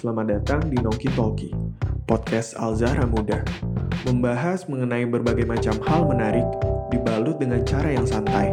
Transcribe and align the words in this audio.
Selamat 0.00 0.32
datang 0.32 0.64
di 0.72 0.80
Noki 0.80 1.12
Talki, 1.12 1.52
podcast 2.08 2.56
Al 2.56 2.72
Zahra 2.72 3.04
Muda. 3.04 3.44
Membahas 4.08 4.64
mengenai 4.64 5.04
berbagai 5.04 5.44
macam 5.44 5.76
hal 5.84 6.08
menarik 6.08 6.48
dibalut 6.88 7.36
dengan 7.36 7.60
cara 7.68 7.92
yang 7.92 8.08
santai. 8.08 8.48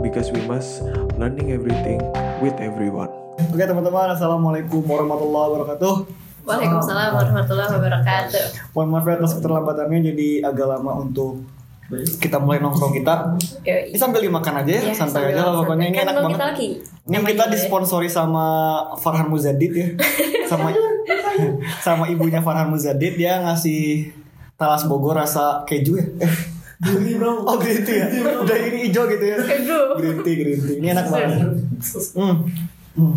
Because 0.00 0.32
we 0.32 0.40
must 0.48 0.80
learning 1.20 1.52
everything 1.52 2.00
with 2.40 2.56
everyone. 2.56 3.12
Oke 3.52 3.68
teman-teman, 3.68 4.16
Assalamualaikum 4.16 4.80
warahmatullahi 4.80 5.60
wabarakatuh 5.60 5.94
Waalaikumsalam 6.48 7.10
warahmatullahi 7.20 7.70
wabarakatuh. 7.76 8.72
Mohon 8.72 8.88
maaf 8.88 9.04
ya 9.04 9.14
atas 9.20 9.32
keterlambatannya 9.36 9.98
jadi 10.08 10.28
agak 10.48 10.66
lama 10.72 11.04
untuk 11.04 11.44
kita 12.18 12.36
mulai 12.36 12.60
nongkrong 12.60 12.92
kita 12.92 13.32
Yoi. 13.64 13.88
Ini 13.88 13.96
sambil 13.96 14.20
dimakan 14.20 14.60
aja 14.60 14.68
ya, 14.70 14.82
Ya, 14.82 14.92
santai 14.92 15.32
aja 15.32 15.40
lah 15.42 15.64
pokoknya 15.64 15.88
ini 15.88 15.96
Kan 15.96 16.04
enak 16.04 16.14
banget 16.18 16.30
kita 16.30 16.46
lagi. 16.46 16.68
Ini 16.76 17.08
Namanya 17.10 17.28
kita 17.30 17.44
ya. 17.44 17.50
disponsori 17.50 18.08
sama 18.08 18.46
Farhan 18.94 19.26
Muzadid 19.26 19.72
ya 19.72 19.88
Sama 20.50 20.68
sama 21.86 22.04
ibunya 22.06 22.38
Farhan 22.38 22.68
Muzadid 22.68 23.16
Dia 23.16 23.40
ngasih 23.40 24.12
talas 24.54 24.84
Bogor 24.84 25.16
rasa 25.16 25.64
keju 25.64 25.96
ya 25.96 26.06
Eh, 26.78 27.16
bro. 27.16 27.40
Oh 27.48 27.56
green 27.56 27.80
tea 27.82 27.98
ya? 27.98 28.06
Udah 28.36 28.54
ini 28.54 28.78
hijau 28.86 29.08
gitu 29.08 29.24
ya 29.24 29.36
Aduh. 29.40 29.96
Green 29.96 30.18
tea, 30.20 30.34
green 30.36 30.60
tea 30.60 30.76
Ini 30.78 30.86
enak 30.92 31.06
banget 31.08 31.40
Hmm. 32.12 32.36
Hmm. 32.92 33.16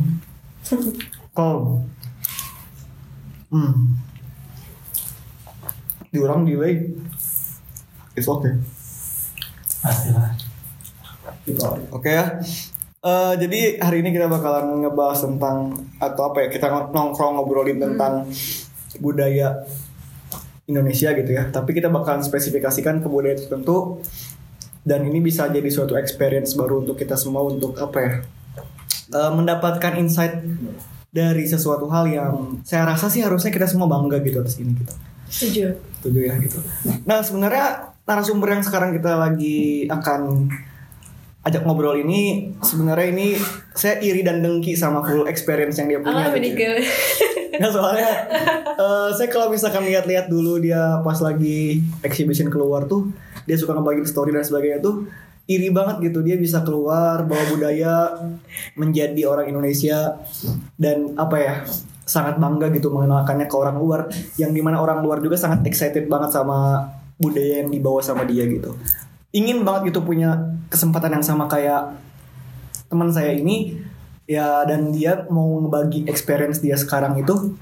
Hmm. 3.51 3.73
Diulang 6.07 6.43
delay. 6.43 6.91
It's 8.21 8.29
okay. 8.29 8.53
Pastilah. 9.81 10.37
Oke 11.89 12.13
ya. 12.13 12.37
Eh, 13.01 13.33
jadi 13.41 13.81
hari 13.81 14.05
ini 14.05 14.13
kita 14.13 14.29
bakalan 14.29 14.85
ngebahas 14.85 15.25
tentang 15.25 15.73
atau 15.97 16.29
apa 16.29 16.45
ya 16.45 16.47
kita 16.53 16.69
nongkrong 16.93 17.41
ngobrolin 17.41 17.81
tentang 17.81 18.29
budaya 19.01 19.65
Indonesia 20.69 21.09
gitu 21.17 21.31
ya. 21.33 21.49
Tapi 21.49 21.73
kita 21.73 21.89
bakalan 21.89 22.21
spesifikasikan 22.21 23.01
ke 23.01 23.09
budaya 23.09 23.33
tertentu 23.33 24.05
dan 24.85 25.01
ini 25.01 25.17
bisa 25.17 25.49
jadi 25.49 25.65
suatu 25.65 25.97
experience 25.97 26.53
baru 26.53 26.85
untuk 26.85 26.93
kita 26.93 27.17
semua 27.17 27.41
untuk 27.41 27.73
apa 27.81 27.97
ya? 28.05 28.13
Eh, 29.17 29.31
mendapatkan 29.33 29.97
insight 29.97 30.37
dari 31.09 31.49
sesuatu 31.49 31.89
hal 31.89 32.05
yang 32.05 32.61
saya 32.61 32.85
rasa 32.85 33.09
sih 33.09 33.25
harusnya 33.25 33.49
kita 33.49 33.65
semua 33.65 33.89
bangga 33.89 34.21
gitu 34.21 34.45
atas 34.45 34.61
ini 34.61 34.77
gitu. 34.77 34.93
Setuju. 35.25 35.73
Setuju 35.99 36.19
ya 36.21 36.37
gitu. 36.37 36.61
Nah 37.09 37.25
sebenarnya 37.25 37.90
narasumber 38.05 38.57
yang 38.57 38.63
sekarang 38.65 38.91
kita 38.97 39.17
lagi 39.17 39.85
akan 39.87 40.49
ajak 41.41 41.65
ngobrol 41.65 41.97
ini 41.97 42.53
sebenarnya 42.61 43.07
ini 43.09 43.27
saya 43.73 43.97
iri 43.97 44.21
dan 44.21 44.45
dengki 44.45 44.77
sama 44.77 45.01
full 45.01 45.25
experience 45.25 45.81
yang 45.81 45.89
dia 45.89 45.99
punya. 46.01 46.29
Apa 46.29 46.37
gitu. 46.37 46.37
meninggal? 46.37 46.73
Nah 47.51 47.69
soalnya 47.69 48.11
eh, 48.77 49.09
saya 49.13 49.27
kalau 49.29 49.49
misalkan 49.49 49.85
lihat-lihat 49.85 50.29
dulu 50.29 50.61
dia 50.61 51.01
pas 51.01 51.17
lagi 51.19 51.81
exhibition 52.05 52.49
keluar 52.49 52.85
tuh 52.85 53.09
dia 53.45 53.57
suka 53.57 53.73
ngebagiin 53.73 54.05
story 54.05 54.31
dan 54.33 54.45
sebagainya 54.45 54.79
tuh 54.81 55.09
iri 55.49 55.73
banget 55.73 56.09
gitu 56.09 56.21
dia 56.21 56.37
bisa 56.37 56.61
keluar 56.61 57.25
bawa 57.25 57.43
budaya 57.51 58.13
menjadi 58.77 59.25
orang 59.27 59.49
Indonesia 59.49 60.15
dan 60.77 61.17
apa 61.17 61.37
ya 61.41 61.53
sangat 62.05 62.37
bangga 62.37 62.69
gitu 62.71 62.93
mengenalkannya 62.93 63.47
ke 63.49 63.55
orang 63.57 63.77
luar 63.77 64.07
yang 64.37 64.53
di 64.53 64.61
mana 64.63 64.79
orang 64.79 65.01
luar 65.01 65.19
juga 65.19 65.35
sangat 65.35 65.65
excited 65.67 66.05
banget 66.05 66.31
sama 66.31 66.87
budaya 67.21 67.61
yang 67.61 67.69
dibawa 67.69 68.01
sama 68.01 68.25
dia 68.25 68.43
gitu. 68.49 68.73
Ingin 69.31 69.63
banget 69.63 69.93
gitu 69.93 70.01
punya 70.01 70.57
kesempatan 70.67 71.21
yang 71.21 71.25
sama 71.25 71.45
kayak 71.45 71.95
teman 72.89 73.13
saya 73.13 73.31
ini. 73.37 73.77
Ya 74.25 74.63
dan 74.63 74.95
dia 74.95 75.27
mau 75.27 75.59
ngebagi 75.59 76.07
experience 76.07 76.63
dia 76.63 76.79
sekarang 76.79 77.19
itu 77.19 77.53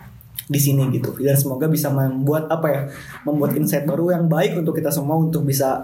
di 0.47 0.59
sini 0.61 0.87
gitu. 0.95 1.17
Dan 1.19 1.35
semoga 1.35 1.67
bisa 1.67 1.91
membuat 1.91 2.47
apa 2.47 2.67
ya 2.71 2.81
membuat 3.27 3.57
insight 3.59 3.83
baru 3.83 4.15
yang 4.15 4.25
baik 4.31 4.57
untuk 4.57 4.77
kita 4.77 4.93
semua 4.93 5.17
untuk 5.17 5.43
bisa 5.43 5.83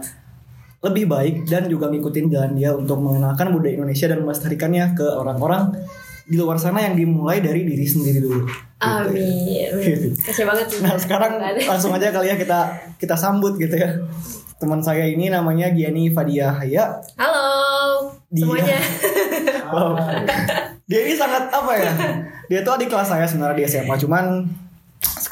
lebih 0.86 1.10
baik 1.10 1.36
dan 1.50 1.66
juga 1.66 1.90
ngikutin 1.90 2.30
jalan 2.30 2.54
dia 2.54 2.70
untuk 2.78 3.02
mengenalkan 3.02 3.50
budaya 3.50 3.82
Indonesia 3.82 4.06
dan 4.06 4.22
melestarikannya 4.22 4.94
ke 4.94 5.08
orang-orang 5.18 5.74
di 6.26 6.36
luar 6.42 6.58
sana 6.58 6.82
yang 6.82 6.98
dimulai 6.98 7.42
dari 7.42 7.62
diri 7.66 7.86
sendiri 7.86 8.20
dulu. 8.22 8.46
Gitu 8.46 9.14
ya. 9.14 9.70
Amin. 9.74 10.14
Kasih 10.18 10.46
banget. 10.46 10.68
Nah 10.82 10.98
sekarang 10.98 11.38
langsung 11.66 11.94
aja 11.94 12.10
kali 12.10 12.34
ya 12.34 12.36
kita 12.38 12.60
kita 12.98 13.16
sambut 13.18 13.58
gitu 13.62 13.78
ya 13.78 14.02
teman 14.56 14.80
saya 14.80 15.04
ini 15.04 15.28
namanya 15.28 15.70
Giani 15.70 16.10
Fadia 16.10 16.56
Haya. 16.56 16.98
Halo 17.20 17.48
Dia. 18.32 18.44
semuanya. 18.44 18.80
Wow. 19.66 19.98
Dia 20.86 21.00
ini 21.10 21.18
sangat 21.18 21.50
apa 21.50 21.74
ya? 21.74 21.90
Dia 22.46 22.62
tuh 22.62 22.78
adik 22.78 22.94
kelas 22.94 23.10
saya 23.10 23.26
sebenarnya 23.26 23.58
di 23.58 23.66
SMA, 23.66 23.98
cuman 23.98 24.46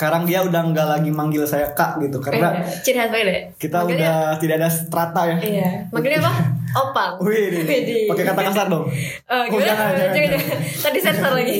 sekarang 0.04 0.28
dia 0.28 0.44
udah 0.44 0.62
nggak 0.66 0.88
lagi 0.90 1.10
manggil 1.10 1.44
saya 1.44 1.72
kak 1.72 1.96
gitu 1.98 2.20
karena 2.20 2.60
Eh, 2.60 2.84
Ciri 2.84 3.00
khas 3.00 3.12
kita 3.56 3.78
Manggilnya- 3.80 4.36
udah 4.36 4.36
tidak 4.36 4.56
ada 4.60 4.68
strata 4.68 5.22
ya. 5.26 5.36
Iya. 5.40 5.70
Manggilnya 5.90 6.20
apa? 6.20 6.32
Opang. 6.74 7.22
Wih, 7.22 7.54
pakai 8.10 8.24
kata 8.26 8.42
kasar 8.44 8.66
dong. 8.66 8.84
Oh, 8.84 8.92
Oh, 9.32 9.44
gimana? 9.48 9.64
jangan, 9.64 9.94
jangan, 9.94 10.10
jangan, 10.12 10.30
jangan. 10.34 10.58
Tadi 10.84 11.00
sensor 11.00 11.32
lagi. 11.32 11.58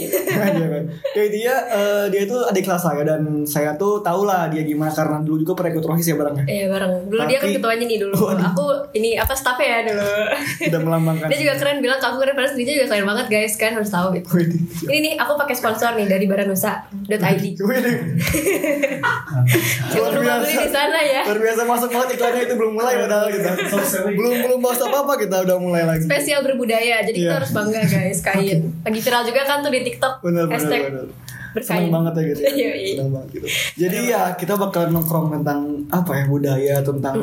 Jadi 1.16 1.28
dia 1.32 1.54
eh, 1.70 2.06
dia 2.10 2.22
itu 2.24 2.34
adik 2.42 2.66
kelas 2.66 2.82
saya 2.82 3.06
dan 3.06 3.22
saya 3.44 3.78
tuh 3.78 4.02
tau 4.02 4.26
lah 4.26 4.50
dia 4.50 4.66
gimana 4.66 4.90
karena 4.90 5.22
dulu 5.22 5.40
juga 5.40 5.54
pernah 5.56 5.72
ikut 5.72 5.86
rohis 5.86 6.04
ya 6.04 6.18
barangnya. 6.18 6.44
Iya 6.44 6.66
bareng. 6.68 6.92
Dulu 7.08 7.22
dia 7.24 7.38
kan 7.38 7.46
Tapi- 7.46 7.56
ketuanya 7.56 7.86
nih 7.86 8.00
dulu. 8.02 8.14
Waduh. 8.18 8.46
Aku 8.50 8.66
ini 8.92 9.14
apa 9.14 9.32
staffnya 9.32 9.68
ya 9.70 9.80
dulu. 9.86 10.02
Udah 10.66 10.80
melambangkan. 10.82 11.28
dia 11.30 11.40
juga 11.40 11.54
keren 11.56 11.78
bilang 11.78 11.96
ke 11.96 12.06
aku 12.06 12.18
keren 12.18 12.34
padahal 12.34 12.52
dirinya 12.52 12.74
juga 12.76 12.88
keren 12.90 13.06
banget 13.06 13.26
guys 13.30 13.54
kan 13.56 13.72
harus 13.72 13.90
tahu 13.90 14.08
gitu. 14.12 14.28
Ini 14.84 14.98
nih 15.00 15.14
aku 15.16 15.38
pakai 15.38 15.54
sponsor 15.54 15.94
nih 15.94 16.08
dari 16.08 16.26
baranusa.id. 16.26 17.44
Luar 19.94 20.12
lupa 20.12 20.34
beli 20.40 20.50
biasa. 20.50 20.60
di 20.60 20.70
sana 20.70 21.00
ya. 21.00 21.22
Luar 21.24 21.40
biasa 21.40 21.62
masuk 21.64 21.90
banget 21.90 22.10
iklannya 22.14 22.42
itu 22.44 22.56
belum 22.56 22.74
mulai 22.74 22.94
padahal 22.98 23.28
kita. 23.30 23.52
belum 24.10 24.34
belum 24.42 24.60
bahas 24.60 24.80
apa 24.82 24.98
apa 25.00 25.14
kita 25.18 25.36
udah 25.44 25.58
mulai 25.58 25.84
lagi. 25.84 26.04
Spesial 26.04 26.42
berbudaya, 26.42 27.02
jadi 27.02 27.18
kita 27.18 27.26
Iya. 27.26 27.38
harus 27.38 27.52
bangga 27.52 27.82
guys 27.84 28.20
kain. 28.28 28.60
Lagi 28.82 29.00
viral 29.00 29.24
juga 29.24 29.42
kan 29.44 29.58
tuh 29.60 29.72
di 29.72 29.82
TikTok 29.84 30.14
Bener 30.22 30.46
bener 30.46 30.54
hashtag 30.54 30.82
bener. 30.88 31.06
berkain. 31.54 31.78
Seneng 31.80 31.92
banget 31.92 32.14
ya 32.14 32.24
gitu. 32.26 32.40
ya. 32.40 32.52
Yoi. 32.52 32.88
Seneng 32.92 33.10
banget 33.12 33.30
gitu. 33.32 33.46
Jadi 33.80 33.98
ya 34.08 34.22
kita 34.34 34.54
bakal 34.56 34.82
nongkrong 34.90 35.28
tentang 35.32 35.60
apa 35.88 36.12
ya 36.16 36.26
budaya 36.26 36.76
tentang 36.82 37.16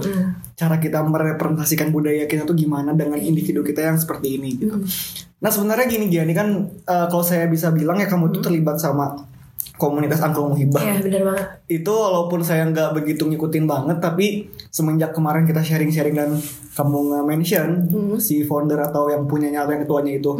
cara 0.54 0.76
kita 0.76 0.98
merepresentasikan 1.02 1.88
budaya 1.88 2.24
kita 2.24 2.44
tuh 2.44 2.54
gimana 2.54 2.92
dengan 2.92 3.16
individu 3.16 3.60
kita 3.60 3.82
yang 3.82 3.96
seperti 3.96 4.36
ini 4.36 4.48
gitu. 4.56 4.76
Nah 5.38 5.48
sebenarnya 5.48 5.88
gini 5.88 6.06
Giani 6.06 6.30
kan 6.30 6.48
eh, 6.68 7.06
kalau 7.06 7.24
saya 7.24 7.48
bisa 7.48 7.70
bilang 7.70 7.96
ya 7.96 8.06
kamu 8.06 8.28
tuh 8.30 8.42
terlibat 8.42 8.76
sama 8.76 9.16
komunitas 9.80 10.20
angklung 10.20 10.52
muhibah 10.52 10.78
Iya 10.78 11.00
bener 11.00 11.22
banget. 11.24 11.46
itu 11.66 11.88
walaupun 11.88 12.44
saya 12.44 12.68
nggak 12.68 12.92
begitu 12.92 13.24
ngikutin 13.24 13.64
banget 13.64 13.96
tapi 13.96 14.26
semenjak 14.68 15.10
kemarin 15.10 15.42
kita 15.42 15.58
sharing-sharing 15.58 16.12
dan 16.12 16.36
kamu 16.70 16.98
nge-mention 17.10 17.68
si 18.16 18.44
founder 18.44 18.76
atau 18.78 19.08
yang 19.08 19.24
punyanya 19.24 19.64
atau 19.64 19.72
yang 19.72 19.82
ketuanya 19.82 20.12
itu 20.14 20.30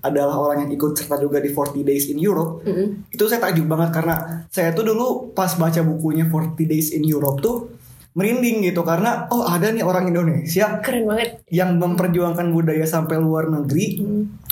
adalah 0.00 0.36
orang 0.36 0.58
yang 0.62 0.72
ikut 0.72 0.92
serta 0.92 1.16
juga 1.16 1.38
di 1.38 1.48
40 1.48 1.80
Days 1.82 2.06
in 2.06 2.20
Europe 2.20 2.60
Mm-mm. 2.62 3.08
itu 3.08 3.24
saya 3.24 3.40
takjub 3.40 3.64
banget 3.66 3.90
karena 3.90 4.14
saya 4.46 4.70
tuh 4.70 4.84
dulu 4.84 5.32
pas 5.32 5.50
baca 5.50 5.80
bukunya 5.80 6.24
40 6.24 6.54
Days 6.62 6.92
in 6.92 7.02
Europe 7.02 7.40
tuh 7.40 7.56
merinding 8.10 8.60
gitu 8.64 8.82
karena 8.82 9.24
oh 9.28 9.46
ada 9.46 9.70
nih 9.70 9.80
orang 9.80 10.04
Indonesia 10.04 10.78
Keren 10.80 11.06
banget. 11.06 11.46
yang 11.48 11.78
memperjuangkan 11.78 12.50
budaya 12.50 12.82
sampai 12.82 13.16
luar 13.16 13.46
negeri 13.46 14.02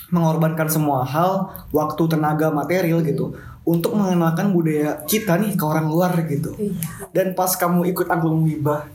mengorbankan 0.09 0.67
semua 0.67 1.03
hal 1.03 1.47
waktu 1.69 2.03
tenaga 2.09 2.49
material 2.49 3.03
gitu 3.03 3.35
untuk 3.69 3.93
mengenalkan 3.93 4.49
budaya 4.49 5.05
kita 5.05 5.37
nih 5.37 5.53
ke 5.53 5.61
orang 5.63 5.85
luar 5.87 6.17
gitu 6.25 6.57
Iya. 6.57 6.73
dan 7.13 7.27
pas 7.33 7.53
kamu 7.53 7.85
ikut 7.93 8.09
angklung 8.09 8.41
muhibah 8.43 8.89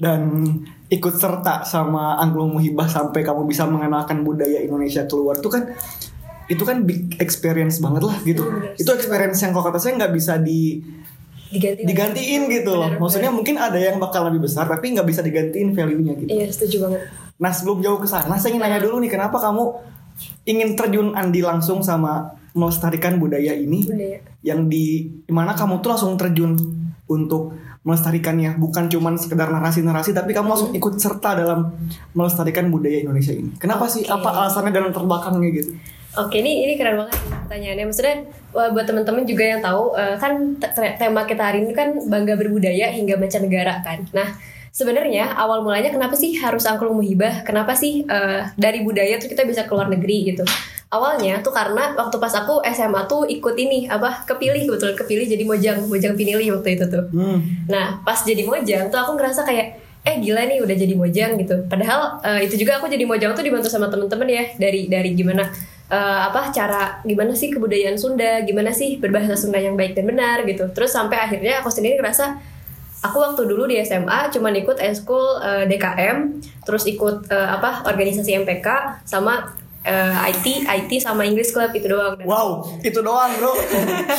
dan 0.00 0.22
ikut 0.88 1.12
serta 1.12 1.60
sama 1.62 2.16
angklung 2.16 2.56
muhibah 2.56 2.88
sampai 2.88 3.20
kamu 3.20 3.44
bisa 3.44 3.68
mengenalkan 3.68 4.24
budaya 4.24 4.58
Indonesia 4.58 5.04
keluar 5.04 5.36
tuh 5.36 5.52
kan 5.52 5.62
itu 6.48 6.64
kan 6.64 6.80
big 6.82 7.20
experience 7.20 7.76
banget 7.76 8.02
lah 8.02 8.16
gitu 8.22 8.40
Bener. 8.40 8.72
itu 8.72 8.88
experience 8.88 9.44
yang 9.44 9.52
kalau 9.52 9.68
kata 9.68 9.76
saya 9.76 10.00
nggak 10.00 10.14
bisa 10.14 10.40
di 10.40 10.80
Diganti. 11.48 11.80
digantiin 11.84 12.42
gitu 12.46 12.72
loh 12.72 12.88
Bener, 12.88 13.00
maksudnya 13.00 13.28
mungkin 13.28 13.56
ada 13.56 13.76
yang 13.76 13.96
bakal 13.96 14.24
lebih 14.24 14.48
besar 14.48 14.64
tapi 14.64 14.92
nggak 14.92 15.04
bisa 15.04 15.20
digantiin 15.20 15.72
value-nya 15.72 16.12
gitu 16.16 16.30
Iya 16.30 16.48
setuju 16.48 16.88
banget. 16.88 17.00
Nah 17.36 17.52
sebelum 17.52 17.78
jauh 17.78 17.96
ke 17.96 18.08
sana, 18.08 18.34
saya 18.34 18.50
ingin 18.50 18.60
nanya 18.60 18.82
dulu 18.82 18.98
nih, 18.98 19.08
kenapa 19.08 19.38
kamu 19.38 19.64
ingin 20.44 20.74
terjun 20.74 21.14
andi 21.14 21.38
langsung 21.38 21.80
sama 21.80 22.34
melestarikan 22.54 23.20
budaya 23.20 23.52
ini, 23.52 23.84
Budaya. 23.88 24.18
yang 24.44 24.68
di 24.68 25.08
mana 25.28 25.52
kamu 25.52 25.80
tuh 25.80 25.90
langsung 25.92 26.14
terjun 26.16 26.56
untuk 27.08 27.56
melestarikannya, 27.88 28.60
bukan 28.60 28.92
cuman 28.92 29.16
sekedar 29.16 29.48
narasi-narasi, 29.48 30.12
tapi 30.12 30.36
kamu 30.36 30.52
langsung 30.52 30.72
ikut 30.76 31.00
serta 31.00 31.40
dalam 31.40 31.72
melestarikan 32.12 32.68
budaya 32.68 33.00
Indonesia 33.00 33.32
ini. 33.32 33.56
Kenapa 33.56 33.88
sih? 33.88 34.04
Oke. 34.04 34.12
Apa 34.12 34.28
alasannya 34.44 34.72
dalam 34.76 34.92
terbelakangnya 34.92 35.48
gitu? 35.56 35.72
Oke, 36.18 36.40
ini 36.42 36.66
ini 36.66 36.74
keren 36.76 37.00
banget 37.00 37.14
pertanyaannya. 37.46 37.84
Maksudnya 37.88 38.16
buat 38.52 38.84
teman-teman 38.84 39.24
juga 39.24 39.44
yang 39.44 39.60
tahu 39.62 39.94
eh, 39.94 40.16
kan 40.18 40.56
te- 40.58 40.96
tema 40.98 41.24
kita 41.24 41.52
hari 41.52 41.64
ini 41.64 41.72
kan 41.72 41.94
bangga 42.08 42.34
berbudaya 42.34 42.90
hingga 42.92 43.16
mancanegara 43.16 43.80
kan. 43.80 44.02
Nah, 44.12 44.36
sebenarnya 44.74 45.36
awal 45.36 45.62
mulanya 45.62 45.94
kenapa 45.94 46.18
sih 46.18 46.36
harus 46.40 46.66
angklung 46.66 46.98
muhibah? 46.98 47.46
Kenapa 47.46 47.72
sih 47.72 48.04
eh, 48.04 48.40
dari 48.58 48.82
budaya 48.82 49.16
tuh 49.16 49.30
kita 49.30 49.46
bisa 49.46 49.64
keluar 49.64 49.88
negeri 49.88 50.34
gitu? 50.34 50.44
Awalnya 50.88 51.44
tuh 51.44 51.52
karena 51.52 51.92
waktu 51.92 52.16
pas 52.16 52.32
aku 52.32 52.64
SMA 52.72 53.04
tuh 53.04 53.28
ikut 53.28 53.54
ini 53.60 53.84
apa 53.92 54.24
kepilih 54.24 54.72
kebetulan 54.72 54.96
kepilih 54.96 55.26
jadi 55.28 55.44
mojang 55.44 55.78
mojang 55.84 56.14
pinili 56.16 56.48
waktu 56.48 56.80
itu 56.80 56.84
tuh 56.88 57.04
Hmm. 57.12 57.40
Nah, 57.68 58.00
pas 58.04 58.20
jadi 58.24 58.44
mojang 58.44 58.88
tuh 58.92 58.98
aku 59.00 59.16
ngerasa 59.16 59.44
kayak 59.44 59.80
eh 60.06 60.16
gila 60.24 60.48
nih 60.48 60.64
udah 60.64 60.76
jadi 60.76 60.94
mojang 60.96 61.36
gitu. 61.36 61.56
Padahal 61.68 62.20
eh, 62.24 62.48
itu 62.48 62.56
juga 62.56 62.80
aku 62.80 62.88
jadi 62.88 63.04
mojang 63.04 63.36
tuh 63.36 63.44
dibantu 63.44 63.68
sama 63.68 63.92
temen-temen 63.92 64.28
ya 64.28 64.44
dari 64.56 64.88
dari 64.88 65.12
gimana 65.12 65.44
eh, 65.92 66.20
apa 66.28 66.48
cara 66.48 67.04
gimana 67.04 67.36
sih 67.36 67.52
kebudayaan 67.52 68.00
Sunda, 68.00 68.40
gimana 68.44 68.72
sih 68.72 68.96
berbahasa 68.96 69.36
Sunda 69.36 69.60
yang 69.60 69.76
baik 69.76 69.92
dan 69.92 70.08
benar 70.08 70.44
gitu. 70.48 70.68
Terus 70.72 70.92
sampai 70.94 71.20
akhirnya 71.20 71.60
aku 71.60 71.68
sendiri 71.68 72.00
ngerasa 72.00 72.40
aku 73.04 73.16
waktu 73.20 73.44
dulu 73.44 73.68
di 73.68 73.76
SMA 73.84 74.32
cuman 74.32 74.52
ikut 74.56 74.78
eskul 74.80 75.42
eh, 75.44 75.64
DKM, 75.68 76.16
terus 76.64 76.88
ikut 76.88 77.28
eh, 77.28 77.48
apa 77.60 77.84
organisasi 77.84 78.32
MPK 78.48 78.68
sama 79.04 79.52
eh, 79.88 80.28
IT, 80.28 80.46
IT 80.62 80.90
sama 80.98 81.24
English 81.24 81.50
Club 81.50 81.72
itu 81.72 81.88
doang. 81.88 82.14
Dan 82.14 82.24
Wow, 82.24 82.48
itu 82.78 83.00
doang 83.00 83.32
bro. 83.34 83.52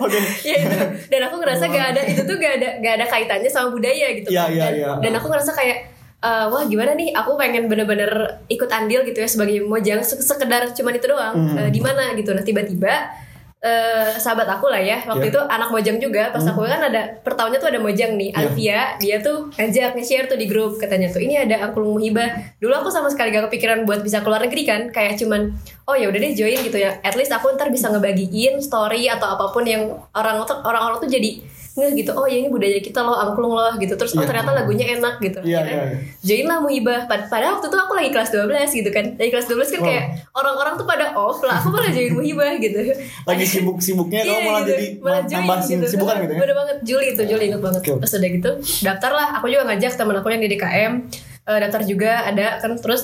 Oke. 0.00 0.18
ya 0.42 0.54
itu 0.56 0.76
dan 1.08 1.20
aku 1.22 1.36
ngerasa 1.36 1.64
gak 1.66 1.86
ada 1.90 2.00
itu 2.04 2.20
tuh 2.20 2.36
gak 2.36 2.52
ada 2.56 2.68
gak 2.78 2.94
ada 2.94 3.06
kaitannya 3.06 3.48
sama 3.48 3.68
budaya 3.70 4.06
gitu 4.12 4.28
Iya, 4.28 4.42
kan. 4.42 4.50
iya, 4.50 4.64
dan, 4.64 4.74
iya. 4.74 4.90
dan 5.00 5.12
aku 5.14 5.26
ngerasa 5.26 5.50
kayak 5.52 5.78
eh, 6.20 6.46
wah 6.46 6.62
gimana 6.64 6.92
nih 6.92 7.12
aku 7.12 7.34
pengen 7.34 7.66
bener-bener 7.66 8.10
ikut 8.48 8.68
andil 8.68 9.02
gitu 9.02 9.16
ya 9.16 9.28
sebagai 9.28 9.62
mojang 9.62 10.00
se- 10.00 10.20
sekedar 10.20 10.70
cuman 10.70 10.94
itu 10.94 11.06
doang 11.06 11.34
Hmm. 11.34 11.56
Eh, 11.58 11.68
di 11.68 11.80
mana 11.80 12.12
gitu 12.12 12.30
nah 12.30 12.42
tiba-tiba 12.42 12.94
eh, 13.64 14.12
sahabat 14.20 14.44
aku 14.44 14.68
lah 14.68 14.76
ya. 14.76 15.00
Waktu 15.08 15.32
Iya. 15.32 15.32
itu 15.32 15.40
anak 15.48 15.68
mojang 15.72 15.96
juga. 15.96 16.28
Pas 16.28 16.44
aku 16.44 16.68
kan 16.68 16.84
ada 16.84 17.16
per 17.24 17.32
tahunnya 17.32 17.56
tuh 17.56 17.72
ada 17.72 17.80
mojang 17.80 18.12
nih. 18.20 18.30
Alvia. 18.36 19.00
Dia 19.00 19.24
tuh 19.24 19.48
ngajak 19.56 19.96
nge-share 19.96 20.28
tuh 20.28 20.36
di 20.36 20.44
grup. 20.44 20.76
Katanya 20.76 21.08
tuh 21.08 21.24
ini 21.24 21.40
ada 21.40 21.64
angklung 21.64 21.96
muhibah 21.96 22.28
dulu 22.60 22.76
aku 22.76 22.92
sama 22.92 23.08
sekali 23.08 23.32
gak 23.32 23.48
kepikiran 23.48 23.88
buat 23.88 24.04
bisa 24.04 24.20
keluar 24.20 24.44
negeri 24.44 24.62
kan. 24.68 24.80
Kayak 24.92 25.16
cuman 25.16 25.56
oh 25.88 25.96
ya 25.96 26.12
udah 26.12 26.20
deh 26.20 26.36
join 26.36 26.60
gitu 26.60 26.76
ya. 26.76 27.00
At 27.00 27.16
least 27.16 27.32
aku 27.32 27.56
ntar 27.56 27.72
bisa 27.72 27.88
ngebagiin 27.88 28.60
story 28.60 29.08
atau 29.08 29.32
apa 29.32 29.48
pun 29.48 29.64
yang 29.64 29.88
orang 30.12 30.44
orang-orang 30.44 31.00
tuh 31.00 31.08
jadi 31.08 31.40
nggak 31.74 31.90
gitu 31.96 32.10
oh 32.12 32.22
ya 32.22 32.38
ini 32.38 32.46
budaya 32.46 32.78
kita 32.78 33.00
loh 33.00 33.12
angklung 33.12 33.50
loh 33.50 33.74
gitu. 33.76 33.92
Terus 33.92 34.14
oh 34.14 34.22
Iya. 34.22 34.30
ternyata 34.30 34.50
lagunya 34.52 34.86
enak 34.92 35.18
gitu. 35.18 35.42
Iya, 35.42 35.58
Akhirnya 35.58 35.74
iya, 35.74 35.84
iya. 35.90 35.98
join 36.22 36.46
lah 36.46 36.58
muhibah. 36.58 37.00
Pad- 37.04 37.26
padahal 37.26 37.58
waktu 37.58 37.66
itu 37.66 37.76
aku 37.76 37.92
lagi 37.92 38.10
kelas 38.10 38.30
12 38.30 38.46
gitu 38.72 38.90
kan. 38.90 39.04
Dari 39.14 39.28
kelas 39.28 39.46
12 39.46 39.68
kan 39.68 39.80
Wow. 39.80 39.88
kayak 39.88 40.04
orang-orang 40.32 40.74
tuh 40.74 40.86
pada 40.86 41.06
off 41.14 41.38
lah. 41.40 41.58
Aku 41.58 41.68
malah 41.68 41.90
join 41.90 42.14
muhibah 42.14 42.54
gitu. 42.56 42.78
Lagi 43.24 43.44
sibuk-sibuknya 43.44 44.20
kamu 44.22 44.30
Iya, 44.30 44.44
malah 44.44 44.60
gitu. 44.60 44.70
jadi 44.70 44.86
malah 44.98 45.22
join 45.24 45.36
nambah 45.36 45.58
sibukan 45.84 46.16
gitu 46.20 46.32
ya. 46.32 46.38
Bener 46.38 46.54
banget. 46.54 46.76
Juli 46.84 47.06
itu 47.10 47.22
Juli 47.24 47.44
inget 47.48 47.60
banget. 47.60 47.80
Oke. 47.82 47.90
Terus 48.00 48.12
udah 48.14 48.30
gitu 48.32 48.50
daftar 48.80 49.10
lah. 49.10 49.28
Aku 49.36 49.46
juga 49.46 49.62
ngajak 49.66 49.92
temen 49.94 50.14
aku 50.14 50.28
yang 50.28 50.40
di 50.40 50.50
DKM 50.50 50.92
eh, 51.44 51.58
Daftar 51.58 51.82
juga 51.82 52.10
ada 52.22 52.46
kan. 52.56 52.78
Terus 52.78 53.02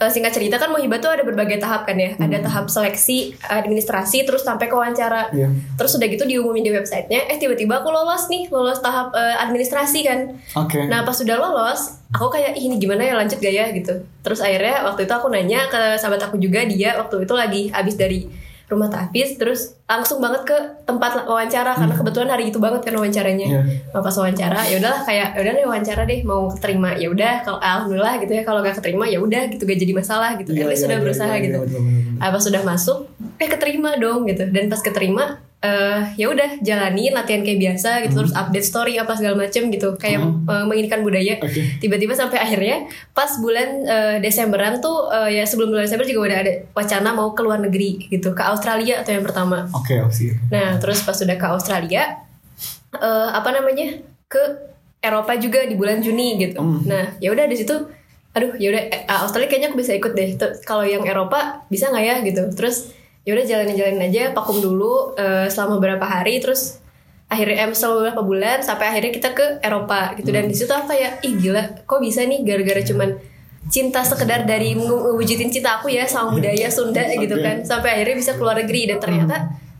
eh, 0.00 0.10
singkat 0.10 0.32
cerita 0.32 0.56
kan 0.56 0.72
Muhibah 0.72 0.96
tuh 0.98 1.12
ada 1.12 1.22
berbagai 1.22 1.60
tahap 1.60 1.84
kan 1.84 1.94
ya 1.94 2.16
Ada 2.16 2.40
tahap 2.40 2.72
seleksi 2.72 3.36
administrasi 3.44 4.24
Terus 4.24 4.42
sampai 4.42 4.66
ke 4.66 4.74
wawancara 4.74 5.22
Hmm. 5.30 5.36
Iya. 5.36 5.48
Terus 5.76 6.00
udah 6.00 6.08
gitu 6.08 6.24
diumumin 6.24 6.64
di 6.64 6.72
websitenya 6.72 7.28
Eh 7.28 7.36
tiba-tiba 7.36 7.84
aku 7.84 7.92
lolos 7.92 8.26
nih 8.32 8.48
Lolos 8.48 8.80
tahap 8.80 9.12
eh, 9.12 9.36
administrasi 9.36 10.00
kan 10.02 10.18
Oke. 10.56 10.80
Nah 10.88 11.04
pas 11.04 11.12
sudah 11.12 11.36
lolos, 11.36 12.00
aku 12.10 12.32
kayak 12.32 12.56
Ih, 12.56 12.66
ini 12.66 12.80
gimana 12.80 13.04
ya 13.04 13.14
lanjut 13.14 13.38
gak 13.38 13.52
ya 13.52 13.68
gitu. 13.70 14.02
Terus 14.24 14.40
akhirnya 14.40 14.82
waktu 14.88 15.04
itu 15.06 15.12
aku 15.12 15.28
nanya 15.28 15.68
ke 15.68 16.00
sahabat 16.00 16.24
aku 16.26 16.40
juga 16.40 16.64
dia 16.64 16.96
waktu 16.98 17.22
itu 17.28 17.34
lagi 17.36 17.62
habis 17.70 17.94
dari 17.94 18.26
rumah 18.70 18.86
tahfiz 18.86 19.34
terus 19.34 19.74
langsung 19.90 20.22
banget 20.22 20.46
ke 20.46 20.56
tempat 20.86 21.26
wawancara 21.26 21.74
karena 21.74 21.90
kebetulan 21.98 22.30
hari 22.30 22.54
itu 22.54 22.62
banget 22.62 22.86
kan 22.86 22.94
wawancaranya. 22.94 23.48
Iya. 23.50 23.60
Nah, 23.90 24.00
pas 24.00 24.14
wawancara 24.14 24.60
ya 24.70 24.78
udahlah 24.78 25.02
kayak 25.02 25.28
ya 25.34 25.40
udah 25.42 25.52
nih 25.58 25.64
wawancara 25.66 26.02
deh 26.06 26.20
mau 26.22 26.46
keterima 26.54 26.94
ya 26.94 27.10
udah 27.10 27.32
kalau 27.42 27.58
alhamdulillah 27.58 28.14
gitu 28.22 28.32
ya 28.38 28.42
kalau 28.46 28.62
gak 28.62 28.78
keterima 28.78 29.04
ya 29.10 29.18
udah 29.18 29.42
gitu 29.50 29.62
gak 29.66 29.78
jadi 29.82 29.92
masalah 29.92 30.38
gitu. 30.38 30.54
Iya, 30.54 30.70
least 30.70 30.78
iya, 30.78 30.86
sudah 30.86 30.96
iya, 30.96 31.04
berusaha 31.04 31.34
iya, 31.34 31.42
gitu. 31.42 31.58
iya, 31.58 31.66
betul, 31.66 31.80
betul, 31.82 31.98
betul. 31.98 32.22
Ah, 32.22 32.28
pas 32.30 32.42
sudah 32.46 32.62
masuk 32.62 32.98
eh 33.42 33.48
keterima 33.50 33.90
dong 33.98 34.20
gitu 34.30 34.42
dan 34.46 34.64
pas 34.70 34.80
keterima 34.80 35.24
eh 35.60 36.00
ya 36.16 36.32
udah 36.32 36.64
jalani 36.64 37.12
latihan 37.12 37.44
kayak 37.44 37.60
biasa 37.60 38.00
gitu 38.08 38.24
terus 38.24 38.32
update 38.32 38.64
story 38.64 38.96
apa 38.96 39.12
segala 39.12 39.36
macem 39.36 39.68
gitu. 39.68 39.92
Kayak 40.00 40.24
eh, 40.24 40.64
menginginkan 40.64 41.04
budaya. 41.04 41.36
Oke. 41.36 41.76
tiba-tiba 41.84 42.16
sampai 42.16 42.40
akhirnya 42.40 42.88
pas 43.12 43.28
bulan 43.36 43.68
eh, 43.84 44.16
Desemberan 44.24 44.80
tuh 44.80 45.12
eh, 45.12 45.36
ya 45.36 45.44
sebelum 45.44 45.76
bulan 45.76 45.84
Desember 45.84 46.08
juga 46.08 46.32
udah 46.32 46.38
ada 46.40 46.52
wacana 46.72 47.08
mau 47.12 47.36
ke 47.36 47.44
luar 47.44 47.60
negeri 47.60 48.08
gitu 48.08 48.32
ke 48.32 48.40
Australia 48.40 49.04
atau 49.04 49.12
yang 49.12 49.24
pertama. 49.24 49.68
Oke, 49.76 50.00
opsi. 50.00 50.32
nah 50.48 50.80
terus 50.80 51.04
pas 51.04 51.12
sudah 51.12 51.36
ke 51.36 51.46
Australia 51.52 52.24
eh, 52.96 53.28
apa 53.28 53.52
namanya 53.52 54.00
ke 54.32 54.40
Eropa 55.04 55.36
juga 55.36 55.68
di 55.68 55.76
bulan 55.76 56.00
Juni 56.00 56.40
gitu. 56.40 56.60
Hmm. 56.60 56.88
nah 56.88 57.16
ya 57.20 57.32
udah 57.36 57.44
di 57.44 57.56
situ 57.56 57.72
aduh 58.30 58.54
ya 58.56 58.70
udah 58.70 58.82
Australia 59.26 59.48
kayaknya 59.50 59.68
aku 59.74 59.78
bisa 59.84 59.92
ikut 59.92 60.12
deh. 60.16 60.40
Kalau 60.64 60.88
yang 60.88 61.04
Eropa 61.04 61.68
bisa 61.68 61.92
nggak 61.92 62.04
ya 62.04 62.16
gitu. 62.24 62.48
Terus 62.56 62.96
ya 63.24 63.36
udah 63.36 63.46
jalanin 63.46 63.76
jalanin 63.76 64.02
aja 64.08 64.32
vakum 64.32 64.58
dulu 64.58 65.12
eh, 65.16 65.46
selama 65.52 65.76
beberapa 65.76 66.08
hari 66.08 66.40
terus 66.40 66.80
akhirnya 67.30 67.68
em 67.68 67.72
selama 67.72 68.02
beberapa 68.02 68.22
bulan 68.26 68.58
sampai 68.58 68.90
akhirnya 68.90 69.12
kita 69.14 69.30
ke 69.36 69.46
Eropa 69.62 70.18
gitu. 70.18 70.34
Dan 70.34 70.50
di 70.50 70.56
situ 70.56 70.72
aku 70.74 70.90
kayak 70.90 71.22
ih 71.22 71.38
gila 71.38 71.62
kok 71.86 72.00
bisa 72.02 72.26
nih 72.26 72.42
gara-gara 72.42 72.82
cuman 72.82 73.14
cinta 73.70 74.02
sekedar 74.02 74.48
dari 74.48 74.74
ngewujudin 74.74 75.52
cinta 75.52 75.78
aku 75.78 75.92
ya 75.92 76.08
sama 76.08 76.34
budaya 76.34 76.66
Sunda 76.72 77.06
gitu 77.06 77.38
Oke. 77.38 77.44
kan 77.44 77.56
sampai 77.62 78.00
akhirnya 78.00 78.16
bisa 78.18 78.32
keluar 78.34 78.58
negeri 78.58 78.90
dan 78.90 78.98
ternyata 78.98 79.36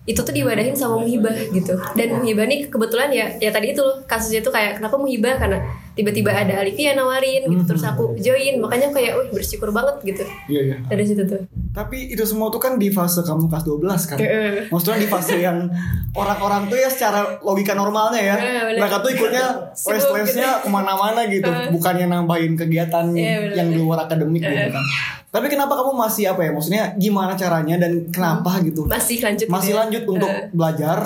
itu 0.06 0.20
tuh 0.22 0.32
diwadahin 0.32 0.78
sama 0.78 1.02
Muhibah 1.02 1.34
gitu. 1.50 1.74
Dan 1.98 2.22
Muhibah 2.22 2.46
nih 2.46 2.70
kebetulan 2.70 3.10
ya 3.10 3.26
ya 3.42 3.50
tadi 3.50 3.74
itu 3.74 3.82
loh 3.82 4.00
kasusnya 4.06 4.40
tuh 4.40 4.54
kayak 4.54 4.78
kenapa 4.78 4.96
Muhibah? 4.96 5.36
Karena 5.36 5.58
tiba-tiba 6.00 6.32
ada 6.32 6.56
Alivia 6.56 6.92
nawarin 6.92 7.44
gitu 7.44 7.62
terus 7.66 7.84
aku 7.84 8.16
join 8.16 8.56
makanya 8.56 8.88
aku 8.88 8.96
kayak 8.96 9.12
wih 9.14 9.28
bersyukur 9.30 9.68
banget 9.68 10.00
gitu 10.02 10.24
Iya, 10.48 10.60
iya. 10.64 10.76
dari 10.82 11.04
situ 11.04 11.22
tuh 11.22 11.44
Tapi 11.70 12.10
itu 12.10 12.24
semua 12.24 12.48
tuh 12.48 12.58
kan 12.58 12.74
di 12.74 12.90
fase 12.90 13.22
kamu 13.22 13.46
kelas 13.46 13.62
12 13.62 14.10
kan. 14.10 14.18
Heeh. 14.18 14.66
Maksudnya 14.66 14.98
di 14.98 15.06
fase 15.06 15.38
yang 15.38 15.70
orang-orang 16.12 16.66
tuh 16.66 16.74
ya 16.74 16.90
secara 16.90 17.38
logika 17.38 17.78
normalnya 17.78 18.18
ya. 18.18 18.36
Bener. 18.36 18.74
Mereka 18.74 18.96
tuh 18.98 19.10
ikutnya 19.12 19.44
les-lesnya 19.94 20.48
ke 20.60 20.68
mana-mana 20.68 21.30
gitu. 21.30 21.46
Bukannya 21.70 22.10
nambahin 22.10 22.58
kegiatan 22.58 23.14
Iya, 23.14 23.54
yang 23.54 23.70
di 23.70 23.78
luar 23.78 24.02
akademik 24.02 24.42
gitu 24.42 24.66
kan. 24.66 24.82
Tapi 25.30 25.46
kenapa 25.46 25.78
kamu 25.78 25.94
masih 25.94 26.26
apa 26.26 26.42
ya? 26.42 26.50
Maksudnya 26.50 26.84
gimana 26.98 27.38
caranya 27.38 27.78
dan 27.78 28.10
kenapa 28.10 28.58
gitu? 28.66 28.90
masih 28.90 29.22
lanjut 29.22 29.46
gitu 29.46 29.54
Masih 29.54 29.72
ya. 29.72 29.78
lanjut 29.78 30.02
untuk 30.10 30.30
belajar 30.50 30.98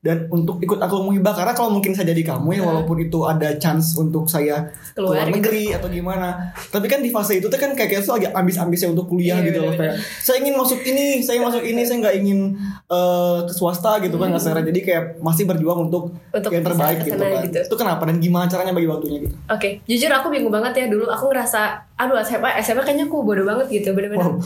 dan 0.00 0.28
untuk 0.28 0.58
ikut 0.58 0.78
akul 0.78 1.02
muhibah 1.02 1.32
karena 1.32 1.50
kalau 1.50 1.70
mungkin 1.70 1.90
saya 1.90 2.10
jadi 2.10 2.22
kamu 2.28 2.48
ya 2.52 2.62
walaupun 2.62 2.98
itu 3.00 3.18
ada 3.22 3.56
chance 3.56 3.94
untuk 3.94 4.24
saya 4.24 4.70
Keluar 4.92 5.18
keluar, 5.18 5.26
gitu. 5.26 5.36
negeri 5.36 5.64
atau 5.70 5.88
gimana 5.88 6.28
tapi 6.66 6.86
kan 6.86 6.98
di 6.98 7.08
fase 7.08 7.36
itu 7.36 7.46
tuh 7.46 7.56
kan 7.56 7.72
kayak 7.72 7.90
kayak 7.90 8.02
tuh 8.02 8.14
lagi 8.14 8.26
ambis-ambisnya 8.28 8.88
untuk 8.88 9.06
kuliah 9.06 9.36
Iya, 9.36 9.46
gitu 9.46 9.58
loh 9.60 9.72
bener-bener. 9.72 9.98
kayak 9.98 10.22
saya 10.22 10.36
ingin 10.38 10.54
masuk 10.54 10.80
ini 10.80 11.04
saya 11.18 11.38
masuk 11.40 11.62
ini 11.62 11.82
saya 11.82 11.98
nggak 12.00 12.14
ingin 12.16 12.38
eh, 12.86 13.38
ke 13.42 13.52
swasta 13.52 13.98
gitu 13.98 14.14
kan 14.14 14.26
nggak 14.28 14.38
secara 14.40 14.62
jadi 14.62 14.80
kayak 14.80 15.02
masih 15.18 15.44
berjuang 15.44 15.80
untuk, 15.84 16.04
Hmm. 16.28 16.38
Untuk 16.38 16.52
yang 16.52 16.62
terbaik 16.62 16.98
gitu 17.00 17.16
kan 17.16 17.42
gitu. 17.42 17.58
itu 17.64 17.74
kenapa 17.74 18.02
dan 18.04 18.16
gimana 18.18 18.46
caranya 18.46 18.70
bagi 18.70 18.86
waktunya 18.86 19.18
gitu 19.20 19.34
Oke, 19.48 19.82
jujur 19.84 20.10
aku 20.10 20.28
bingung 20.28 20.50
banget 20.50 20.72
ya 20.76 20.86
dulu. 20.86 21.08
Aku 21.08 21.26
ngerasa, 21.26 21.87
aduh 21.98 22.14
SMA, 22.20 22.62
SMA 22.62 22.80
kayaknya 22.80 23.04
aku 23.04 23.20
bodoh 23.20 23.42
banget 23.42 23.66
gitu, 23.74 23.90
bener-bener. 23.90 24.22
Wow. 24.22 24.38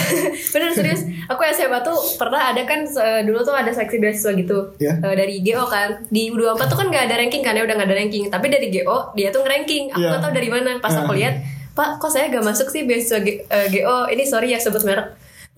bener 0.52 0.70
serius. 0.70 1.02
Aku 1.26 1.40
SMA 1.48 1.80
tuh 1.80 1.96
pernah 2.14 2.52
ada 2.52 2.62
kan 2.62 2.84
dulu 3.24 3.40
tuh 3.40 3.52
ada 3.52 3.68
seleksi 3.68 3.96
beasiswa 3.96 4.32
gitu 4.34 4.76
Ya. 4.76 4.92
Eh, 4.94 5.14
dari 5.14 5.40
GO 5.40 5.64
kan. 5.64 6.04
Di 6.06 6.28
U24 6.28 6.68
tuh 6.68 6.76
kan 6.76 6.86
nggak 6.86 7.08
ada 7.08 7.16
ranking 7.16 7.40
kan 7.40 7.52
ya, 7.52 7.64
udah 7.64 7.74
nggak 7.74 7.88
ada 7.88 7.96
ranking. 7.96 8.24
Tapi 8.28 8.46
dari 8.46 8.68
GO 8.70 9.10
dia 9.12 9.28
tuh 9.28 9.40
nge-ranking. 9.40 9.88
Aku 9.90 9.98
Ya. 9.98 10.08
nggak 10.12 10.22
tahu 10.22 10.32
dari 10.32 10.48
mana. 10.48 10.70
Pas 10.78 10.92
aku 10.94 11.12
Ya. 11.12 11.18
lihat, 11.18 11.34
Pak, 11.72 11.96
kok 11.96 12.10
saya 12.10 12.26
gak 12.26 12.42
masuk 12.42 12.68
sih 12.68 12.84
beasiswa 12.84 13.18
G- 13.18 13.40
eh, 13.40 13.66
GO? 13.70 14.04
Ini 14.06 14.22
sorry 14.22 14.50
ya 14.50 14.58
sebut 14.58 14.82
merek. 14.82 15.08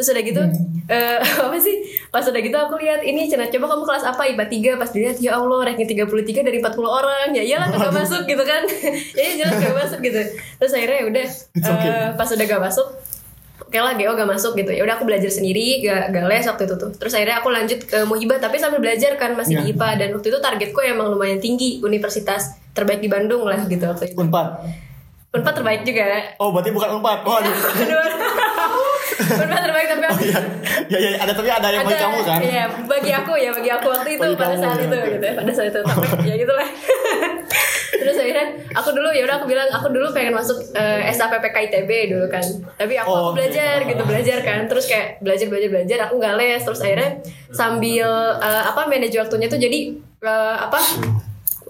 Terus 0.00 0.16
udah 0.16 0.25
gitu, 0.25 0.40
eh, 0.88 1.21
apa 1.45 1.61
sih? 1.61 1.76
Pas 2.09 2.25
udah 2.25 2.40
gitu 2.40 2.57
aku 2.57 2.80
lihat 2.80 3.04
ini 3.04 3.28
Cina 3.28 3.45
coba 3.52 3.69
kamu 3.69 3.85
kelas 3.85 4.04
apa? 4.09 4.23
IPA 4.33 4.45
3 4.49 4.80
pas 4.80 4.88
dilihat 4.88 5.16
ya 5.21 5.37
Allah 5.37 5.61
ranking 5.69 5.85
33 5.85 6.40
dari 6.40 6.57
40 6.57 6.73
orang. 6.88 7.28
Ya 7.37 7.45
iyalah 7.45 7.69
gak 7.69 7.92
masuk 7.92 8.25
gitu 8.25 8.40
kan. 8.40 8.64
ya 9.21 9.25
jelas 9.37 9.61
gak 9.61 9.76
masuk 9.85 10.00
gitu. 10.00 10.25
Terus 10.57 10.73
akhirnya 10.73 10.97
ya 10.97 11.07
udah 11.12 11.26
okay. 11.69 11.92
eh, 11.92 12.09
pas 12.16 12.28
udah 12.33 12.47
gak 12.49 12.64
masuk 12.64 12.88
Oke 13.61 13.78
lah 13.78 13.92
GO 13.95 14.16
gak 14.16 14.26
masuk 14.26 14.52
gitu. 14.57 14.73
Ya 14.73 14.83
udah 14.83 14.97
aku 14.97 15.04
belajar 15.04 15.28
sendiri 15.30 15.85
gak, 15.85 16.16
gak 16.16 16.25
les 16.33 16.49
waktu 16.49 16.64
itu 16.64 16.75
tuh. 16.80 16.90
Terus 16.97 17.12
akhirnya 17.12 17.45
aku 17.45 17.52
lanjut 17.52 17.78
ke 17.85 18.02
Muhibah 18.09 18.40
tapi 18.40 18.57
sambil 18.57 18.80
belajar 18.80 19.21
kan 19.21 19.37
masih 19.37 19.61
di 19.61 19.71
Iya. 19.71 19.76
IPA 19.76 19.88
dan 20.00 20.09
waktu 20.16 20.26
itu 20.33 20.38
targetku 20.40 20.80
emang 20.80 21.12
lumayan 21.12 21.38
tinggi 21.38 21.78
universitas 21.85 22.57
terbaik 22.73 23.04
di 23.04 23.12
Bandung 23.12 23.45
lah 23.45 23.62
gitu 23.69 23.85
waktu 23.85 24.11
itu. 24.11 24.16
Unpad? 24.16 24.64
Unpad 25.30 25.54
terbaik 25.62 25.87
juga. 25.87 26.35
Oh 26.42 26.50
berarti 26.50 26.75
bukan 26.75 26.99
unpad. 26.99 27.19
Oh 27.23 27.38
Unpad 29.21 29.61
terbaik 29.61 29.87
tapi 29.89 30.05
aku 30.05 30.23
ya 30.25 30.41
ya 30.89 30.99
ya 30.99 31.19
ada 31.19 31.33
tapi 31.33 31.49
ada 31.49 31.69
yang 31.69 31.83
bagi 31.83 31.97
kamu 31.97 32.19
kan 32.23 32.39
Iya, 32.41 32.65
bagi 32.85 33.11
aku 33.11 33.33
ya, 33.35 33.50
bagi 33.50 33.71
aku 33.71 33.87
waktu 33.89 34.09
itu 34.15 34.23
Bagi 34.23 34.37
pada 34.37 34.49
kamu, 34.50 34.62
saat 34.62 34.79
ya, 34.79 34.85
itu 34.85 34.97
gitu 35.11 35.25
ya, 35.25 35.35
pada 35.35 35.50
saat 35.50 35.69
itu 35.69 35.81
tapi 35.81 36.07
ya 36.25 36.35
gitulah. 36.37 36.69
Terus 38.00 38.17
akhirnya 38.17 38.47
aku 38.73 38.89
dulu 38.91 39.09
ya 39.11 39.23
udah 39.25 39.37
aku 39.37 39.47
bilang 39.47 39.69
aku 39.69 39.87
dulu 39.91 40.09
pengen 40.11 40.33
masuk 40.33 40.57
eh, 40.73 41.11
SAPPK 41.11 41.57
ITB 41.69 41.91
dulu 42.09 42.27
kan. 42.27 42.41
Tapi 42.75 42.95
aku, 42.97 43.07
aku 43.07 43.12
Oh, 43.12 43.23
oke. 43.29 43.37
belajar 43.37 43.77
gitu, 43.85 44.03
belajar 44.03 44.39
kan. 44.41 44.65
Terus 44.65 44.85
kayak 44.89 45.21
belajar 45.21 45.47
belajar 45.47 45.69
belajar 45.69 45.99
aku 46.09 46.15
nggak 46.17 46.35
les 46.39 46.62
terus 46.62 46.81
akhirnya 46.81 47.21
sambil 47.50 48.09
eh, 48.41 48.62
apa 48.65 48.89
manage 48.89 49.15
waktunya 49.15 49.47
tuh 49.47 49.61
jadi 49.61 49.79
eh, 50.23 50.57
apa 50.57 50.81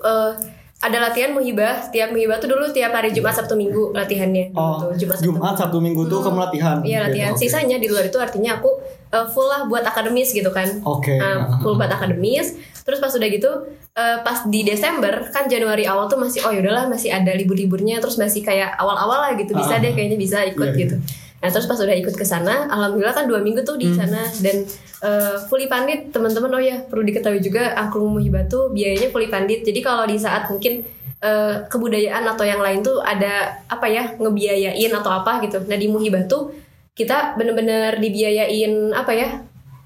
eh, 0.01 0.33
ada 0.81 0.97
latihan 0.99 1.31
muhibah 1.31 1.85
setiap 1.85 2.09
muhibah 2.09 2.41
tuh 2.41 2.49
dulu 2.49 2.73
tiap 2.73 2.89
hari 2.91 3.13
Jumat 3.13 3.37
Sabtu 3.37 3.53
Minggu 3.53 3.93
latihannya 3.93 4.57
Oh, 4.57 4.89
Gitu, 4.91 5.05
Jumat 5.05 5.21
Sabtu 5.21 5.27
Jumat 5.29 5.55
Sabtu 5.55 5.79
Minggu 5.79 6.03
tuh 6.07 6.21
kamu 6.21 6.39
latihan. 6.41 6.77
Iya 6.81 6.99
latihan. 7.05 7.31
oke. 7.33 7.39
Sisanya 7.39 7.77
di 7.77 7.85
luar 7.85 8.05
itu 8.05 8.17
artinya 8.17 8.57
aku 8.57 8.81
uh, 9.11 9.27
full 9.29 9.45
lah 9.45 9.65
buat 9.65 9.85
akademis 9.85 10.33
gitu 10.33 10.49
kan. 10.49 10.81
Oke. 10.83 11.15
Nah, 11.15 11.61
full 11.61 11.77
buat 11.77 11.89
akademis. 11.89 12.57
Terus 12.81 12.97
pas 12.97 13.13
udah 13.13 13.29
gitu, 13.29 13.51
uh, 13.93 14.25
pas 14.25 14.49
di 14.49 14.65
Desember 14.65 15.29
kan 15.29 15.45
Januari 15.47 15.85
awal 15.85 16.09
tuh 16.09 16.17
masih 16.17 16.41
oh 16.43 16.51
yaudahlah 16.51 16.89
masih 16.89 17.13
ada 17.13 17.29
libur-liburnya. 17.31 18.01
Terus 18.01 18.17
masih 18.17 18.41
kayak 18.41 18.73
awal-awal 18.75 19.21
lah 19.21 19.33
gitu 19.37 19.53
bisa 19.53 19.77
Ah. 19.77 19.79
deh 19.79 19.93
kayaknya 19.93 20.17
bisa 20.17 20.41
ikut 20.43 20.65
Iya, 20.65 20.75
iya. 20.75 20.81
gitu. 20.81 20.97
Nah 21.41 21.49
terus 21.49 21.65
pas 21.65 21.77
udah 21.77 21.93
ikut 21.95 22.15
ke 22.15 22.25
sana, 22.25 22.69
alhamdulillah 22.69 23.13
kan 23.13 23.29
dua 23.29 23.41
minggu 23.41 23.61
tuh 23.63 23.77
Hmm. 23.77 23.85
di 23.85 23.89
sana 23.93 24.25
dan 24.41 24.65
uh, 25.01 25.37
fully 25.43 25.67
funded 25.67 26.09
teman-teman 26.09 26.51
oh 26.51 26.63
ya 26.63 26.77
perlu 26.83 27.03
diketahui 27.03 27.39
juga 27.39 27.73
angklung 27.73 28.13
muhibah 28.13 28.45
tuh 28.45 28.69
biayanya 28.69 29.09
fully 29.09 29.27
funded. 29.27 29.61
Jadi 29.61 29.81
kalau 29.81 30.05
di 30.05 30.17
saat 30.17 30.47
mungkin 30.47 30.85
uh, 31.19 31.65
kebudayaan 31.67 32.25
atau 32.27 32.43
yang 32.43 32.59
lain 32.59 32.81
tuh 32.81 32.99
ada 32.99 33.61
apa 33.67 33.87
ya 33.87 34.15
ngebiayain 34.15 34.93
atau 34.93 35.11
apa 35.11 35.41
gitu. 35.43 35.61
Nah 35.63 35.77
di 35.77 35.87
muhibah 35.87 36.25
tuh 36.25 36.53
kita 36.91 37.35
bener-bener 37.35 37.97
dibiayain 37.97 38.93
apa 38.93 39.13
ya 39.13 39.29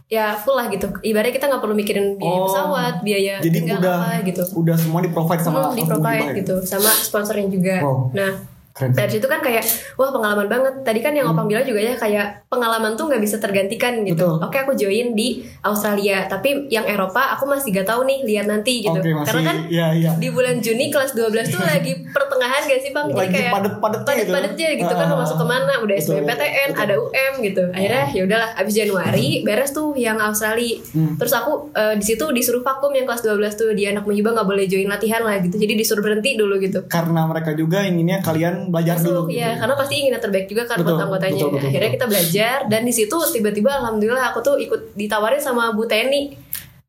ya 0.05 0.37
full 0.37 0.53
lah 0.53 0.69
gitu 0.69 0.85
ibaratnya 1.01 1.33
kita 1.33 1.49
nggak 1.49 1.63
perlu 1.63 1.73
mikirin 1.73 2.07
biaya 2.15 2.37
Oh, 2.37 2.45
pesawat 2.45 2.95
biaya 3.01 3.35
Jadi 3.41 3.59
udah 3.67 3.79
apa 3.81 4.21
gitu 4.23 4.43
udah 4.53 4.77
semua 4.77 5.01
di 5.01 5.09
provide 5.09 5.41
sama 5.41 5.59
Hmm, 5.65 5.75
di 5.75 5.83
provide 5.83 6.29
ya? 6.29 6.33
gitu 6.39 6.55
sama 6.61 6.93
sponsornya 6.93 7.49
juga 7.49 7.81
Wow. 7.81 8.13
nah 8.13 8.31
Keren. 8.75 8.91
dari 8.91 9.07
situ 9.09 9.23
kan 9.25 9.39
kayak 9.39 9.63
wah 9.95 10.11
pengalaman 10.11 10.45
banget 10.45 10.75
tadi 10.83 10.99
kan 10.99 11.11
yang 11.11 11.25
Hmm. 11.25 11.33
opang 11.33 11.47
bilang 11.47 11.63
juga 11.63 11.79
ya 11.81 11.95
kayak 11.95 12.27
pengalaman 12.49 12.93
tuh 12.93 13.07
nggak 13.07 13.19
bisa 13.19 13.39
tergantikan 13.39 14.03
gitu 14.03 14.19
Betul. 14.35 14.43
oke 14.43 14.57
aku 14.59 14.73
join 14.75 15.15
di 15.15 15.29
Australia 15.65 16.27
tapi 16.27 16.67
yang 16.69 16.83
Eropa 16.85 17.33
aku 17.33 17.47
masih 17.47 17.71
gak 17.73 17.87
tahu 17.87 18.03
nih 18.03 18.23
lihat 18.25 18.47
nanti 18.47 18.83
gitu 18.83 18.91
Oke, 18.93 19.11
masih 19.11 19.27
karena 19.29 19.43
kan 19.45 19.57
iya 19.69 19.87
iya. 19.93 20.11
di 20.15 20.27
bulan 20.29 20.59
Juni 20.59 20.89
kelas 20.89 21.15
12 21.15 21.23
tuh 21.49 21.63
lagi 21.63 22.03
pertengahan 22.05 22.63
gak 22.65 22.81
sih 22.81 22.91
bang 22.91 23.07
jadi 23.09 23.29
kayak 23.29 23.51
padet-padetnya 23.53 24.15
gitu. 24.17 24.31
padet-padetnya 24.33 24.69
gitu 24.77 24.93
kan 24.93 25.07
mau 25.07 25.15
Ah, 25.15 25.21
masuk 25.23 25.37
ke 25.37 25.47
mana 25.47 25.73
udah 25.77 25.95
betul, 25.95 26.07
SBMPTN 26.11 26.69
betul. 26.69 26.83
ada 26.83 26.95
UM 26.99 27.33
gitu 27.41 27.63
akhirnya 27.71 28.05
ya 28.11 28.23
udahlah 28.25 28.51
abis 28.57 28.75
Januari 28.75 29.27
beres 29.41 29.71
tuh 29.71 29.95
yang 29.95 30.19
Australia 30.19 30.83
Hmm. 30.91 31.15
terus 31.15 31.31
aku 31.33 31.53
eh, 31.73 31.95
di 31.95 32.05
situ 32.05 32.27
disuruh 32.29 32.61
vakum 32.61 32.91
yang 32.91 33.05
kelas 33.05 33.23
12 33.23 33.39
tuh 33.55 33.71
dia 33.73 33.91
anak 33.91 34.03
muhibah 34.03 34.33
nggak 34.33 34.45
boleh 34.45 34.65
join 34.65 34.87
latihan 34.87 35.21
lah 35.21 35.39
gitu 35.39 35.55
jadi 35.55 35.75
disuruh 35.75 36.03
berhenti 36.03 36.35
dulu 36.35 36.59
gitu 36.59 36.83
Karena 36.87 37.23
mereka 37.25 37.53
juga 37.53 37.81
inginnya 37.81 38.19
kalian 38.19 38.64
belajar 38.69 38.97
dulu. 39.01 39.25
masuk 39.25 39.25
gitu. 39.33 39.41
ya 39.41 39.51
karena 39.57 39.75
pasti 39.75 39.95
ingin 40.01 40.13
yang 40.17 40.25
terbaik 40.25 40.47
juga 40.47 40.63
kan 40.69 40.77
Betul, 40.81 40.89
buat 40.93 41.05
anggotanya 41.09 41.35
betul, 41.35 41.51
betul, 41.51 41.69
akhirnya 41.69 41.89
betul. 41.89 41.97
kita 41.97 42.07
belajar 42.09 42.57
dan 42.71 42.81
di 42.85 42.93
situ 42.95 43.17
tiba-tiba 43.33 43.71
alhamdulillah 43.81 44.25
aku 44.33 44.39
tuh 44.45 44.55
ikut 44.61 44.81
ditawarin 44.95 45.43
sama 45.43 45.73
Bu 45.75 45.85
Teni 45.85 46.23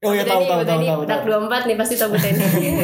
Oh 0.05 0.13
iya 0.13 0.21
tahu 0.21 0.45
tahu 0.45 0.61
Bu 0.61 0.65
tahu 0.69 0.79
tahu. 0.85 1.01
Dak 1.09 1.21
24 1.25 1.65
nih 1.71 1.75
pasti 1.79 1.95
tahu 1.97 2.13
Bu 2.13 2.19
Teni 2.21 2.43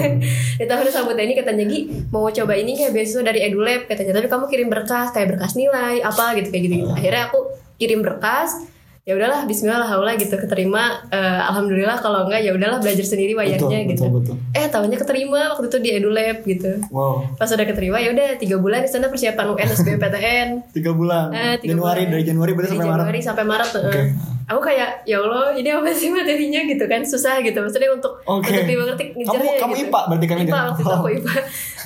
ditawarin 0.63 0.91
sama 0.91 1.05
Bu 1.11 1.13
Teni 1.13 1.33
katanya 1.37 1.63
Gi 1.69 1.79
mau 2.09 2.25
coba 2.31 2.53
ini 2.57 2.71
kayak 2.73 2.91
beasiswa 2.97 3.21
dari 3.21 3.39
EduLab 3.45 3.85
katanya 3.85 4.17
tapi 4.17 4.27
kamu 4.31 4.45
kirim 4.49 4.67
berkas 4.73 5.13
kayak 5.13 5.37
berkas 5.37 5.53
nilai 5.53 6.01
apa 6.01 6.33
gitu 6.39 6.49
kayak 6.49 6.63
gitu. 6.65 6.75
-gitu. 6.81 6.91
akhirnya 6.97 7.21
aku 7.29 7.39
kirim 7.77 7.99
berkas 8.01 8.65
ya 9.01 9.13
udahlah 9.13 9.43
Bismillah 9.43 9.81
gitu 10.13 10.37
keterima 10.37 11.01
Eh, 11.07 11.17
alhamdulillah 11.43 11.97
kalau 11.97 12.23
enggak 12.23 12.39
ya 12.39 12.53
udahlah 12.53 12.77
belajar 12.77 13.01
sendiri 13.01 13.33
bayarnya 13.33 13.57
Betul, 13.81 13.89
gitu 13.89 14.03
betul, 14.05 14.35
betul. 14.35 14.35
eh 14.53 14.67
tahunya 14.67 14.95
keterima 14.95 15.39
waktu 15.49 15.65
itu 15.67 15.77
di 15.79 15.89
EduLab 15.91 16.37
gitu 16.43 16.71
Wow. 16.87 17.25
pas 17.33 17.49
udah 17.49 17.65
keterima 17.65 17.97
ya 17.97 18.09
udah 18.09 18.37
tiga 18.37 18.55
bulan 18.55 18.79
di 18.79 18.89
sana 18.89 19.07
persiapan 19.07 19.45
UN 19.49 19.69
SBMPTN 19.71 20.47
Tiga 20.75 20.91
bulan. 20.91 21.25
Eh, 21.31 21.55
tiga 21.57 21.73
Januari 21.73 21.99
bulan. 21.99 22.11
dari 22.11 22.23
Januari 22.23 22.51
berarti 22.53 22.69
sampai 22.71 22.85
Maret. 22.85 22.99
Januari 23.01 23.19
sampai 23.19 23.43
Maret 23.43 23.69
tuh. 23.69 23.81
Oke. 23.83 23.97
eh. 23.97 24.07
Aku 24.43 24.59
kayak 24.59 24.89
ya 25.03 25.17
Allah 25.17 25.45
ini 25.51 25.69
apa 25.69 25.89
sih 25.91 26.09
materinya 26.09 26.61
gitu 26.61 26.83
kan 26.85 27.01
susah 27.01 27.39
gitu 27.39 27.57
maksudnya 27.57 27.89
untuk 27.89 28.13
Oke. 28.21 28.51
untuk 28.51 28.67
dimengerti 28.67 29.03
Kamu 29.07 29.17
ngejarnya 29.17 29.53
kamu 29.57 29.73
gitu. 29.73 29.83
IPA 29.87 30.01
berarti 30.05 30.25
kan 30.25 30.35
IPA 30.35 30.43
ini? 30.43 30.51
waktu 30.67 30.81
itu 30.81 30.91
aku 30.91 31.07
IPA. 31.09 31.33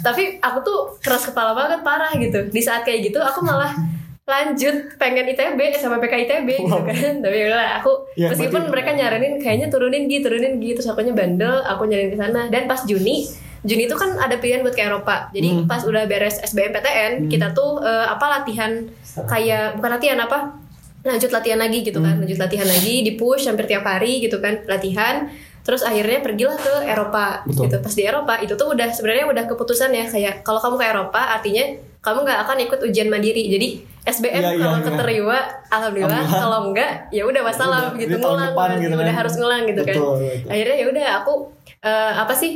Tapi 0.01 0.23
aku 0.39 0.57
tuh 0.61 0.79
keras 0.99 1.23
kepala 1.23 1.51
banget 1.53 1.79
parah 1.79 2.11
gitu. 2.11 2.39
Di 2.45 2.59
saat 2.59 2.81
kayak 2.81 2.99
gitu 3.05 3.19
aku 3.19 3.39
malah 3.39 3.71
lanjut 4.25 4.97
pengen 4.97 5.29
ITB 5.29 5.77
sama 5.77 6.01
PK 6.01 6.13
ITB 6.25 6.49
gitu 6.59 6.65
Wow. 6.67 6.81
kan. 6.83 6.97
Tapi 7.23 7.35
ya 7.37 7.45
udah 7.47 7.65
aku 7.77 7.91
Ya, 8.15 8.27
meskipun 8.27 8.57
berarti- 8.59 8.71
mereka 8.73 8.89
nyaranin 8.91 9.33
kayaknya 9.37 9.67
turunin 9.69 10.03
gitu 10.05 10.27
turunin 10.27 10.57
gitu 10.57 10.81
terus 10.81 10.89
akunya 10.89 11.13
bandel 11.13 11.61
aku 11.61 11.85
nyariin 11.85 12.09
ke 12.09 12.17
sana 12.17 12.49
dan 12.49 12.65
pas 12.65 12.81
Juni 12.83 13.29
Juni 13.61 13.85
itu 13.85 13.93
kan 13.93 14.13
ada 14.15 14.37
pilihan 14.37 14.61
buat 14.61 14.73
ke 14.73 14.83
Eropa. 14.83 15.29
Jadi 15.31 15.49
Hmm. 15.51 15.65
pas 15.65 15.81
udah 15.81 16.05
beres 16.05 16.37
SBMPTN, 16.39 17.25
kita 17.25 17.49
tuh 17.51 17.81
eh, 17.81 18.05
apa 18.07 18.21
latihan 18.31 18.77
kayak 19.23 19.73
bukan 19.75 19.89
latihan 19.91 20.19
apa? 20.19 20.53
Lanjut 21.01 21.29
latihan 21.31 21.57
lagi 21.57 21.81
gitu 21.81 21.97
kan. 21.97 22.13
Lanjut 22.15 22.37
latihan 22.37 22.61
lagi, 22.63 23.01
di 23.01 23.13
push 23.13 23.45
hampir 23.45 23.65
tiap 23.65 23.81
hari 23.83 24.21
gitu 24.21 24.37
kan, 24.37 24.61
latihan. 24.63 25.33
Terus 25.61 25.81
akhirnya 25.81 26.21
pergilah 26.21 26.53
ke 26.55 26.73
Eropa 26.85 27.41
Betul. 27.41 27.65
gitu. 27.65 27.75
Pas 27.79 27.89
di 27.91 28.03
Eropa 28.03 28.33
itu 28.37 28.53
tuh 28.53 28.69
udah 28.69 28.89
sebenarnya 28.91 29.25
udah 29.25 29.43
keputusan 29.47 29.89
ya 29.91 30.05
kayak 30.05 30.41
kalau 30.41 30.61
kamu 30.61 30.75
ke 30.77 30.85
Eropa 30.87 31.21
artinya 31.31 31.65
kamu 32.05 32.21
nggak 32.21 32.39
akan 32.45 32.57
ikut 32.61 32.79
ujian 32.85 33.09
mandiri. 33.09 33.49
Jadi 33.49 33.67
SBM 34.05 34.37
Iya, 34.37 34.49
iya, 34.53 34.61
kalau 34.61 34.77
iya. 34.77 34.85
keterima 34.85 35.37
alhamdulillah, 35.65 36.13
Alhamdulillah. 36.13 36.41
kalau 36.45 36.59
enggak 36.69 36.91
ya 37.09 37.23
udah 37.25 37.41
wassalam 37.41 37.83
Udah, 37.89 37.97
gitu 37.97 38.15
ngulang 38.15 38.53
depan 38.53 38.69
kan. 38.69 38.77
gitu 38.77 38.93
udah 38.93 39.07
kan. 39.09 39.17
harus 39.17 39.33
ngulang 39.35 39.61
gitu 39.65 39.81
kan. 39.81 39.95
Betul, 39.97 40.13
betul. 40.21 40.51
Akhirnya 40.53 40.75
ya 40.77 40.85
udah 40.85 41.07
aku 41.17 41.33
eh, 41.81 42.13
apa 42.13 42.33
sih 42.33 42.51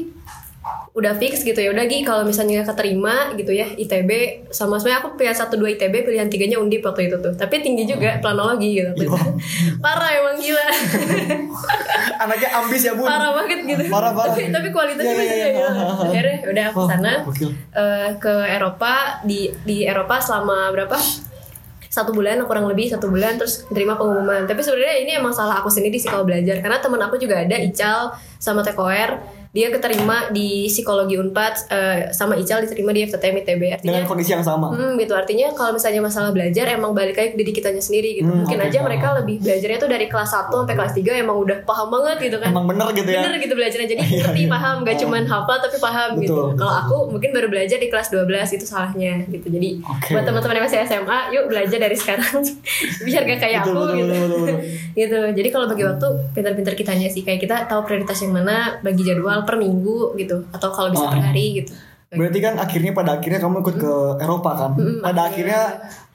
udah 0.98 1.14
fix 1.22 1.46
gitu. 1.46 1.58
Ya 1.62 1.70
udah 1.70 1.86
Gi 1.86 2.02
kalau 2.02 2.26
misalnya 2.26 2.66
keterima 2.66 3.32
gitu 3.38 3.54
ya 3.54 3.70
ITB 3.70 4.44
sama 4.50 4.82
sebenarnya 4.82 5.00
aku 5.06 5.10
pilihan 5.16 5.38
satu 5.38 5.56
dua 5.56 5.72
ITB 5.78 6.04
pilihan 6.04 6.28
tiganya 6.28 6.58
undip 6.58 6.82
waktu 6.82 7.08
itu 7.08 7.18
tuh. 7.22 7.34
Tapi 7.38 7.62
tinggi 7.62 7.86
juga 7.86 8.18
planologi 8.20 8.82
gitu. 8.82 8.92
Parah 9.84 10.10
emang 10.18 10.36
gila. 10.42 10.68
Anaknya 12.24 12.50
ambis 12.60 12.84
ya 12.84 12.94
bun. 12.98 13.08
parah 13.08 13.32
banget 13.32 13.60
gitu. 13.64 13.84
Parah, 13.88 14.12
parah. 14.12 14.36
tapi 14.36 14.52
tapi 14.52 14.68
kualitasnya 14.76 15.14
iya, 15.14 15.20
masih 15.24 15.38
iya. 15.40 15.48
ya. 15.48 15.70
Akhirnya 16.04 16.38
udah 16.52 16.66
aku 16.68 16.80
Oh, 16.80 16.88
sana 16.88 17.14
eh, 17.76 18.10
ke 18.20 18.34
Eropa. 18.50 19.24
Di 19.24 19.52
di 19.64 19.88
Eropa 19.88 20.20
selama 20.20 20.72
berapa? 20.76 21.00
Satu 21.90 22.14
bulan 22.14 22.44
kurang 22.46 22.70
lebih 22.70 22.92
satu 22.92 23.10
bulan 23.10 23.40
terus 23.40 23.66
terima 23.72 23.96
pengumuman. 23.96 24.46
Tapi 24.46 24.60
sebenarnya 24.62 24.96
ini 25.00 25.12
emang 25.16 25.32
salah 25.32 25.64
aku 25.64 25.72
sendiri 25.72 25.96
sih 25.96 26.12
kalau 26.12 26.28
belajar 26.28 26.60
karena 26.60 26.78
teman 26.84 27.02
aku 27.02 27.16
juga 27.18 27.40
ada 27.40 27.56
Ical 27.56 28.14
sama 28.38 28.62
Tekoer 28.62 29.39
dia 29.50 29.68
keterima 29.68 30.30
di 30.30 30.70
psikologi 30.70 31.18
Unpad 31.18 31.54
eh, 31.68 32.00
sama 32.10 32.38
Ical 32.38 32.62
diterima 32.62 32.94
di 32.94 33.02
FTTM 33.02 33.36
ITB 33.42 33.62
artinya 33.72 33.90
Dengan 33.92 34.06
kondisi 34.06 34.30
yang 34.30 34.46
sama. 34.46 34.70
Hmm, 34.70 34.94
gitu 34.94 35.12
artinya 35.12 35.50
kalau 35.52 35.74
misalnya 35.74 36.00
masalah 36.00 36.30
belajar 36.30 36.70
emang 36.70 36.94
balik 36.94 37.18
lagi 37.18 37.34
ke 37.34 37.38
diri 37.38 37.50
kitanya 37.50 37.82
sendiri 37.82 38.14
gitu. 38.16 38.30
Hmm, 38.30 38.46
Mungkin 38.46 38.56
oke. 38.56 38.68
aja 38.70 38.78
mereka 38.80 39.08
lebih 39.18 39.42
belajarnya 39.42 39.80
tuh 39.80 39.90
dari 39.90 40.06
kelas 40.06 40.30
1 40.30 40.54
sampai 40.54 40.76
kelas 40.78 40.94
3 40.94 41.26
emang 41.26 41.38
udah 41.40 41.58
paham 41.66 41.90
banget 41.90 42.30
gitu 42.30 42.38
kan. 42.38 42.54
Emang 42.54 42.70
bener 42.70 42.94
gitu 42.94 43.10
ya. 43.10 43.26
Bener 43.26 43.38
gitu 43.42 43.54
belajarnya 43.54 43.88
jadi 43.88 44.02
Iya, 44.06 44.22
ngerti 44.24 44.42
iya. 44.42 44.50
paham 44.50 44.76
gak 44.80 44.94
Oh. 44.94 45.02
cuman 45.02 45.24
hafal 45.26 45.58
tapi 45.58 45.78
paham 45.80 46.10
Betul, 46.14 46.22
gitu. 46.22 46.34
betul. 46.46 46.58
Kalau 46.60 46.74
aku 46.76 46.96
mungkin 47.10 47.30
baru 47.34 47.48
belajar 47.50 47.78
di 47.78 47.88
kelas 47.90 48.08
12 48.14 48.30
itu 48.54 48.66
salahnya 48.66 49.14
gitu. 49.26 49.48
Jadi 49.50 49.70
Oke. 49.82 50.14
buat 50.14 50.24
teman-teman 50.24 50.56
yang 50.56 50.66
masih 50.70 50.80
SMA 50.86 51.20
yuk 51.32 51.44
belajar 51.50 51.78
dari 51.80 51.98
sekarang 51.98 52.38
biar 53.06 53.22
gak 53.26 53.40
kayak 53.40 53.62
Betul, 53.66 53.74
aku 53.74 53.82
betul, 53.82 53.98
gitu. 53.98 54.06
betul, 54.06 54.22
betul, 54.22 54.40
betul. 54.46 54.60
gitu. 55.02 55.20
Jadi 55.42 55.50
kalau 55.50 55.66
bagi 55.66 55.84
waktu 55.84 56.08
pintar-pintar 56.34 56.74
kitanya 56.76 57.08
sih 57.10 57.26
kayak 57.26 57.42
kita 57.42 57.66
tahu 57.66 57.82
prioritas 57.82 58.22
yang 58.22 58.30
mana 58.32 58.78
bagi 58.86 59.02
jadwal 59.02 59.39
per 59.42 59.56
minggu 59.56 60.16
gitu 60.16 60.44
atau 60.50 60.70
kalau 60.70 60.90
bisa 60.90 61.04
Oh. 61.04 61.12
per 61.12 61.22
hari 61.22 61.62
gitu. 61.62 61.72
Berarti 62.10 62.40
kan 62.40 62.58
akhirnya 62.58 62.92
pada 62.92 63.12
akhirnya 63.16 63.38
kamu 63.38 63.62
ikut 63.62 63.76
ke 63.78 63.94
Eropa 64.18 64.52
kan. 64.56 64.72
Mm-mm, 64.74 65.00
Pada 65.00 65.30
akhirnya 65.30 65.62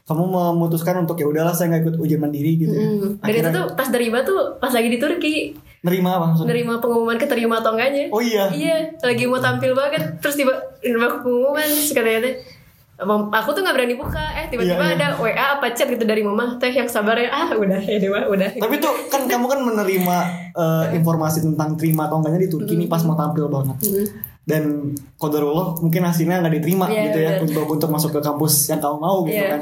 kamu 0.04 0.21
memutuskan 0.26 1.00
untuk 1.00 1.16
ya 1.16 1.25
udahlah 1.25 1.50
saya 1.50 1.71
nggak 1.71 1.83
ikut 1.83 1.97
ujian 1.97 2.19
mandiri 2.19 2.59
gitu. 2.59 2.71
ya. 2.71 2.83
Hmm. 2.83 3.11
Dan 3.19 3.35
itu 3.35 3.49
tuh 3.49 3.66
pas 3.73 3.88
nerima 3.88 4.19
tuh 4.21 4.59
pas 4.59 4.69
lagi 4.69 4.88
di 4.88 4.99
Turki 4.99 5.35
nerima 5.81 6.16
apa 6.16 6.25
maksudnya? 6.28 6.50
nerima 6.50 6.81
pengumuman 6.81 7.16
keterima 7.16 7.61
atau 7.61 7.73
enggaknya. 7.73 8.09
Oh 8.09 8.19
iya. 8.19 8.49
Iya, 8.50 8.76
lagi 8.99 9.25
mau 9.25 9.37
tampil 9.38 9.73
banget 9.73 10.16
terus 10.19 10.35
tiba 10.35 10.52
nerima 10.81 11.21
pengumuman 11.21 11.62
Mam- 11.62 12.37
aku 12.97 13.49
tuh 13.51 13.61
nggak 13.61 13.75
berani 13.75 13.95
buka 13.95 14.23
eh 14.33 14.47
tiba-tiba 14.47 14.79
Iya, 14.79 14.87
iya. 14.87 14.97
ada 14.97 15.09
WA 15.19 15.35
apa 15.59 15.67
chat 15.71 15.87
gitu 15.87 16.03
dari 16.03 16.23
mama 16.23 16.55
teh 16.57 16.71
yang 16.71 16.87
sabar 16.87 17.17
ya 17.17 17.27
ah 17.27 17.51
udah 17.51 17.81
ini 17.81 18.07
mah 18.07 18.25
udah 18.25 18.55
Tapi 18.55 18.75
tuh 18.79 19.11
kan 19.11 19.27
kamu 19.27 19.47
kan 19.47 19.61
menerima 19.61 20.17
eh, 20.53 20.87
informasi 20.95 21.43
tentang 21.43 21.75
terima 21.75 22.07
atau 22.07 22.23
enggaknya 22.23 22.47
di 22.47 22.51
Turki 22.51 22.75
nih 22.77 22.87
pas 22.87 23.03
mau 23.03 23.15
tampil 23.15 23.51
banget. 23.51 23.77
Hmm. 23.83 24.07
Dan 24.45 24.63
kodarullah 25.17 25.75
mungkin 25.81 26.05
hasilnya 26.05 26.39
nggak 26.39 26.55
diterima 26.55 26.87
Iya, 26.87 27.03
gitu 27.09 27.19
ya 27.19 27.31
bener. 27.35 27.45
untuk 27.45 27.65
untuk 27.67 27.89
masuk 27.91 28.11
ke 28.13 28.21
kampus 28.21 28.69
yang 28.69 28.79
kamu 28.79 28.97
mau 28.97 29.25
gitu 29.25 29.37
Iya. 29.37 29.51
kan. 29.51 29.61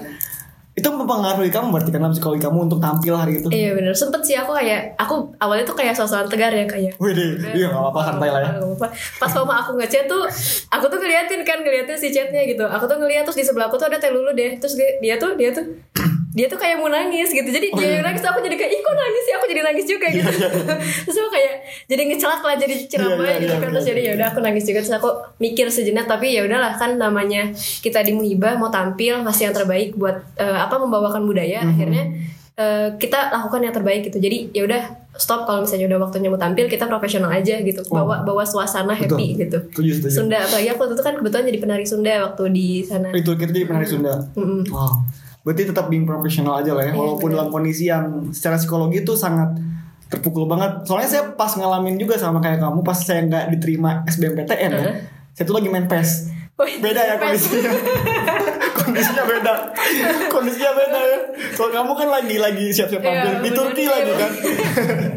Itu 0.72 0.88
mempengaruhi 0.88 1.52
kamu 1.52 1.68
berarti 1.68 1.92
kan 1.92 2.08
psikologi 2.16 2.40
kamu 2.40 2.64
untuk 2.64 2.80
tampil 2.80 3.12
hari 3.12 3.44
itu. 3.44 3.52
Iya 3.52 3.76
bener 3.76 3.92
sempet 3.92 4.24
sih 4.24 4.32
aku 4.40 4.56
kayak 4.56 4.96
aku 4.96 5.28
awalnya 5.36 5.68
tuh 5.68 5.76
kayak 5.76 5.92
sosokan 5.92 6.24
tegar 6.32 6.48
ya 6.48 6.64
kayak 6.64 6.96
Wih 6.96 7.12
deh, 7.12 7.36
iya 7.52 7.68
nggak 7.68 7.82
apa-apa 7.92 8.00
santai 8.08 8.32
lah 8.32 8.40
ya. 8.40 8.50
Nggak 8.56 8.80
apa-apa. 8.80 8.86
Pas 9.20 9.32
mama 9.36 9.54
aku 9.60 9.76
ngechat 9.76 10.08
tuh, 10.08 10.24
aku 10.72 10.84
tuh 10.88 10.96
ngeliatin 10.96 11.44
kan 11.44 11.60
ngeliatin 11.60 11.96
si 12.00 12.08
chatnya 12.08 12.40
gitu. 12.48 12.64
Aku 12.64 12.88
tuh 12.88 12.96
ngeliat 12.96 13.28
terus 13.28 13.36
di 13.36 13.44
sebelah 13.44 13.68
aku 13.68 13.76
tuh 13.76 13.92
ada 13.92 14.00
teh 14.00 14.08
lulu 14.08 14.32
deh. 14.32 14.56
Terus 14.56 14.80
dia, 14.80 14.96
dia 15.04 15.14
tuh 15.20 15.36
dia 15.36 15.52
tuh 15.52 15.64
dia 16.32 16.46
tuh 16.46 16.56
kayak 16.56 16.76
mau 16.76 16.88
nangis 16.88 17.28
gitu. 17.28 17.44
Jadi 17.46 17.68
Oh, 17.68 17.76
dia 17.76 17.88
iya. 17.90 18.00
nangis 18.00 18.18
tuh 18.18 18.28
aku 18.28 18.40
jadi 18.40 18.56
kayak 18.56 18.72
ih 18.72 18.80
kok 18.80 18.94
nangis 18.94 19.22
sih 19.22 19.34
aku 19.34 19.46
jadi 19.46 19.60
nangis 19.62 19.84
juga 19.84 20.06
gitu. 20.08 20.30
terus 21.04 21.16
aku 21.18 21.30
kayak 21.30 21.52
jadi 21.86 22.02
ngecelak 22.04 22.40
lah 22.40 22.54
jadi 22.54 22.74
ceramah 22.86 23.12
Iya, 23.12 23.28
iya, 23.28 23.36
gitu 23.38 23.44
iya, 23.44 23.52
kan. 23.54 23.62
iya. 23.62 23.70
Terus 23.70 23.84
jadi 23.86 24.00
ya 24.00 24.12
udah 24.14 24.26
aku 24.28 24.38
nangis 24.40 24.64
juga 24.64 24.78
terus 24.80 24.94
aku 24.94 25.08
mikir 25.38 25.66
sejenak 25.68 26.06
tapi 26.06 26.26
ya 26.30 26.42
udahlah 26.42 26.72
kan 26.74 26.96
namanya 26.96 27.52
kita 27.78 28.00
di 28.00 28.12
Muhibah 28.12 28.56
mau 28.56 28.68
tampil 28.68 29.20
masih 29.20 29.46
yang 29.46 29.54
terbaik 29.54 29.92
buat 29.92 30.16
eh, 30.34 30.58
apa 30.58 30.74
membawakan 30.76 31.22
budaya 31.22 31.60
Mhm. 31.60 31.70
akhirnya 31.70 32.04
eh, 32.54 32.88
kita 32.96 33.18
lakukan 33.30 33.60
yang 33.62 33.72
terbaik 33.72 34.00
gitu 34.02 34.18
jadi 34.18 34.48
ya 34.50 34.62
udah 34.62 34.82
stop 35.14 35.44
kalau 35.44 35.60
misalnya 35.60 35.84
udah 35.86 36.00
waktunya 36.02 36.26
mau 36.26 36.36
tampil 36.36 36.64
kita 36.66 36.84
profesional 36.86 37.28
aja 37.28 37.60
gitu 37.60 37.84
bawa 37.86 38.20
bawa 38.22 38.40
suasana 38.42 38.92
happy 38.92 39.08
Betul. 39.30 39.38
gitu 39.38 39.58
Setuju, 39.68 39.90
setuju. 39.98 40.12
Sunda 40.14 40.38
apalagi 40.38 40.68
aku 40.68 40.80
waktu 40.82 40.94
itu 40.94 41.02
kan 41.02 41.14
kebetulan 41.14 41.44
jadi 41.46 41.58
penari 41.58 41.84
Sunda 41.84 42.12
waktu 42.22 42.42
di 42.48 42.66
sana 42.80 43.08
Itu 43.10 43.32
kita 43.34 43.50
jadi 43.50 43.66
penari 43.66 43.84
Sunda. 43.84 44.16
Mm-mm. 44.32 44.64
Wow. 44.66 45.04
Berarti 45.42 45.62
tetap 45.68 45.90
being 45.90 46.06
profesional 46.06 46.62
aja 46.62 46.70
lah 46.72 46.86
ya. 46.86 46.94
Iya, 46.94 46.98
Walaupun 46.98 47.28
dalam 47.30 47.48
kondisi 47.50 47.90
yang 47.90 48.30
secara 48.30 48.54
psikologi 48.54 49.02
itu 49.02 49.12
sangat 49.14 49.58
terpukul 50.06 50.46
banget. 50.46 50.86
Soalnya 50.86 51.08
saya 51.08 51.22
pas 51.34 51.50
ngalamin 51.52 51.98
juga 51.98 52.14
sama 52.14 52.38
kayak 52.38 52.62
kamu 52.62 52.80
pas 52.80 52.94
saya 52.94 53.26
nggak 53.26 53.50
diterima 53.58 54.06
SBMPTN 54.06 54.70
ya. 54.70 54.82
Heeh. 54.86 54.94
Saya 55.32 55.44
tuh 55.44 55.56
lagi 55.56 55.68
main 55.68 55.88
PES. 55.88 56.10
Oh, 56.52 56.68
iya, 56.68 56.78
Beda 56.78 57.00
ya 57.00 57.14
kondisinya. 57.16 57.72
kondisinya 58.78 59.24
beda. 59.24 59.54
Kondisinya 60.28 60.72
beda 60.76 61.00
ya. 61.00 61.18
Kalau 61.56 61.70
kamu 61.72 61.92
kan 61.96 62.08
lagi 62.12 62.36
lagi 62.36 62.66
siap-siap 62.70 63.00
Iya, 63.00 63.08
tampil 63.24 63.40
di. 63.40 63.50
Turki 63.56 63.84
lagi 63.88 64.12
kan. 64.14 64.30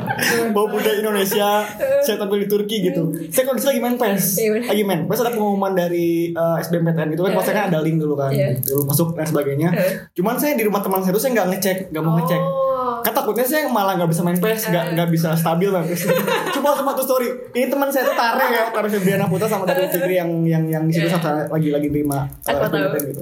Bawa 0.51 0.67
budaya 0.69 0.97
Indonesia, 0.99 1.63
siap 2.03 2.17
tampil 2.19 2.43
di 2.43 2.47
Turki 2.51 2.85
gitu. 2.85 3.09
Saya 3.31 3.47
kondisi 3.47 3.65
lagi 3.71 3.81
main 3.81 3.95
PES. 3.95 4.23
Iya. 4.37 4.49
Lagi 4.69 4.83
main 4.83 5.01
PES 5.07 5.19
ada 5.25 5.31
pengumuman 5.33 5.71
dari 5.73 6.35
eh, 6.35 6.55
SBMPTN 6.61 7.15
gitu 7.15 7.23
kan. 7.25 7.31
Iya. 7.33 7.37
Pas 7.39 7.45
saya 7.47 7.55
kan 7.55 7.65
ada 7.73 7.79
link 7.81 7.97
dulu 7.97 8.13
kan. 8.13 8.29
Iya. 8.29 8.59
Dulu 8.59 8.81
masuk 8.85 9.07
dan 9.15 9.25
sebagainya. 9.25 9.69
Iya. 9.71 9.89
Cuman 10.13 10.35
saya 10.37 10.53
di 10.53 10.63
rumah 10.67 10.83
teman 10.83 10.99
saya 11.01 11.13
tuh 11.15 11.21
saya 11.23 11.31
nggak 11.39 11.47
ngecek, 11.55 11.77
nggak 11.95 12.03
mau 12.03 12.13
ngecek. 12.19 12.41
Oh. 12.43 13.01
Kan 13.01 13.13
takutnya 13.15 13.45
saya 13.45 13.65
malah 13.71 13.97
nggak 13.97 14.09
bisa 14.11 14.21
main 14.21 14.37
PES, 14.37 14.61
nggak 14.69 14.85
nggak 14.99 15.09
bisa 15.09 15.29
stabil 15.33 15.69
main 15.71 15.87
PES. 15.87 16.01
Cuma 16.55 16.75
sama 16.75 16.91
tuh 16.93 17.05
story. 17.07 17.29
Ini 17.55 17.71
teman 17.71 17.87
saya 17.89 18.05
tuh 18.09 18.15
Tare 18.17 18.45
ya, 18.51 18.63
Tare 18.69 18.87
Febriana 18.91 19.25
Putra 19.31 19.47
sama 19.47 19.63
David 19.63 19.89
Fikri 19.89 20.19
yang 20.19 20.29
yang 20.43 20.63
yang 20.67 20.83
di 20.83 20.93
situ 20.93 21.05
Iya. 21.05 21.21
satu 21.21 21.53
lagi 21.53 21.69
lagi 21.69 21.87
terima 21.93 22.25
uh, 22.25 22.97
gitu. 22.97 23.21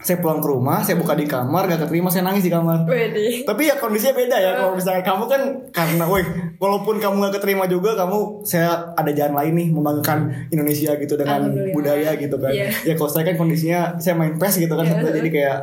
Saya 0.00 0.16
pulang 0.16 0.40
ke 0.40 0.48
rumah, 0.48 0.80
saya 0.80 0.96
buka 0.96 1.12
di 1.12 1.28
kamar, 1.28 1.68
gak 1.68 1.84
keterima, 1.84 2.08
saya 2.08 2.24
nangis 2.24 2.40
di 2.40 2.48
kamar. 2.48 2.88
Wede. 2.88 3.44
Tapi 3.44 3.68
ya 3.68 3.76
kondisinya 3.76 4.16
beda 4.16 4.36
ya 4.40 4.50
Kalau 4.56 4.72
misalnya 4.72 5.04
kamu 5.04 5.24
kan 5.28 5.42
Karena 5.70 6.04
woi 6.08 6.24
Walaupun 6.56 6.96
kamu 6.96 7.28
gak 7.28 7.34
keterima 7.40 7.64
juga 7.68 7.92
Kamu 7.96 8.44
Saya 8.44 8.92
ada 8.96 9.10
jalan 9.12 9.36
lain 9.36 9.52
nih 9.56 9.68
Membanggakan 9.72 10.48
Indonesia 10.48 10.96
gitu 10.96 11.14
Dengan 11.20 11.52
budaya 11.76 12.16
gitu 12.16 12.36
kan 12.40 12.52
Iya. 12.52 12.68
Ya 12.84 12.94
kalau 12.96 13.10
saya 13.12 13.28
kan 13.28 13.36
kondisinya 13.36 14.00
Saya 14.00 14.16
main 14.16 14.36
PES 14.40 14.64
gitu 14.64 14.74
kan 14.76 14.86
Iya. 14.88 15.12
Jadi 15.20 15.30
kayak 15.30 15.58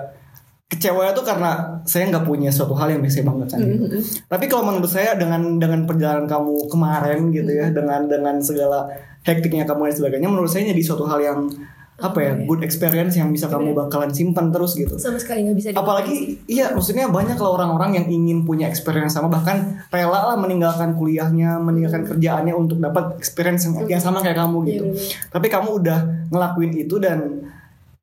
Kecewa 0.67 1.15
tuh 1.15 1.23
karena 1.23 1.81
Saya 1.87 2.11
nggak 2.11 2.25
punya 2.27 2.51
suatu 2.51 2.75
hal 2.75 2.91
yang 2.91 3.01
bisa 3.01 3.23
saya 3.23 3.25
banggakan 3.31 3.57
gitu. 3.63 3.85
Mm-hmm. 3.87 4.01
Tapi 4.27 4.45
kalau 4.51 4.63
menurut 4.67 4.91
saya 4.91 5.15
Dengan 5.15 5.57
dengan 5.57 5.87
perjalanan 5.87 6.27
kamu 6.27 6.67
kemarin 6.67 7.19
gitu 7.31 7.51
ya 7.51 7.71
Dengan 7.71 8.05
dengan 8.05 8.35
segala 8.43 8.85
Hektiknya 9.23 9.63
kamu 9.63 9.91
dan 9.91 9.95
sebagainya 9.95 10.29
Menurut 10.29 10.51
saya 10.51 10.67
jadi 10.69 10.81
suatu 10.83 11.07
hal 11.07 11.19
yang 11.23 11.39
apa 11.97 12.19
ya 12.21 12.33
good 12.45 12.61
experience 12.61 13.17
yang 13.17 13.33
bisa 13.33 13.49
kamu 13.49 13.73
bakalan 13.73 14.13
simpan 14.13 14.53
terus 14.53 14.77
gitu. 14.77 15.01
Sama 15.01 15.17
sekali 15.17 15.49
nggak 15.49 15.57
bisa 15.57 15.67
apalagi 15.73 16.37
iya 16.45 16.69
maksudnya 16.69 17.09
banyak 17.09 17.33
lah 17.41 17.49
orang-orang 17.57 17.97
yang 17.97 18.05
ingin 18.05 18.45
punya 18.45 18.69
experience 18.69 19.17
sama 19.17 19.33
bahkan 19.33 19.81
rela 19.89 20.29
lah 20.29 20.37
meninggalkan 20.37 20.93
kuliahnya 20.93 21.57
meninggalkan 21.57 22.05
kerjaannya 22.05 22.53
untuk 22.53 22.77
dapat 22.77 23.17
experience 23.17 23.65
yang, 23.65 23.97
yang 23.97 24.01
sama 24.01 24.21
kayak 24.21 24.37
kamu 24.37 24.57
gitu. 24.69 24.85
Iya, 24.85 24.93
benar. 24.93 25.33
tapi 25.33 25.47
kamu 25.49 25.69
udah 25.81 25.99
ngelakuin 26.29 26.71
itu 26.77 26.95
dan 27.01 27.17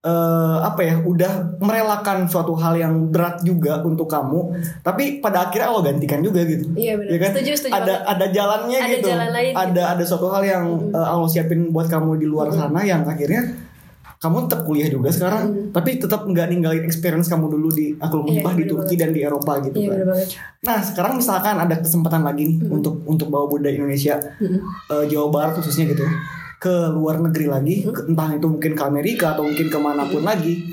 eh, 0.03 0.59
apa 0.59 0.81
ya 0.83 0.95
udah 0.99 1.33
merelakan 1.63 2.27
suatu 2.27 2.59
hal 2.59 2.75
yang 2.75 3.15
berat 3.15 3.47
juga 3.47 3.79
untuk 3.87 4.11
kamu 4.11 4.59
tapi 4.83 5.23
pada 5.23 5.47
akhirnya 5.47 5.71
Allah 5.71 5.95
gantikan 5.95 6.19
juga 6.19 6.43
gitu. 6.43 6.67
Iya, 6.75 6.99
benar. 6.99 7.11
Ya 7.15 7.19
kan? 7.23 7.31
Setuju, 7.31 7.53
setuju 7.63 7.75
ada 7.79 7.87
banget. 7.87 8.11
ada 8.11 8.27
jalannya 8.35 8.79
Ada 8.83 8.91
gitu. 8.91 9.07
jalan 9.07 9.31
lain 9.31 9.53
ada 9.55 9.83
ada 9.95 10.03
suatu 10.03 10.27
hal 10.35 10.43
yang 10.43 10.65
eh, 10.91 11.07
Allah 11.15 11.31
siapin 11.31 11.71
buat 11.71 11.87
kamu 11.87 12.19
di 12.19 12.27
luar 12.27 12.51
sana 12.51 12.83
yang 12.83 13.07
akhirnya 13.07 13.71
kamu 14.25 14.37
tetap 14.43 14.61
kuliah 14.63 14.89
juga 14.89 15.09
sekarang 15.09 15.43
tapi 15.69 15.97
tetap 15.97 16.25
nggak 16.25 16.47
ninggalin 16.49 16.81
experience 16.83 17.29
kamu 17.29 17.47
dulu 17.51 17.69
di 17.69 17.93
Akul 17.95 18.25
Iya, 18.25 18.41
Muhibah 18.41 18.53
di 18.55 18.65
Turki 18.65 18.95
dan 18.95 19.11
di 19.11 19.21
Eropa 19.21 19.61
gitu 19.61 19.77
iya 19.77 19.93
kan. 19.93 20.09
banget. 20.09 20.29
Nah 20.63 20.79
sekarang 20.81 21.13
misalkan 21.15 21.57
ada 21.59 21.77
kesempatan 21.77 22.23
lagi 22.23 22.43
nih 22.47 22.59
untuk 22.67 23.05
untuk 23.05 23.29
bawa 23.29 23.45
budaya 23.45 23.75
Indonesia 23.75 24.17
eh, 24.89 25.05
Jawa 25.05 25.29
Barat 25.29 25.53
khususnya 25.55 25.85
gitu 25.87 26.09
ke 26.57 26.73
luar 26.89 27.21
negeri 27.21 27.47
lagi 27.47 27.75
ke- 27.85 28.09
entah 28.09 28.33
itu 28.33 28.47
mungkin 28.47 28.73
ke 28.73 28.83
Amerika 28.83 29.27
atau 29.31 29.45
mungkin 29.45 29.69
ke 29.69 29.77
mana 29.77 30.03
pun 30.05 30.25
lagi 30.25 30.65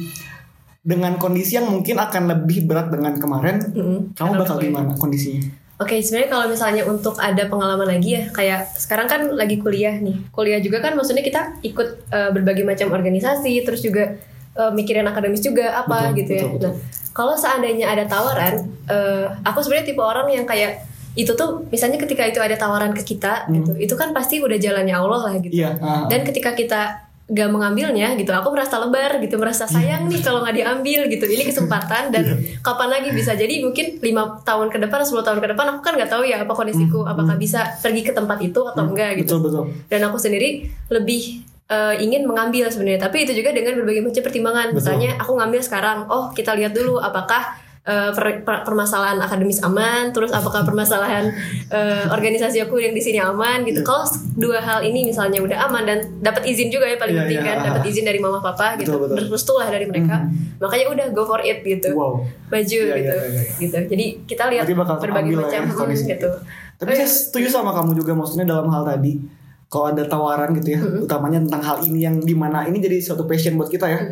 dengan 0.79 1.13
kondisi 1.15 1.53
yang 1.53 1.67
mungkin 1.67 1.93
akan 1.95 2.23
lebih 2.27 2.65
berat 2.65 2.87
dengan 2.87 3.13
kemarin 3.13 3.61
Mm-mm. 3.61 3.99
kamu 4.11 4.31
Karena 4.31 4.39
bakal 4.39 4.57
gimana 4.57 4.91
kondisinya? 4.95 5.45
Oke, 5.81 5.97
sebenarnya 6.05 6.29
kalau 6.29 6.45
misalnya 6.45 6.83
untuk 6.85 7.17
ada 7.17 7.49
pengalaman 7.49 7.89
lagi 7.89 8.21
ya, 8.21 8.23
kayak 8.29 8.69
sekarang 8.77 9.09
kan 9.09 9.21
lagi 9.33 9.57
kuliah 9.57 9.97
nih. 9.97 10.29
Kuliah 10.29 10.61
juga 10.61 10.77
kan 10.77 10.93
maksudnya 10.93 11.25
kita 11.25 11.57
ikut 11.65 12.13
eh, 12.13 12.29
berbagai 12.29 12.61
macam 12.61 12.93
organisasi, 12.93 13.65
terus 13.65 13.81
juga 13.81 14.13
eh, 14.53 14.71
mikirin 14.71 15.09
akademis 15.09 15.41
juga 15.41 15.73
apa 15.81 16.13
Betul, 16.13 16.17
gitu 16.21 16.31
ya. 16.37 16.41
betul, 16.45 16.51
betul. 16.61 16.71
Nah, 16.77 17.09
kalau 17.11 17.33
seandainya 17.35 17.89
ada 17.89 18.05
tawaran, 18.05 18.53
eh, 18.87 19.25
aku 19.41 19.59
sebenarnya 19.65 19.89
tipe 19.89 19.99
orang 20.05 20.29
yang 20.29 20.45
kayak 20.45 20.85
itu 21.11 21.35
tuh 21.35 21.67
misalnya 21.67 21.99
ketika 21.99 22.23
itu 22.23 22.39
ada 22.39 22.55
tawaran 22.55 22.95
ke 22.95 23.03
kita 23.03 23.51
gitu, 23.51 23.75
itu 23.75 23.93
kan 23.99 24.15
pasti 24.15 24.39
udah 24.39 24.55
jalannya 24.55 24.95
Allah 24.95 25.21
lah 25.27 25.33
gitu. 25.43 25.51
Iya. 25.51 25.75
ah, 25.83 26.07
Dan 26.07 26.23
ketika 26.23 26.55
kita 26.55 27.10
gak 27.31 27.47
mengambilnya 27.47 28.11
gitu, 28.19 28.35
aku 28.35 28.51
merasa 28.51 28.75
lebar 28.75 29.23
gitu, 29.23 29.39
merasa 29.39 29.63
sayang 29.63 30.11
nih 30.11 30.19
kalau 30.19 30.43
nggak 30.43 30.51
diambil 30.51 31.07
gitu. 31.07 31.23
Ini 31.23 31.47
kesempatan 31.47 32.11
dan 32.11 32.43
kapan 32.59 32.91
lagi 32.91 33.09
bisa 33.15 33.31
jadi 33.39 33.63
mungkin 33.63 34.03
lima 34.03 34.43
tahun 34.43 34.67
ke 34.67 34.83
depan, 34.83 34.99
10 35.07 35.23
tahun 35.23 35.39
ke 35.39 35.47
depan 35.55 35.65
aku 35.71 35.79
kan 35.79 35.93
nggak 35.95 36.11
tahu 36.11 36.27
ya 36.27 36.43
apa 36.43 36.51
kondisiku, 36.51 37.07
apakah 37.07 37.39
bisa 37.39 37.79
pergi 37.79 38.03
ke 38.03 38.11
tempat 38.11 38.35
itu 38.43 38.59
atau 38.67 38.83
enggak 38.83 39.23
gitu. 39.23 39.39
betul 39.39 39.39
betul. 39.47 39.63
Dan 39.87 40.11
aku 40.11 40.19
sendiri 40.19 40.67
lebih 40.91 41.47
eh, 41.71 41.95
ingin 42.03 42.27
mengambil 42.27 42.67
sebenarnya, 42.67 43.07
tapi 43.07 43.23
itu 43.23 43.31
juga 43.31 43.55
dengan 43.55 43.79
berbagai 43.79 44.03
macam 44.03 44.23
pertimbangan. 44.27 44.67
Betul. 44.75 44.77
Misalnya 44.83 45.09
aku 45.15 45.31
ngambil 45.39 45.61
sekarang, 45.63 45.97
oh 46.11 46.35
kita 46.35 46.51
lihat 46.59 46.75
dulu 46.75 46.99
apakah 46.99 47.55
eh, 47.81 48.11
per- 48.11 48.41
per- 48.41 48.61
permasalahan 48.61 49.17
akademis 49.17 49.57
aman, 49.59 50.09
terus 50.09 50.29
apakah 50.29 50.61
permasalahan 50.61 51.33
eh, 51.67 52.05
organisasi 52.07 52.61
aku 52.61 52.77
yang 52.77 52.91
di 52.91 52.99
sini 52.99 53.17
aman 53.17 53.61
gitu. 53.63 53.81
Kalau 53.81 54.05
s- 54.05 54.21
dua 54.31 54.57
hal 54.57 54.81
ini 54.81 55.01
misalnya 55.03 55.41
udah 55.41 55.65
aman 55.65 55.83
dan 55.83 55.99
dapat 56.19 56.45
izin 56.45 56.69
juga 56.69 56.85
ya 56.85 56.95
paling 56.95 57.13
Iya, 57.13 57.21
penting 57.23 57.39
iya. 57.39 57.49
kan, 57.49 57.57
dapat 57.67 57.83
izin 57.83 58.05
dari 58.05 58.17
mama 58.17 58.37
papa 58.37 58.77
gitu, 58.77 58.93
Betul, 58.93 59.09
betul. 59.09 59.15
berrestu 59.27 59.53
lah 59.57 59.67
dari 59.67 59.85
mereka. 59.85 60.15
Makanya 60.57 60.85
udah 60.89 61.05
go 61.09 61.23
for 61.25 61.41
it 61.41 61.59
gitu, 61.61 61.89
Wow. 61.91 62.21
maju 62.47 62.79
Iya, 62.79 62.95
gitu, 62.95 63.11
iya, 63.11 63.13
iya, 63.17 63.41
iya. 63.41 63.53
gitu. 63.57 63.77
Jadi 63.89 64.05
kita 64.29 64.43
lihat 64.45 64.65
berbagai 64.69 65.33
lah 65.33 65.49
macam 65.49 65.87
ya 65.89 65.97
hmm, 65.97 66.05
gitu. 66.07 66.29
Tapi 66.77 66.89
Oh, 66.89 66.95
saya 66.95 67.05
iya. 67.05 67.13
setuju 67.13 67.47
sama 67.49 67.71
kamu 67.71 67.91
juga 67.95 68.11
maksudnya 68.13 68.45
dalam 68.47 68.69
hal 68.69 68.81
tadi. 68.83 69.40
Kalau 69.71 69.87
ada 69.87 70.03
tawaran 70.03 70.51
gitu 70.59 70.75
ya, 70.75 70.83
utamanya 70.83 71.39
tentang 71.47 71.63
hal 71.63 71.77
ini 71.87 72.03
yang 72.03 72.19
di 72.19 72.35
mana 72.35 72.67
ini 72.67 72.83
jadi 72.83 72.99
suatu 72.99 73.23
passion 73.23 73.55
buat 73.55 73.71
kita 73.71 73.87
ya. 73.87 74.03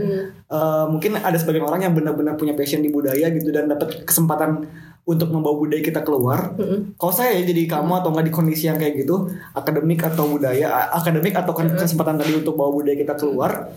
Eh, 0.48 0.86
mungkin 0.88 1.20
ada 1.20 1.36
sebagian 1.36 1.68
orang 1.68 1.84
yang 1.84 1.92
benar-benar 1.92 2.40
punya 2.40 2.56
passion 2.56 2.80
di 2.80 2.88
budaya 2.88 3.28
gitu 3.28 3.52
dan 3.52 3.68
dapat 3.68 4.08
kesempatan 4.08 4.64
untuk 5.04 5.28
membawa 5.36 5.60
budaya 5.60 5.84
kita 5.84 6.00
keluar. 6.08 6.56
Kalau 6.96 7.12
saya 7.12 7.36
ya 7.36 7.44
jadi 7.44 7.68
kamu 7.68 7.92
atau 7.92 8.16
nggak 8.16 8.26
di 8.30 8.34
kondisi 8.34 8.72
yang 8.72 8.80
kayak 8.80 9.04
gitu, 9.04 9.28
akademik 9.52 10.00
atau 10.00 10.32
budaya, 10.32 10.96
akademik 10.96 11.36
atau 11.36 11.52
kan 11.52 11.68
kesempatan 11.76 12.16
tadi 12.16 12.40
untuk 12.40 12.56
bawa 12.56 12.72
budaya 12.72 12.96
kita 12.96 13.20
keluar, 13.20 13.68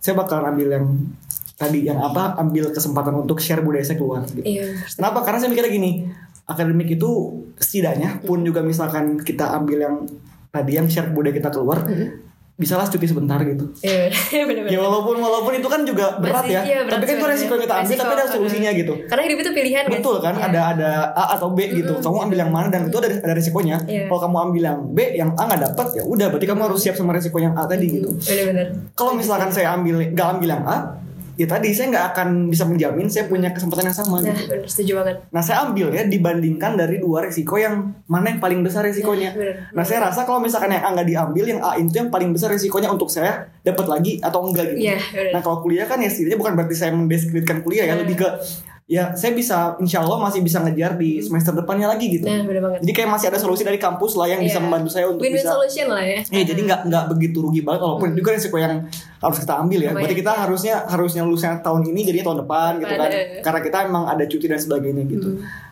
saya 0.00 0.16
bakal 0.16 0.40
ambil 0.48 0.80
yang 0.80 0.86
tadi 1.58 1.84
yang 1.84 1.98
apa, 1.98 2.38
ambil 2.38 2.70
kesempatan 2.70 3.26
untuk 3.26 3.42
share 3.42 3.60
budaya 3.60 3.82
saya 3.82 3.98
keluar. 3.98 4.22
Gitu. 4.24 4.46
Iya. 4.46 4.80
Kenapa? 4.94 5.26
Karena 5.26 5.38
saya 5.42 5.50
mikirnya 5.50 5.72
gini, 5.74 5.90
akademik 6.46 6.88
itu 6.94 7.10
setidaknya 7.58 8.22
pun 8.22 8.46
juga 8.46 8.62
misalkan 8.62 9.18
kita 9.20 9.58
ambil 9.58 9.78
yang 9.82 9.96
tadi 10.58 10.72
yang 10.74 10.86
share 10.86 11.08
budaya 11.08 11.34
kita 11.34 11.48
keluar, 11.48 11.86
bisalah 12.58 12.90
cuti 12.90 13.06
sebentar 13.06 13.38
gitu. 13.46 13.70
Iya, 13.86 14.10
benar-benar. 14.50 14.74
Ya 14.74 14.78
walaupun 14.82 15.16
walaupun 15.22 15.52
itu 15.54 15.68
kan 15.70 15.86
juga 15.86 16.18
berat 16.18 16.42
Masih- 16.42 16.58
ya, 16.58 16.62
iya, 16.66 16.78
berat 16.82 16.98
tapi 16.98 17.04
kan 17.06 17.14
itu 17.14 17.26
resiko 17.30 17.52
yang 17.54 17.62
kita 17.62 17.74
ambil, 17.78 17.86
Resiko, 17.86 18.02
tapi 18.02 18.12
ada 18.18 18.26
solusinya 18.26 18.70
gitu. 18.74 18.92
Karena 19.06 19.22
hidup 19.30 19.38
itu 19.46 19.50
pilihan 19.54 19.82
kan? 19.86 19.92
Betul 19.94 20.16
kan? 20.18 20.34
Iya. 20.34 20.46
Ada 20.50 20.60
ada 20.74 20.90
A 21.14 21.24
atau 21.38 21.48
B 21.54 21.58
gitu. 21.70 21.94
Kamu 22.02 22.18
ambil 22.26 22.38
yang 22.42 22.50
mana 22.50 22.66
dan 22.66 22.90
itu 22.90 22.98
ada 22.98 23.08
ada 23.14 23.32
resikonya. 23.38 23.78
Iya. 23.86 24.10
Kalau 24.10 24.20
kamu 24.26 24.36
ambil 24.50 24.62
yang 24.74 24.78
B, 24.90 24.98
yang 25.14 25.30
A 25.38 25.42
nggak 25.46 25.60
dapat 25.70 25.86
ya 25.94 26.02
udah. 26.02 26.26
Berarti 26.34 26.46
kamu 26.50 26.60
harus 26.66 26.80
siap 26.82 26.98
sama 26.98 27.14
resiko 27.14 27.38
yang 27.38 27.54
A 27.54 27.62
tadi 27.62 27.86
gitu. 27.94 28.10
Benar-benar. 28.10 28.66
Kalau 28.98 29.12
misalkan 29.14 29.54
saya 29.54 29.78
ambil 29.78 30.02
nggak 30.10 30.28
ambil 30.34 30.48
yang 30.50 30.64
A, 30.66 30.76
ya 31.38 31.46
tadi 31.46 31.70
saya 31.70 31.94
nggak 31.94 32.06
akan 32.10 32.28
bisa 32.50 32.66
menjamin 32.66 33.06
saya 33.06 33.30
punya 33.30 33.54
kesempatan 33.54 33.86
yang 33.86 33.94
sama. 33.94 34.18
Nah, 34.18 34.34
gitu. 34.34 34.50
benar 34.50 34.66
setuju 34.66 34.92
banget. 34.98 35.16
Nah 35.30 35.38
saya 35.38 35.70
ambil 35.70 35.94
ya 35.94 36.02
dibandingkan 36.10 36.74
dari 36.74 36.98
dua 36.98 37.30
resiko 37.30 37.54
yang 37.54 37.94
mana 38.10 38.34
yang 38.34 38.42
paling 38.42 38.66
besar 38.66 38.82
resikonya. 38.82 39.30
Nah, 39.30 39.38
bener. 39.38 39.54
Nah 39.70 39.84
saya 39.86 40.10
rasa 40.10 40.26
kalau 40.26 40.42
misalkan 40.42 40.74
yang 40.74 40.82
A 40.82 40.90
nggak 40.98 41.06
diambil, 41.06 41.44
yang 41.46 41.60
A 41.62 41.78
itu 41.78 41.94
yang 41.94 42.10
paling 42.10 42.34
besar 42.34 42.50
resikonya 42.50 42.90
untuk 42.90 43.06
saya 43.06 43.46
dapat 43.62 43.86
lagi 43.86 44.18
atau 44.18 44.50
enggak 44.50 44.74
gitu. 44.74 44.82
Bener. 44.90 45.30
Nah 45.30 45.40
kalau 45.40 45.62
kuliah 45.62 45.86
kan 45.86 46.02
ya 46.02 46.10
setidaknya 46.10 46.38
bukan 46.42 46.52
berarti 46.58 46.74
saya 46.74 46.90
mendeskripsikan 46.90 47.62
kuliah 47.62 47.86
ya, 47.86 47.94
Nah. 47.94 48.02
lebih 48.02 48.18
ke 48.18 48.28
ya 48.88 49.12
saya 49.12 49.36
bisa 49.36 49.76
insya 49.84 50.00
Allah 50.00 50.16
masih 50.16 50.40
bisa 50.40 50.64
ngejar 50.64 50.96
di 50.96 51.20
semester 51.20 51.52
depannya 51.52 51.92
lagi 51.92 52.08
gitu. 52.08 52.24
Nah, 52.24 52.40
benar 52.48 52.72
banget. 52.72 52.80
Jadi 52.88 52.92
kayak 52.96 53.10
masih 53.12 53.26
ada 53.28 53.36
solusi 53.36 53.60
dari 53.60 53.76
kampus 53.76 54.16
lah 54.16 54.32
yang 54.32 54.40
bisa 54.40 54.56
Iya. 54.56 54.64
membantu 54.64 54.88
saya 54.88 55.12
untuk 55.12 55.20
Win-win 55.20 55.44
bisa 55.44 55.52
solution 55.52 55.86
lah 55.92 56.00
ya. 56.00 56.20
Iya, 56.24 56.44
jadi 56.56 56.60
nggak 56.64 56.80
nggak 56.88 57.04
begitu 57.12 57.38
rugi 57.44 57.60
banget 57.60 57.84
walaupun 57.84 58.16
itu 58.16 58.24
kan 58.24 58.32
resiko 58.40 58.56
yang 58.56 58.88
harus 59.20 59.38
kita 59.44 59.54
ambil 59.60 59.78
ya. 59.84 59.92
Lumayan. 59.92 60.00
Berarti 60.00 60.16
kita 60.16 60.32
harusnya 60.32 60.74
harusnya 60.88 61.20
lulusnya 61.28 61.52
tahun 61.60 61.82
ini 61.84 62.00
jadinya 62.08 62.26
tahun 62.32 62.38
depan 62.48 62.70
gitu 62.80 62.94
kan. 62.96 63.10
Karena 63.44 63.60
kita 63.60 63.78
emang 63.84 64.04
ada 64.08 64.24
cuti 64.24 64.46
dan 64.48 64.56
sebagainya 64.56 65.04
gitu. 65.04 65.28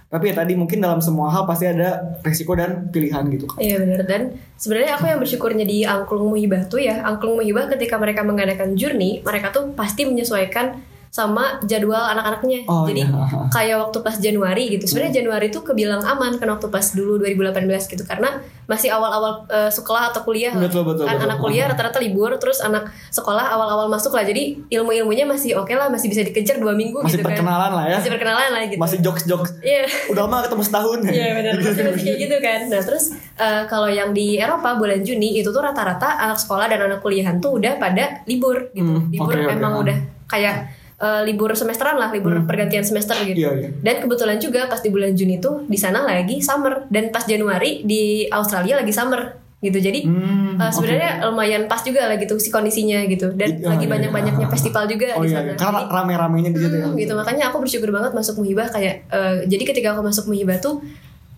Tapi 0.06 0.24
ya 0.30 0.34
tadi 0.38 0.52
mungkin 0.54 0.78
dalam 0.78 1.00
semua 1.00 1.32
hal 1.32 1.48
pasti 1.48 1.66
ada 1.66 2.20
resiko 2.20 2.52
dan 2.52 2.92
pilihan 2.92 3.26
gitu. 3.32 3.48
Iya 3.56 3.80
benar 3.80 4.04
dan 4.04 4.36
sebenarnya 4.60 5.00
aku 5.00 5.08
yang 5.08 5.18
bersyukurnya 5.18 5.64
di 5.64 5.88
Angklung 5.88 6.30
Muhibah 6.30 6.68
tuh 6.68 6.84
ya 6.84 7.00
Angklung 7.00 7.40
Muhibah 7.40 7.66
ketika 7.72 7.96
mereka 7.96 8.22
mengadakan 8.22 8.76
journey 8.76 9.24
mereka 9.24 9.50
tuh 9.56 9.72
pasti 9.72 10.04
menyesuaikan 10.04 10.78
sama 11.16 11.56
jadwal 11.64 12.04
anak-anaknya. 12.12 12.68
Oh, 12.68 12.84
Jadi 12.84 13.08
iya. 13.08 13.48
kayak 13.48 13.76
waktu 13.88 13.98
pas 14.04 14.20
Januari 14.20 14.68
gitu. 14.68 14.84
Sebenarnya 14.84 15.24
Januari 15.24 15.48
itu 15.48 15.64
kebilang 15.64 16.04
aman 16.04 16.36
kan 16.36 16.44
waktu 16.52 16.68
pas 16.68 16.84
dulu 16.92 17.16
2018 17.24 17.64
gitu 17.88 18.04
karena 18.04 18.36
masih 18.68 18.92
awal-awal 18.92 19.48
eh, 19.48 19.72
sekolah 19.72 20.12
atau 20.12 20.20
kuliah. 20.28 20.52
Betul, 20.52 20.84
betul, 20.84 21.08
kan 21.08 21.16
betul. 21.16 21.24
anak 21.32 21.38
kuliah 21.40 21.64
rata-rata 21.72 22.04
libur 22.04 22.36
terus 22.36 22.60
anak 22.60 22.92
sekolah 23.08 23.48
awal-awal 23.48 23.88
masuk 23.88 24.12
lah. 24.12 24.28
Jadi 24.28 24.60
ilmu-ilmunya 24.68 25.24
masih 25.24 25.56
oke 25.56 25.72
lah, 25.72 25.88
masih 25.88 26.12
bisa 26.12 26.20
dikejar 26.20 26.60
dua 26.60 26.76
minggu 26.76 27.00
Masih 27.00 27.16
gitu 27.16 27.24
kan. 27.24 27.32
perkenalan 27.32 27.72
lah 27.72 27.84
ya. 27.88 27.96
Masih 27.96 28.12
perkenalan 28.12 28.48
lah 28.52 28.62
gitu. 28.68 28.76
Masih 28.76 28.98
jokes-jokes. 29.00 29.50
Iya. 29.64 29.88
Udah 30.12 30.28
lama 30.28 30.44
ketemu 30.44 30.62
setahun 30.68 30.98
ya. 31.08 31.12
Iya 31.16 31.28
benar 31.32 31.52
masih 31.56 31.72
masih 31.72 32.04
kayak 32.04 32.18
gitu 32.28 32.36
kan. 32.44 32.60
Nah 32.68 32.82
terus 32.84 33.04
eh, 33.40 33.62
kalau 33.72 33.88
yang 33.88 34.12
di 34.12 34.36
Eropa 34.36 34.76
bulan 34.76 35.00
Juni 35.00 35.40
itu 35.40 35.48
tuh 35.48 35.64
rata-rata 35.64 36.20
anak 36.20 36.36
sekolah 36.36 36.68
dan 36.68 36.84
anak 36.84 37.00
kuliahan 37.00 37.40
tuh 37.40 37.56
udah 37.56 37.80
pada 37.80 38.20
libur 38.28 38.68
gitu. 38.76 38.84
Hmm, 38.84 39.08
libur 39.08 39.32
oke, 39.32 39.48
oke. 39.48 39.54
emang 39.56 39.72
Ah. 39.72 39.82
udah 39.86 39.96
kayak 40.26 40.56
eh, 40.96 41.22
libur 41.22 41.52
semesteran 41.52 41.94
lah, 41.94 42.08
libur 42.08 42.40
pergantian 42.42 42.80
semester 42.80 43.12
gitu. 43.22 43.36
Iya, 43.38 43.50
iya. 43.54 43.68
Dan 43.76 44.00
kebetulan 44.00 44.36
juga 44.36 44.64
pas 44.64 44.78
di 44.78 44.88
bulan 44.88 45.12
Juni 45.12 45.36
tuh 45.36 45.64
di 45.64 45.76
sana 45.76 46.00
lagi 46.00 46.40
summer 46.40 46.84
dan 46.86 47.08
pas 47.08 47.22
Januari 47.22 47.82
di 47.82 48.02
Australia 48.26 48.76
lagi 48.76 48.90
summer 48.90 49.20
gitu. 49.58 49.76
Jadi 49.78 50.04
Hmm, 50.04 50.56
eh, 50.56 50.68
sebenarnya 50.70 51.10
lumayan 51.22 51.64
pas 51.64 51.80
juga 51.80 52.04
lah 52.04 52.16
gitu 52.16 52.36
si 52.36 52.48
kondisinya 52.48 53.04
gitu. 53.04 53.28
Dan 53.30 53.56
Iya, 53.56 53.68
lagi 53.68 53.84
iya. 53.84 53.92
banyak-banyaknya 53.92 54.46
festival 54.46 54.84
juga 54.86 55.12
Oh 55.12 55.20
di 55.20 55.28
iya, 55.28 55.36
sana. 55.38 55.48
iya. 55.48 55.54
karena 55.54 55.80
rame-ramenya 55.86 56.50
di 56.50 56.58
situ 56.58 56.74
ya. 56.74 56.86
Hmm, 56.86 56.94
gitu 56.94 57.12
makanya 57.14 57.44
aku 57.46 57.56
bersyukur 57.58 57.88
banget 57.90 58.12
masuk 58.12 58.34
muhibah 58.38 58.68
kayak 58.68 59.04
eh, 59.06 59.36
jadi 59.44 59.64
ketika 59.66 59.88
aku 59.90 60.02
masuk 60.02 60.24
muhibah 60.26 60.56
tuh 60.58 60.80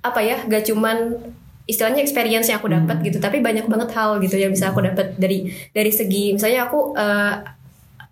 apa 0.00 0.18
ya 0.20 0.38
gak 0.44 0.62
cuman 0.64 1.18
istilahnya 1.64 2.00
experience 2.00 2.46
yang 2.46 2.58
aku 2.58 2.68
dapat 2.68 2.96
Hmm. 2.96 3.04
gitu 3.04 3.18
tapi 3.18 3.38
banyak 3.38 3.66
banget 3.66 3.90
hal 3.92 4.16
gitu 4.18 4.34
yang 4.34 4.48
bisa 4.48 4.70
aku 4.70 4.80
dapat 4.80 5.12
dari 5.14 5.44
dari 5.68 5.90
segi 5.90 6.32
misalnya 6.32 6.64
aku 6.64 6.94
eh, 6.94 7.32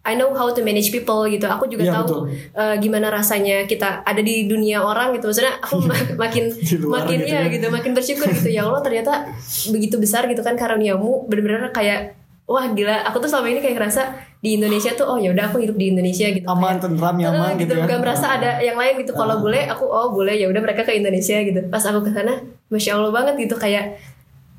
I 0.06 0.14
know 0.14 0.30
how 0.30 0.46
to 0.48 0.60
manage 0.60 0.88
people 0.88 1.26
gitu 1.26 1.44
aku 1.44 1.66
juga 1.66 1.82
Iya, 1.82 1.92
tahu 1.92 2.06
betul. 2.06 2.22
eh, 2.54 2.76
gimana 2.78 3.10
rasanya 3.10 3.66
kita 3.66 4.00
ada 4.00 4.20
di 4.20 4.46
dunia 4.46 4.78
orang 4.80 5.10
gitu 5.12 5.26
maksudnya 5.26 5.58
aku 5.58 5.82
ma- 5.82 6.14
makin 6.16 6.54
makin 6.94 7.18
gitu 7.18 7.26
ya 7.28 7.42
ya. 7.42 7.50
gitu 7.50 7.66
makin 7.68 7.90
bersyukur 7.90 8.30
gitu 8.30 8.48
ya 8.48 8.62
Allah 8.62 8.80
ternyata 8.80 9.26
begitu 9.68 9.98
besar 9.98 10.24
gitu 10.24 10.40
kan 10.40 10.54
karuniamu 10.54 11.26
bener-bener 11.26 11.68
kayak 11.70 12.14
wah 12.46 12.62
gila 12.68 13.02
aku 13.02 13.18
tuh 13.18 13.26
selama 13.26 13.50
ini 13.50 13.58
kayak 13.58 13.74
ngerasa 13.74 14.02
di 14.38 14.54
Indonesia 14.54 14.94
tuh 14.94 15.02
oh 15.04 15.18
ya 15.18 15.34
udah 15.34 15.50
aku 15.50 15.58
hidup 15.58 15.74
di 15.74 15.90
Indonesia 15.90 16.30
gitu 16.30 16.46
Aman, 16.46 16.78
tentram, 16.78 17.18
nyaman 17.18 17.58
Eh, 17.58 17.66
gitu 17.66 17.74
ya. 17.74 17.82
Gak 17.84 17.98
merasa 17.98 18.38
ada 18.38 18.62
yang 18.62 18.78
lain 18.78 19.02
gitu. 19.02 19.10
Kalau 19.10 19.42
boleh 19.42 19.66
aku 19.66 19.82
oh 19.82 20.14
boleh 20.14 20.38
ya 20.38 20.46
udah 20.46 20.62
mereka 20.62 20.86
ke 20.86 20.94
Indonesia 20.94 21.42
gitu. 21.42 21.66
Pas 21.66 21.82
aku 21.82 22.06
ke 22.06 22.14
sana, 22.14 22.38
masya 22.70 22.94
Allah 22.94 23.10
banget 23.10 23.34
gitu 23.42 23.58
kayak 23.58 23.98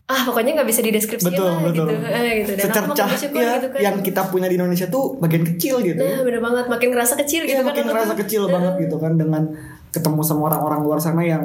ah 0.07 0.23
pokoknya 0.23 0.55
nggak 0.55 0.69
bisa 0.71 0.79
dideskripsikan 0.79 1.35
Betul, 1.35 1.51
lah 1.51 1.59
betul. 1.67 1.87
gitu. 1.91 2.07
Eh, 2.07 2.33
gitu. 2.39 2.51
Dan 2.55 2.65
aku 2.65 2.75
Secercah 2.95 3.07
makin 3.11 3.27
ya, 3.35 3.51
gitu 3.59 3.67
kan. 3.67 3.79
yang 3.83 3.95
kita 3.99 4.21
punya 4.31 4.47
di 4.47 4.55
Indonesia 4.55 4.87
tuh 4.87 5.03
bagian 5.19 5.43
kecil 5.43 5.75
gitu. 5.83 5.99
Nah 5.99 6.23
bener 6.23 6.39
banget 6.39 6.65
makin 6.71 6.87
ngerasa 6.95 7.13
kecil 7.19 7.43
gitu 7.43 7.51
Iya 7.51 7.61
kan. 7.61 7.75
makin 7.75 7.83
ngerasa 7.91 8.13
kecil 8.15 8.41
banget 8.47 8.73
gitu 8.87 8.95
kan 8.95 9.13
dengan 9.13 9.43
ketemu 9.89 10.21
sama 10.23 10.47
orang-orang 10.47 10.79
luar 10.79 10.99
sana 10.99 11.27
yang 11.27 11.43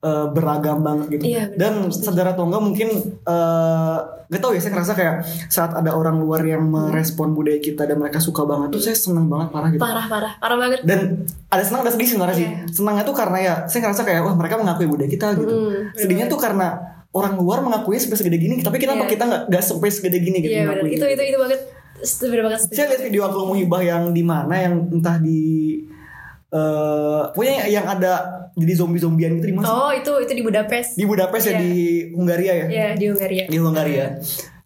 eh, 0.00 0.26
beragam 0.32 0.80
banget 0.80 1.20
gitu. 1.20 1.24
Benar. 1.28 1.52
Dan 1.52 1.72
sadar 1.92 2.32
atau 2.32 2.48
enggak 2.48 2.62
mungkin 2.64 2.88
eh 3.28 3.98
gak 4.26 4.40
tau 4.42 4.50
ya 4.50 4.58
saya 4.58 4.72
ngerasa 4.74 4.92
kayak 4.96 5.14
saat 5.46 5.70
ada 5.70 5.92
orang 5.92 6.18
luar 6.18 6.42
yang 6.42 6.64
merespon 6.66 7.30
budaya 7.30 7.60
kita 7.60 7.84
dan 7.84 7.94
mereka 7.94 8.18
suka 8.18 8.42
banget 8.42 8.72
tuh 8.72 8.82
saya 8.82 8.96
seneng 8.96 9.28
banget 9.28 9.52
parah 9.52 9.68
gitu. 9.68 9.84
Parah 9.84 10.08
parah 10.08 10.32
parah 10.40 10.56
banget. 10.56 10.80
Dan 10.80 11.28
ada 11.46 11.60
senang 11.60 11.84
ada 11.84 11.92
sedih 11.92 12.08
sebenarnya 12.08 12.34
sih. 12.34 12.48
Iya. 12.48 12.72
Senangnya 12.72 13.04
tuh 13.04 13.12
karena 13.12 13.38
ya 13.38 13.54
saya 13.68 13.84
ngerasa 13.84 14.02
kayak 14.02 14.24
wah 14.24 14.32
mereka 14.32 14.56
mengakui 14.56 14.88
budaya 14.88 15.06
kita 15.06 15.36
gitu. 15.36 15.52
Hmm, 15.52 15.92
Sedihnya 15.92 16.24
tuh 16.26 16.40
karena 16.40 16.95
orang 17.16 17.34
luar 17.34 17.58
mengakui 17.60 17.96
sampai 17.96 18.14
segede 18.14 18.36
gini, 18.36 18.60
tapi 18.60 18.76
kenapa 18.76 19.02
Iya. 19.02 19.10
kita 19.10 19.24
nggak 19.24 19.42
nggak 19.48 19.62
sampai 19.62 19.88
segede 19.88 20.18
gini 20.18 20.36
gitu 20.38 20.52
Iya 20.52 20.62
bener. 20.62 20.68
mengakui 20.76 20.90
Itu 20.92 21.04
itu 21.06 21.22
itu 21.24 21.38
banget. 21.38 21.60
Itu 21.96 22.24
bener 22.26 22.42
banget. 22.44 22.58
setuju. 22.60 22.76
saya 22.76 22.86
lihat 22.88 23.02
video 23.02 23.22
aku 23.24 23.38
muhibah 23.46 23.82
yang 23.82 24.02
di 24.10 24.22
mana 24.22 24.54
yang 24.58 24.74
entah 24.90 25.16
di 25.18 25.40
eh 26.48 27.22
pokoknya 27.28 27.66
yang 27.66 27.86
ada 27.86 28.12
jadi 28.54 28.72
zombie 28.74 28.96
zombian 28.96 29.34
gitu 29.34 29.46
di 29.46 29.54
mana? 29.54 29.66
Oh 29.66 29.90
itu 29.90 30.12
itu 30.18 30.32
di 30.32 30.42
Budapest. 30.42 30.94
di 30.94 31.04
Budapest 31.04 31.44
ya 31.44 31.50
Iya. 31.50 31.58
di 31.58 31.72
Hungaria 32.12 32.52
ya 32.54 32.66
Iya 32.66 32.88
di 32.94 33.04
Hungaria. 33.06 33.44
di 33.46 33.56
Hungaria 33.58 34.06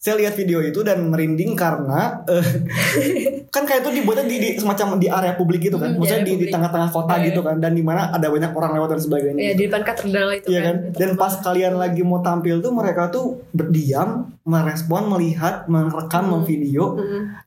saya 0.00 0.16
lihat 0.16 0.32
video 0.32 0.64
itu 0.64 0.80
dan 0.80 1.12
merinding 1.12 1.52
karena 1.52 2.24
eh, 2.24 2.40
kan 3.54 3.68
kayak 3.68 3.84
itu 3.84 4.00
dibuatnya 4.00 4.24
di, 4.24 4.36
di 4.40 4.48
semacam 4.56 4.96
di 4.96 5.12
area 5.12 5.36
publik 5.36 5.68
gitu 5.68 5.76
kan. 5.76 5.92
Hmm, 5.92 6.00
maksudnya 6.00 6.24
di, 6.24 6.40
di 6.40 6.46
tengah-tengah 6.48 6.88
kota 6.88 7.20
Iya. 7.20 7.28
gitu 7.28 7.44
kan. 7.44 7.60
Dan 7.60 7.76
di 7.76 7.84
mana 7.84 8.08
ada 8.08 8.32
banyak 8.32 8.48
orang 8.56 8.80
lewat 8.80 8.96
dan 8.96 9.00
sebagainya 9.04 9.36
Iya 9.36 9.52
di 9.60 9.64
depan 9.68 9.84
katedral 9.84 10.32
itu 10.32 10.48
Iya 10.48 10.60
kan? 10.64 10.76
Dan 10.96 11.10
pas 11.20 11.36
kalian 11.44 11.76
lagi 11.76 12.00
mau 12.00 12.24
tampil 12.24 12.64
tuh 12.64 12.72
mereka 12.72 13.12
tuh 13.12 13.44
berdiam, 13.52 14.32
merespon, 14.48 15.04
melihat, 15.12 15.68
merekam, 15.68 16.32
memvideo 16.32 16.96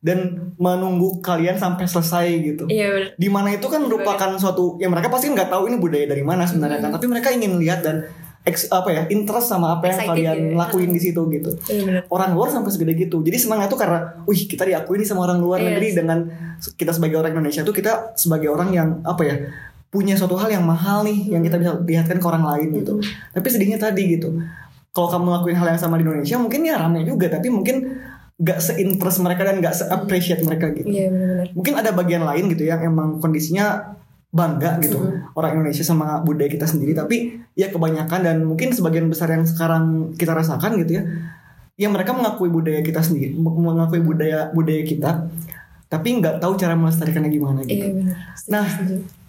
dan 0.06 0.54
menunggu 0.62 1.26
kalian 1.26 1.58
sampai 1.58 1.90
selesai 1.90 2.28
gitu. 2.54 2.70
Iya. 2.70 3.18
Di 3.18 3.34
mana 3.34 3.50
itu 3.50 3.66
kan 3.66 3.82
merupakan 3.82 4.30
suatu 4.38 4.78
yang 4.78 4.94
mereka 4.94 5.10
pasti 5.10 5.34
nggak 5.34 5.50
tahu 5.50 5.74
ini 5.74 5.82
budaya 5.82 6.06
dari 6.06 6.22
mana 6.22 6.46
sebenarnya 6.46 6.86
kan, 6.86 6.94
tapi 6.94 7.10
mereka 7.10 7.34
ingin 7.34 7.58
lihat 7.58 7.82
dan 7.82 8.06
ex, 8.44 8.68
apa 8.68 8.90
ya 8.92 9.02
interest 9.08 9.48
sama 9.48 9.80
apa 9.80 9.88
yang 9.88 9.98
Excited 9.98 10.12
kalian 10.12 10.38
ya. 10.52 10.56
lakuin 10.60 10.90
di 10.92 11.02
situ 11.02 11.22
gitu. 11.32 11.52
Iya 11.72 11.82
bener. 11.88 12.02
Orang 12.12 12.36
luar 12.36 12.52
sampai 12.52 12.72
segede 12.76 12.94
gitu. 13.00 13.24
Jadi 13.24 13.38
senangnya 13.40 13.72
tuh 13.72 13.80
karena, 13.80 14.20
wih 14.28 14.42
kita 14.44 14.68
diakui 14.68 15.00
nih 15.00 15.08
sama 15.08 15.24
orang 15.24 15.40
luar 15.40 15.60
Yes. 15.64 15.68
negeri 15.72 15.88
dengan 15.96 16.20
kita 16.76 16.92
sebagai 16.92 17.18
orang 17.24 17.32
Indonesia 17.40 17.64
tuh 17.64 17.76
kita 17.76 18.16
sebagai 18.20 18.52
orang 18.52 18.70
yang 18.76 18.90
apa 19.08 19.24
ya 19.24 19.36
punya 19.88 20.18
suatu 20.18 20.36
hal 20.36 20.50
yang 20.50 20.66
mahal 20.66 21.06
nih 21.08 21.32
yang 21.32 21.40
kita 21.46 21.56
bisa 21.62 21.78
lihatkan 21.80 22.18
ke 22.20 22.26
orang 22.28 22.44
lain 22.44 22.68
gitu. 22.84 23.00
Tapi 23.32 23.48
sedihnya 23.48 23.80
tadi 23.80 24.20
gitu. 24.20 24.36
Kalau 24.94 25.08
kamu 25.10 25.24
ngelakuin 25.26 25.58
hal 25.58 25.68
yang 25.74 25.82
sama 25.82 25.96
di 25.98 26.04
Indonesia 26.06 26.36
mungkin 26.38 26.62
ya 26.68 26.76
rame 26.78 27.02
juga 27.08 27.30
tapi 27.32 27.48
mungkin 27.50 28.04
gak 28.44 28.60
se-interest 28.60 29.22
mereka 29.22 29.46
dan 29.46 29.62
gak 29.62 29.72
se-appreciate 29.78 30.42
mereka 30.44 30.74
gitu. 30.74 30.90
Iya 30.90 31.08
bener-bener. 31.14 31.48
Mungkin 31.54 31.74
ada 31.80 31.90
bagian 31.94 32.26
lain 32.26 32.50
gitu 32.52 32.66
yang 32.66 32.82
emang 32.82 33.22
kondisinya 33.22 33.96
bangga 34.34 34.82
gitu 34.82 34.98
orang 35.38 35.62
Indonesia 35.62 35.86
sama 35.86 36.20
budaya 36.26 36.50
kita 36.50 36.66
sendiri. 36.66 36.98
Tapi 36.98 37.38
ya 37.54 37.70
kebanyakan 37.70 38.20
dan 38.26 38.38
mungkin 38.44 38.74
sebagian 38.74 39.08
besar 39.08 39.30
yang 39.30 39.46
sekarang 39.46 40.18
kita 40.18 40.34
rasakan 40.34 40.82
gitu 40.82 40.98
ya 41.00 41.06
ya 41.74 41.90
mereka 41.90 42.14
mengakui 42.14 42.54
budaya 42.54 42.86
kita 42.86 43.02
sendiri 43.02 43.34
mengakui 43.42 43.98
budaya 43.98 44.54
budaya 44.54 44.86
kita 44.86 45.26
tapi 45.90 46.18
nggak 46.18 46.42
tahu 46.42 46.58
cara 46.58 46.74
melestarikannya 46.74 47.30
gimana 47.30 47.62
gitu. 47.70 47.86
Iya. 47.86 48.18
Setuju, 48.34 48.50
Nah, 48.50 48.66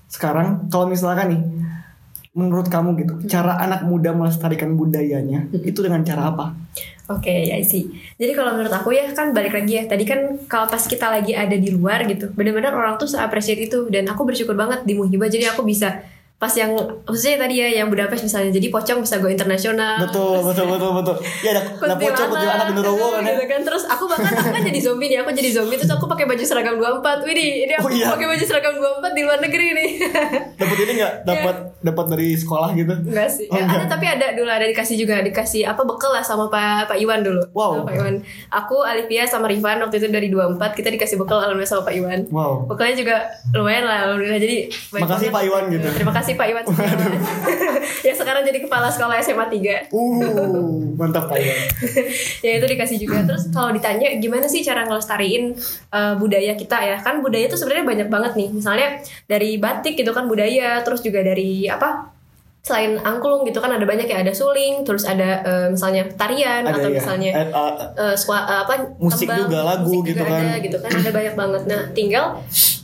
sekarang 0.08 0.48
kalau 0.72 0.88
misalkan 0.88 1.36
nih 1.36 1.40
menurut 2.35 2.66
kamu 2.66 2.99
gitu 2.99 3.14
cara 3.31 3.62
anak 3.62 3.87
muda 3.87 4.11
melestarikan 4.11 4.75
budayanya 4.75 5.47
itu 5.62 5.79
dengan 5.81 6.03
cara 6.03 6.35
apa 6.35 6.47
Oke, 7.05 7.53
ya 7.53 7.61
sih. 7.61 7.85
Jadi 8.16 8.33
kalau 8.33 8.57
menurut 8.57 8.73
aku 8.73 8.97
ya 8.97 9.12
kan 9.12 9.37
balik 9.37 9.53
lagi 9.53 9.77
ya. 9.77 9.85
Tadi 9.85 10.09
kan 10.09 10.40
kalau 10.49 10.64
pas 10.64 10.81
kita 10.81 11.12
lagi 11.12 11.37
ada 11.37 11.53
di 11.53 11.68
luar 11.68 12.09
gitu, 12.09 12.33
benar-benar 12.33 12.73
orang 12.73 12.97
tuh 12.97 13.12
appreciate 13.20 13.68
itu 13.68 13.92
dan 13.92 14.09
aku 14.09 14.25
bersyukur 14.25 14.57
banget 14.57 14.88
di 14.88 14.97
Muhibah. 14.97 15.29
Jadi 15.29 15.44
aku 15.44 15.68
bisa 15.68 16.01
pas 16.37 16.51
yang 16.53 16.77
khususnya 17.03 17.40
tadi 17.40 17.57
ya 17.57 17.68
yang 17.75 17.88
Budapest 17.88 18.20
misalnya. 18.23 18.51
Jadi 18.51 18.68
Pocong 18.68 19.01
bisa 19.01 19.16
go 19.16 19.27
internasional. 19.27 19.97
betul 19.99 20.42
betul 20.42 20.66
betul 20.68 20.90
betul 20.92 21.16
ya 21.40 21.51
ada 21.53 21.62
ada 21.62 21.94
pocong 21.94 22.29
betul 22.29 22.49
anak 22.51 22.66
genderuwo 22.68 23.07
kan 23.09 23.23
ya 23.23 23.33
gitu 23.33 23.44
kan 23.47 23.61
terus 23.62 23.85
aku 23.87 24.05
bahkan 24.05 24.33
aku 24.35 24.51
kan 24.51 24.62
jadi 24.62 24.81
zombie 24.81 25.09
nih 25.09 25.18
aku 25.18 25.31
jadi 25.33 25.51
zombie 25.53 25.75
terus 25.75 25.88
aku 25.90 26.05
pakai 26.05 26.25
baju 26.25 26.42
seragam 26.42 26.77
24 26.77 27.01
Widih 27.23 27.51
ini 27.64 27.73
aku 27.73 27.87
Oh, 27.87 27.90
iya. 27.90 28.07
pakai 28.11 28.27
baju 28.27 28.44
seragam 28.44 28.75
24 28.77 29.11
di 29.11 29.23
luar 29.23 29.38
negeri 29.38 29.66
nih 29.73 29.88
dapat 30.61 30.77
ini 30.79 30.92
nggak 30.94 31.12
dapat 31.23 31.57
dapat 31.81 32.05
dari 32.09 32.29
sekolah 32.35 32.68
gitu 32.75 32.92
Enggak 32.94 33.29
sih. 33.31 33.47
Oh, 33.47 33.55
Ya, 33.55 33.64
enggak. 33.64 33.79
ada 33.79 33.87
tapi 33.88 34.07
ada 34.07 34.27
dulu 34.33 34.51
ada 34.51 34.66
dikasih 34.66 34.97
juga 34.97 35.16
dikasih 35.20 35.62
apa 35.64 35.83
bekal 35.83 36.11
lah 36.11 36.20
sama 36.20 36.47
Pak 36.47 36.88
Pak 36.88 36.99
Iwan 36.99 37.20
dulu. 37.23 37.40
Wow. 37.53 37.70
Sama 37.75 37.85
Pak 37.87 37.94
Iwan. 37.94 38.14
Aku 38.51 38.77
Alivia 38.83 39.25
sama 39.25 39.47
Rifan 39.47 39.79
waktu 39.79 39.97
itu 39.99 40.09
dari 40.09 40.29
24 40.29 40.59
kita 40.75 40.88
dikasih 40.90 41.16
bekal 41.16 41.38
alhamdulillah 41.38 41.70
sama 41.70 41.85
Pak 41.85 41.94
Iwan. 41.94 42.20
wow 42.29 42.66
Bekalnya 42.66 42.97
juga 42.97 43.16
lumayan 43.51 43.85
lah 43.85 43.99
alhamdulillah 44.05 44.38
jadi 44.38 44.57
Makasih. 44.92 45.29
Pak 45.31 45.42
Iwan 45.42 45.64
gitu. 45.70 45.88
Terima 45.90 46.12
kasih 46.12 46.23
Pak 46.32 46.48
Iwan. 46.48 46.64
ya 48.08 48.16
sekarang 48.16 48.40
jadi 48.48 48.64
kepala 48.64 48.88
sekolah 48.88 49.20
SMA 49.20 49.44
3. 49.52 49.92
uh 49.92 50.72
mantap 50.96 51.28
pak 51.28 51.37
Iwan. 51.37 51.60
Ya 52.46 52.56
itu 52.56 52.64
dikasih 52.64 52.96
juga. 52.96 53.20
Terus 53.28 53.52
kalau 53.52 53.68
ditanya 53.76 54.16
gimana 54.16 54.48
sih 54.48 54.64
cara 54.64 54.88
ngelestariin 54.88 55.52
uh, 55.92 56.16
budaya 56.16 56.56
kita 56.56 56.80
ya? 56.80 56.96
Kan 57.04 57.20
budaya 57.20 57.44
itu 57.52 57.60
sebenarnya 57.60 57.84
banyak 57.84 58.08
banget 58.08 58.32
nih. 58.40 58.48
Misalnya 58.48 58.88
dari 59.28 59.60
batik 59.60 60.00
gitu 60.00 60.16
kan 60.16 60.24
budaya. 60.24 60.80
Terus 60.80 61.04
juga 61.04 61.20
dari 61.20 61.68
apa 61.68 62.13
selain 62.64 62.96
angklung 62.96 63.44
gitu 63.44 63.61
kan 63.61 63.68
ada 63.68 63.85
banyak 63.85 64.09
ya 64.09 64.24
ada 64.24 64.33
suling 64.33 64.88
terus 64.88 65.05
ada 65.05 65.44
uh, 65.44 65.66
misalnya 65.68 66.09
tarian 66.16 66.64
ada 66.64 66.81
atau 66.81 66.88
ya. 66.88 66.96
misalnya 66.96 67.31
Eh, 67.37 67.48
eh, 67.53 67.72
uh, 68.00 68.16
swa- 68.16 68.40
uh, 68.42 68.64
apa 68.64 68.88
Musik 68.96 69.29
juga, 69.29 69.61
lagu 69.61 69.92
musik 69.92 70.16
gitu 70.16 70.24
juga 70.24 70.33
kan. 70.33 70.40
ada 70.48 70.55
gitu 70.59 70.77
kan 70.81 70.90
ada 70.90 71.11
banyak 71.12 71.35
banget. 71.37 71.62
Nah 71.68 71.81
tinggal 71.92 72.24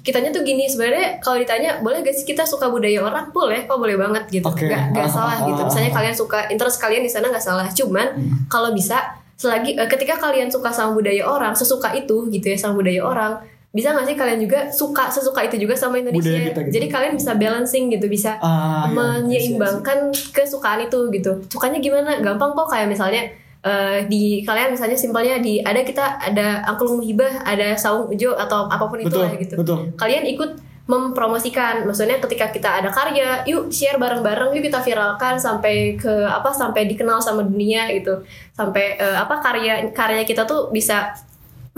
kitanya 0.01 0.29
tuh 0.29 0.45
gini 0.45 0.69
sebenarnya 0.69 1.17
kalau 1.25 1.41
ditanya 1.41 1.81
boleh 1.81 2.05
gak 2.05 2.13
sih 2.13 2.29
kita 2.29 2.45
suka 2.45 2.69
budaya 2.69 3.01
orang? 3.01 3.33
Boleh 3.33 3.65
kok 3.65 3.81
boleh 3.81 3.97
banget 3.97 4.29
gitu. 4.29 4.45
Oke. 4.45 4.69
nggak 4.69 4.93
nggak 4.93 5.09
Ah, 5.09 5.13
salah 5.17 5.37
ah, 5.41 5.49
gitu. 5.49 5.61
ah, 5.61 5.67
misalnya 5.73 5.89
ah. 5.89 5.97
kalian 5.97 6.15
suka 6.15 6.39
interest 6.49 6.77
kalian 6.77 7.01
di 7.01 7.09
sana 7.09 7.27
nggak 7.33 7.41
salah. 7.41 7.67
Cuman 7.73 8.07
kalau 8.53 8.77
bisa 8.77 9.01
selagi 9.41 9.81
eh, 9.81 9.89
ketika 9.89 10.21
kalian 10.21 10.53
suka 10.53 10.69
sama 10.69 10.93
budaya 10.93 11.25
orang 11.25 11.57
sesuka 11.57 11.89
itu 11.97 12.29
gitu 12.29 12.53
ya 12.53 12.57
sama 12.61 12.77
budaya 12.77 13.01
orang 13.01 13.33
bisa 13.71 13.95
nggak 13.95 14.03
sih 14.03 14.17
kalian 14.19 14.43
juga 14.43 14.67
suka 14.75 15.07
sesuka 15.07 15.47
itu 15.47 15.63
juga 15.63 15.79
sama 15.79 16.03
Indonesia 16.03 16.27
Budaya 16.27 16.51
kita 16.51 16.61
gitu. 16.67 16.75
jadi 16.75 16.87
kalian 16.91 17.13
bisa 17.15 17.33
balancing 17.39 17.85
gitu 17.95 18.07
bisa 18.11 18.35
Ah, 18.43 18.91
iya. 18.91 18.95
menyeimbangkan 18.99 20.11
kesukaan 20.35 20.83
itu 20.83 20.99
gitu 21.15 21.39
sukanya 21.47 21.79
gimana 21.79 22.19
gampang 22.19 22.51
kok 22.51 22.67
kayak 22.67 22.91
misalnya 22.91 23.31
eh, 23.63 24.11
di 24.11 24.43
kalian 24.43 24.75
misalnya 24.75 24.99
simpelnya 24.99 25.39
di 25.39 25.63
ada 25.63 25.87
kita 25.87 26.19
ada 26.19 26.67
angklung 26.67 26.99
muhibah 26.99 27.47
ada 27.47 27.79
saung 27.79 28.11
ujo 28.11 28.35
atau 28.35 28.67
apa 28.67 28.85
pun 28.91 28.99
itu 28.99 29.15
lah 29.15 29.39
gitu 29.39 29.55
betul. 29.55 29.95
kalian 29.95 30.27
ikut 30.27 30.51
mempromosikan 30.91 31.87
maksudnya 31.87 32.19
ketika 32.19 32.51
kita 32.51 32.83
ada 32.83 32.91
karya 32.91 33.47
yuk 33.47 33.71
share 33.71 33.95
bareng-bareng 33.97 34.51
yuk 34.59 34.67
kita 34.67 34.83
viralkan 34.83 35.39
sampai 35.39 35.95
ke 35.95 36.11
apa 36.27 36.51
sampai 36.51 36.91
dikenal 36.91 37.23
sama 37.23 37.47
dunia 37.47 37.87
gitu 37.95 38.27
sampai 38.51 38.99
eh, 38.99 39.15
apa 39.15 39.39
karya 39.39 39.95
karya 39.95 40.27
kita 40.27 40.43
tuh 40.43 40.75
bisa 40.75 41.15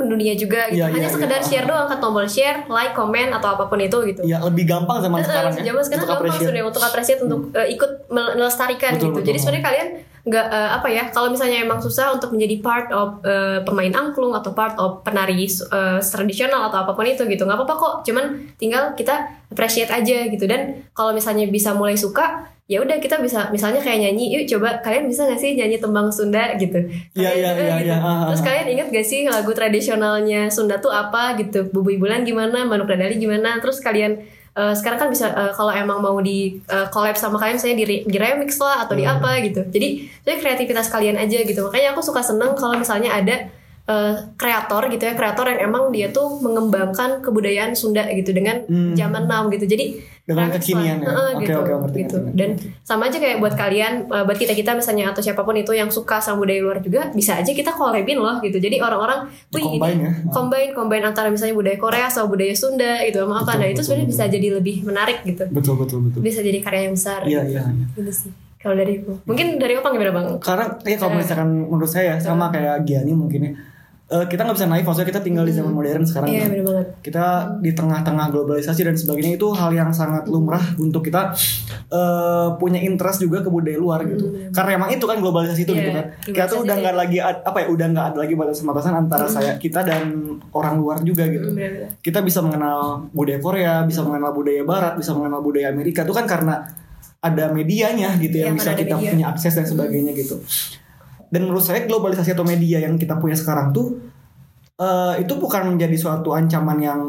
mendunia 0.03 0.35
juga 0.35 0.67
gitu 0.69 0.83
Iya, 0.83 0.91
hanya 0.91 1.07
iya, 1.07 1.15
sekedar 1.15 1.41
iya. 1.41 1.47
share 1.47 1.67
doang 1.67 1.87
ke 1.87 1.97
tombol 1.97 2.27
share 2.27 2.59
like 2.67 2.93
komen 2.93 3.31
atau 3.31 3.55
apa 3.55 3.65
pun 3.67 3.79
itu 3.79 3.99
gitu 4.11 4.21
Ya 4.23 4.43
lebih 4.43 4.67
gampang 4.67 4.99
zaman 4.99 5.23
sekarang 5.23 5.53
ya. 5.57 5.63
Zaman 5.71 5.83
sekarang 5.83 6.03
untuk 6.03 6.11
gampang 6.11 6.19
appreciate. 6.19 6.33
Hmm. 6.33 6.43
sebenarnya 6.43 6.67
untuk 6.67 6.83
appreciate 6.83 7.21
untuk 7.23 7.41
eh, 7.55 7.69
ikut 7.71 7.91
melestarikan 8.11 8.91
Betul, 8.95 9.03
gitu. 9.07 9.15
betul. 9.17 9.27
Jadi 9.31 9.39
sebenarnya 9.39 9.65
kalian 9.65 9.89
nggak 10.23 10.47
eh, 10.55 10.71
apa 10.71 10.87
ya 10.87 11.05
kalau 11.11 11.29
misalnya 11.35 11.59
emang 11.67 11.83
susah 11.83 12.15
untuk 12.15 12.31
menjadi 12.31 12.63
part 12.63 12.89
of 12.95 13.19
eh, 13.27 13.59
pemain 13.67 13.91
angklung 13.91 14.31
atau 14.31 14.55
part 14.55 14.79
of 14.79 15.03
penari 15.03 15.43
eh, 15.47 15.99
tradisional 15.99 16.71
atau 16.71 16.87
apa 16.87 16.95
pun 16.95 17.03
itu 17.03 17.27
gitu 17.27 17.43
nggak 17.43 17.59
apa-apa 17.59 17.75
kok. 17.75 17.95
Cuman 18.07 18.55
tinggal 18.55 18.95
kita 18.95 19.15
appreciate 19.51 19.91
aja 19.91 20.31
gitu 20.31 20.47
dan 20.47 20.87
kalau 20.95 21.11
misalnya 21.11 21.51
bisa 21.51 21.75
mulai 21.75 21.99
suka 21.99 22.52
ya 22.71 22.79
udah 22.81 22.97
kita 23.03 23.19
bisa 23.21 23.51
misalnya 23.51 23.83
kayak 23.83 24.01
nyanyi 24.01 24.33
yuk 24.39 24.45
coba 24.49 24.81
kalian 24.81 25.11
bisa 25.11 25.27
gak 25.29 25.37
sih 25.37 25.59
nyanyi 25.59 25.77
tembang 25.83 26.09
Sunda? 26.15 26.55
gitu. 26.57 26.79
Iya, 27.13 27.31
iya, 27.37 27.51
iya, 27.59 27.75
gitu. 27.83 27.91
iya, 27.91 27.97
ah, 28.01 28.31
terus 28.31 28.41
ah. 28.41 28.47
kalian 28.49 28.67
ingat 28.79 28.89
gak 28.95 29.07
sih 29.07 29.21
lagu 29.29 29.51
tradisionalnya 29.53 30.49
Sunda 30.49 30.79
tuh 30.79 30.89
apa 30.95 31.35
gitu? 31.37 31.69
Bubui 31.69 31.99
Bulan 31.99 32.23
gimana? 32.23 32.65
Manuk 32.65 32.87
Dadali 32.89 33.19
gimana? 33.19 33.59
Terus 33.61 33.83
kalian 33.83 34.23
eh, 34.55 34.75
sekarang 34.79 34.99
kan 35.05 35.09
bisa 35.11 35.27
eh, 35.35 35.53
kalau 35.53 35.75
emang 35.75 35.99
mau 36.01 36.17
di 36.23 36.63
eh, 36.65 36.87
collab 36.89 37.19
sama 37.19 37.37
kalian 37.37 37.59
saya 37.59 37.75
di, 37.77 38.07
di 38.07 38.17
remix 38.17 38.57
lah 38.63 38.87
atau 38.87 38.95
di 38.97 39.05
Hmm. 39.05 39.21
apa 39.21 39.43
gitu. 39.43 39.67
Jadi 39.69 40.09
jadi 40.23 40.37
kreativitas 40.41 40.87
kalian 40.89 41.19
aja 41.19 41.43
gitu. 41.43 41.67
Makanya 41.69 41.93
aku 41.93 42.01
suka 42.01 42.23
seneng 42.25 42.55
kalau 42.57 42.79
misalnya 42.79 43.11
ada 43.13 43.53
eh, 43.85 44.15
kreator 44.35 44.87
gitu 44.89 45.03
ya 45.03 45.13
kreator 45.13 45.47
yang 45.49 45.61
emang 45.65 45.91
dia 45.91 46.09
tuh 46.09 46.39
mengembangkan 46.39 47.19
kebudayaan 47.19 47.73
Sunda 47.73 48.07
gitu 48.09 48.31
dengan 48.31 48.63
Hmm. 48.65 48.93
zaman 48.93 49.27
now 49.27 49.49
gitu 49.49 49.65
jadi 49.65 49.99
Dengan 50.23 50.55
kekinian 50.55 51.03
ya. 51.03 51.09
Heeh, 51.09 51.31
Oke, 51.35 51.43
gitu, 51.43 51.59
oke, 51.59 51.73
ngerti, 51.83 51.99
gitu. 52.01 52.17
ngerti, 52.17 52.39
dan 52.39 52.51
sama 52.81 53.11
aja 53.11 53.19
kayak 53.19 53.37
buat 53.37 53.53
kalian 53.53 54.07
uh, 54.07 54.23
buat 54.23 54.39
kita 54.39 54.55
kita 54.55 54.71
misalnya 54.73 55.11
atau 55.11 55.19
siapa 55.19 55.43
pun 55.43 55.51
itu 55.53 55.73
yang 55.73 55.91
suka 55.91 56.23
sama 56.23 56.39
budaya 56.39 56.63
luar 56.63 56.79
juga 56.79 57.11
bisa 57.11 57.35
aja 57.35 57.51
kita 57.51 57.75
collabin 57.75 58.17
loh 58.17 58.39
gitu 58.39 58.55
jadi 58.57 58.79
orang-orang 58.79 59.27
wih 59.51 59.59
ini 59.59 59.83
Combine 59.83 59.99
ya. 60.01 60.13
combine 60.31 60.71
combine 60.71 61.05
antara 61.05 61.27
misalnya 61.27 61.53
budaya 61.53 61.75
Korea 61.77 62.07
sama 62.07 62.31
budaya 62.31 62.55
Sunda 62.55 63.03
gitu 63.03 63.19
sama 63.21 63.35
apa 63.37 63.51
Betul, 63.51 63.59
nah 63.59 63.69
itu 63.69 63.81
sebenarnya 63.83 64.09
bisa 64.09 64.25
jadi 64.29 64.49
lebih 64.53 64.77
menarik 64.85 65.19
gitu 65.25 65.45
Betul 65.51 65.75
betul 65.77 65.99
betul. 66.01 66.21
bisa 66.21 66.39
jadi 66.41 66.59
karya 66.61 66.83
yang 66.85 66.95
besar 66.95 67.21
Iya 67.21 67.41
gitu. 67.43 67.51
iya. 67.51 67.63
iya. 67.67 67.87
gitu 67.93 68.13
sih 68.15 68.31
kalau 68.57 68.75
dari 68.77 68.93
aku 68.97 69.13
mungkin 69.27 69.47
dari 69.59 69.75
apa 69.75 69.89
gimana 69.91 70.11
bang 70.13 70.27
Karena 70.39 70.65
ya 70.81 70.97
kalau 70.97 71.13
misalkan 71.17 71.49
menurut 71.67 71.91
saya 71.91 72.15
sama 72.17 72.47
kayak 72.49 72.87
Giani 72.87 73.11
mungkin 73.13 73.41
ya. 73.43 73.53
Eh, 74.13 74.25
kita 74.29 74.45
nggak 74.45 74.57
bisa 74.57 74.69
naif 74.69 74.85
maksudnya 74.85 75.09
kita 75.09 75.21
tinggal 75.21 75.43
di 75.43 75.51
zaman 75.51 75.73
modern 75.73 76.05
sekarang. 76.05 76.29
iya 76.29 76.45
kan. 76.45 76.61
banget 76.63 76.87
kita 77.01 77.25
di 77.59 77.71
tengah-tengah 77.73 78.27
globalisasi 78.29 78.81
dan 78.83 78.95
sebagainya 78.95 79.33
itu 79.35 79.49
hal 79.51 79.73
yang 79.73 79.89
sangat 79.91 80.29
lumrah 80.29 80.61
untuk 80.77 81.01
kita 81.01 81.33
eh, 81.89 82.49
punya 82.57 82.79
interest 82.79 83.19
juga 83.19 83.41
ke 83.41 83.49
budaya 83.49 83.77
luar 83.77 84.05
gitu. 84.05 84.29
Karena 84.51 84.71
emang 84.77 84.91
itu 84.91 85.05
kan 85.05 85.17
globalisasi 85.17 85.65
itu 85.65 85.73
Iya, 85.73 85.79
gitu 85.79 85.91
kan. 85.91 86.05
Kita 86.23 86.45
tuh 86.47 86.59
udah 86.63 86.77
nggak 86.77 86.95
lagi 86.95 87.19
ad- 87.19 87.43
apa 87.43 87.59
ya 87.59 87.67
udah 87.69 87.87
nggak 87.89 88.07
ada 88.13 88.19
lagi 88.21 88.35
batasan-batasan 88.35 88.93
antara 88.95 89.27
saya 89.27 89.57
kita 89.57 89.81
dan 89.81 90.05
orang 90.53 90.77
luar 90.77 91.01
juga 91.01 91.25
gitu. 91.27 91.49
Mm. 91.49 91.99
Kita 91.99 92.21
bisa 92.21 92.41
mengenal 92.41 93.09
budaya 93.11 93.41
Korea, 93.41 93.75
bisa 93.83 94.03
mengenal 94.03 94.31
budaya 94.31 94.63
Barat, 94.63 94.95
bisa 94.95 95.13
mengenal 95.13 95.41
budaya 95.41 95.69
Amerika 95.69 96.03
itu 96.03 96.13
kan 96.13 96.29
karena 96.29 96.61
ada 97.19 97.45
medianya 97.49 98.19
gitu 98.19 98.35
Iya, 98.35 98.51
yang 98.51 98.59
bisa 98.59 98.71
karena 98.71 98.77
ada 98.77 98.83
kita 98.83 98.95
media. 98.99 99.11
punya 99.15 99.27
akses 99.31 99.53
dan 99.55 99.65
sebagainya 99.65 100.13
gitu. 100.13 100.37
Dan 101.33 101.49
menurut 101.49 101.65
saya 101.65 101.89
globalisasi 101.89 102.37
atau 102.37 102.45
media 102.45 102.85
yang 102.85 103.01
kita 103.01 103.17
punya 103.17 103.33
sekarang 103.33 103.73
tuh 103.73 103.97
eh, 104.77 105.25
itu 105.25 105.33
bukan 105.41 105.73
menjadi 105.73 105.97
suatu 105.97 106.37
ancaman 106.37 106.79
yang 106.79 107.01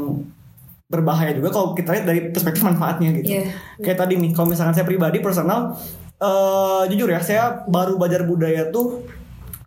berbahaya 0.87 1.33
juga 1.35 1.49
kalau 1.49 1.75
kita 1.75 1.89
lihat 1.91 2.05
dari 2.07 2.19
perspektif 2.31 2.63
manfaatnya 2.63 3.11
gitu. 3.19 3.35
Iya. 3.35 3.51
Kayak 3.83 3.97
tadi 4.07 4.13
nih, 4.15 4.31
kalau 4.31 4.47
misalkan 4.47 4.77
saya 4.77 4.87
pribadi 4.87 5.19
personal, 5.19 5.75
eh, 6.21 6.83
jujur 6.87 7.11
ya, 7.11 7.19
saya 7.19 7.67
baru 7.67 7.99
belajar 7.99 8.23
budaya 8.23 8.71
tuh 8.71 9.03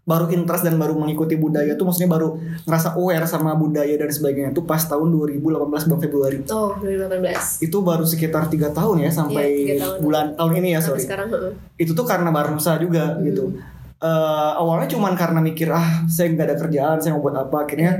baru 0.06 0.30
interest 0.30 0.62
dan 0.62 0.78
baru 0.78 0.94
mengikuti 0.94 1.34
budaya 1.34 1.74
tuh 1.74 1.90
maksudnya 1.90 2.14
baru 2.14 2.38
ngerasa 2.62 2.94
aware 2.94 3.26
sama 3.26 3.58
budaya 3.58 3.90
dan 3.98 4.06
sebagainya 4.06 4.54
tuh 4.54 4.62
pas 4.62 4.78
tahun 4.78 5.10
2018 5.10 5.66
bulan 5.66 5.98
Februari 5.98 6.38
oh 6.46 6.78
2018 6.78 7.66
itu 7.66 7.76
baru 7.82 8.06
sekitar 8.06 8.46
tiga 8.46 8.70
tahun 8.70 9.02
ya 9.02 9.10
sampai 9.10 9.66
tiga 9.66 9.74
tahun. 9.82 9.98
bulan 9.98 10.26
tahun 10.38 10.52
ini 10.62 10.78
ya 10.78 10.80
sampai 10.80 11.02
sorry 11.02 11.10
sekarang 11.10 11.28
heeh. 11.34 11.52
itu 11.82 11.90
tuh 11.90 12.06
karena 12.06 12.30
Barnusa 12.30 12.78
juga 12.78 13.18
gitu 13.18 13.50
Eh, 13.96 14.52
awalnya 14.60 14.92
cuman 14.92 15.16
karena 15.16 15.40
mikir 15.40 15.72
ah 15.72 16.04
saya 16.04 16.28
nggak 16.28 16.46
ada 16.52 16.56
kerjaan 16.60 17.00
saya 17.00 17.16
mau 17.16 17.24
buat 17.24 17.48
apa? 17.48 17.64
Akhirnya 17.64 17.96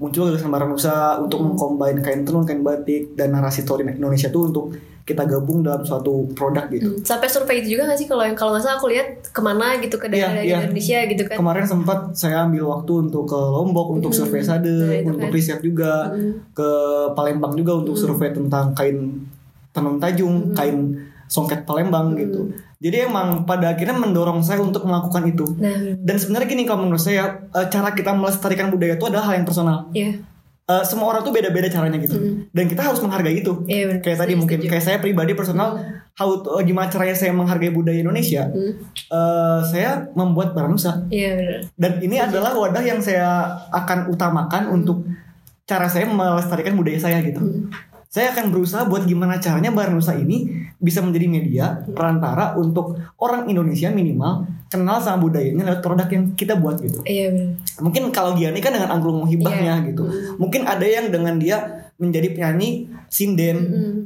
muncul 0.00 0.32
gagasan 0.32 0.48
Barnusa 0.48 1.20
untuk 1.20 1.44
mengcombine 1.44 2.00
kain 2.00 2.24
tenun 2.24 2.48
kain 2.48 2.64
batik 2.64 3.12
dan 3.12 3.36
narasi 3.36 3.60
story 3.60 3.84
Indonesia 3.84 4.30
tuh 4.30 4.48
untuk 4.48 4.72
kita 5.04 5.24
gabung 5.24 5.60
dalam 5.60 5.84
suatu 5.84 6.28
produk 6.32 6.68
gitu. 6.68 6.96
Hmm, 6.96 7.04
sampai 7.04 7.28
survei 7.28 7.60
itu 7.60 7.76
juga 7.76 7.88
gak 7.88 7.96
sih? 7.96 8.04
Kalau 8.04 8.24
yang 8.24 8.36
kalau 8.36 8.52
nggak 8.52 8.60
salah 8.62 8.76
aku 8.76 8.88
lihat 8.88 9.08
ke 9.28 9.40
mana 9.40 9.76
gitu 9.80 9.96
ke 9.96 10.08
daerah 10.08 10.36
Iya, 10.36 10.44
iya. 10.44 10.58
Indonesia 10.64 10.98
gitu 11.04 11.22
kan. 11.24 11.36
Kemarin 11.36 11.64
sempat 11.64 11.98
saya 12.12 12.44
ambil 12.44 12.64
waktu 12.68 12.92
untuk 13.08 13.24
ke 13.24 13.36
Lombok 13.36 14.00
untuk 14.00 14.12
survei 14.12 14.40
sade 14.40 14.68
Nah, 14.68 14.96
itu 14.96 15.08
untuk 15.12 15.28
kan. 15.28 15.32
riset 15.32 15.60
juga 15.60 15.92
ke 16.52 16.68
Palembang 17.12 17.52
juga 17.52 17.76
untuk 17.76 17.96
survei 17.96 18.32
tentang 18.32 18.72
kain 18.72 19.28
tenun 19.72 19.96
tajung 19.96 20.52
kain 20.52 20.92
songket 21.24 21.64
Palembang 21.64 22.16
gitu 22.16 22.48
jadi 22.78 23.04
emang 23.04 23.42
pada 23.42 23.74
akhirnya 23.74 23.94
mendorong 23.94 24.38
saya 24.40 24.58
untuk 24.58 24.82
melakukan 24.82 25.26
itu. 25.26 25.44
Nah 25.56 25.98
dan 25.98 26.16
sebenarnya 26.16 26.46
gini 26.46 26.62
kalau 26.62 26.82
menurut 26.82 27.00
saya 27.00 27.46
eh, 27.48 27.66
cara 27.66 27.90
kita 27.90 28.10
melestarikan 28.12 28.70
budaya 28.70 28.94
itu 28.94 29.04
adalah 29.04 29.26
hal 29.26 29.34
yang 29.34 29.44
personal. 29.44 29.90
Iya. 29.90 30.22
Eh, 30.68 30.84
semua 30.84 31.08
orang 31.08 31.22
tuh 31.22 31.32
beda-beda 31.32 31.64
caranya 31.66 31.96
gitu. 31.96 32.14
Dan 32.52 32.68
kita 32.68 32.84
harus 32.84 33.00
menghargai 33.00 33.40
itu. 33.40 33.64
Iya, 33.64 33.84
benar. 33.88 33.98
kayak 33.98 34.18
tadi 34.18 34.26
Setuju, 34.28 34.38
mungkin 34.38 34.56
setuju. 34.58 34.70
kayak 34.70 34.84
saya 34.84 34.98
pribadi 34.98 35.32
personal 35.32 35.68
how 36.12 36.28
to- 36.36 36.54
eh, 36.54 36.64
gimana 36.64 36.86
caranya 36.86 37.16
saya 37.16 37.32
menghargai 37.32 37.72
budaya 37.72 37.98
Indonesia? 37.98 38.52
Eh, 39.08 39.60
saya 39.64 40.06
membuat 40.12 40.52
barang 40.52 40.70
nusa. 40.70 41.02
Iya 41.08 41.64
dan 41.72 41.98
ini 41.98 42.16
adalah 42.16 42.52
wadah 42.52 42.80
yang 42.80 43.00
saya 43.00 43.26
akan 43.70 44.06
utamakan 44.08 44.68
untuk 44.68 45.02
cara 45.64 45.84
saya 45.84 46.04
melestarikan 46.04 46.72
budaya 46.74 46.96
saya 46.96 47.20
gitu. 47.20 47.40
Saya 48.08 48.32
akan 48.32 48.48
berusaha 48.48 48.88
buat 48.88 49.04
gimana 49.04 49.36
caranya 49.36 49.68
Barang 49.68 50.00
Nusa 50.00 50.16
ini 50.16 50.48
bisa 50.80 51.04
menjadi 51.04 51.26
media 51.28 51.64
perantara 51.92 52.56
untuk 52.56 52.96
orang 53.20 53.44
Indonesia 53.46 53.92
minimal 53.92 54.48
kenal 54.72 54.96
sama 55.00 55.20
budayanya 55.20 55.60
lewat 55.64 55.80
produk 55.80 56.08
yang 56.08 56.32
kita 56.32 56.56
buat 56.56 56.80
gitu. 56.80 57.04
iya 57.04 57.28
benar 57.28 57.60
Mungkin 57.84 58.02
kalau 58.08 58.32
Giani 58.32 58.60
kan 58.60 58.72
dengan 58.72 58.90
angklung 58.90 59.28
hibahnya 59.28 59.80
Iya. 59.80 59.86
gitu. 59.92 60.08
Mungkin 60.40 60.64
ada 60.64 60.84
yang 60.84 61.08
dengan 61.08 61.36
dia 61.36 61.56
menjadi 61.98 62.30
penyanyi 62.30 62.86
sinden, 63.10 63.56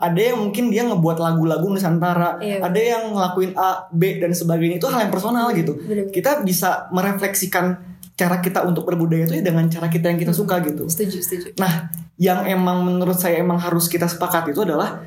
ada 0.01 0.17
yang 0.17 0.41
mungkin 0.41 0.73
dia 0.73 0.83
ngebuat 0.83 1.19
lagu-lagu 1.19 1.67
Nusantara, 1.69 2.41
Iya. 2.41 2.59
ada 2.65 2.81
yang 2.81 3.13
ngelakuin 3.13 3.53
A, 3.55 3.87
B 3.93 4.19
dan 4.19 4.33
sebagainya 4.33 4.81
itu 4.81 4.89
hal 4.89 5.07
yang 5.07 5.13
personal 5.13 5.53
gitu. 5.53 5.77
Bener-bener. 5.77 6.11
Kita 6.11 6.41
bisa 6.41 6.89
merefleksikan 6.91 7.92
cara 8.13 8.45
kita 8.45 8.63
untuk 8.69 8.85
berbudaya 8.85 9.25
itu 9.25 9.41
ya 9.41 9.45
dengan 9.45 9.67
cara 9.73 9.89
kita 9.89 10.13
yang 10.13 10.21
kita 10.21 10.35
suka 10.37 10.61
gitu. 10.63 10.85
setuju 10.87 11.19
setuju 11.25 11.49
Nah, 11.57 11.89
yang 12.21 12.45
emang 12.45 12.85
menurut 12.85 13.17
saya 13.17 13.41
emang 13.41 13.57
harus 13.57 13.89
kita 13.89 14.05
sepakat 14.07 14.53
itu 14.53 14.63
adalah 14.63 15.01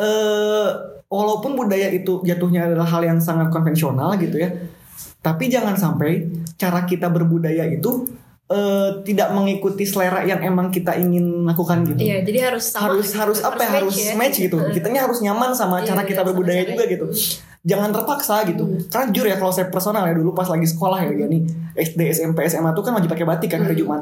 eh 0.00 0.68
walaupun 1.10 1.54
budaya 1.58 1.90
itu 1.90 2.22
jatuhnya 2.26 2.66
adalah 2.70 2.86
hal 2.86 3.02
yang 3.06 3.18
sangat 3.22 3.50
konvensional 3.54 4.14
gitu 4.18 4.38
ya. 4.38 4.50
Tapi 5.20 5.52
jangan 5.52 5.76
sampai 5.76 6.26
cara 6.56 6.88
kita 6.88 7.12
berbudaya 7.12 7.68
itu 7.68 8.08
eh 8.50 8.90
tidak 9.06 9.30
mengikuti 9.30 9.86
selera 9.86 10.26
yang 10.26 10.42
emang 10.42 10.74
kita 10.74 10.98
ingin 10.98 11.46
lakukan 11.46 11.86
gitu. 11.86 12.02
iya 12.02 12.18
jadi 12.26 12.50
harus 12.50 12.66
sama 12.66 12.90
harus 12.90 13.06
gitu. 13.06 13.22
harus 13.22 13.38
apa 13.46 13.62
ya, 13.62 13.70
harus 13.78 13.94
ya. 13.94 14.18
match 14.18 14.42
gitu. 14.42 14.58
Heeh. 14.58 14.74
Kitanya 14.74 15.06
harus 15.06 15.22
nyaman 15.22 15.54
sama 15.54 15.78
Iya, 15.78 15.94
cara 15.94 16.02
iya, 16.02 16.08
kita 16.10 16.22
sama 16.26 16.28
berbudaya 16.34 16.62
juga 16.66 16.84
itu. 16.90 17.06
Jangan 17.60 17.90
terpaksa 17.90 18.40
gitu. 18.44 18.64
Karena 18.88 19.04
jujur 19.08 19.26
ya 19.26 19.36
kalau 19.36 19.50
saya 19.50 19.68
personal 19.68 20.02
ya 20.02 20.12
dulu 20.12 20.32
pas 20.32 20.46
lagi 20.46 20.64
sekolah 20.64 21.04
ya 21.04 21.12
gini 21.12 21.44
SD 21.74 22.08
SMP 22.10 22.44
SMA 22.46 22.70
tuh 22.70 22.80
kan 22.80 22.92
wajib 22.92 23.08
pakai 23.08 23.26
batik 23.26 23.50
kan 23.50 23.60
hari 23.60 23.76
Jumat. 23.76 24.00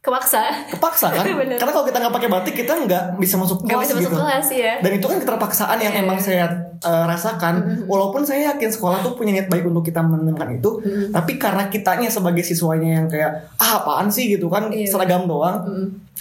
kepaksa 0.00 0.70
Kepaksa 0.70 1.10
kan? 1.10 1.26
Karena 1.58 1.72
kalau 1.72 1.82
kita 1.82 1.98
nggak 1.98 2.14
pakai 2.14 2.30
batik 2.30 2.54
kita 2.54 2.78
nggak 2.78 3.18
bisa 3.18 3.34
masuk 3.36 3.66
kelas 3.66 3.90
bisa 3.90 3.94
masuk 3.98 4.06
gitu. 4.06 4.16
kelas 4.16 4.46
ya 4.48 4.72
Dan 4.78 4.90
itu 4.94 5.02
kan 5.04 5.18
keterpaksaan 5.18 5.78
yang 5.78 5.92
Iya. 5.92 6.02
emang 6.06 6.18
saya 6.18 6.46
eh, 6.78 7.04
rasakan. 7.04 7.54
Walaupun 7.84 8.22
saya 8.22 8.54
yakin 8.54 8.70
sekolah 8.70 9.02
tuh 9.02 9.12
punya 9.12 9.34
niat 9.34 9.48
baik 9.48 9.66
untuk 9.66 9.82
kita 9.82 9.98
menemukan 9.98 10.46
itu, 10.52 10.78
tapi 11.10 11.36
karena 11.36 11.66
kitanya 11.66 12.06
sebagai 12.06 12.40
siswanya 12.40 12.96
yang 12.96 13.06
kayak 13.08 13.50
ah 13.56 13.82
apaan 13.82 14.06
sih 14.06 14.30
gitu 14.30 14.46
kan 14.46 14.70
Iya. 14.70 14.86
seragam 14.86 15.26
doang, 15.26 15.66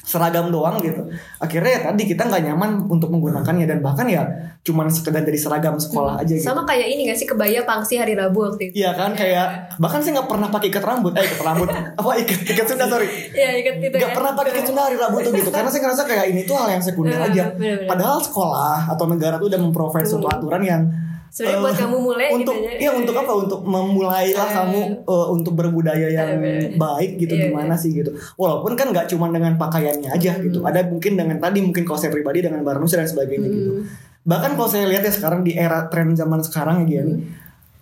seragam 0.04 0.52
doang 0.52 0.76
gitu. 0.84 1.08
Akhirnya 1.40 1.72
ya 1.72 1.80
tadi 1.90 2.04
kita 2.04 2.28
nggak 2.28 2.44
nyaman 2.52 2.92
untuk 2.92 3.10
menggunakannya 3.16 3.66
dan 3.66 3.80
bahkan 3.80 4.06
ya 4.12 4.28
cuman 4.66 4.90
sekedar 4.90 5.22
dari 5.22 5.38
seragam 5.38 5.78
sekolah 5.78 6.26
aja 6.26 6.34
gitu. 6.34 6.42
sama 6.42 6.66
kayak 6.66 6.90
ini 6.90 7.06
gak 7.06 7.22
sih 7.22 7.30
kebaya 7.30 7.62
pangsi 7.70 8.02
hari 8.02 8.18
Rabu 8.18 8.50
waktu 8.50 8.74
itu 8.74 8.82
Iya 8.82 8.98
kan 8.98 9.14
kayak 9.14 9.78
bahkan 9.78 10.02
saya 10.02 10.18
nggak 10.18 10.26
pernah 10.26 10.50
pakai 10.50 10.74
ikat 10.74 10.82
rambut, 10.82 11.14
eh 11.14 11.22
ikat 11.22 11.42
rambut 11.46 11.70
apa 12.02 12.10
ikat 12.26 12.40
ikat 12.50 12.66
Sunda 12.66 12.90
sorry. 12.90 13.06
Iya 13.30 13.62
ikat 13.62 13.76
itu 13.78 13.96
Gak 13.96 14.10
kan. 14.10 14.16
pernah 14.18 14.32
pakai 14.34 14.52
ikat 14.58 14.66
Sunda 14.66 14.82
hari 14.90 14.98
Rabu 14.98 15.18
tuh 15.22 15.32
gitu 15.38 15.50
karena 15.54 15.70
saya 15.70 15.82
ngerasa 15.86 16.04
kayak 16.10 16.26
ini 16.34 16.42
tuh 16.50 16.56
hal 16.58 16.68
yang 16.74 16.82
sekunder 16.82 17.14
Bener, 17.14 17.30
aja. 17.30 17.44
Padahal 17.86 18.18
sekolah 18.26 18.78
atau 18.90 19.06
negara 19.06 19.38
tuh 19.38 19.48
udah 19.54 19.62
memprovide 19.62 20.08
suatu 20.10 20.26
aturan 20.26 20.62
yang 20.66 20.82
Sebenarnya 21.36 21.60
buat 21.60 21.68
Eh, 21.70 21.80
kamu 21.84 21.98
mulai 22.00 22.28
untuk 22.32 22.56
gitu 22.56 22.64
ya. 22.64 22.80
iya 22.80 22.92
untuk 22.94 23.12
apa 23.14 23.32
untuk 23.36 23.60
memulailah 23.62 24.24
Eh. 24.42 24.56
kamu 24.56 24.80
eh, 25.04 25.28
untuk 25.30 25.54
berbudaya 25.54 26.08
yang 26.08 26.40
Eh, 26.40 26.72
baik 26.74 27.20
gitu 27.20 27.36
iya, 27.36 27.52
gimana 27.52 27.70
iya. 27.70 27.82
sih 27.84 27.92
gitu 27.92 28.08
walaupun 28.34 28.72
kan 28.74 28.88
nggak 28.90 29.12
cuma 29.12 29.28
dengan 29.28 29.54
pakaiannya 29.56 30.10
aja 30.10 30.32
gitu 30.38 30.60
Hmm. 30.60 30.70
ada 30.72 30.80
mungkin 30.82 31.14
dengan 31.14 31.36
tadi 31.36 31.60
mungkin 31.60 31.84
kalau 31.84 32.00
saya 32.00 32.10
pribadi 32.10 32.40
dengan 32.40 32.64
barnusa 32.64 32.96
dan 32.96 33.06
sebagainya 33.06 33.52
gitu 33.52 33.72
Hmm. 33.74 33.84
bahkan 34.24 34.56
kalau 34.56 34.66
saya 34.66 34.88
lihat 34.88 35.04
ya 35.04 35.12
sekarang 35.12 35.44
di 35.44 35.54
era 35.54 35.86
tren 35.86 36.16
zaman 36.16 36.40
sekarang 36.40 36.88
ya 36.88 37.04
nih 37.04 37.20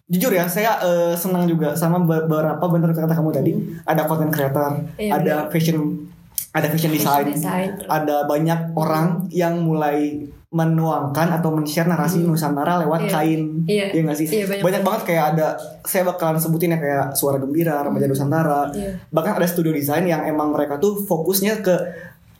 jujur 0.09 0.29
ya 0.29 0.45
saya 0.45 0.81
eh, 0.81 1.13
senang 1.13 1.45
juga 1.45 1.71
sama 1.73 2.01
beberapa 2.01 2.65
bener 2.67 2.89
kata 2.89 3.07
kamu 3.07 3.29
tadi 3.31 3.51
ada 3.83 4.01
content 4.03 4.29
creator 4.29 4.81
Iya, 4.95 5.13
ada 5.15 5.35
fashion 5.47 6.09
ada 6.51 6.67
fashion 6.67 6.89
design, 6.89 7.29
design. 7.31 7.69
ada 7.87 8.25
banyak 8.25 8.73
orang 8.73 9.29
yang 9.29 9.57
mulai 9.59 10.25
menuangkan 10.53 11.33
atau 11.33 11.49
men-share 11.49 11.89
narasi 11.89 12.21
Nusantara 12.21 12.77
lewat 12.79 13.03
Iya. 13.03 13.11
kain 13.11 13.41
Iya. 13.65 13.85
Iya 13.89 14.01
nggak 14.05 14.17
sih? 14.17 14.27
Iya, 14.29 14.45
banyak 14.45 14.61
banyak, 14.61 14.81
banget 14.81 15.01
kayak 15.03 15.25
ada 15.33 15.47
saya 15.81 16.05
bakalan 16.05 16.37
sebutin 16.37 16.71
ya 16.71 16.79
kayak 16.79 17.17
suara 17.17 17.41
gembira, 17.41 17.81
remaja 17.81 18.05
Nusantara. 18.05 18.69
Iya. 18.69 19.01
Bahkan 19.09 19.33
ada 19.35 19.47
studio 19.49 19.73
desain 19.73 20.05
yang 20.05 20.21
emang 20.23 20.53
mereka 20.53 20.77
tuh 20.77 21.01
fokusnya 21.01 21.59
ke 21.59 21.73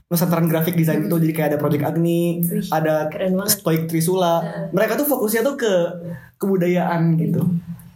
Nusantara 0.06 0.45
grafik 0.45 0.78
desain 0.78 1.02
itu 1.02 1.15
jadi 1.17 1.34
kayak 1.34 1.49
ada 1.49 1.58
Project 1.58 1.84
Agni, 1.84 2.38
Hmm. 2.38 2.54
Wih, 2.54 2.69
ada. 2.69 3.10
Stoic 3.49 3.89
Trisula. 3.89 4.45
Mereka 4.69 4.93
tuh 4.93 5.10
fokusnya 5.10 5.41
tuh 5.41 5.58
ke 5.58 5.73
kebudayaan 6.38 7.17
gitu. 7.17 7.41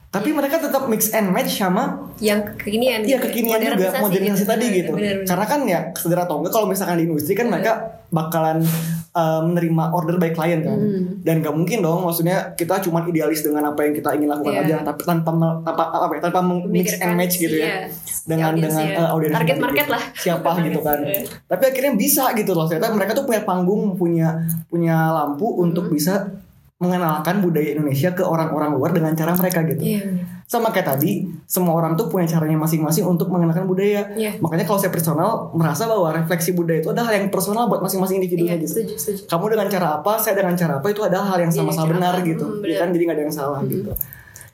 Tapi 0.07 0.31
mereka 0.31 0.55
tetap 0.57 0.87
mix 0.87 1.11
and 1.11 1.29
match 1.29 1.51
sama 1.53 2.09
yang 2.17 2.39
kekinian 2.55 3.03
Iya 3.03 3.19
gitu. 3.19 3.27
kekinian 3.27 3.59
juga 3.59 3.91
modernisasi 3.99 4.45
tadi 4.45 4.65
Benar, 4.65 4.77
gitu. 4.79 4.91
benar, 4.93 5.13
benar. 5.13 5.27
Karena 5.27 5.45
kan 5.45 5.59
ya 5.63 5.79
sedera 5.93 6.21
atau 6.23 6.39
enggak 6.39 6.53
kalau 6.53 6.65
misalkan 6.65 6.95
di 6.95 7.05
industri 7.05 7.33
kan 7.33 7.45
mereka 7.45 7.73
bakalan 8.07 8.63
uh, 9.11 9.43
menerima 9.43 9.83
order 9.91 10.15
by 10.15 10.31
klien 10.31 10.63
kan. 10.63 10.79
Hmm. 10.79 11.19
Dan 11.19 11.43
gak 11.43 11.51
mungkin 11.51 11.83
dong 11.83 12.01
maksudnya 12.01 12.55
kita 12.55 12.79
cuma 12.79 13.03
idealis 13.03 13.43
dengan 13.43 13.67
apa 13.67 13.83
yang 13.83 13.93
kita 13.93 14.15
ingin 14.15 14.31
lakukan 14.31 14.53
Iya. 14.53 14.63
aja 14.63 14.75
tapi 14.81 15.01
tanpa 15.03 15.29
tanpa 15.59 15.83
apa 15.91 16.13
ya, 16.15 16.21
tanpa 16.23 16.39
mix 16.65 16.87
and 16.95 17.13
match 17.13 17.35
gitu 17.35 17.53
ya. 17.53 17.67
iya, 17.67 17.77
Dengan 18.23 18.55
dengan 18.55 18.79
audiensnya. 18.79 18.95
uh, 18.97 19.09
audiens 19.11 19.33
Target 19.35 19.51
tadi 19.51 19.61
market 19.61 19.83
gitu. 19.83 19.91
lah. 19.91 20.03
Siapa 20.15 20.49
gitu 20.65 20.79
kan. 20.79 20.97
Iya. 21.03 21.21
Tapi 21.45 21.63
akhirnya 21.67 21.93
bisa 21.93 22.23
gitu 22.31 22.51
loh. 22.55 22.65
Ternyata 22.65 22.87
mereka 22.89 23.11
tuh 23.11 23.25
punya 23.27 23.41
panggung, 23.43 23.93
punya 23.93 24.39
punya 24.65 25.11
lampu 25.11 25.45
Hmm. 25.47 25.67
untuk 25.67 25.91
bisa 25.91 26.31
mengenalkan 26.77 27.41
budaya 27.41 27.73
Indonesia 27.73 28.13
ke 28.13 28.21
orang-orang 28.21 28.69
luar 28.71 28.93
dengan 28.93 29.09
cara 29.11 29.33
mereka 29.33 29.65
gitu 29.65 29.81
Iya. 29.81 30.01
sama 30.45 30.69
kayak 30.69 30.93
tadi 30.93 31.25
semua 31.43 31.73
orang 31.73 31.93
tuh 31.93 32.05
punya 32.05 32.23
caranya 32.23 32.53
masing-masing 32.55 33.01
untuk 33.03 33.27
mengenalkan 33.27 33.65
budaya 33.65 34.05
Iya. 34.13 34.37
makanya 34.37 34.61
kalau 34.63 34.77
saya 34.77 34.93
personal 34.93 35.29
merasa 35.51 35.85
bahwa 35.85 36.13
refleksi 36.13 36.53
budaya 36.53 36.77
itu 36.77 36.89
adalah 36.89 37.09
hal 37.09 37.17
yang 37.17 37.27
personal 37.27 37.65
buat 37.65 37.81
masing-masing 37.81 38.21
individunya 38.21 38.53
Iya, 38.53 38.61
gitu 38.61 38.73
setuju, 38.77 38.93
setuju. 38.95 39.21
kamu 39.25 39.45
dengan 39.51 39.67
cara 39.67 39.87
apa 39.95 40.11
saya 40.17 40.35
dengan 40.35 40.53
cara 40.53 40.73
apa 40.77 40.87
itu 40.87 41.01
adalah 41.01 41.25
hal 41.27 41.39
yang 41.39 41.49
Iya, 41.49 41.59
sama-sama 41.59 41.83
cara 41.83 41.93
benar 41.97 42.13
apa. 42.15 42.27
gitu 42.27 42.45
Hmm, 42.45 42.55
ya 42.55 42.61
benar. 42.61 42.77
kan 42.77 42.87
jadi 42.91 43.03
nggak 43.03 43.17
ada 43.17 43.23
yang 43.23 43.35
salah 43.35 43.59
gitu 43.63 43.91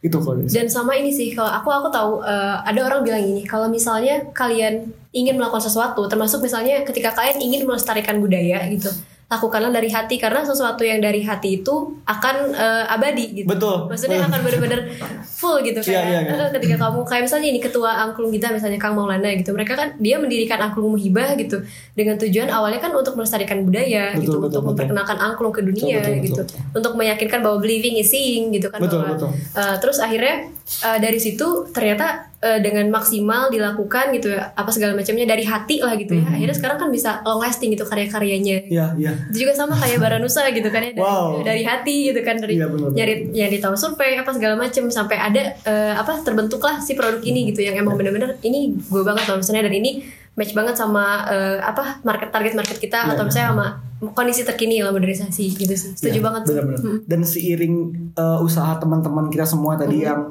itu 0.04 0.18
kalau. 0.20 0.36
Dan 0.36 0.68
sama 0.68 1.00
ini 1.00 1.08
sih, 1.08 1.32
kalau 1.32 1.48
aku 1.48 1.72
aku 1.72 1.88
tahu 1.88 2.20
eh, 2.20 2.56
ada 2.62 2.76
orang 2.84 3.08
bilang 3.08 3.24
gini, 3.24 3.48
kalau 3.48 3.72
misalnya 3.72 4.20
kalian 4.36 4.84
ingin 5.16 5.40
melakukan 5.40 5.64
sesuatu, 5.64 6.04
termasuk 6.12 6.44
misalnya 6.44 6.84
ketika 6.84 7.16
kalian 7.16 7.40
ingin 7.40 7.64
melestarikan 7.64 8.20
budaya 8.20 8.68
gitu, 8.68 8.92
lakukanlah 9.34 9.74
dari 9.74 9.90
hati 9.90 10.22
karena 10.22 10.46
sesuatu 10.46 10.86
yang 10.86 11.02
dari 11.02 11.26
hati 11.26 11.66
itu 11.66 11.98
akan 12.06 12.36
eh, 12.54 12.94
abadi 12.94 13.42
gitu. 13.42 13.50
Betul. 13.50 13.90
Maksudnya 13.90 14.22
akan 14.30 14.40
benar-benar 14.46 14.82
full 15.26 15.60
gitu 15.66 15.82
Iya, 15.84 15.90
kayak 15.90 16.06
iya, 16.08 16.20
iya. 16.30 16.46
eh, 16.46 16.50
ketika 16.56 16.76
kamu 16.88 17.00
kayak 17.04 17.24
misalnya 17.26 17.50
ini 17.50 17.60
ketua 17.60 17.92
angklung 18.06 18.32
kita 18.32 18.54
misalnya 18.54 18.78
Kang 18.78 18.94
Maulana 18.94 19.34
gitu, 19.34 19.52
mereka 19.52 19.74
kan 19.74 19.98
dia 19.98 20.16
mendirikan 20.22 20.62
angklung 20.62 20.94
muhibah 20.94 21.34
gitu 21.36 21.60
dengan 21.98 22.16
tujuan 22.22 22.48
awalnya 22.54 22.80
kan 22.80 22.94
untuk 22.94 23.18
melestarikan 23.18 23.66
budaya 23.66 24.14
Betul, 24.14 24.22
gitu, 24.22 24.38
betul, 24.38 24.38
untuk 24.38 24.62
betul. 24.62 24.70
memperkenalkan 24.72 25.18
angklung 25.20 25.54
ke 25.54 25.62
dunia 25.66 26.00
Betul, 26.00 26.14
betul, 26.14 26.26
gitu, 26.30 26.42
betul. 26.46 26.60
untuk 26.78 26.94
meyakinkan 26.96 27.40
bahwa 27.42 27.58
believing 27.60 27.96
is 27.98 28.08
seeing 28.14 28.54
gitu 28.54 28.70
kan 28.70 28.80
Betul, 28.80 29.02
bahwa 29.02 29.18
betul. 29.18 29.30
Uh, 29.58 29.76
terus 29.82 29.98
akhirnya 29.98 30.48
uh, 30.82 30.98
dari 30.98 31.18
situ 31.18 31.44
ternyata 31.70 32.06
uh, 32.38 32.58
dengan 32.58 32.88
maksimal 32.90 33.48
dilakukan 33.48 34.12
gitu 34.12 34.32
ya 34.32 34.52
apa 34.52 34.68
segala 34.68 34.94
macamnya 34.94 35.26
dari 35.26 35.44
hati 35.44 35.80
lah 35.80 35.94
gitu 35.94 36.14
Mhm. 36.14 36.24
ya 36.24 36.30
akhirnya 36.34 36.56
sekarang 36.56 36.78
kan 36.78 36.90
bisa 36.90 37.10
long 37.22 37.38
lasting 37.38 37.70
gitu 37.70 37.84
karya-karyanya 37.84 38.58
Iya, 38.66 38.86
iya. 38.96 39.12
itu 39.28 39.38
juga 39.40 39.54
sama 39.54 39.76
kayak 39.76 40.00
Baranusa 40.00 40.48
gitu 40.50 40.68
kan 40.68 40.82
ya 40.82 40.92
dari, 40.92 41.04
Wow. 41.04 41.42
dari 41.42 41.64
hati 41.64 41.96
gitu 42.10 42.20
kan 42.22 42.36
dari 42.38 42.56
Iya, 42.56 42.68
benar, 42.68 42.90
benar. 42.90 42.98
nyari 42.98 43.14
nyari 43.30 43.58
tahu 43.58 43.76
survei 43.76 44.16
apa 44.16 44.32
segala 44.32 44.56
macam 44.56 44.84
sampai 44.90 45.18
ada 45.18 45.44
uh, 45.64 45.94
apa 45.98 46.20
terbentuklah 46.22 46.80
si 46.80 46.94
produk 46.94 47.22
ini 47.22 47.50
gitu 47.50 47.62
yang 47.62 47.76
emang 47.76 47.94
bener-bener 47.94 48.36
ini 48.42 48.74
gue 48.74 49.04
banget 49.04 49.24
loh 49.26 49.38
misalnya 49.38 49.64
dan 49.64 49.76
ini 49.76 50.04
match 50.34 50.52
banget 50.52 50.74
sama 50.74 51.24
uh, 51.24 51.62
apa 51.62 52.02
market 52.02 52.30
target 52.30 52.54
market 52.54 52.78
kita 52.78 53.00
Iya. 53.00 53.14
atau 53.14 53.24
misalnya 53.24 53.50
sama 53.52 53.68
kondisi 54.12 54.44
terkini 54.44 54.82
lah 54.82 54.92
modernisasi 54.92 55.46
gitu 55.54 55.72
sih 55.72 55.92
setuju 55.94 56.18
Iya, 56.18 56.26
banget 56.26 56.42
sih. 56.42 56.50
benar-benar. 56.52 56.80
Mm. 56.82 57.00
dan 57.06 57.22
seiring 57.24 57.76
uh, 58.14 58.40
usaha 58.42 58.76
teman-teman 58.76 59.30
kita 59.30 59.46
semua 59.46 59.76
tadi 59.76 60.02
yang 60.02 60.28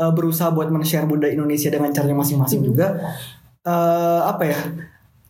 uh, 0.00 0.12
berusaha 0.16 0.48
buat 0.48 0.72
men-share 0.72 1.04
budaya 1.04 1.36
Indonesia 1.36 1.68
dengan 1.68 1.92
caranya 1.92 2.16
masing-masing 2.16 2.64
juga 2.64 2.96
uh, 3.68 4.24
apa 4.24 4.44
ya 4.48 4.60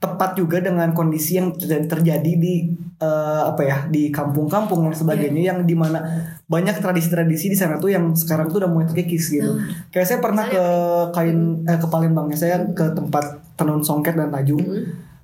tepat 0.01 0.33
juga 0.33 0.65
dengan 0.65 0.97
kondisi 0.97 1.37
yang 1.37 1.53
terjadi, 1.53 1.85
terjadi 1.85 2.33
di 2.41 2.73
uh, 3.05 3.53
apa 3.53 3.63
ya 3.69 3.77
di 3.93 4.09
kampung-kampung 4.09 4.89
dan 4.89 4.97
sebagainya 4.97 5.53
yang 5.53 5.59
di 5.69 5.77
mana 5.77 6.01
banyak 6.49 6.81
tradisi-tradisi 6.81 7.53
di 7.53 7.57
sana 7.59 7.77
tuh 7.77 7.93
yang 7.93 8.17
sekarang 8.17 8.49
tuh 8.49 8.65
udah 8.65 8.71
mulai 8.73 8.89
terkikis 8.89 9.29
gitu. 9.29 9.61
Kayak 9.93 10.07
saya 10.09 10.19
pernah 10.25 10.49
ke 10.49 10.65
kain 11.13 11.69
eh, 11.69 11.77
ke 11.77 11.87
Palembang 11.93 12.33
ya 12.33 12.39
saya 12.41 12.57
ke 12.73 12.97
tempat 12.97 13.45
tenun 13.61 13.85
songket 13.85 14.17
dan 14.17 14.33
tajung 14.33 14.65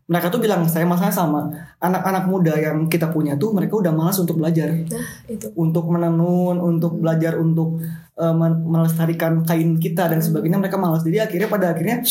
mereka 0.06 0.30
tuh 0.30 0.38
bilang 0.38 0.62
saya 0.70 0.86
masalahnya 0.86 1.18
sama 1.18 1.40
anak-anak 1.82 2.24
muda 2.30 2.54
yang 2.54 2.86
kita 2.86 3.10
punya 3.10 3.34
tuh 3.34 3.50
mereka 3.50 3.74
udah 3.82 3.90
malas 3.90 4.14
untuk 4.22 4.38
belajar 4.38 4.70
nah 4.86 5.06
itu 5.26 5.50
untuk 5.58 5.90
menenun, 5.90 6.62
untuk 6.62 7.02
belajar 7.02 7.34
untuk 7.42 7.82
uh, 8.14 8.34
melestarikan 8.62 9.42
kain 9.42 9.82
kita 9.82 10.06
dan 10.06 10.22
sebagainya 10.22 10.62
mereka 10.62 10.78
malas. 10.78 11.02
Jadi 11.02 11.18
akhirnya 11.18 11.48
pada 11.50 11.74
akhirnya 11.74 12.06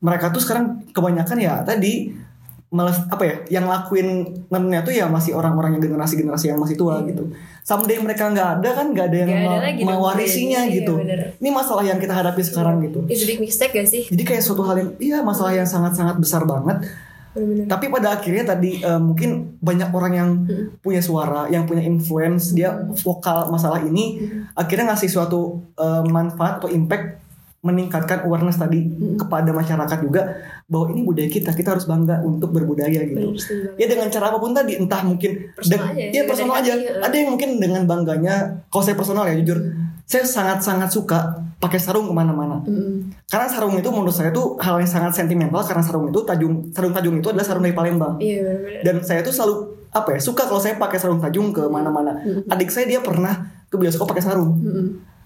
mereka 0.00 0.32
tuh 0.32 0.40
sekarang 0.40 0.88
kebanyakan 0.92 1.36
ya 1.40 1.60
tadi 1.64 2.12
malas 2.74 3.06
apa 3.06 3.22
ya 3.22 3.36
yang 3.60 3.70
lakuin 3.70 4.34
nenunnya 4.50 4.82
tuh 4.82 4.90
ya 4.90 5.06
masih 5.06 5.30
orang-orang 5.30 5.78
yang 5.78 5.82
generasi-generasi 5.86 6.50
yang 6.50 6.58
masih 6.58 6.74
tua 6.74 7.06
gitu. 7.06 7.30
Someday 7.62 8.02
mereka 8.02 8.32
nggak 8.34 8.48
ada 8.58 8.70
kan 8.74 8.86
nggak 8.90 9.06
ada 9.12 9.16
yang 9.20 9.30
Nggak 9.30 9.46
ada 9.46 9.66
lagi 9.68 9.82
mewarisinya 9.86 10.60
gitu. 10.72 10.92
iya 10.98 11.02
bener. 11.06 11.20
Ini 11.38 11.50
masalah 11.54 11.84
yang 11.86 12.02
kita 12.02 12.14
hadapi 12.18 12.42
sekarang 12.42 12.82
gitu. 12.82 13.06
It's 13.06 13.22
a 13.22 13.28
big 13.30 13.38
mistake 13.38 13.76
gak 13.78 13.86
sih? 13.86 14.10
Jadi 14.10 14.22
kayak 14.26 14.42
suatu 14.42 14.66
hal 14.66 14.80
yang 14.80 14.90
iya 14.98 15.18
masalah 15.22 15.54
yang 15.54 15.68
sangat-sangat 15.68 16.18
besar 16.18 16.42
banget. 16.48 16.82
Bener-bener. 17.34 17.66
Tapi 17.66 17.84
pada 17.90 18.08
akhirnya 18.14 18.44
tadi 18.46 18.78
eh, 18.78 19.00
mungkin 19.02 19.58
banyak 19.58 19.90
orang 19.90 20.12
yang 20.14 20.30
punya 20.78 21.02
suara, 21.02 21.50
yang 21.50 21.66
punya 21.66 21.82
influence, 21.82 22.54
dia 22.54 22.72
vokal 23.02 23.50
masalah 23.50 23.82
ini, 23.82 24.22
akhirnya 24.54 24.94
ngasih 24.94 25.10
suatu 25.10 25.58
eh, 25.74 26.02
manfaat 26.06 26.62
atau 26.62 26.70
impact 26.70 27.26
meningkatkan 27.64 28.28
awareness 28.28 28.60
tadi 28.60 28.84
kepada 29.16 29.48
masyarakat 29.48 29.98
juga 30.04 30.36
bahwa 30.68 30.92
ini 30.92 31.00
budaya 31.00 31.32
kita, 31.32 31.48
kita 31.56 31.72
harus 31.72 31.88
bangga 31.88 32.20
untuk 32.20 32.52
berbudaya 32.52 33.08
gitu. 33.08 33.32
Bener. 33.32 33.80
Ya 33.80 33.86
dengan 33.88 34.12
cara 34.12 34.28
apa 34.28 34.36
pun 34.36 34.52
tadi, 34.52 34.76
entah 34.76 35.00
mungkin 35.00 35.48
Personal 35.56 35.96
aja, 35.96 36.04
ya 36.12 36.12
juga 36.12 36.28
personal 36.28 36.54
aja. 36.60 36.72
hati. 36.76 37.00
Ada 37.00 37.14
yang 37.16 37.28
mungkin 37.32 37.50
dengan 37.56 37.82
bangganya, 37.88 38.34
kalau 38.68 38.84
saya 38.84 39.00
personal 39.00 39.24
ya 39.32 39.40
jujur, 39.40 39.64
saya 40.04 40.24
sangat-sangat 40.24 40.92
suka 40.92 41.18
pakai 41.56 41.80
sarung 41.80 42.12
ke 42.12 42.14
mana-mana. 42.14 42.60
Mm. 42.68 43.08
Karena 43.24 43.48
sarung 43.48 43.72
itu 43.72 43.88
menurut 43.88 44.12
saya 44.12 44.28
tuh 44.28 44.60
hal 44.60 44.76
yang 44.76 44.90
sangat 44.90 45.16
sentimental 45.16 45.64
karena 45.64 45.80
sarung 45.80 46.12
itu 46.12 46.20
tajung 46.28 46.68
sarung 46.76 46.92
tajung 46.92 47.16
itu 47.24 47.28
adalah 47.32 47.46
sarung 47.46 47.64
dari 47.64 47.72
Palembang. 47.72 48.20
Iya 48.20 48.44
benar-benar. 48.44 48.82
Dan 48.84 48.96
saya 49.00 49.20
tuh 49.24 49.32
selalu 49.32 49.54
apa 49.94 50.18
ya 50.18 50.20
suka 50.20 50.44
kalau 50.44 50.60
saya 50.60 50.76
pakai 50.76 50.98
sarung 51.00 51.24
tajung 51.24 51.56
ke 51.56 51.64
mana-mana. 51.72 52.20
Adik 52.52 52.68
saya 52.68 52.84
dia 52.84 53.00
pernah 53.00 53.48
ke 53.72 53.80
bioskop 53.80 54.12
pakai 54.12 54.24
sarung. 54.24 54.60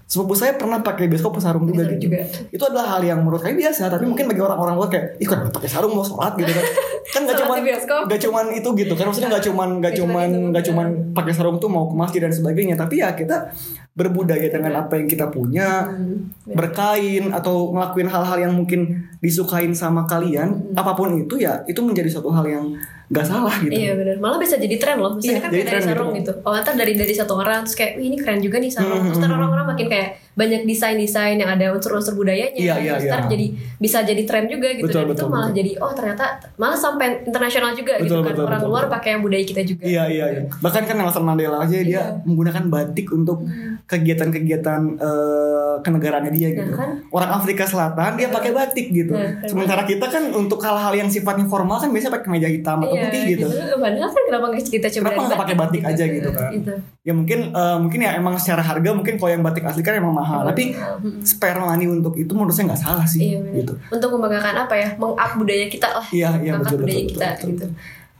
Sepupu 0.09 0.33
saya 0.33 0.57
pernah 0.57 0.81
pakai 0.81 1.05
bioskop 1.05 1.37
pakai 1.37 1.53
sarung 1.53 1.69
juga, 1.69 1.85
gitu. 1.85 2.09
juga. 2.09 2.25
Itu 2.49 2.65
adalah 2.65 2.97
hal 2.97 3.05
yang 3.05 3.21
menurut 3.21 3.45
saya 3.45 3.53
biasa, 3.53 3.93
tapi 3.93 4.09
mungkin 4.09 4.25
bagi 4.25 4.41
orang-orang 4.41 4.73
luar 4.73 4.89
kayak, 4.89 5.21
ih 5.21 5.27
kok 5.29 5.53
pakai 5.53 5.69
sarung 5.69 5.93
mau 5.93 6.01
sholat 6.01 6.33
gitu 6.33 6.49
kan. 6.49 6.65
Kan 7.09 7.25
Sholat 7.25 7.41
cuman 7.41 7.57
nggak 8.05 8.21
cuman 8.21 8.45
itu 8.53 8.69
gitu 8.77 8.93
kan 8.93 9.05
maksudnya 9.09 9.29
nggak 9.33 9.45
cuman 9.49 9.69
Nggak 9.81 9.93
cuman 9.97 10.29
ya. 10.53 10.61
cuman 10.61 10.85
pakai 11.09 11.33
sarung 11.33 11.57
tuh 11.57 11.65
mau 11.65 11.89
ke 11.89 11.97
masjid 11.97 12.21
dan 12.21 12.29
sebagainya 12.29 12.77
tapi 12.77 13.01
ya 13.01 13.17
kita 13.17 13.49
berbudaya 13.97 14.45
dengan 14.45 14.85
apa 14.85 14.93
yang 14.93 15.09
kita 15.09 15.25
punya 15.33 15.89
Hmm. 15.89 16.29
berkain 16.53 17.33
atau 17.33 17.73
ngelakuin 17.73 18.09
hal-hal 18.09 18.37
yang 18.39 18.53
mungkin 18.53 19.09
disukain 19.21 19.73
sama 19.73 20.05
kalian 20.05 20.69
apa 20.77 20.93
pun 20.93 21.17
itu 21.17 21.41
ya 21.41 21.65
itu 21.65 21.81
menjadi 21.81 22.09
suatu 22.13 22.29
hal 22.29 22.45
yang 22.45 22.65
nggak 23.09 23.25
salah 23.25 23.55
gitu 23.57 23.73
Iya 23.73 23.91
benar. 23.93 24.15
Malah 24.17 24.37
bisa 24.37 24.55
jadi 24.55 24.77
tren 24.77 24.97
loh. 24.97 25.11
Misalnya 25.11 25.33
Iya, 25.33 25.41
kan 25.41 25.49
kayak 25.51 25.65
dari 25.67 25.81
sarung 25.81 26.11
gitu. 26.11 26.29
gitu. 26.29 26.45
Oh 26.45 26.53
ntar 26.53 26.73
dari 26.73 26.93
dari 26.93 27.09
satu 27.11 27.33
orang 27.35 27.65
terus 27.65 27.73
kayak 27.73 27.91
Wih, 27.95 28.05
ini 28.05 28.17
keren 28.17 28.37
juga 28.37 28.57
nih 28.57 28.69
sarung. 28.69 28.99
Hmm, 28.99 29.07
Terus 29.07 29.17
ntar 29.17 29.31
orang-orang 29.31 29.65
makin 29.67 29.87
kayak 29.87 30.09
banyak 30.31 30.61
desain-desain 30.63 31.35
yang 31.35 31.49
ada 31.49 31.65
unsur-unsur 31.69 32.13
budayanya 32.13 32.53
Iya, 32.55 32.75
iya, 32.77 32.91
Terus 32.95 33.05
ntar 33.07 33.21
iya. 33.21 33.29
jadi 33.29 33.45
bisa 33.75 33.97
jadi 34.03 34.21
tren 34.23 34.45
juga 34.45 34.69
gitu 34.71 34.85
Betul, 34.85 34.95
dan 34.95 35.07
itu 35.07 35.13
betul, 35.17 35.27
malah 35.27 35.41
betul. 35.43 35.57
jadi 35.57 35.71
oh 35.79 35.91
ternyata 35.91 36.25
malah 36.55 36.77
sampai 36.77 37.07
internasional 37.23 37.71
juga 37.73 37.93
gitu 37.97 38.05
Betul, 38.07 38.21
kan 38.21 38.31
betul, 38.31 38.45
orang 38.45 38.59
betul, 38.59 38.69
luar 38.69 38.83
betul. 38.83 38.93
pakai 38.93 39.09
yang 39.09 39.21
budaya 39.21 39.43
kita 39.43 39.61
juga 39.63 39.81
Iya 39.83 40.03
iya 40.07 40.25
iya. 40.29 40.41
Bahkan 40.55 40.81
kan 40.85 40.95
Nelson 40.95 41.23
Mandela 41.23 41.57
aja 41.59 41.75
dia 41.75 41.87
Iya. 41.89 42.03
menggunakan 42.23 42.63
batik 42.69 43.07
untuk 43.09 43.41
kegiatan-kegiatan 43.89 44.81
eh, 44.97 45.75
kenegaraannya 45.81 46.31
dia 46.31 46.49
gitu. 46.51 46.71
kan? 46.71 46.89
Orang 47.09 47.31
Afrika 47.33 47.65
Selatan 47.65 48.15
dia 48.15 48.29
pakai 48.29 48.51
batik 48.51 48.87
gitu. 48.91 49.11
Nah, 49.11 49.41
kan. 49.41 49.47
Sementara 49.47 49.83
kita 49.83 50.05
kan 50.05 50.23
untuk 50.31 50.59
hal-hal 50.59 50.93
yang 50.93 51.09
sifatnya 51.09 51.45
formal 51.45 51.79
kan 51.79 51.89
biasanya 51.89 52.13
pakai 52.15 52.29
meja 52.29 52.47
hitam 52.47 52.79
atau 52.79 52.95
Iya, 52.99 53.07
putih 53.07 53.21
gitu. 53.31 53.47
Padahal 53.79 54.09
kan 54.11 54.23
kenapa 54.27 54.45
nggak 54.51 54.63
kita 54.67 54.87
coba 54.91 55.07
Kenapa 55.07 55.21
nggak 55.23 55.41
pakai 55.47 55.55
batik 55.55 55.83
aja 55.87 56.03
gitu 56.03 56.29
kan? 56.35 56.51
Gitu. 56.51 56.73
Ya 57.07 57.13
mungkin 57.15 57.39
eh, 57.55 57.77
mungkin 57.79 57.99
ya 58.03 58.11
emang 58.19 58.35
secara 58.35 58.59
harga 58.59 58.89
mungkin 58.91 59.15
kalau 59.15 59.31
yang 59.31 59.43
batik 59.43 59.63
asli 59.63 59.81
kan 59.81 59.95
emang 59.95 60.11
mahal. 60.11 60.43
Tapi 60.43 60.75
spare 61.23 61.63
money 61.63 61.87
untuk 61.87 62.13
itu 62.19 62.31
menurut 62.35 62.51
saya 62.51 62.75
nggak 62.75 62.81
salah 62.83 63.07
sih 63.07 63.33
Iya, 63.33 63.63
gitu. 63.63 63.73
Untuk 63.87 64.09
membanggakan 64.11 64.67
apa 64.67 64.75
ya? 64.75 64.89
Meng-up 64.99 65.31
budaya 65.39 65.65
kita 65.71 65.87
lah. 65.87 66.05
Iya 66.11 66.29
iya 66.43 66.51
Mengangkat 66.59 66.75
betul 66.75 66.79
budaya 66.83 66.99
betul, 66.99 67.09
kita 67.09 67.25
betul, 67.25 67.33
betul, 67.39 67.49
gitu. 67.55 67.67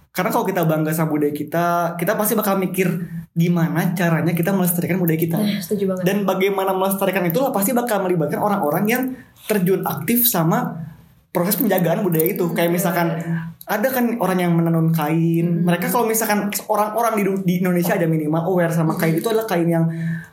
Karena 0.09 0.29
kalau 0.33 0.45
kita 0.49 0.61
bangga 0.65 0.91
sama 0.91 1.09
budaya 1.15 1.31
kita, 1.31 1.65
kita 1.95 2.11
pasti 2.17 2.33
bakal 2.33 2.57
mikir 2.57 2.91
gimana 3.37 3.93
caranya 3.95 4.33
kita 4.35 4.51
melestarikan 4.51 4.97
budaya 4.99 5.15
kita. 5.15 5.37
Nah, 5.37 5.61
setuju 5.61 5.95
banget. 5.95 6.03
Dan 6.03 6.17
bagaimana 6.27 6.75
melestarikan 6.75 7.23
itulah 7.29 7.53
pasti 7.53 7.71
bakal 7.71 8.03
melibatkan 8.03 8.41
orang-orang 8.41 8.83
yang 8.89 9.03
terjun 9.47 9.85
aktif 9.85 10.27
sama 10.27 10.75
proses 11.29 11.55
penjagaan 11.55 12.03
budaya 12.03 12.25
itu. 12.25 12.51
Kayak 12.51 12.73
misalkan 12.73 13.07
ada 13.69 13.87
kan 13.93 14.17
orang 14.17 14.39
yang 14.41 14.53
menenun 14.57 14.89
kain. 14.89 15.61
Mereka 15.61 15.93
kalau 15.93 16.09
misalkan 16.09 16.49
orang-orang 16.65 17.13
di, 17.21 17.23
di 17.45 17.53
Indonesia 17.61 17.93
ada 17.93 18.09
minimal 18.09 18.49
aware 18.49 18.73
sama 18.73 18.97
kain 18.97 19.21
itu 19.21 19.29
adalah 19.29 19.45
kain 19.45 19.69
yang 19.69 19.85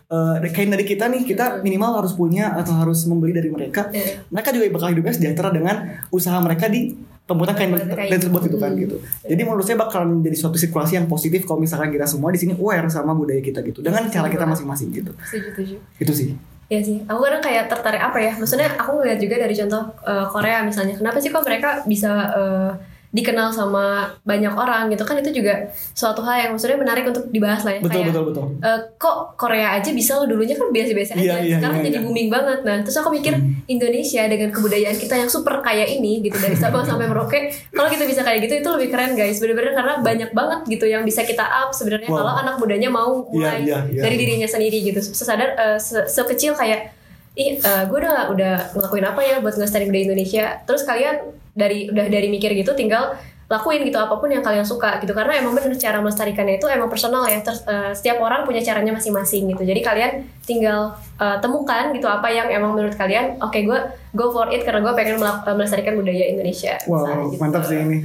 eh, 0.08 0.48
kain 0.56 0.72
dari 0.72 0.88
kita 0.88 1.12
nih 1.12 1.28
kita 1.28 1.60
minimal 1.60 2.00
harus 2.00 2.16
punya 2.16 2.56
atau 2.56 2.72
harus 2.80 3.04
membeli 3.04 3.36
dari 3.36 3.52
mereka. 3.52 3.92
Iya. 3.92 4.24
Mereka 4.32 4.48
juga 4.56 4.64
bakal 4.72 4.88
hidupnya 4.96 5.12
sejahtera 5.12 5.52
dengan 5.52 5.76
usaha 6.08 6.40
mereka 6.40 6.72
di 6.72 6.96
pembuatan 7.26 7.58
kain, 7.58 7.76
kain 7.76 8.10
tersebut 8.16 8.40
gitu 8.48 8.56
kan 8.56 8.72
Hmm. 8.72 8.82
gitu. 8.86 8.96
Jadi 9.28 9.42
menurut 9.44 9.66
saya 9.68 9.76
bakal 9.76 10.08
menjadi 10.08 10.36
suatu 10.40 10.56
sirkulasi 10.56 10.96
yang 10.96 11.04
positif 11.10 11.44
kalau 11.44 11.60
misalkan 11.60 11.92
kita 11.92 12.08
semua 12.08 12.32
di 12.32 12.40
sini 12.40 12.56
aware 12.56 12.88
sama 12.88 13.12
budaya 13.12 13.42
kita 13.44 13.60
gitu 13.66 13.84
dengan 13.84 14.08
cara 14.08 14.32
kita 14.32 14.48
masing-masing 14.48 14.88
gitu. 14.96 15.12
Setuju, 15.26 15.52
setuju. 15.52 15.76
Itu 16.00 16.12
sih. 16.16 16.32
Iya 16.66 16.82
sih, 16.82 16.98
aku 17.06 17.22
kadang 17.22 17.38
kayak 17.38 17.70
tertarik 17.70 18.02
apa 18.02 18.18
ya? 18.18 18.32
Maksudnya 18.34 18.74
aku 18.74 18.98
ngeliat 18.98 19.22
juga 19.22 19.38
dari 19.38 19.54
contoh 19.54 19.82
eh, 20.02 20.26
Korea 20.32 20.66
misalnya, 20.66 20.98
kenapa 20.98 21.18
sih 21.22 21.30
kok 21.30 21.46
mereka 21.46 21.86
bisa 21.86 22.10
eh, 22.34 22.70
dikenal 23.16 23.48
sama 23.48 23.84
banyak 24.22 24.52
orang 24.52 24.92
gitu 24.92 25.02
kan? 25.02 25.16
Itu 25.16 25.32
juga 25.32 25.64
suatu 25.90 26.20
hal 26.20 26.36
yang 26.38 26.50
maksudnya 26.52 26.76
menarik 26.76 27.02
untuk 27.02 27.24
dibahas 27.26 27.64
lah 27.64 27.72
ya. 27.72 27.80
Betul 27.80 27.96
kayak, 27.96 28.08
betul 28.12 28.24
betul. 28.28 28.44
eh, 28.60 28.78
kok 28.94 29.16
Korea 29.34 29.72
aja 29.72 29.90
bisa 29.90 30.12
loh 30.14 30.28
dulunya 30.28 30.52
kan 30.52 30.68
biasa-biasa 30.68 31.12
aja, 31.12 31.22
Iya, 31.22 31.34
iya, 31.40 31.56
sekarang 31.56 31.80
iya, 31.80 31.84
jadi 31.86 31.96
iya. 31.96 32.04
booming 32.04 32.28
banget. 32.28 32.58
Nah, 32.60 32.76
terus 32.80 32.96
aku 32.96 33.08
mikir 33.08 33.32
Indonesia 33.66 34.22
dengan 34.24 34.48
kebudayaan 34.50 34.96
kita 34.96 35.14
yang 35.16 35.26
super 35.26 35.58
kaya 35.58 35.88
ini 35.88 36.20
gitu 36.20 36.36
dari 36.36 36.52
Sabang 36.54 36.84
sampai 36.86 37.06
Merauke, 37.06 37.40
kalau 37.70 37.88
kita 37.88 38.04
bisa 38.04 38.20
kayak 38.20 38.44
gitu 38.44 38.60
itu 38.60 38.68
lebih 38.70 38.88
keren 38.90 39.12
guys, 39.12 39.38
bener-bener 39.38 39.72
karena 39.72 39.94
banyak 39.98 40.30
banget 40.30 40.60
gitu 40.68 40.84
yang 40.84 41.02
bisa 41.02 41.22
kita 41.22 41.42
up 41.42 41.70
sebenarnya 41.70 42.06
Wow. 42.06 42.18
kalau 42.18 42.34
anak 42.36 42.54
mudanya 42.56 42.86
mau 42.86 43.24
mulai 43.24 43.62
Iya, 43.62 43.80
iya, 43.86 43.90
iya. 43.90 44.02
dari 44.02 44.16
dirinya 44.16 44.44
sendiri 44.44 44.84
gitu, 44.84 45.00
sesadar 45.00 45.56
eh, 45.56 45.78
se- 45.78 46.04
sekecil 46.04 46.52
kayak 46.52 46.92
ih 47.34 47.56
gue 47.60 47.98
udah 47.98 48.28
udah 48.28 48.54
ngelakuin 48.72 49.04
apa 49.04 49.20
ya 49.20 49.36
buat 49.38 49.52
ngelestariin 49.52 49.86
budaya 49.86 50.04
Indonesia 50.06 50.44
terus 50.64 50.82
kalian 50.82 51.20
dari 51.56 51.88
udah 51.88 52.06
dari 52.12 52.28
mikir 52.28 52.52
gitu 52.52 52.76
tinggal 52.76 53.16
lakuin 53.46 53.86
gitu 53.86 53.94
apa 53.94 54.18
pun 54.18 54.26
yang 54.28 54.42
kalian 54.42 54.66
suka 54.66 54.98
gitu. 55.00 55.14
Karena 55.14 55.38
emang 55.38 55.54
bener 55.54 55.72
cara 55.78 56.02
melestarikannya 56.02 56.58
itu 56.58 56.66
emang 56.68 56.90
personal 56.90 57.24
ya. 57.30 57.40
Terus 57.40 57.64
eh, 57.64 57.92
setiap 57.94 58.20
orang 58.20 58.44
punya 58.44 58.60
caranya 58.60 58.92
masing-masing 58.92 59.48
gitu. 59.48 59.62
Jadi 59.62 59.80
kalian 59.80 60.12
tinggal 60.46 60.80
eh, 61.18 61.36
temukan 61.38 61.90
gitu 61.90 62.06
apa 62.06 62.30
yang 62.30 62.46
emang 62.48 62.72
menurut 62.72 62.94
kalian 62.94 63.34
oke 63.36 63.58
gue 63.58 63.78
go 64.14 64.30
for 64.30 64.46
it 64.48 64.62
karena 64.62 64.80
gue 64.80 64.94
pengen 64.94 65.18
eh, 65.18 65.52
melestarikan 65.52 65.98
budaya 65.98 66.24
Indonesia 66.24 66.78
Wow, 66.86 67.02
misalnya 67.02 67.24
gitu. 67.26 67.40
mantap 67.42 67.62
sih 67.66 67.76
ini. 67.76 67.98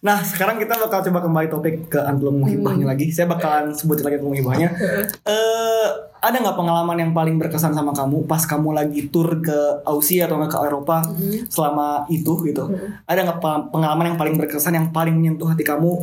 Nah, 0.00 0.22
sekarang 0.22 0.56
kita 0.56 0.78
bakal 0.78 1.02
coba 1.02 1.18
kembali 1.20 1.46
topik 1.48 1.74
ke 1.88 1.98
angklung 1.98 2.38
muhibahnya 2.38 2.86
lagi. 2.86 3.08
Saya 3.08 3.26
bakalan 3.26 3.74
sebutin 3.74 4.04
lagi 4.04 4.16
angklung 4.16 4.32
muhibahnya. 4.32 4.68
Eh, 5.24 5.88
ada 6.20 6.36
nggak 6.36 6.56
pengalaman 6.56 6.96
yang 6.96 7.12
paling 7.12 7.36
berkesan 7.36 7.72
sama 7.72 7.92
kamu 7.92 8.24
pas 8.24 8.40
kamu 8.40 8.72
lagi 8.72 9.08
tur 9.08 9.40
ke 9.40 9.56
Aussie 9.84 10.20
atau 10.20 10.36
nggak 10.36 10.52
ke 10.52 10.58
Eropa 10.62 11.04
selama 11.48 12.08
itu 12.08 12.32
gitu? 12.44 12.70
Ada 13.04 13.20
nggak 13.24 13.38
pe- 13.40 13.64
pengalaman 13.68 14.14
yang 14.14 14.18
paling 14.18 14.36
berkesan 14.36 14.72
yang 14.72 14.88
paling 14.88 15.12
menyentuh 15.12 15.48
hati 15.48 15.60
kamu? 15.60 16.00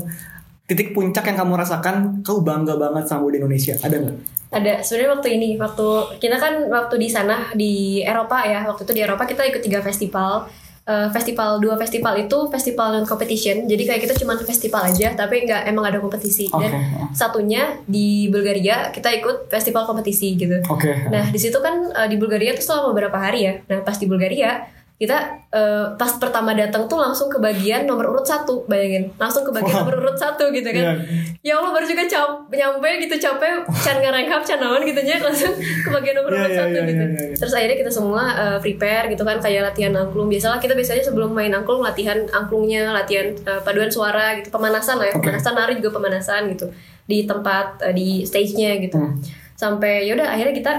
Titik 0.72 0.95
puncak 0.95 1.28
yang 1.28 1.36
kamu 1.43 1.59
rasakan, 1.59 2.24
kamu 2.24 2.39
bangga 2.47 2.80
banget 2.80 3.03
sama 3.11 3.28
budaya 3.28 3.43
Indonesia. 3.43 3.76
Ada 3.76 3.97
nggak? 3.99 4.17
ada 4.51 4.84
sebenarnya 4.84 5.11
waktu 5.15 5.30
ini 5.39 5.49
waktu 5.55 5.88
kita 6.19 6.36
kan 6.36 6.67
waktu 6.67 6.99
di 6.99 7.07
sana 7.07 7.55
di 7.55 8.03
Eropa 8.03 8.43
ya 8.43 8.67
waktu 8.67 8.84
itu 8.84 8.99
di 8.99 8.99
Eropa 8.99 9.24
kita 9.24 9.47
ikut 9.47 9.63
tiga 9.63 9.80
festival 9.80 10.43
Eh, 10.82 11.09
festival 11.13 11.61
dua 11.61 11.78
festival 11.78 12.26
itu 12.26 12.38
festival 12.49 12.97
non 12.97 13.05
competition 13.05 13.69
jadi 13.69 13.86
kayak 13.86 14.01
kita 14.01 14.17
cuma 14.17 14.34
festival 14.41 14.82
aja 14.82 15.13
tapi 15.13 15.45
nggak 15.45 15.69
emang 15.69 15.86
ada 15.86 16.01
kompetisi 16.01 16.49
dan 16.49 16.74
Oke. 16.74 17.13
satunya 17.13 17.78
di 17.86 18.26
Bulgaria 18.34 18.89
kita 18.89 19.13
ikut 19.13 19.45
festival 19.45 19.86
kompetisi 19.86 20.34
gitu 20.34 20.57
Oke. 20.74 20.89
Nah 21.13 21.30
di 21.30 21.38
situ 21.38 21.53
kan 21.61 21.86
eh, 21.86 22.09
di 22.09 22.17
Bulgaria 22.17 22.57
tuh 22.57 22.65
selama 22.65 22.97
beberapa 22.97 23.22
hari 23.22 23.45
ya. 23.45 23.53
Nah 23.69 23.86
pas 23.86 23.93
di 24.01 24.09
Bulgaria 24.09 24.57
kita 25.02 25.18
eh, 25.49 25.86
pas 25.97 26.12
pertama 26.22 26.54
datang 26.54 26.86
tuh 26.86 27.02
langsung 27.02 27.26
ke 27.26 27.41
bagian 27.41 27.89
nomor 27.89 28.06
urut 28.06 28.22
satu 28.22 28.70
bayangin 28.70 29.10
langsung 29.18 29.41
ke 29.41 29.49
bagian 29.49 29.82
Wow. 29.82 29.89
nomor 29.89 29.97
urut 29.97 30.14
satu 30.14 30.54
gitu 30.54 30.70
kan. 30.70 31.02
Ya 31.41 31.58
Allah 31.58 31.74
baru 31.74 31.89
juga 31.89 32.06
cap 32.06 32.30
nyampe 32.54 32.86
gitu 33.02 33.18
capek 33.18 33.66
can 33.82 33.97
ngarangkap 33.97 34.45
can 34.45 34.62
naon 34.62 34.86
gitu 34.86 35.02
nya 35.02 35.18
langsung 35.18 35.58
ke 35.58 35.89
bagian 35.89 36.22
nomor 36.22 36.30
Iya, 36.30 36.38
urut 36.38 36.52
iya, 36.54 36.60
satu 36.62 36.78
iya, 36.78 36.84
gitu. 36.86 37.02
iya, 37.02 37.22
iya. 37.34 37.36
Terus 37.41 37.54
akhirnya 37.58 37.78
kita 37.82 37.91
semua 37.91 38.24
eh, 38.38 38.58
prepare 38.62 39.06
gitu 39.10 39.24
kan 39.26 39.41
kayak 39.41 39.74
latihan 39.74 39.93
angklung. 39.97 40.30
Biasalah 40.30 40.62
kita 40.62 40.78
biasanya 40.78 41.02
sebelum 41.02 41.34
main 41.34 41.49
angklung 41.49 41.82
latihan 41.82 42.22
angklungnya, 42.30 42.93
latihan 42.93 43.34
eh, 43.34 43.62
paduan 43.66 43.89
suara 43.89 44.38
gitu, 44.38 44.54
pemanasan 44.54 45.02
lah 45.02 45.10
ya. 45.10 45.18
Oke. 45.18 45.26
Pemanasan 45.26 45.54
nari 45.58 45.82
juga 45.82 45.97
pemanasan 45.97 46.41
gitu 46.54 46.70
di 47.10 47.26
tempat 47.26 47.82
eh, 47.89 47.93
di 47.97 48.22
stage-nya 48.22 48.78
gitu. 48.78 49.02
Hmm. 49.02 49.18
Sampai 49.58 50.06
yaudah 50.06 50.30
akhirnya 50.30 50.54
kita 50.54 50.74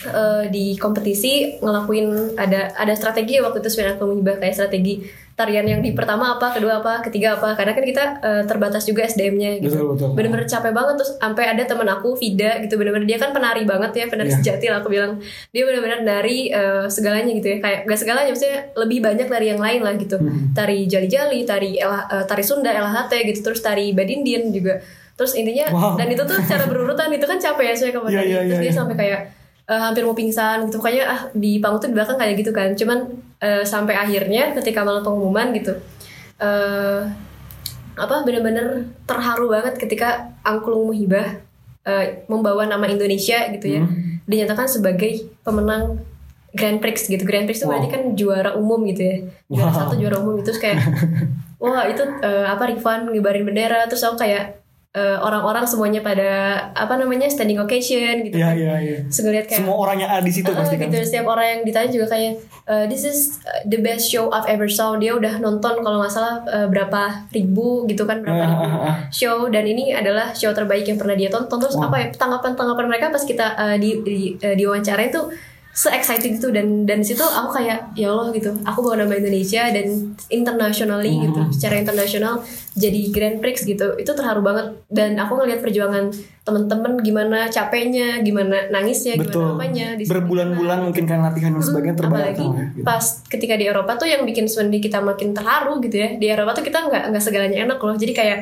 eh, 0.00 0.44
di 0.46 0.76
kompetisi 0.76 1.32
ngelakuin 1.58 2.06
ada 2.34 2.70
ada 2.72 2.92
strategi 2.92 3.38
waktu 3.38 3.58
itu 3.58 3.68
sebenarnya 3.68 3.94
aku 3.94 4.04
menghibah 4.06 4.36
kayak 4.36 4.54
strategi 4.54 4.94
tarian 5.34 5.62
yang 5.62 5.78
di 5.78 5.94
pertama 5.94 6.34
apa, 6.34 6.50
kedua 6.50 6.78
apa, 6.78 6.98
ketiga 7.00 7.34
apa. 7.34 7.54
Karena 7.54 7.70
kan 7.70 7.84
kita 7.84 8.04
eh, 8.18 8.42
terbatas 8.44 8.82
juga 8.82 9.02
SDM-nya 9.04 9.58
gitu. 9.58 9.70
Betul, 9.70 9.86
betul. 9.94 10.08
Bener-bener 10.12 10.46
capek 10.46 10.72
banget 10.72 10.94
terus 10.98 11.14
sampai 11.14 11.44
ada 11.48 11.62
temen 11.62 11.86
aku 11.86 12.10
Vida 12.12 12.58
gitu 12.58 12.74
bener-bener 12.74 13.06
dia 13.06 13.16
kan 13.16 13.30
penari 13.30 13.62
banget 13.62 13.90
ya 13.92 14.04
penari 14.06 14.28
Iya. 14.28 14.36
sejati 14.36 14.66
lah 14.66 14.78
aku 14.78 14.90
bilang 14.90 15.22
dia 15.48 15.62
bener-bener 15.62 16.02
dari 16.02 16.50
eh, 16.50 16.86
segalanya 16.88 17.30
gitu 17.30 17.48
ya 17.48 17.58
kayak 17.58 17.78
gak 17.84 17.98
segalanya 17.98 18.28
maksudnya 18.28 18.58
lebih 18.76 18.98
banyak 19.00 19.26
dari 19.26 19.46
yang 19.48 19.60
lain 19.60 19.80
lah 19.80 19.94
gitu 19.94 20.16
Hmm. 20.18 20.50
tari 20.52 20.84
jali-jali 20.84 21.42
tari 21.44 21.78
elah, 21.78 22.02
eh, 22.08 22.24
tari 22.24 22.42
Sunda 22.42 22.68
LHT 22.68 23.12
gitu 23.28 23.40
terus 23.44 23.60
tari 23.60 23.94
Badindian 23.94 24.50
juga 24.50 24.82
terus 25.14 25.34
intinya 25.34 25.70
Wow. 25.70 25.94
dan 25.94 26.06
itu 26.08 26.22
tuh 26.24 26.38
cara 26.42 26.66
berurutan 26.66 27.10
itu 27.10 27.22
kan 27.22 27.38
capek 27.38 27.64
ya 27.64 27.74
saya 27.76 27.90
kalau 27.90 28.06
Iya, 28.06 28.18
tari. 28.18 28.26
iya, 28.28 28.38
terus 28.44 28.58
dia 28.60 28.66
iya. 28.66 28.74
sampai 28.74 28.94
kayak 28.96 29.20
eh, 29.68 29.76
hampir 29.78 30.02
mau 30.02 30.12
pingsan 30.12 30.64
gitu 30.64 30.76
pokoknya 30.76 31.04
ah 31.04 31.20
di 31.32 31.60
panggung 31.60 31.78
tuh 31.78 31.88
di 31.88 31.96
belakang 31.96 32.16
kayak 32.16 32.34
gitu 32.36 32.50
kan 32.50 32.72
cuman 32.72 32.98
eh, 33.38 33.62
sampai 33.62 33.94
akhirnya 33.94 34.50
ketika 34.52 34.80
malam 34.82 35.00
pengumuman 35.00 35.52
gitu 35.52 35.76
eh 36.38 37.00
apa 37.94 38.22
bener-bener 38.22 38.66
terharu 39.04 39.50
banget 39.50 39.74
ketika 39.76 40.08
angklung 40.40 40.86
muhibah 40.86 41.34
eh, 41.82 42.22
membawa 42.26 42.62
nama 42.64 42.86
Indonesia 42.86 43.42
gitu 43.50 43.66
ya 43.68 43.82
Hmm. 43.82 44.22
dinyatakan 44.24 44.66
sebagai 44.66 45.12
pemenang 45.40 45.98
Grand 46.48 46.78
Prix 46.78 47.06
gitu 47.06 47.24
Grand 47.24 47.44
Prix 47.44 47.58
itu 47.58 47.64
Wow. 47.64 47.74
berarti 47.74 47.88
kan 47.90 48.02
juara 48.14 48.50
umum 48.54 48.80
gitu 48.86 49.02
ya 49.02 49.16
juara 49.48 49.68
Wow. 49.68 49.78
satu 49.78 49.94
juara 49.96 50.16
umum 50.18 50.38
itu 50.38 50.50
kayak 50.54 50.78
wah 51.62 51.84
itu 51.84 52.00
eh, 52.22 52.46
apa 52.46 52.64
Rifan 52.66 53.10
ngibarin 53.10 53.42
bendera 53.42 53.82
terus 53.84 54.00
aku 54.00 54.16
kayak 54.16 54.62
eh, 54.90 55.16
orang-orang 55.16 55.62
semuanya 55.62 56.00
pada 56.00 56.30
apa 56.72 56.94
namanya 56.94 57.26
standing 57.26 57.56
occasion 57.56 58.22
gitu 58.22 58.34
Iya 58.34 58.46
kan. 58.46 58.56
iya 58.56 58.74
iya. 58.78 58.96
Terus 59.04 59.20
ngeliat 59.20 59.44
kayak 59.44 59.60
Semua 59.60 59.76
orang 59.78 59.96
yang 59.98 60.10
ada 60.10 60.20
di 60.20 60.30
situ 60.30 60.46
Eh, 60.46 60.54
pasti 60.54 60.74
kan. 60.74 60.84
gitu 60.84 60.96
setiap 61.02 61.26
orang 61.28 61.46
yang 61.46 61.60
ditanya 61.62 61.90
juga 61.90 62.06
kayak 62.08 62.32
eh, 62.64 62.84
this 62.86 63.02
is 63.02 63.18
uh, 63.42 63.60
the 63.64 63.78
best 63.78 64.04
show 64.04 64.28
I've 64.28 64.48
ever 64.48 64.66
saw 64.66 64.96
dia 64.96 65.12
udah 65.12 65.38
nonton 65.38 65.78
kalau 65.78 65.98
nggak 65.98 66.10
salah 66.10 66.40
eh, 66.42 66.66
berapa 66.66 67.02
ribu 67.30 67.84
gitu 67.84 68.02
kan 68.02 68.18
berapa 68.18 68.38
Ah, 68.38 68.48
ribu 68.48 68.64
ah, 68.66 68.80
ah. 68.82 68.96
show 69.10 69.46
dan 69.46 69.64
ini 69.64 69.92
adalah 69.92 70.32
show 70.32 70.50
terbaik 70.50 70.84
yang 70.84 70.96
pernah 70.96 71.14
dia 71.14 71.28
tonton 71.28 71.58
terus 71.58 71.74
Wow. 71.74 71.86
apa 71.86 71.96
ya 71.98 72.06
tanggapan 72.10 72.52
tanggapan 72.54 72.84
mereka 72.86 73.06
pas 73.08 73.22
kita 73.22 73.46
eh, 73.56 73.76
di 73.76 73.90
di 74.00 74.16
eh, 74.36 74.54
diwawancara 74.54 75.04
itu 75.04 75.20
se 75.78 75.86
excited 75.94 76.42
itu 76.42 76.50
dan 76.50 76.82
dan 76.90 76.98
di 76.98 77.06
situ 77.06 77.22
aku 77.22 77.54
kayak 77.54 77.94
ya 77.94 78.10
Allah 78.10 78.34
gitu 78.34 78.50
aku 78.66 78.82
bawa 78.82 79.06
nama 79.06 79.14
Indonesia 79.14 79.70
dan 79.70 80.10
internationally 80.26 81.22
gitu 81.22 81.38
Hmm. 81.38 81.54
secara 81.54 81.78
internasional 81.78 82.42
jadi 82.74 83.14
Grand 83.14 83.38
Prix 83.38 83.62
gitu 83.62 83.94
itu 83.94 84.10
terharu 84.10 84.42
banget 84.42 84.74
dan 84.90 85.14
aku 85.14 85.38
ngelihat 85.38 85.62
perjuangan 85.62 86.10
temen-temen 86.42 86.98
gimana 86.98 87.46
capeknya 87.46 88.26
gimana 88.26 88.66
nangisnya 88.74 89.14
Betul. 89.22 89.54
gimana 89.54 89.54
apanya. 89.54 89.86
Berbulan-bulan 90.02 90.78
mungkin 90.82 91.04
kan 91.06 91.22
latihan 91.22 91.54
dan 91.54 91.62
sebagainya 91.62 91.94
terbayar 91.94 92.34
apalagi 92.34 92.42
ya, 92.42 92.64
gitu. 92.74 92.82
pas 92.82 93.04
ketika 93.30 93.54
di 93.54 93.64
Eropa 93.68 93.92
tuh 93.94 94.08
yang 94.08 94.22
bikin 94.26 94.50
sebenarnya 94.50 94.82
kita 94.82 94.98
makin 94.98 95.30
terharu 95.30 95.78
gitu 95.78 95.94
ya 95.94 96.08
di 96.16 96.26
Eropa 96.26 96.58
tuh 96.58 96.64
kita 96.66 96.90
nggak 96.90 97.02
nggak 97.14 97.22
segalanya 97.22 97.58
enak 97.62 97.78
loh 97.78 97.94
jadi 97.94 98.12
kayak 98.16 98.38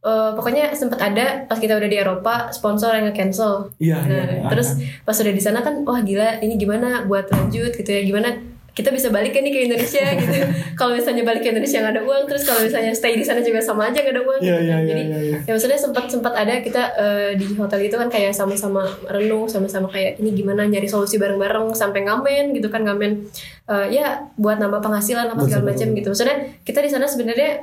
eh, 0.00 0.30
pokoknya 0.32 0.72
sempat 0.72 0.98
ada 0.98 1.44
pas 1.44 1.56
kita 1.56 1.76
udah 1.76 1.88
di 1.88 1.96
Eropa 1.96 2.48
sponsor 2.50 2.96
yang 2.96 3.08
nge-cancel. 3.08 3.68
Iya, 3.76 3.98
Nah, 4.00 4.24
iya. 4.26 4.48
terus 4.48 4.76
pas 5.02 5.14
udah 5.14 5.32
di 5.32 5.42
sana 5.42 5.60
kan 5.60 5.84
wah 5.84 6.00
gila 6.00 6.40
ini 6.40 6.56
gimana 6.56 7.04
buat 7.04 7.28
lanjut 7.28 7.72
gitu 7.72 7.90
ya 7.90 8.02
gimana 8.02 8.32
kita 8.70 8.94
bisa 8.94 9.10
balik 9.10 9.34
kan 9.34 9.42
nih 9.42 9.50
ke 9.50 9.60
Indonesia 9.66 9.98
gitu. 10.22 10.40
kalau 10.78 10.94
misalnya 10.94 11.26
balik 11.26 11.42
ke 11.42 11.50
Indonesia 11.52 11.82
nggak 11.82 11.94
ada 12.00 12.02
uang, 12.06 12.22
terus 12.30 12.46
kalau 12.46 12.62
misalnya 12.62 12.94
stay 12.94 13.18
di 13.18 13.26
sana 13.26 13.42
juga 13.42 13.58
sama 13.58 13.90
aja 13.90 13.98
nggak 13.98 14.14
ada 14.14 14.22
uang. 14.22 14.40
Iya, 14.40 14.46
gitu 14.46 14.62
iya, 14.62 14.70
kan. 14.72 14.80
iya, 14.80 14.88
Jadi 14.88 15.02
iya, 15.02 15.18
iya. 15.26 15.38
ya 15.42 15.50
maksudnya 15.52 15.76
sempat 15.76 16.04
sempat 16.06 16.32
ada 16.38 16.54
kita 16.62 16.82
eh, 16.96 17.30
di 17.34 17.46
hotel 17.58 17.80
itu 17.82 17.98
kan 17.98 18.08
kayak 18.08 18.30
sama-sama 18.32 18.86
renung, 19.10 19.50
sama-sama 19.50 19.90
kayak 19.90 20.22
ini 20.22 20.32
gimana 20.32 20.64
nyari 20.64 20.86
solusi 20.86 21.18
bareng-bareng 21.18 21.74
sampai 21.74 22.06
ngamen 22.06 22.54
gitu 22.56 22.70
kan 22.70 22.86
ngamen 22.86 23.26
Eh, 23.70 23.86
ya 23.94 24.18
buat 24.34 24.58
nambah 24.58 24.82
penghasilan 24.82 25.30
apa 25.30 25.46
segala 25.46 25.70
macam 25.70 25.86
gitu. 25.94 26.10
Maksudnya 26.10 26.36
kita 26.66 26.82
di 26.82 26.90
sana 26.90 27.06
sebenarnya 27.06 27.62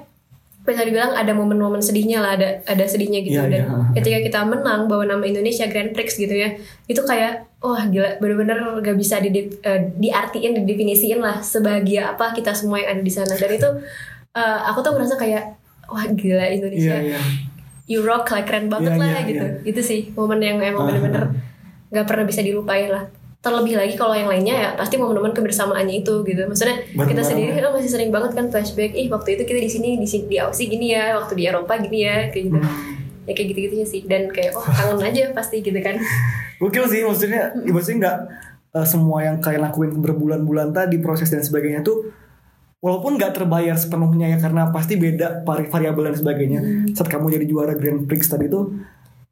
bisa 0.67 0.83
dibilang 0.83 1.15
ada 1.15 1.31
momen-momen 1.31 1.79
sedihnya 1.79 2.19
lah, 2.19 2.35
ada 2.35 2.59
ada 2.67 2.83
sedihnya 2.83 3.23
gitu 3.23 3.39
Iya, 3.39 3.47
dan 3.47 3.63
iya. 3.63 3.79
ketika 3.95 4.17
kita 4.19 4.39
menang 4.43 4.91
bawa 4.91 5.07
nama 5.07 5.23
Indonesia 5.23 5.63
Grand 5.65 5.95
Prix 5.95 6.19
gitu 6.19 6.35
ya 6.35 6.51
itu 6.85 6.99
kayak 7.01 7.47
wah 7.63 7.87
gila 7.87 8.19
bener-bener 8.19 8.59
gak 8.83 8.99
bisa 8.99 9.23
di, 9.23 9.31
eh, 9.47 9.81
diartiin 9.95 10.59
didefinisiin 10.59 11.23
lah 11.23 11.39
sebahagia 11.39 12.11
apa 12.11 12.35
kita 12.35 12.51
semua 12.51 12.83
yang 12.83 12.99
ada 12.99 13.01
di 13.01 13.09
sana 13.09 13.31
dan 13.31 13.47
itu 13.49 13.69
eh, 14.35 14.59
aku 14.67 14.83
tuh 14.83 14.91
ngerasa 14.91 15.15
kayak 15.15 15.55
wah 15.87 16.03
gila 16.11 16.45
Indonesia 16.45 16.99
iya. 16.99 17.19
you 17.87 18.03
rock 18.03 18.27
like 18.29 18.43
keren 18.45 18.67
banget 18.67 18.93
Iya, 18.93 18.99
lah 18.99 19.07
iya, 19.07 19.21
gitu 19.23 19.45
iya. 19.47 19.59
itu 19.63 19.79
sih 19.81 19.99
momen 20.13 20.43
yang 20.43 20.59
emang 20.59 20.83
Ah. 20.83 20.87
bener-bener 20.91 21.23
gak 21.87 22.03
pernah 22.03 22.27
bisa 22.27 22.43
dilupain 22.43 22.91
lah 22.91 23.07
terlebih 23.47 23.79
lagi 23.79 23.95
kalau 23.95 24.11
yang 24.11 24.27
lainnya 24.27 24.53
ya 24.53 24.69
pasti 24.75 24.99
momen-momen 24.99 25.31
kebersamaannya 25.31 26.03
itu 26.03 26.19
gitu. 26.21 26.43
Maksudnya 26.43 26.83
kita 26.83 26.99
Bareng-bareng. 26.99 27.23
sendiri 27.23 27.51
kan 27.55 27.71
masih 27.71 27.91
sering 27.91 28.11
banget 28.11 28.31
kan 28.35 28.45
flashback 28.51 28.91
ih 28.91 29.07
waktu 29.07 29.39
itu 29.39 29.43
kita 29.47 29.59
di 29.63 29.71
sini 29.71 29.89
di 29.95 30.03
sini 30.03 30.25
di 30.27 30.37
Aussie 30.37 30.67
gini 30.67 30.91
ya 30.91 31.15
waktu 31.15 31.33
di 31.33 31.47
Eropa 31.47 31.79
gini 31.79 32.03
ya 32.03 32.27
kayak 32.27 32.43
gitu. 32.51 32.59
Ya 33.23 33.31
kayak 33.31 33.47
gitu 33.51 33.59
gitunya 33.63 33.87
sih. 33.87 34.01
Dan 34.03 34.27
kayak 34.27 34.51
oh 34.51 34.63
kangen 34.63 34.99
aja 34.99 35.31
pasti 35.31 35.63
gitu 35.63 35.79
kan. 35.79 35.95
Gokil 36.59 36.85
sih 36.89 37.01
maksudnya, 37.01 37.53
ya, 37.55 37.71
maksudnya 37.71 37.97
nggak 38.03 38.17
eh, 38.75 38.87
semua 38.87 39.23
yang 39.23 39.37
kalian 39.39 39.63
lakuin 39.63 39.95
berbulan-bulan 39.95 40.75
tadi 40.75 40.99
proses 40.99 41.29
dan 41.29 41.39
sebagainya 41.39 41.79
tuh 41.81 42.11
walaupun 42.77 43.17
nggak 43.17 43.33
terbayar 43.33 43.73
sepenuhnya 43.73 44.33
ya 44.33 44.37
karena 44.37 44.69
pasti 44.69 44.97
beda 44.97 45.41
vari- 45.41 45.69
variabel 45.69 46.11
dan 46.11 46.15
sebagainya. 46.17 46.59
Saat 46.91 47.07
kamu 47.07 47.31
jadi 47.31 47.45
juara 47.45 47.73
Grand 47.73 48.05
Prix 48.05 48.25
tadi 48.25 48.49
tuh 48.49 48.73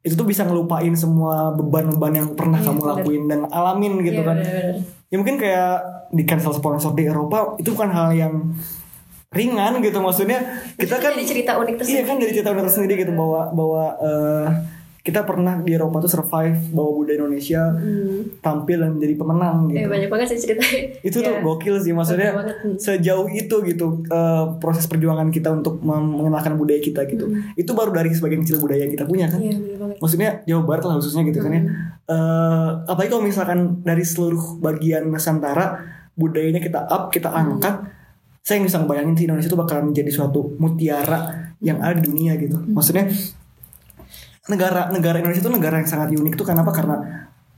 itu 0.06 0.14
tuh 0.14 0.22
bisa 0.22 0.46
ngelupain 0.46 0.94
semua 0.94 1.50
beban-beban 1.50 2.14
yang 2.14 2.28
pernah 2.32 2.56
Iya, 2.56 2.66
kamu 2.68 2.78
bener. 2.78 2.90
lakuin 2.94 3.22
dan 3.26 3.40
alamin 3.50 3.92
gitu 4.00 4.22
Iya, 4.22 4.24
kan. 4.24 4.36
bener-bener. 4.38 4.74
Ya 5.06 5.16
mungkin 5.16 5.36
kayak 5.36 5.74
di 6.08 6.22
cancel 6.22 6.52
sponsor 6.52 6.94
di 6.94 7.04
Eropa 7.04 7.54
itu 7.56 7.68
bukan 7.68 7.90
hal 7.90 8.10
yang 8.10 8.34
ringan 9.28 9.82
gitu 9.82 9.98
maksudnya 9.98 10.38
kita 10.74 10.96
kan 10.96 11.12
jadi 11.12 11.26
cerita 11.26 11.58
unik 11.58 11.74
tersendiri 11.76 11.98
Iya 11.98 12.04
kan 12.06 12.16
dari 12.16 12.32
cerita 12.32 12.50
benar 12.52 12.70
sendiri 12.70 12.94
gitu 12.96 13.12
bahwa 13.12 13.50
bahwa 13.50 13.82
eh, 13.98 14.46
kita 15.06 15.22
pernah 15.22 15.54
di 15.56 15.70
Eropa 15.70 16.02
tuh 16.02 16.10
survive 16.10 16.58
bawa 16.74 16.90
budaya 16.92 17.16
Indonesia 17.16 17.62
tampil 18.40 18.82
dan 18.82 18.98
menjadi 18.98 19.14
pemenang 19.14 19.56
Hmm. 19.62 19.68
gitu. 19.70 19.78
ya 19.78 19.86
banyak 19.86 20.10
banget 20.10 20.26
sih 20.28 20.38
ceritanya 20.42 20.78
itu 21.00 21.16
tuh 21.16 21.30
Ya. 21.30 21.40
gokil 21.40 21.78
sih 21.78 21.94
maksudnya. 21.94 22.34
Hmm. 22.34 22.74
sejauh 22.74 23.30
itu 23.30 23.54
gitu 23.62 23.86
eh, 24.04 24.44
proses 24.58 24.84
perjuangan 24.84 25.30
kita 25.30 25.54
untuk 25.54 25.78
mengenalkan 25.78 26.58
budaya 26.58 26.82
kita 26.82 27.06
gitu. 27.06 27.30
Itu 27.54 27.70
baru 27.72 27.94
dari 27.94 28.10
sebagian 28.10 28.42
kecil 28.42 28.58
budaya 28.58 28.82
yang 28.82 28.90
kita 28.90 29.06
punya 29.06 29.30
kan. 29.30 29.38
Hmm. 29.38 29.46
iya 29.46 29.86
Maksudnya 29.96 30.42
Jawa 30.42 30.62
Barat 30.64 30.84
lah 30.84 30.98
khususnya 30.98 31.22
gitu 31.22 31.38
kan 31.38 31.54
ya. 31.54 31.62
Hmm. 31.62 31.70
Eh, 32.06 32.70
apalagi 32.84 33.08
kalau 33.08 33.22
misalkan 33.22 33.58
dari 33.80 34.02
seluruh 34.02 34.58
bagian 34.58 35.06
Nusantara 35.06 35.86
budayanya 36.12 36.58
kita 36.58 36.82
up, 36.82 37.08
kita 37.08 37.30
Hmm. 37.30 37.54
angkat. 37.54 37.94
Saya 38.40 38.58
bisa 38.58 38.78
ngebayangin 38.78 39.14
sih 39.14 39.24
Indonesia 39.24 39.46
itu 39.46 39.54
bakalan 39.54 39.90
menjadi 39.90 40.10
suatu 40.12 40.54
mutiara 40.56 41.18
yang 41.58 41.78
ada 41.78 41.94
di 41.94 42.04
dunia 42.04 42.34
gitu. 42.34 42.54
Hmm. 42.56 42.74
Maksudnya 42.74 43.06
negara 44.46 44.88
negara 44.88 45.18
Indonesia 45.18 45.42
itu 45.42 45.50
negara 45.50 45.76
yang 45.76 45.88
sangat 45.88 46.12
unik 46.12 46.34
tuh 46.34 46.46
kenapa? 46.46 46.70
Karena 46.70 46.96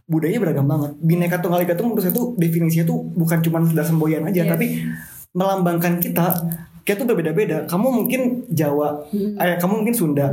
budayanya 0.05 0.41
beragam 0.41 0.65
banget. 0.65 0.93
Bineka 0.99 1.37
Tunggal 1.39 1.63
Ika 1.63 1.75
tuh 1.75 1.85
menurut 1.85 2.01
saya 2.01 2.13
tuh 2.13 2.33
definisinya 2.35 2.85
tuh 2.85 2.97
bukan 3.13 3.39
cuma 3.41 3.61
sekedar 3.61 3.85
semboyan 3.85 4.25
aja, 4.25 4.41
Iya. 4.41 4.51
tapi 4.51 4.67
melambangkan 5.31 6.01
kita. 6.01 6.33
Kita 6.81 7.05
tuh 7.05 7.13
berbeda-beda. 7.13 7.69
Kamu 7.69 7.93
mungkin 7.93 8.49
Jawa, 8.49 9.05
eh, 9.13 9.61
kamu 9.61 9.85
mungkin 9.85 9.93
Sunda. 9.93 10.33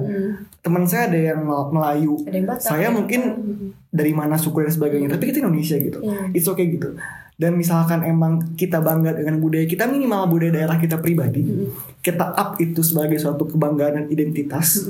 Teman 0.63 0.87
saya 0.87 1.11
ada 1.11 1.19
yang 1.19 1.43
Mel- 1.43 1.67
Melayu. 1.69 2.15
ada 2.23 2.31
yang 2.31 2.47
Batak 2.47 2.63
Saya 2.63 2.87
mungkin 2.89 3.21
apa. 3.27 3.43
dari 3.91 4.15
mana 4.15 4.39
suku 4.39 4.63
dan 4.63 4.71
sebagainya, 4.71 5.11
tapi 5.11 5.27
kita 5.27 5.43
Indonesia 5.43 5.75
gitu. 5.75 5.99
Iya. 5.99 6.31
It's 6.31 6.47
okay 6.47 6.71
gitu. 6.71 6.95
Dan 7.35 7.59
misalkan 7.59 7.99
emang 8.01 8.55
kita 8.55 8.79
bangga 8.79 9.11
dengan 9.11 9.43
budaya 9.43 9.67
kita 9.67 9.83
minimal 9.83 10.31
budaya 10.31 10.55
daerah 10.55 10.79
kita 10.79 10.95
pribadi, 10.95 11.43
kita 11.99 12.31
up 12.31 12.55
itu 12.57 12.79
sebagai 12.79 13.19
suatu 13.19 13.43
kebanggaan 13.45 13.93
dan 13.93 14.05
identitas. 14.07 14.87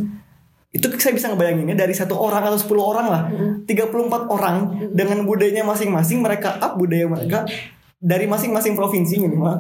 Itu 0.75 0.91
saya 0.99 1.15
bisa 1.15 1.31
ngebayanginnya 1.31 1.79
dari 1.79 1.95
satu 1.95 2.19
orang 2.19 2.43
atau 2.43 2.59
10 2.59 2.75
orang 2.75 3.07
lah. 3.07 3.23
34 3.63 4.27
orang 4.27 4.55
dengan 4.91 5.23
budayanya 5.23 5.63
masing-masing 5.63 6.19
mereka 6.19 6.59
up 6.59 6.75
budaya 6.75 7.07
mereka 7.07 7.47
dari 7.95 8.27
masing-masing 8.27 8.75
provinsi 8.75 9.23
minimal. 9.23 9.55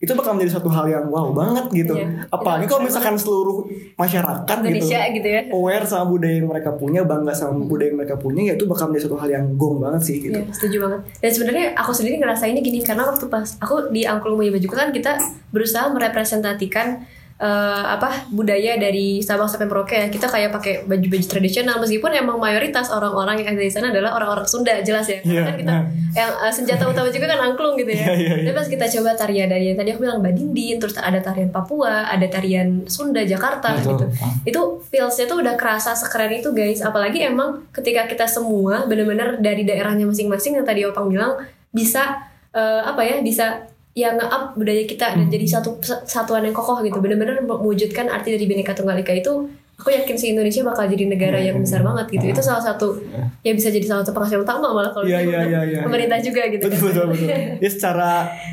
Itu 0.00 0.16
bakal 0.16 0.36
menjadi 0.36 0.56
suatu 0.56 0.72
hal 0.72 0.88
yang 0.88 1.06
wow 1.12 1.30
banget 1.36 1.68
gitu. 1.72 1.94
Iya. 1.94 2.24
Apalagi 2.32 2.64
kalau 2.68 2.88
misalkan 2.88 3.20
seluruh 3.20 3.68
masyarakat 4.00 4.56
Indonesia 4.64 5.00
gitu 5.12 5.16
gitu 5.20 5.28
ya 5.28 5.40
aware 5.52 5.84
sama 5.84 6.08
budaya 6.08 6.34
yang 6.40 6.48
mereka 6.48 6.72
punya, 6.72 7.00
bangga 7.04 7.32
sama 7.36 7.56
budaya 7.64 7.92
yang 7.92 7.98
mereka 8.00 8.16
punya, 8.16 8.52
ya 8.52 8.54
itu 8.56 8.64
bakal 8.64 8.88
menjadi 8.90 9.08
suatu 9.08 9.18
hal 9.20 9.28
yang 9.28 9.46
gong 9.60 9.76
banget 9.80 10.02
sih 10.02 10.16
gitu. 10.24 10.40
Iya, 10.40 10.52
setuju 10.52 10.76
banget. 10.88 11.00
Dan 11.20 11.30
sebenarnya 11.32 11.64
aku 11.76 11.92
sendiri 11.92 12.16
ngerasainnya 12.20 12.62
gini 12.64 12.80
karena 12.80 13.04
waktu 13.08 13.24
pas 13.28 13.56
aku 13.60 13.92
di 13.92 14.08
Angkul 14.08 14.36
Muiba 14.36 14.56
juga 14.56 14.84
kan 14.84 14.88
kita 14.92 15.20
berusaha 15.52 15.88
merepresentasikan 15.92 17.04
eh, 17.36 17.84
apa 17.86 18.28
budaya 18.32 18.80
dari 18.80 19.20
Sabang 19.20 19.48
sampai 19.48 19.68
Merauke 19.68 19.96
ya. 19.96 20.06
Kita 20.08 20.26
kayak 20.28 20.50
pakai 20.54 20.74
baju-baju 20.84 21.26
tradisional 21.26 21.76
meskipun 21.80 22.12
emang 22.16 22.36
mayoritas 22.40 22.88
orang-orang 22.88 23.44
yang 23.44 23.48
ada 23.54 23.62
di 23.62 23.72
sana 23.72 23.92
adalah 23.92 24.16
orang-orang 24.16 24.46
Sunda 24.48 24.76
jelas 24.80 25.06
ya. 25.08 25.20
Iya, 25.22 25.42
kan 25.46 25.54
kita 25.56 25.72
nah. 25.72 25.84
yang 26.16 26.30
eh, 26.32 26.52
senjata 26.52 26.84
utama 26.88 27.08
juga 27.12 27.26
kan 27.30 27.40
angklung 27.52 27.76
gitu 27.76 27.92
ya. 27.92 28.04
Iya, 28.08 28.12
iya, 28.16 28.32
iya. 28.40 28.44
Tapi 28.48 28.56
pas 28.56 28.68
kita 28.68 28.86
coba 28.98 29.10
tarian 29.14 29.48
dari 29.48 29.64
yang 29.72 29.78
tadi 29.78 29.88
aku 29.92 30.00
bilang 30.04 30.20
Badindin, 30.24 30.76
terus 30.80 30.96
ada 30.96 31.20
tarian 31.20 31.50
Papua, 31.52 32.08
ada 32.08 32.26
tarian 32.26 32.84
Sunda, 32.88 33.22
Jakarta 33.22 33.76
Betul. 33.76 33.92
gitu 33.96 34.06
itu 34.46 34.60
feelsnya 34.88 35.26
tuh 35.26 35.42
udah 35.42 35.54
kerasa 35.58 35.92
sekeren 35.92 36.32
itu 36.32 36.54
guys 36.54 36.80
apalagi 36.80 37.22
emang 37.26 37.66
ketika 37.74 38.06
kita 38.06 38.26
semua 38.30 38.86
bener-bener 38.86 39.38
dari 39.42 39.66
daerahnya 39.66 40.06
masing-masing 40.06 40.60
yang 40.60 40.66
tadi 40.66 40.86
opang 40.86 41.10
bilang 41.10 41.34
bisa 41.74 42.30
eh, 42.54 42.82
apa 42.82 43.02
ya 43.02 43.20
bisa 43.20 43.66
ya 43.96 44.12
nge-up 44.12 44.52
budaya 44.60 44.84
kita 44.84 45.16
dan 45.16 45.32
jadi 45.32 45.46
satu 45.56 45.80
satuan 46.04 46.44
yang 46.44 46.52
kokoh 46.52 46.84
gitu. 46.84 47.00
Bener-bener 47.00 47.40
mewujudkan 47.40 48.12
arti 48.12 48.36
dari 48.36 48.44
Bhinneka 48.44 48.76
Tunggal 48.76 49.00
Ika 49.00 49.16
itu 49.16 49.48
aku 49.80 49.88
yakin 49.88 50.16
si 50.20 50.36
Indonesia 50.36 50.60
bakal 50.64 50.84
jadi 50.88 51.04
negara 51.08 51.40
yang 51.40 51.56
besar 51.64 51.80
banget 51.80 52.12
gitu. 52.12 52.28
Itu 52.28 52.44
salah 52.44 52.60
satu 52.60 53.00
ya 53.40 53.56
bisa 53.56 53.72
jadi 53.72 53.88
salah 53.88 54.04
satu 54.04 54.12
penghasil 54.12 54.44
utama 54.44 54.68
malah 54.68 54.92
kalau 54.92 55.08
gitu. 55.08 55.16
iya, 55.16 55.48
iya, 55.48 55.60
iya. 55.64 55.80
pemerintah 55.80 56.20
juga 56.20 56.44
gitu. 56.52 56.68
Betul 56.68 56.92
betul 56.92 57.04
betul. 57.08 57.28
Ya 57.56 57.70
secara 57.72 58.10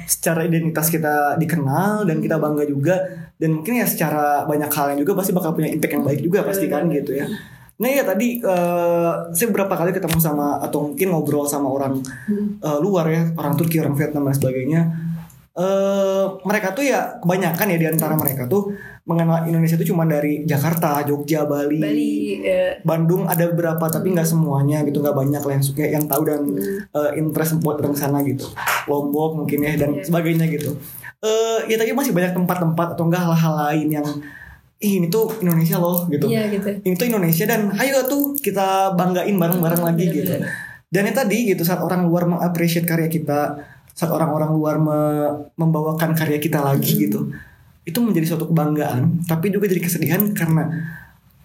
secara 0.08 0.48
identitas 0.48 0.88
kita 0.88 1.36
dikenal 1.36 2.08
dan 2.08 2.24
kita 2.24 2.40
bangga 2.40 2.64
juga. 2.64 2.96
Dan 3.36 3.60
mungkin 3.60 3.76
ya 3.76 3.84
secara 3.84 4.48
banyak 4.48 4.72
hal 4.72 4.96
yang 4.96 5.00
juga 5.04 5.20
pasti 5.20 5.36
bakal 5.36 5.52
punya 5.52 5.68
impact 5.68 5.92
yang 5.92 6.06
baik 6.08 6.22
juga 6.24 6.40
pasti 6.48 6.72
kan 6.72 6.88
gitu 6.88 7.20
ya. 7.20 7.28
Nah 7.84 7.90
ya 7.92 8.08
tadi 8.08 8.40
eh, 8.40 9.12
saya 9.36 9.48
beberapa 9.52 9.76
kali 9.76 9.92
ketemu 9.92 10.16
sama 10.24 10.64
atau 10.64 10.88
mungkin 10.88 11.12
ngobrol 11.12 11.44
sama 11.44 11.68
orang 11.68 12.00
eh, 12.64 12.80
luar 12.80 13.12
ya 13.12 13.28
orang 13.36 13.60
Turki 13.60 13.84
orang 13.84 14.00
Vietnam 14.00 14.32
dan 14.32 14.36
sebagainya 14.40 14.82
eh 15.54 16.24
mereka 16.42 16.74
tuh 16.74 16.82
ya 16.82 17.22
kebanyakan 17.22 17.68
ya 17.70 17.78
di 17.78 17.88
antara 17.88 18.14
mereka 18.14 18.46
tuh 18.46 18.74
mengenal 19.04 19.46
Indonesia 19.46 19.76
tuh 19.76 19.86
cuma 19.86 20.02
dari 20.04 20.42
Jakarta, 20.44 21.04
Jogja, 21.04 21.44
Bali, 21.44 21.78
Bali 21.78 22.14
eh, 22.40 22.80
Bandung 22.82 23.28
ada 23.28 23.46
beberapa 23.46 23.86
tapi 23.86 24.10
nggak 24.10 24.26
semuanya 24.26 24.82
gitu 24.82 24.98
nggak 24.98 25.14
banyak 25.14 25.40
lah 25.40 25.54
yang 25.54 25.62
suka 25.62 25.84
yang 25.84 26.06
tahu 26.06 26.24
dan 26.24 26.42
eh, 26.90 27.12
interest 27.16 27.60
buat 27.60 27.78
ke 27.78 27.94
sana 27.94 28.24
gitu. 28.24 28.50
Lombok 28.86 29.38
mungkin 29.38 29.62
ya 29.62 29.78
dan 29.78 29.94
Iya. 29.94 30.04
sebagainya 30.04 30.50
gitu. 30.50 30.74
Eh 31.20 31.60
ya 31.68 31.76
tapi 31.76 31.92
masih 31.92 32.12
banyak 32.12 32.34
tempat-tempat 32.34 32.88
atau 32.96 33.04
enggak 33.06 33.22
hal-hal 33.22 33.54
lain 33.70 33.90
yang 33.94 34.08
Ih, 34.80 35.00
ini 35.00 35.08
tuh 35.08 35.32
Indonesia 35.40 35.80
loh 35.80 36.04
gitu. 36.08 36.28
Iya 36.28 36.50
gitu. 36.50 36.68
Ini 36.82 36.94
tuh 36.94 37.08
Indonesia 37.08 37.46
dan 37.46 37.72
ayo 37.74 38.04
tuh 38.04 38.36
kita 38.36 38.92
banggain 38.94 39.32
bareng-bareng 39.34 39.80
lagi 39.82 40.10
Bener-bener. 40.10 40.44
gitu. 40.44 40.48
dan 40.90 41.02
yang 41.04 41.18
tadi 41.18 41.38
gitu 41.48 41.64
saat 41.64 41.80
orang 41.80 42.04
luar 42.04 42.28
mengapresiasi 42.28 42.84
karya 42.84 43.08
kita 43.08 43.58
saat 43.94 44.10
orang-orang 44.10 44.50
luar 44.52 44.76
me- 44.78 45.32
membawakan 45.56 46.12
karya 46.12 46.38
kita 46.38 46.60
lagi 46.60 46.98
gitu 47.00 47.30
itu 47.84 48.00
menjadi 48.00 48.26
suatu 48.28 48.46
kebanggaan 48.46 49.22
tapi 49.24 49.50
juga 49.50 49.66
jadi 49.66 49.80
kesedihan 49.80 50.22
karena 50.32 50.66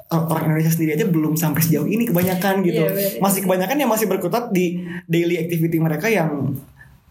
uh, 0.06 0.24
orang 0.26 0.48
Indonesia 0.48 0.70
sendiri 0.70 0.94
aja 0.94 1.04
belum 1.04 1.34
sampai 1.34 1.60
sejauh 1.60 1.84
ini 1.84 2.04
kebanyakan 2.04 2.62
gitu 2.62 2.80
Iya, 2.80 2.88
bener. 2.88 3.20
masih 3.20 3.40
kebanyakan 3.42 3.76
yang 3.76 3.90
masih 3.90 4.06
berkutat 4.06 4.48
di 4.48 4.80
daily 5.04 5.36
activity 5.36 5.76
mereka 5.76 6.06
yang 6.06 6.54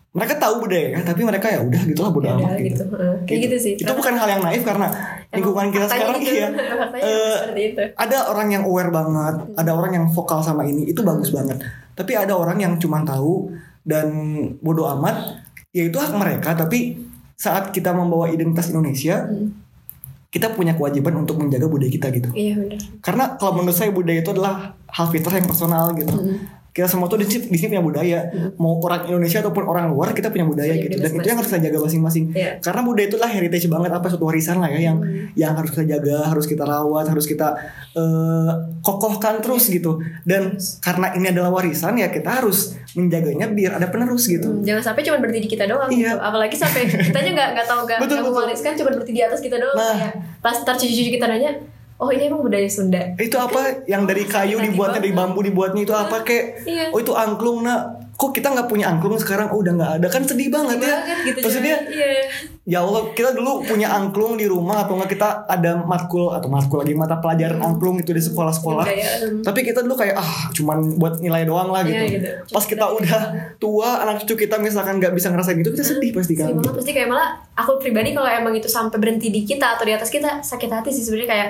mereka 0.10 0.34
tahu 0.36 0.66
budaya 0.66 0.98
tapi 1.04 1.22
mereka 1.22 1.46
ya 1.46 1.62
udah 1.62 1.82
gitulah 1.84 2.10
bodo 2.10 2.26
Ya 2.26 2.34
amat 2.34 2.42
udah, 2.48 2.58
gitu. 2.58 2.82
gitu. 2.82 2.84
Kayak 3.24 3.40
gitu 3.44 3.56
sih. 3.60 3.74
itu 3.76 3.92
bukan 3.92 4.14
hal 4.16 4.28
yang 4.28 4.42
naif 4.42 4.64
karena 4.64 4.88
lingkungan 5.30 5.70
kita 5.70 5.86
sekarang 5.86 6.18
gitu. 6.18 6.34
iya 6.34 6.50
Faktanya 6.82 7.06
Eh, 7.06 7.36
seperti 7.38 7.62
itu. 7.68 7.82
ada 7.94 8.18
orang 8.26 8.48
yang 8.50 8.64
aware 8.64 8.90
banget, 8.90 9.36
ada 9.54 9.72
orang 9.72 9.92
yang 9.94 10.06
vokal 10.08 10.42
sama 10.42 10.64
ini, 10.64 10.88
itu 10.88 11.04
bagus 11.04 11.30
banget. 11.30 11.62
Tapi 11.94 12.12
ada 12.16 12.34
orang 12.34 12.58
yang 12.58 12.74
cuma 12.76 13.04
tahu 13.04 13.52
dan 13.88 14.08
bodoh 14.60 14.92
amat, 15.00 15.40
ya 15.72 15.88
itu 15.88 15.96
hak 15.96 16.12
mereka. 16.20 16.52
Tapi 16.54 17.00
saat 17.40 17.72
kita 17.72 17.96
membawa 17.96 18.28
identitas 18.28 18.68
Indonesia, 18.68 19.24
kita 20.28 20.52
punya 20.52 20.76
kewajiban 20.76 21.16
untuk 21.24 21.40
menjaga 21.40 21.72
budaya 21.72 21.88
kita 21.88 22.12
gitu 22.12 22.30
Iya 22.36 22.60
benar. 22.60 22.80
karena 23.00 23.24
kalau 23.40 23.64
menurut 23.64 23.80
saya 23.80 23.96
budaya 23.96 24.20
itu 24.20 24.36
adalah 24.36 24.76
hal 24.92 25.08
fitrah 25.08 25.40
yang 25.40 25.48
personal 25.48 25.96
gitu 25.96 26.14
kita 26.78 26.86
semua 26.86 27.08
tuh 27.08 27.18
di 27.18 27.26
sini, 27.26 27.50
di 27.50 27.58
sini 27.58 27.70
punya 27.72 27.82
budaya 27.82 28.20
mau 28.56 28.78
orang 28.78 29.10
Indonesia 29.10 29.42
ataupun 29.42 29.66
orang 29.66 29.90
luar 29.90 30.14
kita 30.14 30.30
punya 30.30 30.46
budaya 30.46 30.70
Punya 30.70 30.86
gitu 30.86 30.96
dan 31.00 31.10
itu 31.12 31.26
yang 31.26 31.38
harus 31.38 31.50
kita 31.50 31.62
jaga 31.64 31.78
masing-masing 31.82 32.24
Iya. 32.30 32.52
karena 32.60 32.82
budaya 32.82 33.06
itu 33.08 33.18
lah 33.18 33.28
heritage 33.28 33.66
banget 33.66 33.90
apa 33.90 34.06
suatu 34.06 34.24
warisan 34.24 34.58
lah 34.58 34.70
ya 34.70 34.80
yang 34.86 34.98
yang 35.34 35.54
harus 35.54 35.74
kita 35.74 35.86
jaga 35.90 36.18
harus 36.28 36.46
kita 36.46 36.62
rawat 36.62 37.06
harus 37.08 37.26
kita 37.26 37.48
eh, 37.94 38.52
kokohkan 38.80 39.40
terus 39.40 39.68
gitu 39.68 39.98
dan 40.24 40.54
karena 40.80 41.14
ini 41.14 41.28
adalah 41.28 41.50
warisan 41.52 41.96
ya 41.96 42.08
kita 42.08 42.30
harus 42.38 42.78
menjaganya 42.94 43.48
biar 43.48 43.72
ada 43.76 43.88
penerus 43.88 44.26
gitu 44.26 44.46
Hmm, 44.48 44.62
Jangan 44.62 44.84
sampai 44.86 45.02
cuma 45.02 45.18
berhenti 45.18 45.42
di 45.42 45.50
kita 45.50 45.66
doang 45.66 45.90
Iya. 45.90 46.14
gitu. 46.14 46.18
Apalagi 46.20 46.56
sampai 46.56 46.82
kitanya 47.08 47.32
nggak 47.34 47.50
nggak 47.54 47.66
tahu 47.66 47.80
nggak 47.84 47.98
mewariskan 48.24 48.74
cuma 48.76 48.90
berhenti 48.92 49.14
di 49.14 49.22
atas 49.22 49.40
kita 49.40 49.58
doang. 49.58 49.74
Nah. 49.74 49.92
Kayak 49.92 50.14
pas 50.38 50.56
ntar 50.58 50.76
cucu-cucu 50.76 51.10
kita 51.12 51.26
nanya, 51.26 51.52
oh 51.98 52.10
ini 52.14 52.30
emang 52.30 52.46
budaya 52.46 52.70
Sunda. 52.70 53.02
itu 53.18 53.34
apa 53.36 53.84
yang 53.90 54.06
dari 54.06 54.24
kayu 54.24 54.62
dibuatnya 54.62 55.02
dari 55.02 55.14
bambu 55.14 55.42
dibuatnya 55.42 55.82
itu 55.82 55.94
apa 55.94 56.22
kek? 56.22 56.62
Iya. 56.64 56.94
oh 56.94 57.00
itu 57.02 57.14
angklung 57.14 57.66
nak. 57.66 58.10
Kok 58.18 58.34
kita 58.34 58.50
nggak 58.50 58.66
punya 58.66 58.90
angklung 58.90 59.14
sekarang? 59.22 59.54
Oh 59.54 59.62
udah 59.62 59.78
nggak 59.78 59.92
ada. 60.02 60.08
Kan 60.10 60.26
sedih 60.26 60.50
banget 60.50 60.82
ya. 60.82 60.90
Banget 61.06 61.18
gitu. 61.30 61.40
maksudnya 61.46 61.76
iya. 61.86 62.10
ya 62.66 62.80
Allah 62.82 63.14
kita 63.14 63.30
dulu 63.38 63.62
punya 63.62 63.94
angklung 63.94 64.42
di 64.42 64.50
rumah 64.50 64.90
atau 64.90 64.98
nggak 64.98 65.14
kita 65.14 65.46
ada 65.46 65.86
matkul 65.86 66.34
atau 66.34 66.50
matkul 66.50 66.82
lagi 66.82 66.98
mata 66.98 67.22
pelajaran 67.22 67.62
angklung 67.62 68.02
itu 68.02 68.10
di 68.10 68.22
sekolah-sekolah. 68.26 68.86
Hmm. 68.90 69.46
tapi 69.46 69.62
kita 69.62 69.86
dulu 69.86 69.94
kayak 70.02 70.18
ah 70.18 70.50
cuman 70.50 70.98
buat 70.98 71.22
nilai 71.22 71.46
doang 71.46 71.70
lah 71.70 71.86
Iya, 71.86 72.10
gitu, 72.10 72.26
gitu. 72.26 72.30
pas 72.58 72.66
kita 72.66 72.86
udah 72.90 73.22
tua 73.62 74.02
anak 74.02 74.26
cucu 74.26 74.50
kita 74.50 74.58
misalkan 74.58 74.98
nggak 74.98 75.14
bisa 75.14 75.30
ngerasain 75.30 75.62
itu 75.62 75.70
kita 75.78 75.86
sedih 75.86 76.12
pasti 76.18 76.34
Sedih 76.34 76.38
kan 76.42 76.58
banget. 76.58 76.74
Pasti 76.74 76.92
kayak 76.98 77.08
malah 77.14 77.30
aku 77.54 77.78
pribadi 77.78 78.18
kalau 78.18 78.28
emang 78.28 78.58
itu 78.58 78.66
sampai 78.66 78.98
berhenti 78.98 79.30
di 79.30 79.46
kita 79.46 79.78
atau 79.78 79.86
di 79.86 79.94
atas 79.94 80.10
kita 80.10 80.42
sakit 80.42 80.70
hati 80.74 80.90
sih 80.90 81.06
sebenarnya 81.06 81.30
kayak 81.30 81.50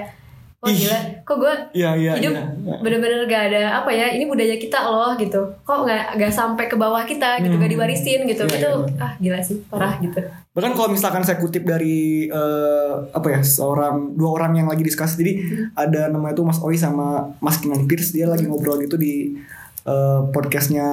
wah 0.58 0.74
Ih. 0.74 0.78
gila 0.82 1.00
kok 1.22 1.38
gue 1.38 1.54
Iya, 1.78 1.90
iya, 1.94 2.12
hidup 2.18 2.34
iya. 2.34 2.76
bener-bener 2.82 3.30
gak 3.30 3.44
ada 3.54 3.78
apa 3.78 3.94
ya 3.94 4.10
ini 4.10 4.26
budaya 4.26 4.58
kita 4.58 4.80
loh 4.82 5.14
gitu 5.14 5.38
kok 5.62 5.86
nggak 5.86 6.18
nggak 6.18 6.34
sampai 6.34 6.66
ke 6.66 6.74
bawah 6.74 7.06
kita 7.06 7.38
gitu 7.40 7.56
gak 7.56 7.70
diwarisin 7.70 8.26
gitu 8.26 8.44
Iya, 8.50 8.58
itu 8.58 8.72
iya. 8.90 9.06
ah 9.06 9.12
gila 9.22 9.40
sih 9.40 9.58
parah 9.70 9.96
gitu 10.02 10.18
Bahkan 10.58 10.74
kalau 10.74 10.90
misalkan 10.90 11.22
saya 11.22 11.38
kutip 11.38 11.62
dari 11.62 12.26
eh, 12.26 12.94
apa 13.14 13.28
ya 13.30 13.46
seorang 13.46 14.18
dua 14.18 14.42
orang 14.42 14.58
yang 14.58 14.66
lagi 14.66 14.82
diskus 14.82 15.14
jadi 15.14 15.38
ada 15.78 16.10
namanya 16.10 16.34
tuh 16.34 16.50
Mas 16.50 16.58
Oi 16.58 16.74
sama 16.74 17.30
Mas 17.38 17.62
Kinan 17.62 17.86
Pierce 17.86 18.10
dia 18.10 18.26
lagi 18.26 18.50
ngobrol 18.50 18.82
gitu 18.82 18.98
di 18.98 19.38
eh, 19.86 20.20
podcastnya 20.34 20.86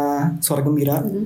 Suara 0.45 0.61
Gembira. 0.61 1.01
Eh, 1.01 1.25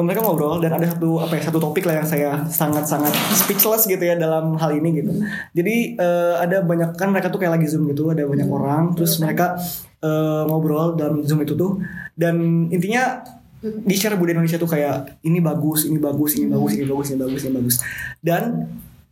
mereka 0.00 0.24
ngobrol 0.24 0.56
dan 0.56 0.72
ada 0.72 0.88
satu 0.88 1.20
apa 1.20 1.36
ya 1.36 1.42
satu 1.52 1.60
topik 1.60 1.84
lah 1.84 2.00
yang 2.00 2.08
saya 2.08 2.48
sangat 2.48 2.88
sangat 2.88 3.12
speechless 3.36 3.84
gitu 3.84 4.00
ya 4.00 4.16
dalam 4.16 4.56
hal 4.56 4.72
ini 4.72 5.04
gitu. 5.04 5.12
Jadi 5.52 6.00
eh, 6.00 6.34
ada 6.40 6.64
banyak 6.64 6.96
kan 6.96 7.12
mereka 7.12 7.28
tuh 7.28 7.36
kayak 7.44 7.60
lagi 7.60 7.68
zoom 7.68 7.84
gitu 7.92 8.08
ada 8.08 8.24
banyak 8.24 8.48
orang 8.48 8.96
terus 8.96 9.20
mereka 9.20 9.60
eh, 10.00 10.42
ngobrol 10.48 10.96
dalam 10.96 11.20
zoom 11.28 11.44
itu 11.44 11.52
tuh. 11.52 11.76
Dan 12.16 12.68
intinya 12.72 13.20
di 13.62 13.94
share 13.94 14.16
budaya 14.16 14.40
Indonesia 14.40 14.56
tuh 14.56 14.70
kayak 14.72 15.22
ini 15.28 15.44
bagus, 15.44 15.84
ini 15.84 16.00
bagus, 16.00 16.40
ini 16.40 16.48
bagus, 16.48 16.72
ini 16.74 16.84
bagus, 16.88 17.06
ini 17.12 17.18
bagus, 17.20 17.40
ini 17.44 17.52
bagus. 17.60 17.76
Dan 18.18 18.42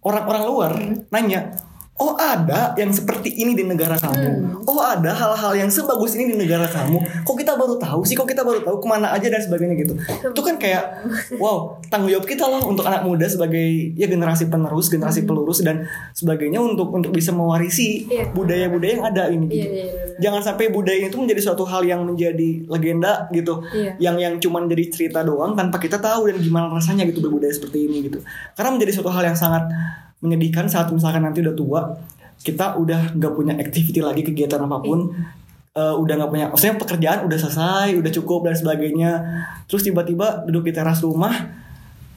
orang-orang 0.01 0.43
luar 0.49 0.73
nanya, 1.13 1.55
oh 2.01 2.17
ada 2.17 2.73
yang 2.75 2.89
seperti 2.89 3.37
ini 3.37 3.53
di 3.53 3.63
negara 3.63 3.93
kamu, 3.95 4.65
oh 4.65 4.81
ada 4.81 5.13
hal-hal 5.13 5.53
yang 5.55 5.69
sebagus 5.69 6.17
ini 6.17 6.33
di 6.33 6.37
negara 6.41 6.65
kamu. 6.65 6.97
Kok 7.23 7.37
kita 7.37 7.55
baru 7.55 7.77
tahu 7.77 8.01
sih? 8.03 8.17
Kok 8.17 8.25
kita 8.25 8.41
baru 8.41 8.65
tahu 8.65 8.81
ke 8.81 8.87
mana 8.89 9.13
aja 9.13 9.29
dan 9.29 9.37
sebagainya 9.39 9.77
gitu. 9.77 9.95
Itu 10.33 10.41
kan 10.41 10.57
kayak, 10.57 11.05
wow 11.37 11.77
tanggung 11.93 12.09
jawab 12.09 12.25
kita 12.25 12.49
loh 12.49 12.65
untuk 12.65 12.89
anak 12.89 13.05
muda 13.05 13.29
sebagai 13.29 13.93
ya 13.95 14.09
generasi 14.09 14.49
penerus, 14.49 14.89
generasi 14.89 15.29
pelurus 15.29 15.61
dan 15.61 15.85
sebagainya 16.11 16.57
untuk 16.57 16.89
untuk 16.91 17.13
bisa 17.13 17.31
mewarisi 17.31 18.09
Iya. 18.09 18.33
budaya-budaya 18.33 18.93
yang 18.97 19.05
ada 19.05 19.25
ini. 19.29 19.45
Gitu 19.47 19.59
Iya, 19.61 19.69
iya, 19.69 19.85
jangan 20.19 20.41
sampai 20.41 20.73
budaya 20.73 21.05
itu 21.05 21.17
menjadi 21.21 21.41
suatu 21.43 21.69
hal 21.69 21.85
yang 21.85 22.01
menjadi 22.03 22.65
legenda 22.65 23.29
gitu 23.29 23.61
yang 23.99 24.17
yang 24.17 24.41
cuman 24.41 24.65
jadi 24.67 24.89
cerita 24.89 25.21
doang 25.21 25.53
tanpa 25.53 25.77
kita 25.77 26.01
tahu 26.01 26.31
dan 26.31 26.41
gimana 26.41 26.73
rasanya 26.73 27.05
gitu 27.05 27.21
berbudaya 27.21 27.53
seperti 27.53 27.85
ini 27.85 28.09
gitu 28.09 28.25
karena 28.55 28.71
menjadi 28.73 28.93
suatu 28.97 29.11
hal 29.11 29.27
yang 29.27 29.37
sangat 29.37 29.69
menyedihkan 30.21 30.65
saat 30.65 30.89
misalkan 30.89 31.21
nanti 31.21 31.41
udah 31.41 31.53
tua 31.53 31.81
kita 32.39 32.75
udah 32.75 33.13
nggak 33.13 33.33
punya 33.33 33.53
activity 33.55 34.01
lagi 34.01 34.23
kegiatan 34.23 34.61
apa 34.61 34.79
pun 34.79 35.13
eh, 35.71 35.95
udah 35.95 36.15
nggak 36.17 36.31
punya 36.31 36.47
maksudnya 36.49 36.77
pekerjaan 36.77 37.19
udah 37.25 37.39
selesai 37.39 37.89
udah 37.95 38.11
cukup 38.13 38.45
dan 38.45 38.55
sebagainya. 38.55 39.13
Terus 39.65 39.83
tiba-tiba 39.83 40.45
duduk 40.45 40.65
di 40.65 40.73
teras 40.73 41.01
rumah 41.01 41.33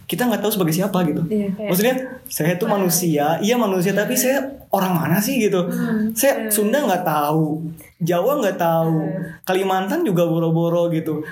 kita 0.03 0.27
nggak 0.27 0.41
tahu 0.41 0.51
sebagai 0.51 0.73
siapa 0.73 0.99
gitu. 1.03 1.23
Iya, 1.25 1.47
kayak- 1.49 1.69
maksudnya 1.71 1.95
saya 2.25 2.53
tuh 2.55 2.67
manusia 2.67 3.39
iya 3.39 3.55
manusia 3.55 3.91
tapi 3.91 4.13
saya 4.13 4.43
orang 4.69 4.93
mana 4.93 5.17
sih 5.17 5.39
gitu? 5.39 5.63
Hmm, 5.63 6.11
saya 6.11 6.47
Sunda 6.47 6.81
nggak 6.81 7.03
tahu 7.03 7.63
Jawa 7.99 8.35
nggak 8.37 8.57
tahu 8.57 8.99
Kalimantan 9.41 10.03
juga 10.03 10.27
boro-boro 10.27 10.91
gitu 10.91 11.23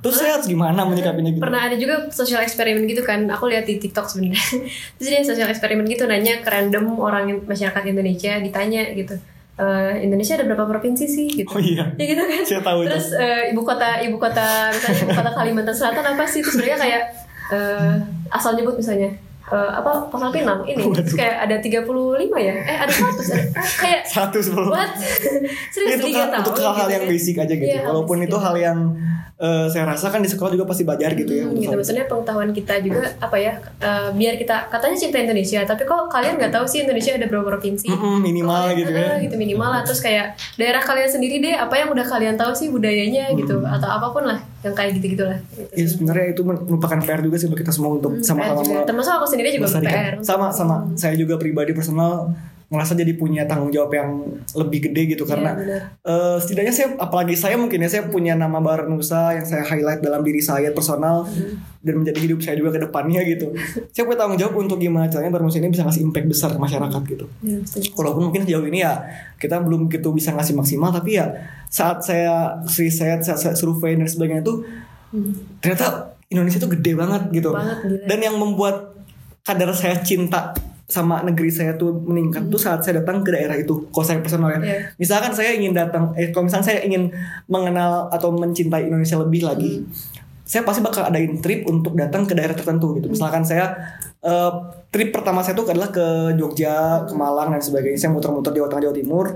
terus 0.00 0.16
saya 0.16 0.36
harus 0.40 0.48
gimana 0.48 0.82
menyikapinya 0.88 1.30
gitu? 1.32 1.44
Pernah 1.44 1.60
ada 1.68 1.76
juga 1.76 2.08
sosial 2.08 2.40
eksperimen 2.40 2.88
gitu 2.88 3.04
kan. 3.04 3.24
Aku 3.28 3.46
lihat 3.48 3.68
di 3.68 3.76
TikTok 3.76 4.08
sebenarnya. 4.08 4.40
Terus 4.96 5.06
dia 5.12 5.20
sosial 5.20 5.48
eksperimen 5.52 5.84
gitu 5.84 6.08
nanya 6.08 6.40
ke 6.40 6.48
random 6.48 6.96
orang 6.96 7.44
masyarakat 7.44 7.84
Indonesia 7.84 8.40
ditanya 8.40 8.82
gitu 8.96 9.14
"Eh, 9.60 10.08
Indonesia 10.08 10.40
ada 10.40 10.48
berapa 10.48 10.64
provinsi 10.64 11.04
sih? 11.04 11.28
Gitu. 11.44 11.52
Oh 11.52 11.60
iya. 11.60 11.92
Ya 12.00 12.04
gitu 12.16 12.22
kan. 12.24 12.40
Saya 12.48 12.60
tahu 12.64 12.88
itu. 12.88 12.96
terus 12.96 13.12
eh, 13.12 13.52
ibu 13.52 13.60
kota 13.60 14.00
ibu 14.00 14.16
kota 14.16 14.72
misalnya 14.72 15.00
ibu 15.04 15.12
kota 15.12 15.30
Kalimantan 15.36 15.76
Selatan 15.76 16.04
apa 16.16 16.24
sih? 16.24 16.40
Terus 16.40 16.56
mereka 16.56 16.76
kayak 16.80 17.02
eh, 17.52 17.94
asal 18.32 18.56
nyebut 18.56 18.80
misalnya 18.80 19.12
eh, 19.50 19.70
apa 19.72 19.90
Pasal 20.06 20.30
Pinang? 20.30 20.60
Ini 20.62 20.82
terus 20.92 21.12
kayak 21.12 21.36
ada 21.42 21.56
35 21.56 21.86
ya? 22.38 22.54
Eh 22.56 22.76
ada 22.78 22.92
100 22.92 23.18
ada- 23.28 23.50
kayak 23.82 24.02
satu 24.04 24.38
sebelum 24.38 24.68
what? 24.68 24.90
Serius 25.74 25.98
itu 25.98 26.08
tahu 26.08 26.30
untuk 26.36 26.54
hal-hal 26.56 26.76
gitu 26.80 26.92
yang 26.92 27.02
kan. 27.02 27.10
basic 27.10 27.34
aja 27.36 27.54
gitu. 27.54 27.66
Hal 27.72 27.86
walaupun 27.86 28.16
basic. 28.16 28.28
itu 28.28 28.36
hal 28.38 28.54
yang 28.56 28.78
eh, 29.36 29.66
saya 29.66 29.84
rasa 29.86 30.06
kan 30.08 30.20
di 30.20 30.28
sekolah 30.28 30.50
juga 30.50 30.64
pasti 30.64 30.82
belajar 30.82 31.10
gitu 31.12 31.32
ya 31.32 31.42
Hmm, 31.42 31.56
gitu. 31.56 31.72
maksudnya 31.72 32.04
pengetahuan 32.04 32.50
kita 32.50 32.74
juga 32.78 33.08
apa 33.18 33.36
ya 33.36 33.52
eh, 33.78 34.08
biar 34.12 34.34
kita 34.36 34.68
katanya 34.68 34.96
cinta 34.98 35.16
Indonesia 35.18 35.60
tapi 35.62 35.82
kok 35.82 36.06
kalian 36.08 36.36
nggak 36.36 36.52
tahu 36.52 36.64
sih 36.64 36.84
Indonesia 36.84 37.12
ada 37.12 37.26
berapa 37.26 37.46
provinsi? 37.48 37.88
Mm-mm, 37.88 38.20
minimal 38.20 38.52
Kok- 38.66 38.76
gitu 38.76 38.92
ya. 38.92 39.00
eh, 39.10 39.16
gitu 39.24 39.34
minimal 39.34 39.68
lah. 39.70 39.80
Terus 39.80 40.00
kayak 40.00 40.26
daerah 40.54 40.80
kalian 40.80 41.08
sendiri 41.08 41.40
deh 41.40 41.54
apa 41.54 41.74
yang 41.74 41.88
udah 41.88 42.04
kalian 42.04 42.36
tahu 42.36 42.52
sih 42.52 42.68
budayanya 42.68 43.32
gitu 43.32 43.60
atau 43.60 43.88
apa 43.88 44.08
pun 44.08 44.24
lah 44.26 44.38
yang 44.60 44.74
kayak 44.76 44.90
gitu 45.00 45.16
gitulah 45.16 45.38
gitu 45.56 45.62
ya 45.72 45.86
sebenarnya 45.88 46.26
itu 46.36 46.42
merupakan 46.44 46.98
PR 47.00 47.20
juga 47.24 47.36
sih 47.40 47.46
buat 47.48 47.60
kita 47.60 47.72
semua 47.72 47.96
untuk 47.96 48.20
PR 48.20 48.26
sama-sama 48.26 48.84
termasuk 48.84 49.12
aku 49.16 49.26
sendiri 49.28 49.48
juga. 49.56 49.80
PR 49.80 50.14
sama 50.20 50.48
sama. 50.52 50.76
Saya 50.96 51.14
juga 51.16 51.38
pribadi 51.40 51.72
personal 51.72 52.32
ngerasa 52.70 52.94
jadi 52.94 53.18
punya 53.18 53.42
tanggung 53.50 53.74
jawab 53.74 53.90
yang 53.90 54.10
lebih 54.54 54.86
gede 54.86 55.18
gitu 55.18 55.26
karena 55.26 55.58
benar. 55.58 55.82
eh, 56.06 56.36
setidaknya 56.38 56.70
saya 56.70 56.88
apalagi 57.02 57.34
saya 57.34 57.58
mungkin 57.58 57.82
ya 57.82 57.90
saya 57.90 58.06
punya 58.06 58.38
nama 58.38 58.62
Baranusa 58.62 59.34
yang 59.34 59.42
saya 59.42 59.66
highlight 59.66 59.98
dalam 59.98 60.22
diri 60.22 60.38
saya 60.38 60.70
personal 60.70 61.26
dan 61.82 61.94
menjadi 61.98 62.22
hidup 62.22 62.38
saya 62.38 62.54
juga 62.54 62.78
ke 62.78 62.80
depannya 62.86 63.24
gitu. 63.24 63.56
Saya 63.96 64.04
punya 64.04 64.20
tanggung 64.20 64.36
jawab 64.36 64.52
untuk 64.60 64.76
gimana 64.76 65.08
caranya 65.08 65.32
Baranusa 65.32 65.64
ini 65.64 65.72
bisa 65.72 65.80
ngasih 65.80 66.04
impact 66.04 66.28
besar 66.28 66.52
ke 66.52 66.60
masyarakat 66.60 67.02
gitu. 67.08 67.24
Ya, 67.40 67.56
setuju. 67.64 67.88
walaupun 67.96 68.22
mungkin 68.28 68.44
sejauh 68.44 68.68
ini 68.68 68.84
ya 68.84 69.00
kita 69.40 69.58
belum 69.64 69.88
gitu 69.88 70.12
bisa 70.12 70.36
ngasih 70.36 70.60
maksimal 70.60 70.92
tapi 70.92 71.16
ya 71.16 71.32
saat 71.70 72.02
saya 72.02 72.58
riset 72.66 73.22
saat 73.22 73.38
saya 73.38 73.54
survei 73.54 73.94
dan 73.94 74.10
sebagainya 74.10 74.42
itu 74.42 74.66
ternyata 75.62 76.18
Indonesia 76.30 76.58
tuh 76.62 76.70
gede 76.74 76.92
banget 76.94 77.22
gitu. 77.34 77.50
Banget, 77.50 77.78
gila. 77.82 78.06
dan 78.06 78.18
yang 78.22 78.36
membuat 78.38 78.94
kadar 79.42 79.70
saya 79.74 79.98
cinta 80.02 80.54
sama 80.90 81.22
negeri 81.22 81.50
saya 81.54 81.78
tuh 81.78 81.94
meningkat 82.02 82.50
tuh 82.50 82.58
saat 82.58 82.82
saya 82.82 82.98
datang 82.98 83.22
ke 83.22 83.30
daerah 83.30 83.54
itu 83.54 83.86
kalau 83.94 84.02
saya 84.02 84.18
personal 84.18 84.50
ya. 84.50 84.58
Iya. 84.58 84.78
misalkan 84.98 85.30
saya 85.30 85.54
ingin 85.54 85.70
datang 85.70 86.10
eh 86.18 86.34
kalau 86.34 86.50
misalkan 86.50 86.66
saya 86.66 86.82
ingin 86.82 87.14
mengenal 87.46 88.10
atau 88.10 88.34
mencintai 88.34 88.90
Indonesia 88.90 89.14
lebih 89.22 89.46
lagi 89.46 89.86
saya 90.42 90.66
pasti 90.66 90.82
bakal 90.82 91.06
adain 91.06 91.38
trip 91.38 91.62
untuk 91.70 91.94
datang 91.94 92.26
ke 92.26 92.34
daerah 92.34 92.58
tertentu 92.58 92.98
gitu. 92.98 93.06
Misalkan 93.06 93.46
saya 93.46 93.70
eh, 94.18 94.52
trip 94.90 95.14
pertama 95.14 95.46
saya 95.46 95.54
tuh 95.54 95.70
adalah 95.70 95.94
ke 95.94 96.34
Jogja 96.34 97.06
ke 97.06 97.14
Malang 97.14 97.54
dan 97.54 97.62
sebagainya. 97.62 97.94
Saya 97.94 98.10
muter-muter 98.10 98.50
Jawa 98.58 98.66
Tengah 98.66 98.90
Jawa 98.90 98.94
Timur 98.98 99.26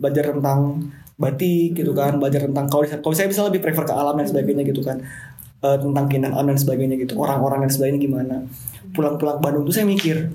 belajar 0.00 0.32
tentang 0.32 0.88
batik 1.14 1.78
gitu 1.78 1.94
kan 1.94 2.18
belajar 2.18 2.46
tentang 2.50 2.66
kalau 2.66 2.82
kalau 2.82 3.14
saya 3.14 3.30
bisa 3.30 3.46
lebih 3.46 3.62
prefer 3.62 3.86
ke 3.86 3.94
alam 3.94 4.18
dan 4.18 4.26
sebagainya 4.26 4.66
gitu 4.66 4.82
kan. 4.82 4.98
Eh, 5.64 5.78
tentang 5.80 6.04
keindahan 6.12 6.36
alam 6.36 6.52
dan 6.52 6.60
sebagainya 6.60 7.00
gitu 7.00 7.16
orang-orang 7.16 7.64
dan 7.64 7.70
sebagainya 7.72 8.00
gimana. 8.04 8.36
Pulang-pulang 8.92 9.40
ke 9.40 9.42
Bandung 9.42 9.64
tuh 9.64 9.72
saya 9.72 9.88
mikir 9.88 10.28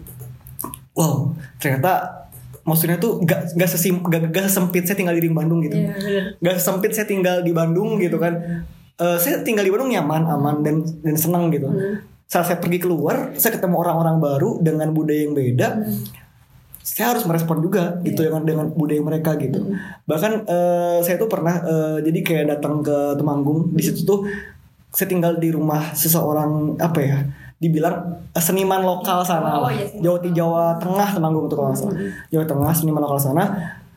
wow 0.98 1.32
ternyata 1.62 2.26
maksudnya 2.66 2.98
tuh 2.98 3.22
gak 3.24 3.54
gak 3.54 3.70
sesim 3.70 4.02
gak, 4.10 4.34
gak 4.34 4.50
sempit 4.50 4.90
saya 4.90 4.98
tinggal 4.98 5.14
di 5.14 5.30
Bandung 5.30 5.62
gitu. 5.62 5.78
Iya, 5.78 5.94
benar. 5.94 6.26
gak 6.42 6.58
sempit 6.58 6.92
saya 6.98 7.06
tinggal 7.06 7.46
di 7.46 7.52
Bandung 7.54 8.02
gitu 8.02 8.18
kan. 8.18 8.66
Eh, 9.00 9.18
saya 9.22 9.46
tinggal 9.46 9.64
di 9.64 9.72
Bandung 9.72 9.94
nyaman 9.94 10.26
aman 10.26 10.66
dan 10.66 10.82
dan 11.06 11.16
senang 11.16 11.54
gitu. 11.54 11.70
Saat 12.26 12.50
saya 12.50 12.58
pergi 12.58 12.82
keluar 12.82 13.38
saya 13.38 13.54
ketemu 13.54 13.76
orang-orang 13.86 14.18
baru 14.18 14.58
dengan 14.66 14.90
budaya 14.98 15.30
yang 15.30 15.38
beda 15.38 15.68
saya 16.90 17.14
harus 17.14 17.22
merespon 17.24 17.62
juga 17.62 18.02
gitu 18.02 18.26
dengan 18.26 18.42
dengan 18.42 18.66
budaya 18.74 18.98
mereka 19.00 19.38
gitu 19.38 19.62
bahkan 20.04 20.42
eh, 20.44 20.98
saya 21.00 21.16
tuh 21.16 21.30
pernah 21.30 21.62
eh, 21.62 21.98
jadi 22.02 22.20
kayak 22.20 22.46
datang 22.50 22.82
ke 22.82 23.14
Temanggung 23.14 23.70
di 23.72 23.84
situ 23.86 24.02
tuh 24.04 24.26
saya 24.90 25.06
tinggal 25.06 25.38
di 25.38 25.54
rumah 25.54 25.94
seseorang 25.94 26.74
apa 26.82 27.00
ya 27.00 27.20
dibilang 27.56 27.94
eh, 28.32 28.42
seniman 28.42 28.82
lokal 28.82 29.22
sana 29.22 29.60
Oh, 29.60 29.68
lah. 29.68 29.72
iya, 29.72 29.86
Jawa 30.02 30.18
Jawa 30.34 30.64
Tengah 30.78 31.10
Temanggung 31.14 31.46
itu 31.46 31.56
kalau 31.56 31.76
salah. 31.76 31.94
Jawa 32.32 32.46
Tengah 32.48 32.72
seniman 32.72 33.04
lokal 33.04 33.20
sana. 33.20 33.44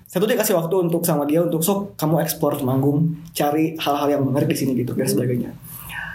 Saya 0.04 0.18
tuh 0.18 0.28
dikasih 0.28 0.52
waktu 0.52 0.74
untuk 0.82 1.00
sama 1.00 1.24
dia 1.24 1.40
untuk 1.40 1.62
sok 1.62 1.94
kamu 1.94 2.20
ekspor 2.20 2.58
Temanggung, 2.58 3.16
cari 3.32 3.72
hal-hal 3.78 4.08
yang 4.10 4.22
menarik 4.26 4.50
di 4.50 4.58
sini 4.58 4.76
gitu 4.76 4.92
dan 4.92 5.06
sebagainya. 5.06 5.54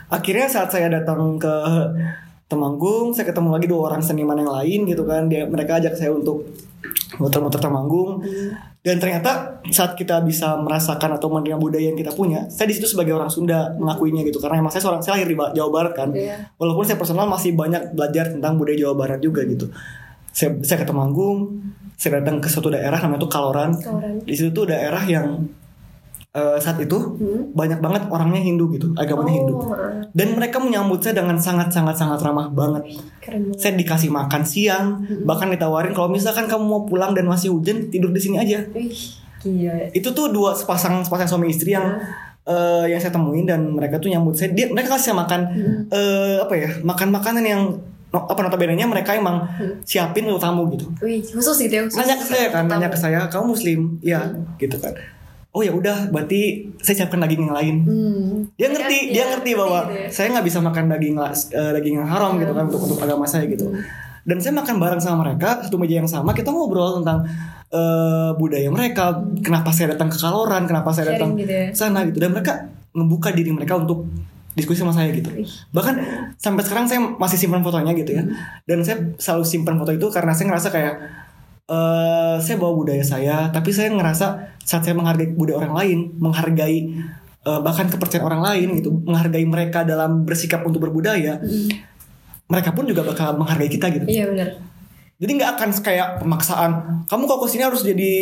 Akhirnya 0.07 0.45
saat 0.45 0.69
saya 0.69 0.91
datang 0.91 1.39
ke 1.39 1.49
Temanggung, 2.47 3.11
saya 3.11 3.27
ketemu 3.27 3.51
lagi 3.51 3.67
dua 3.67 3.91
orang 3.91 3.99
seniman 3.99 4.39
yang 4.39 4.47
lain 4.47 4.87
gitu 4.87 5.03
kan. 5.03 5.27
Dia 5.27 5.43
mereka 5.43 5.83
ajak 5.83 5.99
saya 5.99 6.15
untuk 6.15 6.47
muter-muter 7.19 7.59
Temanggung. 7.59 8.23
Dan 8.79 9.03
ternyata 9.03 9.59
saat 9.67 9.99
kita 9.99 10.23
bisa 10.23 10.55
merasakan 10.63 11.19
atau 11.19 11.27
menerima 11.27 11.59
budaya 11.59 11.91
yang 11.91 11.99
kita 11.99 12.15
punya, 12.15 12.47
saya 12.47 12.71
di 12.71 12.79
situ 12.79 12.87
sebagai 12.87 13.19
orang 13.19 13.27
Sunda 13.27 13.75
mengakuinya 13.75 14.23
gitu. 14.23 14.39
Karena 14.39 14.63
emang 14.63 14.71
saya 14.71 14.79
seorang 14.79 15.03
saya 15.03 15.19
lahir 15.19 15.27
di 15.27 15.35
Jawa 15.35 15.69
Barat 15.75 15.91
kan. 15.91 16.09
Iya. 16.15 16.55
Walaupun 16.55 16.87
saya 16.87 16.95
personal 16.95 17.27
masih 17.27 17.51
banyak 17.51 17.91
belajar 17.91 18.31
tentang 18.31 18.55
budaya 18.55 18.79
Jawa 18.79 18.95
Barat 18.95 19.19
juga 19.19 19.43
gitu. 19.43 19.67
Saya 20.31 20.55
saya 20.63 20.79
ke 20.79 20.87
Temanggung, 20.87 21.59
saya 21.99 22.23
datang 22.23 22.39
ke 22.39 22.47
suatu 22.47 22.71
daerah 22.71 22.95
namanya 23.03 23.27
itu 23.27 23.27
Kaloran. 23.27 23.75
Kaloran. 23.75 24.23
Di 24.23 24.33
situ 24.39 24.55
tuh 24.55 24.71
daerah 24.71 25.03
yang 25.03 25.51
eh, 26.37 26.57
saat 26.57 26.77
itu 26.77 26.93
Hmm. 26.93 27.49
banyak 27.51 27.81
banget 27.81 28.05
orangnya 28.07 28.37
Hindu 28.37 28.69
gitu, 28.69 28.93
agamanya 28.93 29.33
Hindu. 29.35 29.53
Oh, 29.55 29.73
heeh. 29.73 30.05
Dan 30.13 30.27
mereka 30.33 30.57
menyambut 30.57 31.01
saya 31.01 31.17
dengan 31.17 31.35
sangat 31.35 31.73
sangat 31.73 31.97
sangat 31.97 32.21
ramah 32.21 32.47
banget. 32.47 32.85
keren. 33.17 33.49
Saya 33.53 33.73
dikasih 33.73 34.07
makan 34.07 34.41
siang, 34.41 34.85
bahkan 35.23 35.49
ditawarin 35.49 35.91
kalau 35.91 36.07
misalkan 36.07 36.45
kamu 36.45 36.63
mau 36.63 36.81
pulang 36.83 37.11
dan 37.11 37.25
masih 37.25 37.49
hujan 37.49 37.89
tidur 37.89 38.09
di 38.09 38.21
sini 38.21 38.37
aja. 38.37 38.61
Wih, 38.69 38.93
gila. 39.37 39.89
Itu 39.91 40.13
tuh 40.13 40.29
dua 40.29 40.53
sepasang 40.53 41.01
sepasang 41.01 41.27
suami 41.27 41.49
istri 41.49 41.73
yang 41.73 41.97
eh, 42.43 42.85
yang 42.87 42.95
saya 42.95 43.11
temuin 43.11 43.43
dan 43.43 43.67
mereka 43.67 43.97
tuh 43.97 44.07
nyambut 44.07 44.31
saya. 44.31 44.53
Dia 44.53 44.69
mereka 44.69 44.95
kasih 44.95 45.11
saya 45.11 45.15
makan 45.17 45.41
eh, 45.89 46.37
apa 46.39 46.53
ya? 46.53 46.69
Makan 46.79 47.07
makanan 47.11 47.43
yang 47.43 47.61
no- 48.07 48.23
apa 48.23 48.39
notabene 48.39 48.79
mereka 48.79 49.11
emang 49.11 49.43
siapin 49.83 50.23
untuk 50.23 50.39
tamu 50.39 50.63
gitu. 50.71 50.87
Wih, 51.03 51.19
khusus 51.19 51.59
gitu 51.59 51.73
ya. 51.75 51.83
Khusus. 51.83 51.99
Nanya 51.99 52.15
ke 52.15 52.25
saya 52.25 52.47
kan, 52.47 52.63
nanya 52.63 52.87
ke 52.87 52.95
saya, 52.95 53.19
kamu 53.27 53.45
muslim? 53.51 53.79
Iya, 53.99 54.21
Hmm. 54.23 54.55
gitu 54.55 54.79
kan. 54.79 54.95
Oh 55.57 55.65
ya 55.65 55.73
udah, 55.73 56.13
berarti 56.13 56.69
saya 56.77 57.01
siapkan 57.01 57.17
daging 57.17 57.49
yang 57.49 57.57
lain. 57.57 57.75
Hmm. 57.81 58.29
Dia 58.53 58.69
ngerti, 58.69 58.97
Ya, 59.09 59.09
dia 59.09 59.17
ya, 59.17 59.25
ngerti 59.33 59.51
bahwa 59.57 59.79
gitu 59.89 59.93
ya. 59.97 60.07
saya 60.13 60.27
nggak 60.37 60.45
bisa 60.45 60.59
makan 60.61 60.85
daging 60.93 61.15
eh, 61.17 61.71
daging 61.81 61.95
yang 61.97 62.05
haram 62.05 62.37
gitu 62.37 62.53
kan 62.53 62.63
untuk 62.69 62.81
untuk 62.85 62.99
agama 63.01 63.25
saya 63.25 63.49
gitu. 63.49 63.73
Dan 64.21 64.37
saya 64.37 64.53
makan 64.53 64.77
bareng 64.77 65.01
sama 65.01 65.25
mereka 65.25 65.65
satu 65.65 65.81
meja 65.81 65.97
yang 65.97 66.05
sama, 66.05 66.37
kita 66.37 66.53
ngobrol 66.53 67.01
tentang 67.01 67.25
eh, 67.73 68.29
budaya 68.37 68.69
mereka, 68.69 69.17
kenapa 69.41 69.73
saya 69.73 69.97
datang 69.97 70.13
ke 70.13 70.17
Kaloran, 70.21 70.69
kenapa 70.69 70.93
saya 70.93 71.09
Sharing 71.09 71.17
datang 71.17 71.29
gitu 71.41 71.53
ya. 71.57 71.65
sana 71.73 71.99
gitu. 72.05 72.21
Dan 72.21 72.29
mereka 72.37 72.53
ngebuka 72.93 73.33
diri 73.33 73.49
mereka 73.49 73.81
untuk 73.81 74.05
diskusi 74.53 74.81
sama 74.81 74.93
saya 74.93 75.09
gitu. 75.09 75.29
Bahkan 75.73 75.95
sampai 76.37 76.61
sekarang 76.65 76.85
saya 76.85 77.01
masih 77.01 77.37
simpan 77.37 77.65
fotonya 77.65 77.93
gitu 77.97 78.13
ya. 78.13 78.25
Dan 78.65 78.85
saya 78.85 79.01
selalu 79.17 79.43
simpan 79.45 79.77
foto 79.81 79.89
itu 79.89 80.05
karena 80.13 80.33
saya 80.37 80.49
ngerasa 80.53 80.69
kayak 80.69 80.93
eh 81.67 82.35
saya 82.39 82.55
bawa 82.55 82.73
budaya 82.79 83.03
saya, 83.03 83.51
tapi 83.51 83.75
saya 83.75 83.91
ngerasa 83.91 84.25
saat 84.63 84.83
saya 84.87 84.95
menghargai 84.95 85.35
budaya 85.35 85.67
orang 85.67 85.75
lain, 85.75 85.99
menghargai 86.15 86.77
eh, 87.43 87.59
bahkan 87.59 87.91
kepercayaan 87.91 88.23
orang 88.23 88.41
lain 88.43 88.67
gitu, 88.79 88.89
menghargai 89.03 89.43
mereka 89.43 89.83
dalam 89.83 90.23
bersikap 90.23 90.63
untuk 90.63 90.79
berbudaya, 90.87 91.43
mereka 92.47 92.71
pun 92.71 92.87
juga 92.87 93.03
bakal 93.03 93.35
menghargai 93.35 93.67
kita 93.67 93.91
gitu. 93.91 94.07
Iya 94.07 94.31
benar. 94.31 94.49
Jadi 95.17 95.31
nggak 95.33 95.51
akan 95.57 95.69
kayak 95.81 96.09
pemaksaan. 96.21 96.71
Kamu 97.09 97.25
kalau 97.25 97.41
ke 97.41 97.49
sini 97.49 97.65
harus 97.65 97.81
jadi 97.81 98.13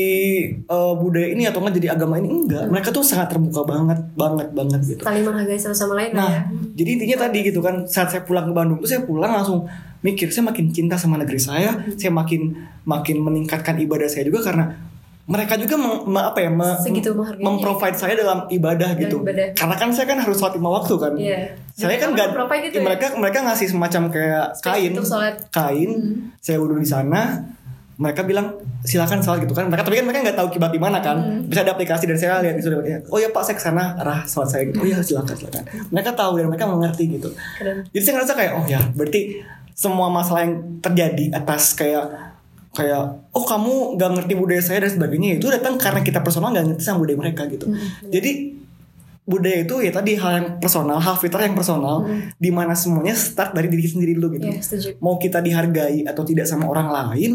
eh, 0.56 0.94
budaya 0.96 1.28
ini 1.36 1.44
atau 1.44 1.60
nggak 1.60 1.76
jadi 1.76 1.92
agama 1.92 2.18
ini 2.24 2.32
enggak. 2.32 2.72
Mereka 2.72 2.90
tuh 2.96 3.04
sangat 3.04 3.36
terbuka 3.36 3.68
banget, 3.68 4.00
banget, 4.16 4.48
banget 4.56 4.80
gitu. 4.96 5.02
Saling 5.04 5.28
menghargai 5.28 5.60
satu 5.60 5.76
sama 5.76 6.00
lain 6.00 6.16
Nah, 6.16 6.32
ya. 6.32 6.42
jadi 6.72 6.90
intinya 6.96 7.18
tadi 7.28 7.52
gitu 7.52 7.60
kan 7.60 7.84
saat 7.84 8.16
saya 8.16 8.24
pulang 8.24 8.48
ke 8.48 8.54
Bandung 8.56 8.80
tuh 8.80 8.88
saya 8.88 9.04
pulang 9.04 9.28
langsung 9.28 9.68
mikir 10.06 10.30
saya 10.30 10.46
makin 10.46 10.70
cinta 10.70 10.94
sama 10.94 11.18
negeri 11.18 11.42
saya, 11.42 11.74
saya 11.92 12.12
makin 12.12 12.54
makin 12.84 13.18
meningkatkan 13.20 13.74
ibadah 13.76 14.06
saya 14.06 14.24
juga 14.24 14.46
karena 14.46 14.70
mereka 15.26 15.58
juga 15.58 15.74
meng- 15.76 16.06
me- 16.06 16.22
apa 16.24 16.38
ya 16.38 16.54
me- 16.54 16.78
Segitu 16.78 17.10
memprovide 17.40 17.98
saya 17.98 18.14
dalam 18.14 18.46
ibadah 18.46 18.94
Dalam 18.94 19.02
gitu. 19.02 19.18
ibadah. 19.20 19.48
Karena 19.52 19.74
kan 19.74 19.90
saya 19.90 20.06
kan 20.06 20.22
harus 20.22 20.38
sholat 20.38 20.54
lima 20.54 20.70
waktu 20.72 20.94
kan. 20.96 21.14
Iya. 21.18 21.38
Saya 21.74 21.98
Dan 21.98 22.14
kan 22.14 22.30
provide 22.30 22.70
gitu 22.70 22.78
ya? 22.78 22.86
mereka 22.86 23.06
mereka 23.16 23.38
ngasih 23.42 23.68
semacam 23.68 24.02
kayak 24.08 24.46
Space 24.54 24.64
kain 24.64 24.94
kain 25.50 25.92
saya 26.38 26.56
wudhu 26.56 26.78
di 26.78 26.86
sana 26.86 27.42
mereka 27.96 28.22
bilang 28.22 28.54
silakan 28.82 29.18
sholat 29.18 29.42
gitu 29.42 29.52
kan 29.52 29.66
mereka 29.66 29.82
tapi 29.82 29.96
kan 29.96 30.06
mereka 30.06 30.20
nggak 30.22 30.38
tahu 30.38 30.48
kibat 30.52 30.70
di 30.70 30.78
mana 30.78 31.00
kan 31.00 31.16
Hmm. 31.16 31.42
bisa 31.44 31.64
ada 31.64 31.74
aplikasi 31.74 32.06
dan 32.06 32.16
saya 32.16 32.38
lihat 32.40 32.56
itu 32.56 32.68
oh 33.08 33.18
ya 33.18 33.32
pak 33.32 33.42
saya 33.42 33.56
ke 33.56 33.64
sana 33.64 33.96
arah 33.98 34.22
sholat 34.22 34.46
saya 34.46 34.62
gitu 34.68 34.78
oh 34.78 34.86
ya 34.86 35.00
silakan 35.00 35.32
silakan 35.34 35.64
mereka 35.90 36.12
tahu 36.12 36.38
dan 36.38 36.46
mereka 36.46 36.68
mengerti 36.68 37.04
gitu 37.10 37.32
Keren. 37.56 37.88
jadi 37.90 38.04
saya 38.04 38.14
ngerasa 38.16 38.34
kayak 38.36 38.52
oh 38.54 38.66
ya 38.66 38.80
berarti 38.92 39.22
semua 39.76 40.08
masalah 40.08 40.48
yang 40.48 40.80
terjadi 40.80 41.36
atas 41.36 41.76
kayak 41.76 42.08
kayak 42.76 43.28
oh 43.32 43.44
kamu 43.44 44.00
nggak 44.00 44.10
ngerti 44.20 44.34
budaya 44.36 44.64
saya 44.64 44.84
dan 44.84 44.92
sebagainya 44.96 45.40
itu 45.40 45.48
datang 45.48 45.76
karena 45.76 46.00
kita 46.04 46.20
personal 46.24 46.52
nggak 46.52 46.76
ngerti 46.76 46.84
sama 46.84 47.04
budaya 47.04 47.20
mereka 47.20 47.44
gitu. 47.52 47.68
Hmm, 47.68 48.08
jadi 48.08 48.56
budaya 49.26 49.66
itu 49.66 49.76
ya 49.82 49.92
tadi 49.92 50.12
hal 50.16 50.32
yang 50.38 50.48
personal 50.62 51.02
hal 51.02 51.18
fitrah 51.18 51.50
yang 51.50 51.58
personal 51.58 52.06
di 52.38 52.50
mana 52.54 52.78
semuanya 52.78 53.18
start 53.18 53.58
dari 53.58 53.68
diri 53.68 53.84
sendiri 53.84 54.16
dulu 54.16 54.38
gitu. 54.40 54.48
Iya, 54.48 54.62
setuju. 54.64 54.90
mau 55.04 55.20
kita 55.20 55.44
dihargai 55.44 56.08
atau 56.08 56.24
tidak 56.24 56.46
sama 56.48 56.72
orang 56.72 56.88
lain 56.94 57.32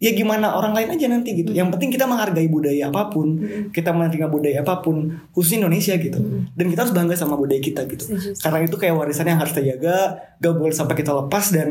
ya 0.00 0.10
gimana 0.10 0.50
orang 0.50 0.72
lain 0.72 0.88
aja 0.90 1.06
nanti 1.06 1.36
gitu 1.36 1.52
yang 1.52 1.68
penting 1.68 1.92
kita 1.92 2.04
menghargai 2.04 2.48
budaya 2.48 2.88
apa 2.88 3.06
pun 3.06 3.36
kita 3.68 3.92
menerima 3.92 4.26
budaya 4.26 4.64
apa 4.64 4.80
pun 4.80 4.96
khususnya 5.30 5.62
Indonesia 5.62 5.92
gitu 5.94 6.16
dan 6.50 6.66
kita 6.66 6.80
harus 6.82 6.94
bangga 6.96 7.12
sama 7.14 7.36
budaya 7.36 7.60
kita 7.60 7.84
gitu 7.84 8.08
Setuju. 8.08 8.40
karena 8.40 8.58
itu 8.64 8.76
kayak 8.76 8.94
warisan 8.96 9.28
yang 9.28 9.36
harus 9.36 9.52
kita 9.52 9.76
jaga 9.76 9.96
gak 10.36 10.54
boleh 10.56 10.72
sampai 10.72 10.96
kita 10.96 11.12
lepas 11.14 11.52
dan 11.52 11.68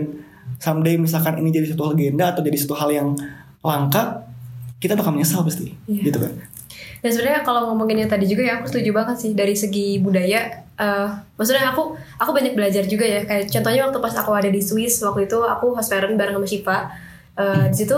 someday 0.57 0.93
misalkan 0.95 1.37
ini 1.37 1.49
jadi 1.49 1.73
satu 1.73 1.89
legenda 1.89 2.29
atau 2.29 2.39
jadi 2.39 2.53
satu 2.55 2.73
hal 2.73 2.89
yang 2.91 3.09
langka 3.59 4.29
kita 4.77 4.93
bakal 4.93 5.09
menyesal 5.09 5.41
pasti 5.41 5.73
Iya. 5.85 6.07
gitu 6.07 6.21
kan 6.21 6.33
Dan 6.99 7.09
sebenarnya 7.09 7.41
kalau 7.41 7.63
ngomonginnya 7.65 8.05
tadi 8.05 8.27
juga 8.27 8.43
ya 8.43 8.59
aku 8.59 8.67
setuju 8.67 8.91
banget 8.91 9.15
sih 9.17 9.31
dari 9.31 9.55
segi 9.55 9.97
budaya. 9.97 10.67
eh, 10.75 11.07
maksudnya 11.33 11.71
aku 11.71 11.95
aku 12.15 12.31
banyak 12.31 12.51
belajar 12.53 12.83
juga 12.83 13.03
ya. 13.03 13.23
Kayak 13.23 13.47
contohnya 13.49 13.87
waktu 13.87 13.99
pas 13.99 14.15
aku 14.15 14.31
ada 14.31 14.47
di 14.47 14.59
Swiss 14.59 14.99
waktu 14.99 15.23
itu 15.23 15.39
aku 15.39 15.71
host 15.71 15.87
parent 15.87 16.15
bareng 16.15 16.35
sama 16.35 16.43
Shiva. 16.43 16.77
Eh, 17.39 17.65
di 17.71 17.77
situ 17.77 17.97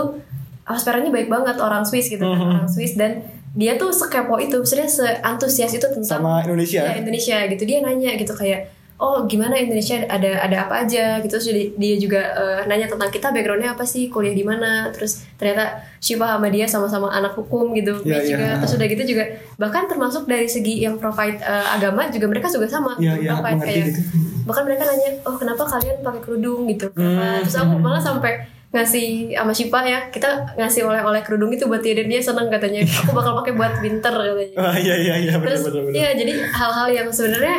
parentnya 0.62 1.10
baik 1.10 1.26
banget 1.26 1.58
orang 1.58 1.82
Swiss 1.82 2.06
gitu 2.06 2.22
kan 2.22 2.38
Mhm. 2.38 2.50
orang 2.56 2.70
Swiss. 2.70 2.94
Dan 2.94 3.26
dia 3.52 3.74
tuh 3.74 3.90
sekepo 3.90 4.38
itu, 4.38 4.56
maksudnya 4.56 4.86
seantusias 4.86 5.68
itu 5.70 5.84
tentang 5.84 6.06
sama 6.06 6.40
Indonesia. 6.40 6.80
Ya, 6.80 6.96
Indonesia 6.96 7.36
gitu. 7.44 7.62
Dia 7.62 7.82
nanya 7.82 8.14
gitu 8.14 8.32
kayak 8.32 8.70
oh 8.96 9.26
gimana 9.26 9.58
Indonesia? 9.58 9.98
Ada 10.06 10.40
ada 10.40 10.56
apa 10.62 10.86
aja? 10.86 11.18
Gitu. 11.18 11.34
Terus 11.34 11.46
dia- 11.74 11.98
juga 11.98 12.22
eh, 12.32 12.60
nanya 12.64 12.86
tentang 12.86 13.10
kita 13.10 13.28
backgroundnya 13.28 13.74
apa 13.74 13.82
sih? 13.82 14.06
Kuliah 14.08 14.30
di 14.30 14.40
mana? 14.40 14.88
Terus 14.88 15.26
ternyata 15.34 15.82
Shiva 15.98 16.24
sama 16.30 16.48
dia 16.48 16.64
sama-sama 16.64 17.10
anak 17.10 17.34
hukum 17.34 17.74
gitu 17.74 17.98
Iya, 18.06 18.22
Dia 18.22 18.30
juga. 18.30 18.46
Terus 18.62 18.72
udah 18.78 18.86
gitu 18.88 19.02
juga 19.10 19.24
bahkan 19.58 19.84
termasuk 19.84 20.24
dari 20.24 20.46
segi 20.46 20.80
yang 20.80 20.96
provide 20.96 21.36
eh, 21.36 21.66
agama 21.68 22.06
juga 22.08 22.30
mereka 22.30 22.46
juga 22.46 22.70
sama. 22.70 22.94
Gitu, 22.96 23.10
iya, 23.20 23.34
provide 23.34 23.60
kayak 23.60 23.84
gitu. 23.90 24.00
bahkan 24.42 24.62
mereka 24.64 24.82
nanya 24.86 25.08
oh 25.22 25.34
kenapa 25.36 25.62
kalian 25.66 25.96
pakai 26.00 26.20
kerudung? 26.20 26.62
Gitu. 26.64 26.86
Kenapa? 26.88 27.20
Hmm. 27.20 27.42
terus 27.42 27.56
aku 27.58 27.74
malah 27.76 28.00
sampai 28.00 28.32
ngasih 28.72 29.06
sama 29.30 29.52
Shiva 29.52 29.80
ya 29.82 30.08
kita 30.08 30.26
ngasih 30.54 30.82
oleh-oleh 30.82 31.20
kerudung 31.20 31.48
itu 31.48 31.64
buat 31.64 31.78
dia 31.78 31.92
dan 31.92 32.08
dia 32.08 32.18
seneng 32.18 32.48
katanya. 32.48 32.80
Aku 32.82 33.12
bakal 33.12 33.36
pakai 33.38 33.52
buat 33.52 33.72
winter 33.78 34.10
katanya. 34.10 34.56
Ah 34.58 34.74
iya 34.74 34.94
iya 34.96 35.14
iya 35.20 35.32
benar 35.34 35.52
Terus 35.52 35.62
benar 35.66 35.82
benar 35.84 35.94
ya 35.94 36.08
jadi 36.14 36.32
hal-hal 36.50 36.88
yang 36.90 37.08
sebenarnya 37.08 37.56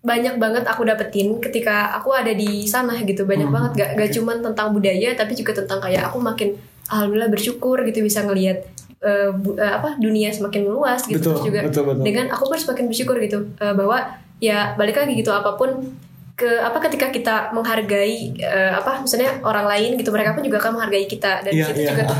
banyak 0.00 0.36
banget 0.36 0.64
aku 0.64 0.84
dapetin 0.84 1.40
ketika 1.40 1.96
aku 1.96 2.12
ada 2.12 2.28
di 2.30 2.62
sana 2.64 2.92
gitu. 3.00 3.24
Banyak 3.24 3.48
Hmm, 3.48 3.56
banget. 3.56 3.70
Gak, 3.74 3.90
gak 3.96 4.10
cuman 4.12 4.36
tentang 4.42 4.68
budaya 4.70 5.08
tapi 5.12 5.32
juga 5.32 5.56
tentang 5.56 5.80
kayak 5.80 6.06
aku 6.06 6.20
makin 6.20 6.52
alhamdulillah 6.86 7.32
bersyukur 7.32 7.80
gitu 7.82 8.00
bisa 8.00 8.20
ngelihat 8.20 8.68
bu- 9.34 9.56
eh, 9.56 9.72
apa 9.74 9.96
dunia 9.96 10.28
semakin 10.28 10.64
luas 10.66 11.04
gitu. 11.04 11.16
Betul, 11.18 11.32
terus 11.32 11.44
juga 11.46 11.60
betul, 11.62 11.82
betul. 11.86 12.02
dengan 12.02 12.26
aku 12.28 12.44
pun 12.46 12.58
semakin 12.58 12.84
bersyukur 12.86 13.16
gitu 13.18 13.48
eh, 13.58 13.72
bahwa 13.72 13.96
ya 14.38 14.72
balik 14.74 14.96
lagi 14.98 15.12
gitu 15.14 15.28
apa 15.28 15.56
pun 15.56 15.92
ke 16.34 16.50
apa 16.58 16.82
ketika 16.82 17.14
kita 17.14 17.34
menghargai 17.54 18.34
eh, 18.34 18.72
apa 18.74 18.98
misalnya 18.98 19.38
orang 19.46 19.70
lain 19.70 19.90
gitu 19.94 20.10
mereka 20.10 20.34
pun 20.34 20.42
juga 20.42 20.58
akan 20.58 20.72
menghargai 20.74 21.06
kita. 21.06 21.46
Dan 21.46 21.52
Iya, 21.54 21.66
itu 21.70 21.80
iya. 21.86 21.90
juga 21.94 22.04
tuh 22.10 22.18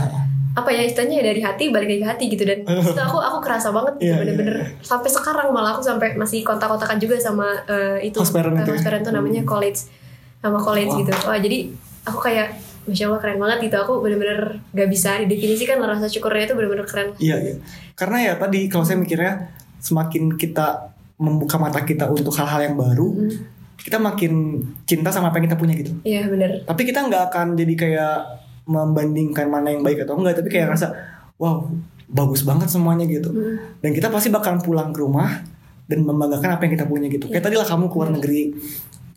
apa 0.55 0.71
ya 0.71 0.87
istilahnya 0.87 1.19
ya 1.19 1.25
dari 1.35 1.41
hati 1.43 1.65
balik 1.75 1.89
lagi 1.91 2.01
ke 2.01 2.09
hati 2.09 2.25
gitu. 2.31 2.43
Dan 2.47 2.59
itu 2.95 3.01
aku 3.03 3.19
aku 3.19 3.39
kerasa 3.43 3.75
banget 3.75 3.99
gitu 3.99 4.07
Iya, 4.07 4.15
iya, 4.15 4.21
bener-bener. 4.23 4.57
sampai 4.81 5.11
sekarang 5.11 5.51
malah 5.51 5.75
aku 5.75 5.83
sampai 5.83 6.15
masih 6.15 6.47
kontak-kontakan 6.47 7.03
juga 7.03 7.19
sama 7.19 7.59
eh, 7.67 8.07
itu 8.07 8.23
Host 8.23 8.31
parent 8.31 8.55
eh, 8.55 8.63
itu 8.63 8.71
ya? 8.79 9.03
tuh 9.03 9.11
namanya 9.11 9.43
college 9.43 9.91
sama 10.39 10.59
college 10.63 10.95
Wah. 10.95 10.99
gitu. 11.03 11.11
Wah 11.27 11.39
jadi 11.43 11.59
aku 12.07 12.19
kayak 12.23 12.49
masya 12.85 13.09
allah 13.11 13.19
keren 13.19 13.39
banget 13.43 13.59
gitu. 13.67 13.77
Aku 13.83 13.99
bener-bener 13.99 14.63
gak 14.71 14.89
bisa 14.89 15.19
didefinisikan 15.19 15.83
rasa 15.83 16.07
syukurnya 16.07 16.47
itu 16.47 16.55
bener-bener 16.55 16.87
keren. 16.87 17.19
Iya, 17.19 17.37
iya. 17.43 17.55
Karena 17.99 18.23
ya 18.23 18.33
tadi 18.39 18.71
kalau 18.71 18.87
saya 18.87 19.01
mikirnya 19.01 19.51
semakin 19.83 20.39
kita 20.39 20.95
membuka 21.15 21.57
mata 21.59 21.83
kita 21.83 22.11
untuk 22.11 22.35
hal-hal 22.35 22.61
yang 22.63 22.77
baru, 22.77 23.31
kita 23.85 24.01
makin 24.01 24.65
cinta 24.89 25.13
sama 25.13 25.29
apa 25.29 25.37
yang 25.37 25.53
kita 25.53 25.61
punya 25.61 25.77
gitu. 25.77 25.93
iya 26.09 26.25
bener. 26.25 26.65
Tapi 26.65 26.89
kita 26.89 27.05
nggak 27.05 27.29
akan 27.29 27.53
jadi 27.53 27.75
kayak 27.77 28.17
membandingkan 28.65 29.45
mana 29.53 29.69
yang 29.69 29.85
baik 29.85 30.09
atau 30.09 30.17
enggak, 30.17 30.41
tapi 30.41 30.49
kayak 30.49 30.73
ngerasa 30.73 30.89
wow 31.37 31.69
bagus 32.09 32.49
banget 32.49 32.73
semuanya 32.73 33.05
gitu. 33.05 33.29
Dan 33.85 33.93
kita 33.93 34.09
pasti 34.09 34.33
bakal 34.33 34.57
pulang 34.65 34.89
ke 34.89 35.05
rumah 35.05 35.45
dan 35.85 36.01
membanggakan 36.01 36.57
apa 36.57 36.65
yang 36.65 36.73
kita 36.81 36.87
punya 36.89 37.13
gitu. 37.13 37.29
Kayak 37.29 37.45
tadi 37.45 37.61
lah 37.61 37.69
kamu 37.69 37.93
keluar 37.93 38.09
negeri 38.09 38.57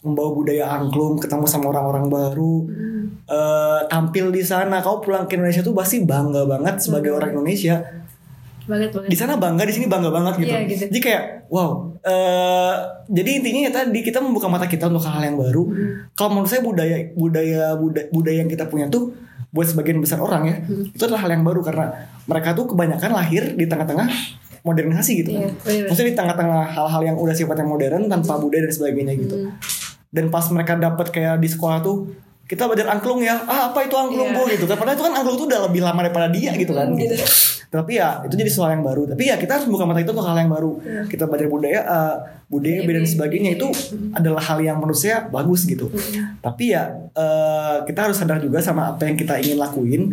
membawa 0.03 0.29
budaya 0.35 0.65
angklung 0.77 1.15
ketemu 1.19 1.45
sama 1.47 1.71
orang-orang 1.71 2.11
baru 2.11 2.53
eh, 3.23 3.79
tampil 3.87 4.35
di 4.35 4.43
sana. 4.43 4.83
Kau 4.83 4.99
pulang 4.99 5.31
ke 5.31 5.39
Indonesia 5.39 5.63
tuh 5.63 5.71
pasti 5.71 6.03
bangga 6.03 6.43
banget 6.43 6.83
sebagai 6.83 7.15
orang 7.15 7.39
Indonesia 7.39 7.79
banget 8.67 8.89
banget 8.91 9.09
di 9.09 9.17
sana 9.17 9.33
bangga 9.39 9.63
di 9.63 9.73
sini 9.73 9.85
bangga 9.87 10.11
banget 10.11 10.33
gitu. 10.43 10.51
Iya, 10.51 10.59
gitu. 10.67 10.83
Jadi 10.91 10.99
kayak 10.99 11.23
wow. 11.47 11.71
eh 12.03 12.75
jadi 13.07 13.29
intinya 13.41 13.61
ya 13.67 13.71
tadi 13.71 13.99
kita 14.03 14.19
membuka 14.19 14.47
mata 14.51 14.67
kita 14.67 14.91
untuk 14.91 15.01
hal-hal 15.07 15.23
yang 15.33 15.39
baru. 15.39 15.63
Hmm. 15.65 15.91
Kalau 16.13 16.29
menurut 16.35 16.49
saya 16.51 16.61
budaya 16.61 16.97
budaya 17.15 17.73
budaya, 17.73 18.05
budaya 18.11 18.37
yang 18.43 18.51
kita 18.51 18.67
punya 18.67 18.91
tuh 18.91 19.15
buat 19.49 19.65
sebagian 19.65 20.03
besar 20.03 20.19
orang 20.19 20.43
ya 20.43 20.55
Hmm. 20.59 20.91
itu 20.91 21.01
adalah 21.07 21.23
hal 21.23 21.31
yang 21.31 21.43
baru 21.47 21.63
karena 21.63 21.87
mereka 22.27 22.51
tuh 22.51 22.67
kebanyakan 22.67 23.11
lahir 23.15 23.55
di 23.55 23.65
tengah-tengah 23.65 24.07
modernisasi 24.61 25.11
gitu 25.23 25.31
Iya, 25.31 25.47
kan. 25.47 25.51
bener. 25.63 25.85
Maksudnya 25.87 26.09
di 26.11 26.17
tengah-tengah 26.19 26.61
hal-hal 26.75 27.01
yang 27.07 27.17
udah 27.17 27.31
sifatnya 27.31 27.63
modern 27.63 28.11
tanpa 28.11 28.35
budaya 28.35 28.67
dan 28.67 28.73
sebagainya 28.75 29.13
gitu. 29.15 29.35
Hmm. 29.47 29.55
Dan 30.11 30.27
pas 30.27 30.43
mereka 30.51 30.75
dapat 30.75 31.07
kayak 31.09 31.39
di 31.39 31.47
sekolah 31.47 31.79
tuh 31.79 32.11
kita 32.47 32.63
belajar 32.63 32.87
angklung 32.89 33.19
ya. 33.19 33.35
Ah 33.43 33.69
apa 33.69 33.83
itu 33.83 33.93
angklung 33.93 34.31
Iya. 34.31 34.39
bu 34.39 34.47
gitu. 34.47 34.65
kan. 34.65 34.75
Padahal 34.75 34.95
itu 34.95 35.03
kan 35.03 35.13
angklung 35.13 35.35
tuh 35.35 35.45
udah 35.45 35.59
lebih 35.67 35.81
lama 35.83 35.99
daripada 36.01 36.27
dia 36.27 36.51
gitu 36.55 36.71
kan. 36.71 36.87
Hmm, 36.87 36.95
gitu. 36.95 37.13
gitu. 37.13 37.27
Tapi 37.67 37.99
ya 37.99 38.23
itu 38.23 38.33
jadi 38.33 38.47
soal 38.47 38.71
yang 38.71 38.81
baru. 38.81 39.03
Tapi 39.05 39.27
ya 39.27 39.35
kita 39.35 39.59
harus 39.59 39.67
buka 39.67 39.83
mata 39.83 39.99
itu 39.99 40.09
untuk 40.09 40.23
hal 40.23 40.33
yang 40.33 40.47
baru. 40.47 40.79
Iya. 40.79 41.01
Kita 41.05 41.27
belajar 41.27 41.47
budaya, 41.47 41.79
eh, 41.79 42.15
budaya 42.47 42.79
Budaya 42.79 42.79
dan 42.79 43.03
budaya. 43.03 43.11
sebagainya 43.11 43.51
itu 43.53 43.67
adalah 44.11 44.39
hal 44.41 44.57
yang 44.59 44.79
menurut 44.79 44.95
saya 44.95 45.27
bagus 45.27 45.67
gitu. 45.67 45.91
Hmm. 45.91 46.39
Tapi 46.39 46.71
ya 46.71 46.87
eh, 47.11 47.77
kita 47.83 48.07
harus 48.07 48.15
sadar 48.15 48.39
juga 48.39 48.57
sama 48.59 48.89
apa 48.89 49.03
yang 49.03 49.13
kita 49.13 49.35
ingin 49.37 49.59
lakuin. 49.59 50.03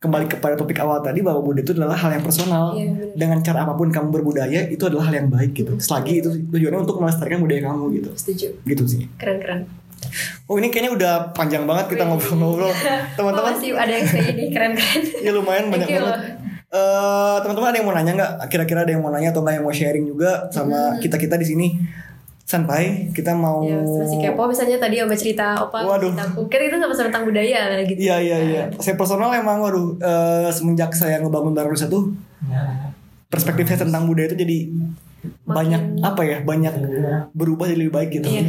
Kembali 0.00 0.26
kepada 0.26 0.56
topik 0.56 0.80
awal 0.80 0.98
tadi 0.98 1.20
bahwa 1.20 1.44
budaya 1.44 1.60
itu 1.60 1.76
adalah 1.76 1.92
hal 1.92 2.08
yang 2.10 2.24
personal. 2.24 2.72
Iya, 2.72 2.88
benar. 2.88 3.14
Dengan 3.14 3.38
cara 3.44 3.58
apa 3.62 3.76
pun 3.76 3.92
kamu 3.92 4.08
berbudaya 4.10 4.64
itu 4.66 4.80
adalah 4.80 5.04
hal 5.06 5.14
yang 5.14 5.28
baik 5.28 5.52
gitu. 5.52 5.76
Selagi 5.76 6.24
itu 6.24 6.30
tujuannya 6.48 6.80
untuk 6.80 6.96
melestarikan 6.98 7.36
budaya 7.38 7.68
kamu 7.68 7.84
gitu. 7.94 8.10
setuju 8.16 8.48
Gitu 8.64 8.82
sih. 8.88 9.02
keren 9.14 9.38
keren 9.38 9.60
Oh 10.50 10.58
ini 10.58 10.66
kayaknya 10.66 10.92
udah 10.92 11.12
panjang 11.30 11.62
banget 11.62 11.94
kita 11.94 12.02
ngobrol-ngobrol. 12.04 12.74
Teman-teman 13.16 13.54
masih 13.54 13.70
ada 13.72 13.86
yang 13.88 14.02
kayak 14.02 14.24
gini 14.28 14.44
keren 14.50 14.72
keren 14.74 15.02
ya 15.24 15.30
lumayan 15.30 15.70
banyak 15.70 15.86
banget. 15.86 16.18
Eh, 16.66 17.36
teman-teman 17.40 17.68
ada 17.70 17.78
yang 17.78 17.86
mau 17.86 17.94
nanya 17.94 18.12
nggak? 18.12 18.32
Kira-kira 18.46 18.82
ada 18.82 18.90
yang 18.90 18.98
mau 18.98 19.10
nanya 19.10 19.30
atau 19.30 19.42
nggak 19.42 19.54
yang 19.54 19.64
mau 19.64 19.70
sharing 19.70 20.04
juga 20.04 20.50
sama 20.50 20.74
Hmm. 20.90 20.98
kita 20.98 21.16
kita 21.16 21.34
di 21.34 21.46
sini? 21.46 21.68
Santai, 22.42 23.06
kita 23.14 23.30
mau. 23.30 23.62
ya 23.62 23.78
masih 23.78 24.18
kepo 24.20 24.42
misalnya 24.44 24.74
tadi 24.76 24.98
Oma 24.98 25.14
cerita 25.14 25.54
opa 25.56 25.86
Waduh. 25.86 26.10
cerita 26.10 26.34
aku 26.34 26.50
kan 26.50 26.58
itu 26.60 26.76
sama-sama 26.76 27.06
tentang 27.06 27.24
budaya 27.24 27.60
gitu 27.80 28.00
Iya 28.00 28.16
iya 28.18 28.38
iya. 28.42 28.62
Saya 28.74 28.98
personal 28.98 29.30
emang 29.30 29.62
waduh 29.62 29.94
eh, 29.96 30.50
semenjak 30.50 30.90
saya 30.90 31.22
ngebangun 31.22 31.54
Barang 31.54 31.70
Nusa 31.70 31.86
tuh 31.86 32.10
perspektif 33.26 33.70
saya 33.70 33.86
tentang 33.86 34.02
budaya 34.04 34.26
itu 34.26 34.34
jadi 34.36 34.58
banyak 35.50 35.82
apa 36.00 36.22
ya 36.22 36.36
banyak 36.40 36.74
berubah 37.32 37.66
jadi 37.66 37.78
lebih 37.80 37.94
baik 37.94 38.10
gitu. 38.12 38.26
Iya. 38.26 38.42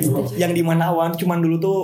Yang 0.47 0.51
di 0.57 0.63
mana 0.63 0.89
awan 0.89 1.11
cuman 1.11 1.39
dulu 1.39 1.57
tuh 1.57 1.79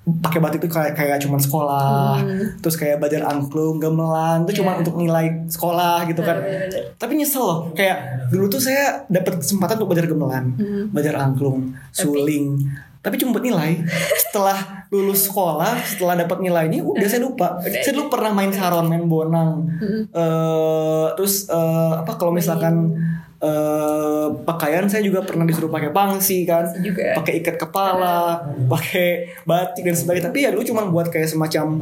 pakai 0.00 0.40
batik 0.40 0.64
tuh 0.64 0.72
kayak 0.72 0.96
kayak 0.96 1.20
cuman 1.20 1.38
sekolah, 1.38 2.18
terus 2.58 2.74
kayak 2.74 2.98
belajar 2.98 3.20
angklung, 3.22 3.76
gamelan 3.78 4.42
tuh 4.42 4.56
cuman 4.58 4.72
Hmm. 4.72 4.74
Iya. 4.74 4.82
untuk 4.82 4.94
nilai 4.96 5.26
sekolah 5.46 5.96
gitu 6.08 6.24
kan. 6.24 6.40
Bener-bener. 6.40 6.82
Tapi 6.96 7.12
nyesel 7.14 7.44
loh, 7.44 7.58
kayak 7.72 8.26
dulu 8.32 8.48
tuh 8.48 8.58
saya 8.58 9.04
dapat 9.06 9.38
kesempatan 9.38 9.76
untuk 9.78 9.92
belajar 9.92 10.08
gamelan, 10.08 10.44
Hmm. 10.56 10.84
belajar 10.90 11.14
angklung, 11.20 11.76
suling. 11.92 12.58
Tapi 13.00 13.16
cuma 13.16 13.32
buat 13.32 13.44
nilai. 13.44 13.80
Setelah 14.18 14.84
lulus 14.90 15.24
sekolah, 15.24 15.78
setelah 15.80 16.18
dapat 16.18 16.42
nilainya, 16.42 16.84
udah 16.84 17.06
saya 17.08 17.22
lupa. 17.22 17.56
Saya 17.62 17.92
dulu 17.94 18.12
pernah 18.12 18.32
main 18.34 18.50
saron, 18.50 18.88
main 18.88 19.04
bonang. 19.04 19.68
Hmm. 19.78 20.02
Eh, 20.10 21.06
terus 21.14 21.46
eh, 21.46 21.92
apa 21.96 22.12
kalau 22.16 22.28
misalkan 22.28 22.92
eh, 23.40 24.26
pakaian 24.40 24.84
saya 24.84 25.00
juga 25.00 25.20
pernah 25.20 25.42
disuruh 25.42 25.68
pakai 25.68 25.90
pangsi 25.90 26.44
kan, 26.44 26.68
pakai 27.14 27.40
ikat 27.40 27.56
kepala, 27.56 28.36
pakai 28.66 29.08
batik 29.42 29.82
dan 29.82 29.94
sebagainya. 29.94 30.28
Tapi 30.28 30.38
ya 30.40 30.50
dulu 30.50 30.62
cuma 30.62 30.84
buat 30.84 31.08
kayak 31.08 31.26
semacam 31.26 31.80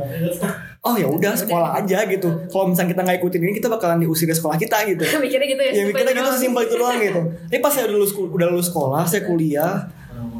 oh 0.79 0.95
ya 0.95 1.05
udah 1.05 1.35
sekolah 1.35 1.75
aja 1.77 2.07
gitu. 2.07 2.31
Kalau 2.47 2.65
misalnya 2.67 2.91
kita 2.91 3.03
nggak 3.03 3.19
ikutin 3.19 3.41
ini, 3.43 3.53
kita 3.53 3.69
bakalan 3.69 3.99
diusir 3.99 4.25
dari 4.25 4.39
sekolah 4.39 4.57
kita 4.57 4.77
gitu 4.87 5.03
mikirnya 5.19 5.47
gitu 5.49 5.61
ya 5.61 5.73
ya 5.73 5.83
mikirnya 5.85 6.13
itu 6.13 6.21
gitu 6.21 6.31
sesimpel 6.33 6.63
itu 6.63 6.75
doang 6.77 6.99
gitu 6.99 7.21
tapi 7.45 7.59
pas 7.59 7.71
saya 7.71 7.85
udah 7.85 7.97
lulus 7.97 8.13
udah 8.15 8.49
lulus 8.49 8.67
sekolah 8.69 9.03
saya 9.03 9.23
kuliah 9.25 9.91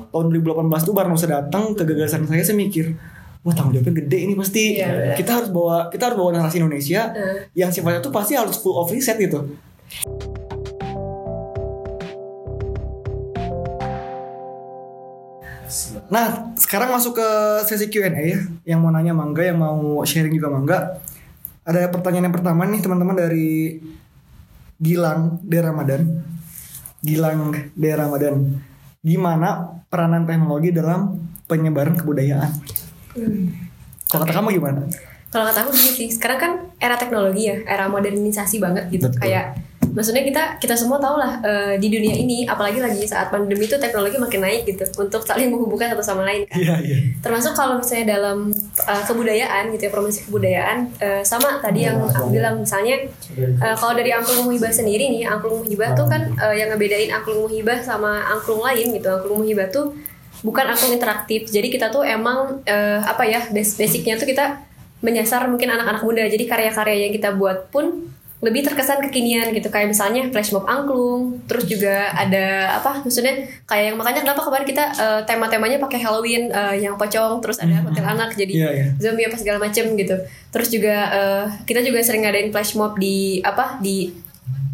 tahun 0.09 0.27
2018 0.33 0.71
tuh 0.81 0.95
baru 0.95 1.13
saya 1.15 1.43
datang 1.43 1.75
ke 1.75 1.83
gagasan 1.83 2.25
saya 2.25 2.41
saya 2.41 2.55
mikir 2.55 2.95
wah 3.43 3.53
tanggung 3.53 3.77
jawabnya 3.77 3.99
gede 3.99 4.19
ini 4.25 4.35
pasti 4.35 4.79
Iya, 4.79 4.89
benar. 4.89 5.17
kita 5.17 5.31
harus 5.35 5.51
bawa 5.51 5.77
kita 5.91 6.03
harus 6.07 6.17
bawa 6.17 6.31
narasi 6.33 6.57
Indonesia 6.59 7.01
Eh. 7.11 7.37
yang 7.55 7.69
sifatnya 7.69 8.01
tuh 8.01 8.11
pasti 8.11 8.33
harus 8.33 8.57
full 8.57 8.75
of 8.75 8.89
riset 8.89 9.19
gitu 9.19 9.43
Nah, 16.09 16.57
sekarang 16.57 16.93
masuk 16.93 17.21
ke 17.21 17.29
sesi 17.69 17.93
Q&A 17.93 18.11
ya. 18.11 18.39
Yang 18.65 18.79
mau 18.81 18.91
nanya 18.93 19.13
mangga, 19.13 19.45
yang 19.45 19.61
mau 19.61 20.01
sharing 20.05 20.33
juga 20.33 20.49
mangga. 20.49 20.79
Ada 21.69 21.93
pertanyaan 21.93 22.33
yang 22.33 22.37
pertama 22.37 22.65
nih 22.65 22.81
teman-teman 22.81 23.17
dari 23.17 23.79
Gilang 24.81 25.37
De 25.45 25.59
Ramadan. 25.61 26.25
Gilang 27.05 27.53
De 27.77 27.91
Ramadan. 27.93 28.35
Gimana 29.05 29.79
peranan 29.93 30.25
teknologi 30.25 30.73
dalam 30.73 31.21
penyebaran 31.45 31.97
kebudayaan? 31.97 32.51
Kalau 34.09 34.25
kata 34.25 34.33
kamu 34.33 34.57
gimana? 34.57 34.81
Kalau 35.29 35.45
kata 35.53 35.69
aku 35.69 35.77
gini 35.77 35.93
sih, 35.93 36.09
sekarang 36.09 36.39
kan 36.41 36.53
era 36.81 36.97
teknologi 36.97 37.53
ya, 37.53 37.61
era 37.69 37.85
modernisasi 37.93 38.57
banget 38.65 38.89
gitu. 38.89 39.13
Betul. 39.13 39.21
Kayak 39.21 39.61
maksudnya 39.99 40.23
kita 40.23 40.43
kita 40.63 40.79
semua 40.79 41.03
tahu 41.03 41.19
lah 41.19 41.43
eh, 41.43 41.75
di 41.83 41.91
dunia 41.91 42.15
ini, 42.15 42.47
apalagi 42.47 42.79
lagi 42.79 43.03
saat 43.03 43.35
pandemi 43.35 43.67
itu 43.67 43.75
teknologi 43.83 44.15
makin 44.15 44.47
naik 44.47 44.63
gitu 44.63 44.87
untuk 44.95 45.27
saling 45.27 45.51
menghubungkan 45.51 45.91
satu 45.91 46.07
sama 46.07 46.23
lain. 46.23 46.47
kan. 46.47 46.55
Iya, 46.55 46.77
iya. 46.87 46.99
Termasuk 47.19 47.59
kalau 47.59 47.83
misalnya 47.83 48.15
dalam 48.15 48.55
eh, 48.79 49.03
kebudayaan 49.11 49.75
gitu 49.75 49.83
ya, 49.83 49.93
promosi 49.93 50.23
kebudayaan 50.31 50.79
eh, 51.03 51.23
sama 51.27 51.59
tadi 51.59 51.91
yang 51.91 51.99
aku 51.99 52.31
bilang 52.31 52.63
misalnya 52.63 53.03
eh, 53.35 53.75
kalau 53.75 53.99
dari 53.99 54.15
angklung 54.15 54.47
muhibah 54.47 54.71
sendiri 54.71 55.11
nih, 55.11 55.27
angklung 55.27 55.67
muhibah 55.67 55.99
tuh 55.99 56.07
kan 56.07 56.31
eh, 56.31 56.55
yang 56.63 56.71
ngebedain 56.71 57.11
angklung 57.11 57.51
muhibah 57.51 57.83
sama 57.83 58.23
angklung 58.31 58.63
lain 58.63 58.95
gitu. 58.95 59.11
Angklung 59.11 59.43
muhibah 59.43 59.67
tuh 59.67 59.99
bukan 60.47 60.71
angklung 60.71 60.95
interaktif. 60.95 61.51
Jadi 61.51 61.75
kita 61.75 61.91
tuh 61.91 62.07
emang 62.07 62.63
eh, 62.63 63.03
apa 63.03 63.27
ya, 63.27 63.51
bas- 63.51 63.75
basicnya 63.75 64.15
tuh 64.15 64.31
kita 64.31 64.63
menyasar 65.03 65.47
mungkin 65.51 65.71
anak-anak 65.75 66.03
muda. 66.07 66.23
Jadi 66.31 66.45
karya-karya 66.47 67.11
yang 67.11 67.13
kita 67.15 67.35
buat 67.35 67.71
pun 67.75 68.15
lebih 68.39 68.63
terkesan 68.63 69.03
kekinian 69.03 69.51
gitu. 69.51 69.67
Kayak 69.67 69.91
misalnya 69.91 70.31
flash 70.31 70.55
mob 70.55 70.63
angklung 70.71 71.43
terus 71.51 71.67
juga 71.67 72.15
ada 72.15 72.79
apa 72.79 73.03
maksudnya 73.03 73.35
kayak 73.67 73.85
yang 73.91 73.97
makanya 73.99 74.23
kenapa 74.23 74.47
kemarin 74.47 74.67
kita 74.67 74.85
eh, 74.95 75.21
tema-temanya 75.27 75.79
pakai 75.83 75.99
Halloween 75.99 76.47
eh, 76.55 76.87
yang 76.87 76.95
pocong 76.95 77.43
terus 77.43 77.59
ada 77.59 77.83
hotel 77.83 78.07
anak 78.07 78.39
jadi 78.39 78.55
Iya, 78.55 78.71
iya. 78.71 78.87
zombie 79.03 79.27
apa 79.27 79.35
segala 79.35 79.59
macem 79.59 79.91
gitu. 79.99 80.15
Terus 80.55 80.69
juga 80.71 80.97
eh, 81.11 81.45
kita 81.67 81.83
juga 81.83 81.99
sering 81.99 82.23
ngadain 82.23 82.55
flash 82.55 82.79
mob 82.79 82.95
di 82.95 83.43
apa 83.43 83.83
di 83.83 84.15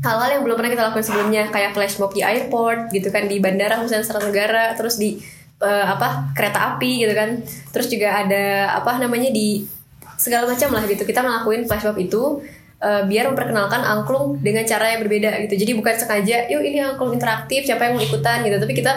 hal-hal 0.05 0.37
yang 0.37 0.43
belum 0.45 0.61
pernah 0.61 0.73
kita 0.77 0.83
lakukan 0.85 1.05
sebelumnya. 1.09 1.49
Kayak 1.49 1.73
flash 1.73 1.97
mob 1.97 2.13
di 2.13 2.21
airport 2.21 2.93
gitu 2.93 3.09
kan 3.09 3.25
di 3.25 3.41
bandara 3.41 3.81
khususnya 3.81 4.05
Serat 4.05 4.29
Negara 4.29 4.77
terus 4.77 5.01
di 5.01 5.17
eh, 5.65 5.87
apa 5.89 6.37
kereta 6.37 6.77
api 6.77 7.01
gitu 7.09 7.17
kan. 7.17 7.41
Terus 7.73 7.89
juga 7.89 8.13
ada 8.13 8.77
apa 8.77 9.01
namanya 9.01 9.33
di 9.33 9.65
segala 10.21 10.53
macam 10.53 10.69
lah 10.69 10.85
gitu. 10.85 11.09
Kita 11.09 11.25
ngelakuin 11.25 11.65
flash 11.65 11.89
mob 11.89 11.97
itu 11.97 12.45
eh, 12.81 13.03
biar 13.07 13.31
memperkenalkan 13.31 13.83
angklung 13.83 14.39
dengan 14.41 14.65
cara 14.65 14.95
yang 14.95 15.05
berbeda 15.05 15.39
gitu. 15.47 15.55
Jadi 15.67 15.73
bukan 15.77 15.95
sengaja 15.95 16.49
yuk 16.51 16.63
ini 16.63 16.79
angklung 16.81 17.15
interaktif 17.15 17.67
siapa 17.67 17.91
yang 17.91 17.99
mau 17.99 18.05
ikutan? 18.05 18.43
gitu. 18.43 18.57
Tapi 18.59 18.73
kita 18.75 18.93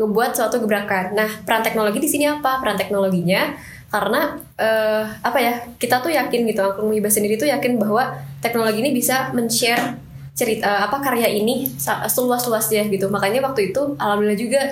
ngebuat 0.00 0.30
suatu 0.32 0.56
gebrakan. 0.64 1.12
Nah 1.12 1.28
peran 1.44 1.60
teknologi 1.60 2.00
di 2.00 2.08
sini 2.08 2.24
apa? 2.24 2.58
Peran 2.58 2.80
teknologinya 2.80 3.52
karena 3.90 4.38
eh, 4.54 5.02
apa 5.02 5.38
ya 5.42 5.66
kita 5.76 5.98
tuh 5.98 6.14
yakin 6.14 6.46
gitu 6.46 6.62
angklung 6.62 6.94
muhibah 6.94 7.10
sendiri 7.10 7.34
tuh 7.34 7.50
yakin 7.50 7.74
bahwa 7.76 8.14
teknologi 8.38 8.78
ini 8.80 8.94
bisa 8.94 9.34
men-share 9.34 9.98
cerita 10.32 10.64
eh, 10.64 10.80
apa 10.88 11.02
karya 11.04 11.28
ini 11.28 11.68
seluas-luasnya 12.08 12.88
gitu. 12.88 13.12
Makanya 13.12 13.44
waktu 13.44 13.74
itu 13.74 13.98
alhamdulillah 14.00 14.38
juga 14.38 14.62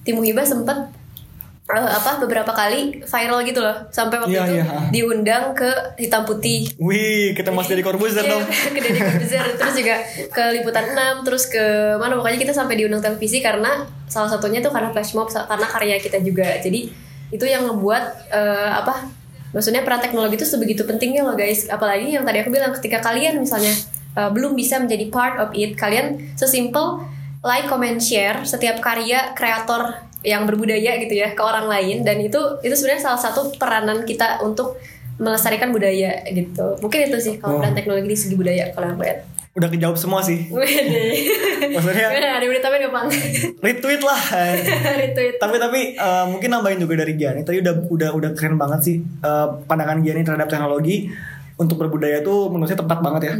tim 0.00 0.16
muhibah 0.16 0.46
sempet 0.48 0.99
eh, 1.70 1.90
apa 1.90 2.18
beberapa 2.18 2.50
kali 2.50 3.02
viral 3.02 3.40
gitu 3.42 3.60
loh. 3.60 3.86
Sampai 3.88 4.18
waktu 4.18 4.34
Iya, 4.34 4.42
itu 4.44 4.54
iya. 4.58 4.64
diundang 4.90 5.54
ke 5.54 5.70
hitam 5.96 6.26
putih. 6.26 6.70
Wih, 6.76 7.32
kita 7.32 7.50
Mas 7.50 7.66
dari 7.66 7.80
Corbuzier 7.80 8.26
Iya, 8.26 8.32
dong. 8.36 8.44
ke 8.74 8.80
Deddy 8.80 8.98
Corbuzier. 8.98 9.44
Terus 9.54 9.74
juga 9.74 9.96
ke 10.30 10.42
liputan 10.54 10.84
6 10.90 11.26
terus 11.26 11.46
ke 11.46 11.64
mana. 11.96 12.18
Pokoknya 12.18 12.38
kita 12.38 12.52
sampai 12.52 12.74
diundang 12.74 13.00
televisi 13.00 13.38
karena 13.38 13.86
salah 14.06 14.28
satunya 14.28 14.58
tuh 14.58 14.74
karena 14.74 14.90
flash 14.90 15.14
mob 15.14 15.30
karena 15.30 15.66
karya 15.66 15.96
kita 15.98 16.18
juga. 16.20 16.58
Jadi 16.58 16.90
itu 17.30 17.44
yang 17.46 17.62
ngebuat 17.64 18.04
eh, 18.34 18.70
apa 18.74 19.06
maksudnya 19.50 19.82
peran 19.82 19.98
teknologi 19.98 20.38
itu 20.38 20.46
sebegitu 20.46 20.82
pentingnya 20.82 21.22
loh 21.22 21.34
guys. 21.34 21.66
Apalagi 21.66 22.10
yang 22.14 22.26
tadi 22.26 22.42
aku 22.42 22.50
bilang 22.50 22.74
ketika 22.74 22.98
kalian 23.00 23.38
misalnya 23.38 23.70
eh, 24.18 24.30
belum 24.30 24.54
bisa 24.54 24.82
menjadi 24.82 25.06
part 25.08 25.38
of 25.38 25.54
it 25.54 25.78
kalian 25.78 26.34
sesimpel 26.34 27.02
like 27.40 27.64
comment 27.66 27.96
share 27.96 28.44
setiap 28.44 28.84
karya 28.84 29.32
kreator 29.32 29.96
yang 30.20 30.44
berbudaya 30.44 31.00
gitu 31.00 31.16
ya 31.16 31.32
ke 31.32 31.42
orang 31.42 31.64
lain 31.64 32.04
dan 32.04 32.20
itu 32.20 32.38
itu 32.60 32.74
sebenarnya 32.76 33.08
salah 33.08 33.20
satu 33.20 33.52
peranan 33.56 34.04
kita 34.04 34.40
untuk 34.40 34.76
melestarikan 35.16 35.68
budaya 35.68 36.20
gitu 36.26 36.76
mungkin 36.80 37.08
itu 37.08 37.18
sih 37.20 37.34
kalau 37.36 37.60
Oh. 37.60 37.72
teknologi 37.72 38.08
di 38.08 38.16
segi 38.16 38.36
budaya 38.36 38.68
kalau 38.72 38.92
aku 38.92 39.04
lihat 39.04 39.20
udah 39.50 39.66
kejawab 39.66 39.98
semua 39.98 40.22
sih. 40.22 40.46
Maksudnya 41.74 42.06
Gimana, 42.06 42.38
ada 42.38 42.46
berita 42.46 42.70
apa 42.70 42.78
bang? 42.86 43.06
retweet 43.58 43.98
lah. 43.98 44.20
Retweet. 45.02 45.34
tapi 45.42 45.56
tapi 45.58 45.80
eh, 45.98 46.24
mungkin 46.30 46.48
nambahin 46.48 46.78
juga 46.78 47.02
dari 47.02 47.18
Gianni 47.18 47.42
tadi 47.42 47.58
udah 47.58 47.74
udah 47.90 48.10
udah 48.14 48.30
keren 48.38 48.54
banget 48.54 48.80
sih 48.80 48.96
eh, 49.02 49.46
pandangan 49.66 50.00
Gianni 50.00 50.22
terhadap 50.22 50.46
teknologi 50.46 51.10
untuk 51.58 51.76
berbudaya 51.76 52.22
tuh 52.22 52.48
menurut 52.48 52.70
saya 52.70 52.80
tepat 52.80 53.02
banget 53.02 53.22
ya 53.26 53.34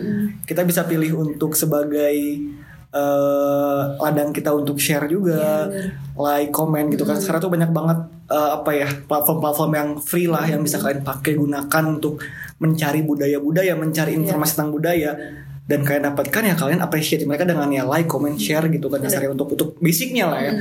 kita 0.44 0.66
bisa 0.66 0.84
pilih 0.84 1.14
untuk 1.16 1.54
sebagai 1.54 2.42
eh, 2.90 3.82
ladang 3.98 4.34
kita 4.34 4.50
untuk 4.50 4.76
share 4.82 5.06
juga 5.06 5.70
like 6.18 6.50
komen 6.50 6.90
gitu 6.90 7.06
kan. 7.06 7.18
Sekarang 7.18 7.40
tuh 7.42 7.52
banyak 7.52 7.70
banget 7.70 7.98
eh, 8.30 8.50
apa 8.54 8.70
ya 8.74 8.88
platform-platform 9.06 9.70
yang 9.74 9.88
free 10.02 10.26
lah 10.26 10.44
yang 10.46 10.60
bisa 10.62 10.82
kalian 10.82 11.06
pakai 11.06 11.38
gunakan 11.38 11.84
untuk 11.86 12.22
mencari 12.60 13.00
budaya-budaya 13.00 13.72
mencari 13.78 14.18
informasi 14.18 14.52
tentang 14.58 14.72
budaya. 14.74 15.12
Dan 15.70 15.86
kalian 15.86 16.10
dapatkan 16.10 16.42
ya 16.50 16.54
kalian 16.58 16.82
appreciate 16.82 17.22
mereka 17.22 17.46
dengan 17.46 17.70
ya 17.70 17.86
like, 17.86 18.10
comment, 18.10 18.34
share 18.34 18.66
gitu 18.66 18.90
kan 18.90 18.98
dasarnya 18.98 19.30
untuk 19.30 19.54
untuk 19.54 19.78
basicnya 19.78 20.26
lah 20.26 20.40
ya. 20.42 20.52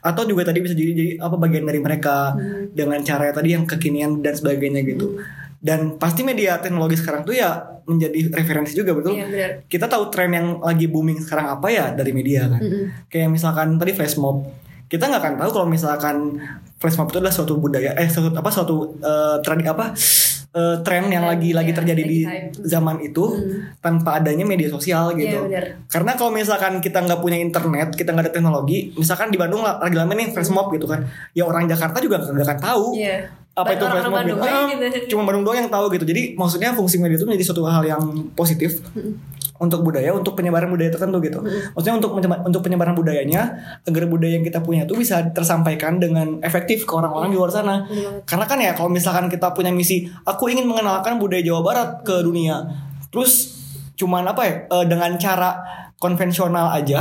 Atau 0.00 0.24
juga 0.24 0.48
tadi 0.48 0.64
bisa 0.64 0.72
jadi 0.72 0.92
jadi 0.96 1.10
apa 1.20 1.36
bagian 1.36 1.68
dari 1.68 1.84
mereka 1.84 2.32
dengan 2.72 2.96
cara 3.04 3.28
tadi 3.28 3.52
yang 3.52 3.68
kekinian 3.68 4.24
dan 4.24 4.32
sebagainya 4.32 4.80
gitu. 4.88 5.20
Dan 5.64 5.96
pasti 5.96 6.20
media 6.20 6.60
teknologi 6.60 6.92
sekarang 6.94 7.24
tuh 7.24 7.32
ya 7.32 7.56
menjadi 7.84 8.28
referensi 8.30 8.76
juga 8.76 8.92
betul. 8.92 9.16
Iya 9.16 9.24
benar. 9.26 9.50
Kita 9.64 9.88
tahu 9.88 10.12
tren 10.12 10.28
yang 10.28 10.60
lagi 10.60 10.84
booming 10.84 11.16
sekarang 11.18 11.48
apa 11.50 11.66
ya 11.68 11.88
dari 11.90 12.12
media 12.12 12.44
kan. 12.46 12.60
Kayak 13.08 13.32
misalkan 13.32 13.80
tadi 13.80 13.92
flash 13.92 14.14
mob. 14.14 14.44
Kita 14.84 15.08
nggak 15.08 15.20
akan 15.20 15.34
tahu 15.40 15.50
kalau 15.50 15.66
misalkan 15.66 16.36
flash 16.76 16.94
mob 16.94 17.08
itu 17.08 17.16
adalah 17.16 17.32
suatu 17.32 17.56
budaya 17.56 17.96
eh 17.96 18.04
suatu 18.06 18.28
apa 18.30 18.50
suatu 18.52 18.74
eh, 19.00 19.36
tradi 19.40 19.64
apa 19.64 19.96
eh, 20.52 20.76
tren 20.84 21.08
yang 21.08 21.24
lagi 21.24 21.50
lagi 21.50 21.72
Iya, 21.72 21.78
terjadi 21.80 22.02
di 22.04 22.18
lagi 22.20 22.52
hype. 22.52 22.60
zaman 22.62 22.96
itu 23.00 23.24
tanpa 23.80 24.20
adanya 24.20 24.44
media 24.44 24.68
sosial 24.68 25.16
gitu. 25.16 25.32
Iya, 25.34 25.48
benar. 25.48 25.64
Karena 25.88 26.12
kalau 26.12 26.30
misalkan 26.30 26.78
kita 26.78 27.00
nggak 27.00 27.18
punya 27.18 27.40
internet, 27.40 27.96
kita 27.96 28.12
nggak 28.12 28.28
ada 28.28 28.32
teknologi, 28.32 28.92
misalkan 28.94 29.32
di 29.32 29.40
Bandung 29.40 29.64
lagi 29.64 29.96
lama 29.96 30.12
nih 30.12 30.28
flash 30.30 30.52
mob 30.52 30.68
gitu 30.70 30.84
kan, 30.84 31.00
ya 31.32 31.42
orang 31.42 31.64
Jakarta 31.64 31.98
juga 31.98 32.20
nggak 32.20 32.44
akan 32.44 32.58
tahu 32.60 32.84
Iya. 32.94 33.43
Apa 33.54 33.70
itu 33.78 33.84
flash 33.86 34.06
mob 34.10 34.14
Bandung 34.18 34.38
gitu. 34.42 34.50
Ah, 34.50 34.66
gitu. 34.66 35.14
Cuma 35.14 35.22
Bandung 35.30 35.44
doang 35.46 35.58
yang 35.62 35.70
tahu 35.70 35.86
gitu. 35.94 36.04
Jadi 36.04 36.34
maksudnya 36.34 36.74
fungsi 36.74 36.98
media 36.98 37.14
itu 37.14 37.26
menjadi 37.26 37.44
suatu 37.46 37.62
hal 37.70 37.86
yang 37.86 38.02
positif 38.34 38.82
untuk 39.54 39.86
budaya, 39.86 40.10
untuk 40.10 40.34
penyebaran 40.34 40.66
budaya 40.66 40.90
tertentu 40.90 41.22
gitu. 41.22 41.38
Maksudnya 41.72 41.94
untuk 42.02 42.18
untuk 42.18 42.60
penyebaran 42.66 42.98
budayanya 42.98 43.54
agar 43.86 44.10
budaya 44.10 44.34
yang 44.34 44.44
kita 44.44 44.58
punya 44.58 44.82
itu 44.82 44.98
bisa 44.98 45.22
tersampaikan 45.30 46.02
dengan 46.02 46.42
efektif 46.42 46.82
ke 46.82 46.92
orang-orang 46.98 47.30
di 47.30 47.38
luar 47.38 47.54
sana. 47.54 47.86
Karena 48.26 48.44
kan 48.50 48.58
ya 48.58 48.74
kalau 48.74 48.90
misalkan 48.90 49.30
kita 49.30 49.54
punya 49.54 49.70
misi, 49.70 50.10
aku 50.26 50.50
ingin 50.50 50.66
mengenalkan 50.66 51.22
budaya 51.22 51.46
Jawa 51.46 51.62
Barat 51.62 51.88
ke 52.02 52.26
dunia. 52.26 52.66
Terus 53.14 53.54
cuman 53.94 54.26
apa 54.26 54.42
ya 54.42 54.54
eh, 54.66 54.86
dengan 54.90 55.14
cara 55.14 55.62
konvensional 56.02 56.74
aja 56.74 57.00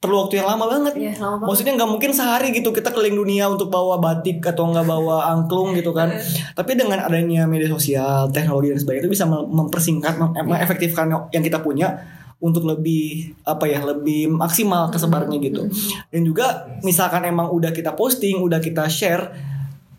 perlu 0.00 0.16
waktu 0.24 0.40
yang 0.40 0.48
lama 0.48 0.64
banget. 0.64 0.92
Iya, 0.96 1.12
lama 1.20 1.44
banget. 1.44 1.48
Maksudnya 1.52 1.72
nggak 1.76 1.90
mungkin 1.92 2.10
sehari 2.16 2.48
gitu 2.56 2.72
kita 2.72 2.88
keliling 2.88 3.20
dunia 3.20 3.44
untuk 3.52 3.68
bawa 3.68 4.00
batik 4.00 4.40
atau 4.40 4.72
nggak 4.72 4.86
bawa 4.88 5.28
angklung 5.28 5.76
gitu 5.76 5.92
kan. 5.92 6.08
Tapi 6.58 6.72
dengan 6.72 7.04
adanya 7.04 7.44
media 7.44 7.68
sosial, 7.68 8.32
teknologi 8.32 8.72
dan 8.72 8.80
sebagainya 8.80 9.04
itu 9.04 9.12
bisa 9.12 9.28
mem- 9.28 9.52
mempersingkat, 9.52 10.16
mem- 10.16 10.48
mengefektifkan 10.48 11.06
yang 11.30 11.44
kita 11.44 11.60
punya 11.60 12.00
untuk 12.40 12.64
lebih 12.64 13.36
apa 13.44 13.68
ya 13.68 13.84
lebih 13.84 14.32
maksimal 14.32 14.88
kesebarannya 14.88 15.38
gitu. 15.44 15.68
Dan 16.08 16.24
juga 16.24 16.64
misalkan 16.80 17.28
emang 17.28 17.52
udah 17.52 17.68
kita 17.68 17.92
posting, 17.92 18.40
udah 18.40 18.56
kita 18.56 18.88
share, 18.88 19.36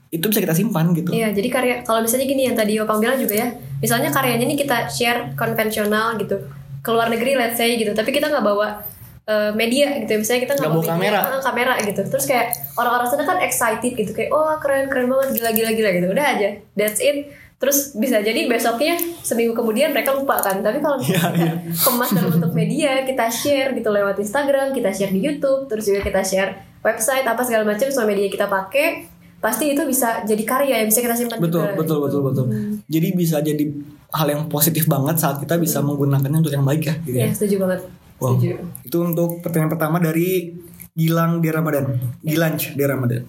itu 0.09 0.25
bisa 0.25 0.41
kita 0.41 0.57
simpan 0.57 0.97
gitu. 0.97 1.13
Iya, 1.13 1.29
jadi 1.29 1.47
karya 1.53 1.75
kalau 1.85 2.01
misalnya 2.01 2.25
gini 2.25 2.49
yang 2.49 2.57
tadi 2.57 2.81
Opang 2.81 2.97
bilang 2.97 3.21
juga 3.21 3.37
ya, 3.37 3.47
misalnya 3.77 4.09
karyanya 4.09 4.49
nih 4.49 4.57
kita 4.57 4.89
share 4.89 5.37
konvensional 5.37 6.17
gitu, 6.17 6.41
ke 6.81 6.89
luar 6.89 7.13
negeri 7.13 7.37
let's 7.37 7.61
say 7.61 7.77
gitu, 7.77 7.93
tapi 7.93 8.09
kita 8.09 8.33
nggak 8.33 8.41
bawa 8.41 8.81
eh, 9.23 9.51
media 9.51 9.93
gitu, 9.97 10.17
misalnya 10.17 10.41
kita 10.43 10.53
nggak 10.55 10.71
media, 10.73 10.91
kamera. 10.91 11.19
eh, 11.29 11.41
kamera 11.41 11.73
gitu, 11.79 12.01
terus 12.03 12.25
kayak 12.25 12.47
orang-orang 12.73 13.07
sana 13.07 13.23
kan 13.23 13.37
excited 13.39 13.93
gitu, 13.93 14.11
kayak 14.11 14.29
oh 14.29 14.53
keren 14.57 14.87
keren 14.87 15.07
banget 15.07 15.37
gila 15.37 15.49
gila 15.51 15.71
gila 15.71 15.89
gitu, 15.91 16.07
udah 16.09 16.25
aja, 16.31 16.49
that's 16.73 16.97
it. 16.99 17.29
Terus 17.55 17.93
bisa 17.93 18.17
jadi 18.19 18.49
besoknya 18.49 18.97
seminggu 19.21 19.53
kemudian 19.53 19.93
mereka 19.93 20.17
lupa 20.17 20.41
kan. 20.41 20.65
Tapi 20.65 20.81
kalau 20.81 20.97
Iya, 20.97 21.29
kita 21.29 21.61
kemas 21.69 22.09
dalam 22.17 22.33
bentuk 22.33 22.57
media, 22.57 23.05
kita 23.05 23.29
share 23.29 23.77
gitu 23.77 23.85
lewat 23.87 24.17
Instagram, 24.17 24.73
kita 24.73 24.89
share 24.89 25.13
di 25.13 25.21
YouTube, 25.21 25.69
terus 25.69 25.85
juga 25.85 26.01
kita 26.01 26.25
share 26.25 26.57
website 26.81 27.21
apa 27.21 27.45
segala 27.45 27.69
macam 27.69 27.85
semua 27.85 28.09
media 28.09 28.25
kita 28.25 28.49
pakai, 28.49 29.05
pasti 29.37 29.73
itu 29.73 29.81
bisa 29.85 30.21
jadi 30.21 30.41
karya 30.41 30.81
yang 30.81 30.89
bisa 30.89 31.01
kita 31.01 31.13
simpan 31.13 31.37
betul 31.37 31.61
juga. 31.61 31.77
betul 31.77 31.97
betul 32.01 32.21
betul 32.29 32.45
jadi 32.85 33.07
bisa 33.09 33.37
jadi 33.41 33.63
hal 34.09 34.27
yang 34.29 34.45
positif 34.45 34.85
banget 34.85 35.17
saat 35.17 35.37
kita 35.37 35.57
bisa 35.57 35.81
menggunakannya 35.81 36.41
untuk 36.41 36.53
yang 36.53 36.61
baik 36.61 36.81
ya 36.85 36.93
gitu 37.01 37.17
Iya, 37.17 37.25
ya 37.25 37.33
setuju 37.33 37.55
banget. 37.61 37.79
Wow. 38.21 38.37
Setuju. 38.37 38.53
itu 38.85 38.97
untuk 39.01 39.41
pertanyaan 39.41 39.71
pertama 39.71 39.97
dari 39.97 40.53
Gilang 40.91 41.39
di 41.39 41.49
Ramadan 41.49 41.97
Gilanj 42.21 42.77
di 42.77 42.83
Ramadan 42.83 43.23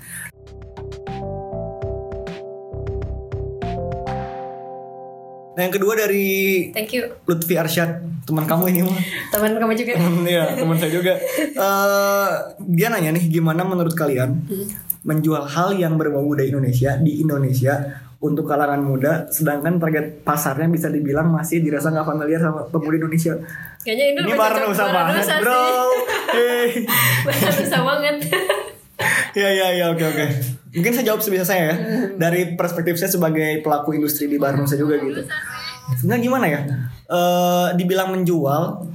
Nah 5.52 5.60
yang 5.60 5.74
kedua 5.74 5.92
dari 5.94 6.24
Thank 6.72 6.92
you. 6.92 7.12
Lutfi 7.24 7.54
Arsyad 7.54 8.00
teman 8.24 8.44
kamu 8.44 8.72
ini 8.72 8.80
mah 8.82 8.96
Teman 9.28 9.52
kamu 9.54 9.72
juga. 9.74 9.92
Iya 10.32 10.56
teman 10.56 10.76
saya 10.76 10.88
juga 10.90 11.12
Eh, 11.36 12.30
Dia 12.72 12.88
nanya 12.88 13.12
nih 13.12 13.28
gimana 13.30 13.60
menurut 13.62 13.92
kalian 13.92 14.48
Menjual 15.02 15.44
hal 15.44 15.74
yang 15.74 15.96
berbau 15.96 16.24
budaya 16.24 16.48
Indonesia 16.48 16.96
Di 16.96 17.20
Indonesia 17.20 17.74
Untuk 18.22 18.46
kalangan 18.46 18.78
muda 18.78 19.26
Sedangkan 19.28 19.82
target 19.82 20.22
pasarnya 20.22 20.70
bisa 20.70 20.86
dibilang 20.86 21.34
Masih 21.34 21.58
dirasa 21.58 21.90
nggak 21.90 22.06
familiar 22.06 22.38
sama 22.38 22.62
pemuda 22.70 23.02
Indonesia. 23.02 23.34
Kayaknya 23.82 24.04
ini, 24.14 24.18
Ini 24.22 24.32
baru 24.38 24.70
Barang 24.70 24.94
banget 24.94 25.14
Nusa 25.26 25.36
bro. 25.42 25.62
Hey. 26.32 26.86
Bisa 27.66 27.78
banget. 27.82 28.16
Ya 29.34 29.48
ya 29.50 29.66
ya 29.74 29.84
oke 29.90 30.04
oke. 30.04 30.26
Mungkin 30.72 30.92
saya 30.94 31.04
jawab 31.12 31.20
sebisa 31.20 31.44
saya 31.44 31.72
ya. 31.72 31.76
Dari 32.16 32.54
perspektif 32.54 32.96
saya 32.96 33.10
sebagai 33.10 33.60
pelaku 33.60 33.96
industri 33.96 34.30
di 34.30 34.38
Bandung 34.38 34.64
saya 34.64 34.80
juga 34.80 34.96
gitu. 35.00 35.24
Sebenarnya 35.98 36.22
gimana 36.22 36.46
ya? 36.48 36.60
Eh, 37.10 37.68
Dibilang 37.76 38.14
menjual 38.14 38.86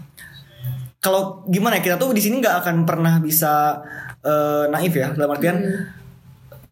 Kalau 0.97 1.45
gimana 1.45 1.77
ya? 1.77 1.81
Kita 1.83 1.95
tuh 1.99 2.15
di 2.15 2.21
sini 2.23 2.41
nggak 2.41 2.65
akan 2.65 2.75
pernah 2.87 3.19
bisa 3.21 3.81
eh, 4.23 4.65
naif 4.71 4.93
ya. 4.95 5.13
Dalam 5.13 5.35
artian 5.35 5.57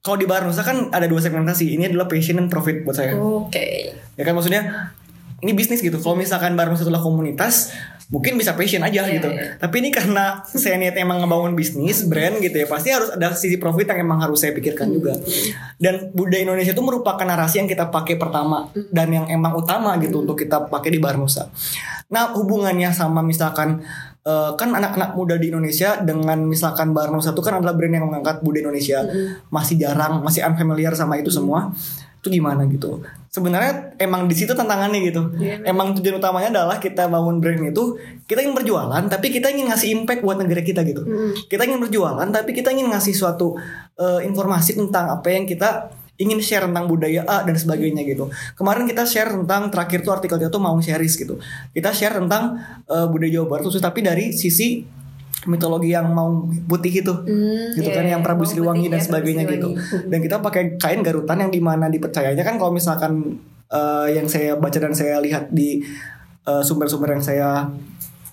kalau 0.06 0.22
di 0.22 0.30
Barnusa 0.30 0.62
kan 0.62 0.94
ada 0.94 1.10
dua 1.10 1.18
segmentasi. 1.18 1.74
Ini 1.74 1.90
adalah 1.90 2.06
passion 2.06 2.38
dan 2.38 2.46
profit 2.46 2.86
buat 2.86 2.94
saya. 2.94 3.18
Oke. 3.18 3.90
ya 4.14 4.22
kan 4.22 4.38
maksudnya 4.38 4.94
ini 5.42 5.52
bisnis 5.52 5.82
gitu. 5.82 5.98
Kalau 5.98 6.14
misalkan 6.14 6.54
Barnusa 6.54 6.86
adalah 6.86 7.02
komunitas 7.02 7.74
mungkin 8.06 8.38
bisa 8.38 8.54
passion 8.54 8.86
aja 8.86 9.02
Iya, 9.02 9.18
gitu. 9.18 9.34
iya. 9.34 9.58
tapi 9.58 9.82
ini 9.82 9.90
karena 9.90 10.46
saya 10.46 10.78
niat 10.78 10.94
emang 10.94 11.26
ngebangun 11.26 11.58
bisnis 11.58 12.06
brand 12.06 12.38
gitu 12.38 12.54
ya 12.54 12.70
pasti 12.70 12.94
harus 12.94 13.10
ada 13.10 13.34
sisi 13.34 13.58
profit 13.58 13.90
yang 13.90 14.06
emang 14.06 14.22
harus 14.22 14.46
saya 14.46 14.54
pikirkan 14.54 14.94
juga. 14.94 15.18
Dan 15.82 16.14
budaya 16.14 16.46
Indonesia 16.46 16.78
itu 16.78 16.84
merupakan 16.86 17.26
narasi 17.26 17.66
yang 17.66 17.70
kita 17.70 17.90
pakai 17.90 18.22
pertama 18.22 18.70
dan 18.94 19.10
yang 19.10 19.26
emang 19.26 19.58
utama 19.58 19.98
gitu 19.98 20.22
untuk 20.22 20.38
kita 20.38 20.70
pakai 20.70 20.94
di 20.94 21.02
Barnusa. 21.02 21.50
Nah 22.14 22.30
hubungannya 22.38 22.94
sama 22.94 23.26
misalkan 23.26 23.82
eh, 24.26 24.52
kan 24.58 24.70
anak-anak 24.74 25.14
muda 25.14 25.38
di 25.38 25.54
Indonesia 25.54 26.02
dengan 26.02 26.42
misalkan 26.50 26.92
Barnusa 26.92 27.32
itu 27.32 27.42
kan 27.46 27.62
adalah 27.62 27.78
brand 27.78 27.94
yang 27.94 28.06
mengangkat 28.10 28.42
budaya 28.42 28.68
Indonesia. 28.68 29.00
Masih 29.54 29.78
jarang 29.78 30.26
masih 30.26 30.42
unfamiliar 30.44 30.98
sama 30.98 31.22
itu 31.22 31.30
semua. 31.30 31.72
Itu 32.20 32.34
gimana 32.34 32.66
gitu? 32.66 33.06
Sebenarnya 33.30 33.94
emang 34.02 34.26
di 34.26 34.34
situ 34.34 34.58
tantangannya 34.58 35.00
gitu. 35.06 35.30
Iya. 35.38 35.62
emang 35.70 35.94
tujuan 35.94 36.18
utamanya 36.18 36.50
adalah 36.50 36.82
kita 36.82 37.06
bangun 37.06 37.38
brand 37.38 37.70
itu 37.70 38.02
kita 38.26 38.42
ingin 38.42 38.58
berjualan 38.58 39.04
tapi 39.06 39.30
kita 39.30 39.54
ingin 39.54 39.70
ngasih 39.70 39.94
impact 39.94 40.26
buat 40.26 40.42
negara 40.42 40.66
kita 40.66 40.82
gitu. 40.82 41.06
Kita 41.46 41.62
ingin 41.70 41.78
berjualan 41.86 42.26
tapi 42.34 42.58
kita 42.58 42.74
ingin 42.74 42.90
ngasih 42.90 43.14
suatu 43.14 43.54
eh, 44.02 44.26
informasi 44.26 44.74
tentang 44.74 45.14
apa 45.14 45.28
yang 45.30 45.46
kita 45.46 45.94
ingin 46.16 46.40
share 46.40 46.66
tentang 46.68 46.88
budaya 46.88 47.28
A 47.28 47.44
dan 47.44 47.56
sebagainya 47.56 48.08
gitu. 48.08 48.32
Kemarin 48.56 48.88
kita 48.88 49.04
share 49.04 49.32
tentang 49.36 49.68
terakhir 49.68 50.04
tuh 50.04 50.16
artikel 50.16 50.40
kita 50.40 50.52
tuh 50.52 50.64
mau 50.64 50.76
sharis 50.80 51.20
gitu. 51.20 51.40
Kita 51.76 51.92
share 51.92 52.16
tentang 52.16 52.60
eh, 52.88 53.08
budaya 53.08 53.42
Jawa 53.42 53.48
Barat 53.52 53.64
khusus 53.68 53.84
tapi 53.84 54.00
dari 54.00 54.32
sisi 54.32 54.84
mitologi 55.46 55.94
yang 55.94 56.10
mau 56.10 56.48
putih 56.66 57.04
itu. 57.04 57.14
Hmm, 57.14 57.76
gitu 57.78 57.90
iya, 57.92 57.98
kan 58.00 58.06
yang 58.08 58.22
Prabu 58.26 58.44
Mau 58.44 58.50
Siliwangi 58.50 58.88
putih, 58.88 58.94
dan 58.96 59.00
ya, 59.00 59.04
Prabu 59.04 59.10
sebagainya 59.12 59.44
gitu. 59.52 59.70
Dan 60.12 60.20
kita 60.24 60.36
pakai 60.42 60.64
kain 60.80 61.02
garutan 61.06 61.38
yang 61.38 61.52
di 61.54 61.62
mana 61.62 61.86
dipercayanya 61.92 62.42
kan 62.42 62.56
kalau 62.58 62.72
misalkan 62.74 63.38
eh, 63.70 64.08
yang 64.16 64.26
saya 64.26 64.58
baca 64.58 64.78
dan 64.80 64.96
saya 64.96 65.22
lihat 65.22 65.52
di 65.54 65.84
eh, 66.48 66.64
sumber-sumber 66.64 67.14
yang 67.14 67.24
saya 67.24 67.70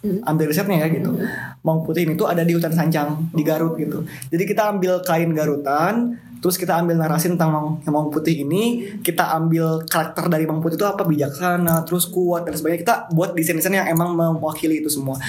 ambil 0.02 0.50
risetnya 0.50 0.82
ya 0.82 0.88
gitu. 0.90 1.14
Mawang 1.62 1.86
Putih 1.86 2.02
ini 2.02 2.18
tuh 2.18 2.26
ada 2.26 2.42
di 2.42 2.54
hutan 2.58 2.74
Sancang 2.74 3.30
di 3.30 3.42
Garut 3.46 3.78
gitu. 3.78 4.02
Jadi 4.34 4.42
kita 4.50 4.74
ambil 4.74 4.98
kain 5.06 5.30
garutan 5.30 6.18
terus 6.42 6.58
kita 6.58 6.74
ambil 6.74 6.98
narasi 6.98 7.30
tentang 7.30 7.54
Mawang, 7.54 7.78
Mawang 7.86 8.10
Putih 8.10 8.42
ini 8.42 8.82
kita 8.98 9.30
ambil 9.38 9.86
karakter 9.86 10.26
dari 10.26 10.42
Mawang 10.42 10.58
Putih 10.58 10.74
itu 10.74 10.84
apa? 10.84 11.06
Bijaksana 11.06 11.86
terus 11.86 12.10
kuat 12.10 12.42
dan 12.42 12.58
sebagainya. 12.58 12.82
Kita 12.82 12.94
buat 13.14 13.30
desain-desain 13.38 13.78
yang 13.78 13.86
emang 13.86 14.18
mewakili 14.18 14.82
itu 14.82 14.90
semua. 14.90 15.22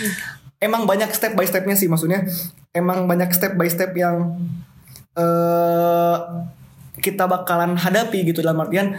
Emang 0.57 0.89
banyak 0.89 1.13
step 1.13 1.37
by 1.37 1.45
stepnya 1.45 1.77
sih 1.77 1.85
maksudnya. 1.85 2.25
Emang 2.73 3.05
banyak 3.05 3.29
step 3.29 3.53
by 3.53 3.69
step 3.69 3.93
yang 3.93 4.41
eh 5.13 6.17
kita 6.97 7.29
bakalan 7.29 7.77
hadapi 7.77 8.33
gitu 8.33 8.41
dalam 8.41 8.65
artian 8.65 8.97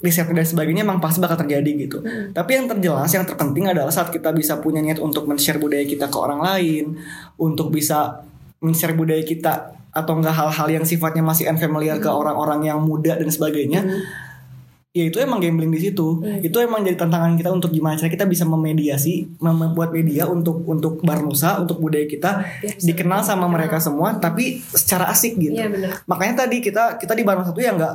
riset 0.00 0.24
dan 0.32 0.48
sebagainya 0.48 0.80
emang 0.80 0.96
pasti 0.96 1.20
bakal 1.20 1.36
terjadi 1.36 1.70
gitu. 1.76 2.00
Tapi 2.32 2.50
yang 2.56 2.66
terjelas, 2.72 3.12
yang 3.12 3.28
terpenting 3.28 3.68
adalah 3.68 3.92
saat 3.92 4.08
kita 4.08 4.32
bisa 4.32 4.56
punya 4.56 4.80
niat 4.80 4.96
untuk 4.96 5.28
men-share 5.28 5.60
budaya 5.60 5.84
kita 5.84 6.08
ke 6.08 6.16
orang 6.16 6.40
lain, 6.40 6.96
untuk 7.36 7.68
bisa 7.68 8.24
men-share 8.64 8.96
budaya 8.96 9.20
kita 9.20 9.76
atau 9.90 10.12
enggak 10.18 10.34
hal-hal 10.34 10.68
yang 10.70 10.84
sifatnya 10.86 11.22
masih 11.22 11.50
unfamiliar 11.50 11.98
ke 11.98 12.06
orang-orang 12.06 12.66
yang 12.66 12.78
muda 12.82 13.18
dan 13.18 13.26
sebagainya. 13.26 13.82
Ya 14.90 15.06
itu 15.06 15.22
emang 15.22 15.38
gambling 15.38 15.70
di 15.70 15.78
situ. 15.86 16.18
Itu 16.42 16.58
emang 16.58 16.82
jadi 16.82 16.98
tantangan 16.98 17.38
kita 17.38 17.54
untuk 17.54 17.70
gimana 17.70 17.94
cara 17.94 18.10
kita 18.10 18.26
bisa 18.26 18.42
memediasi, 18.42 19.22
mem- 19.38 19.70
membuat 19.70 19.94
media 19.94 20.26
untuk 20.26 20.66
untuk 20.66 20.98
Barnusa, 21.06 21.62
untuk 21.62 21.78
budaya 21.78 22.10
kita 22.10 22.42
bisa 22.58 22.90
dikenal 22.90 23.22
sama 23.22 23.46
mereka 23.46 23.78
semua, 23.78 24.18
tapi 24.18 24.58
secara 24.58 25.06
asik 25.06 25.38
gitu. 25.38 25.54
Benar. 25.54 26.02
Makanya 26.10 26.42
tadi 26.46 26.58
kita 26.58 26.98
kita 26.98 27.14
di 27.14 27.22
Barnusa 27.22 27.54
tuh 27.54 27.62
ya 27.62 27.70
nggak 27.70 27.94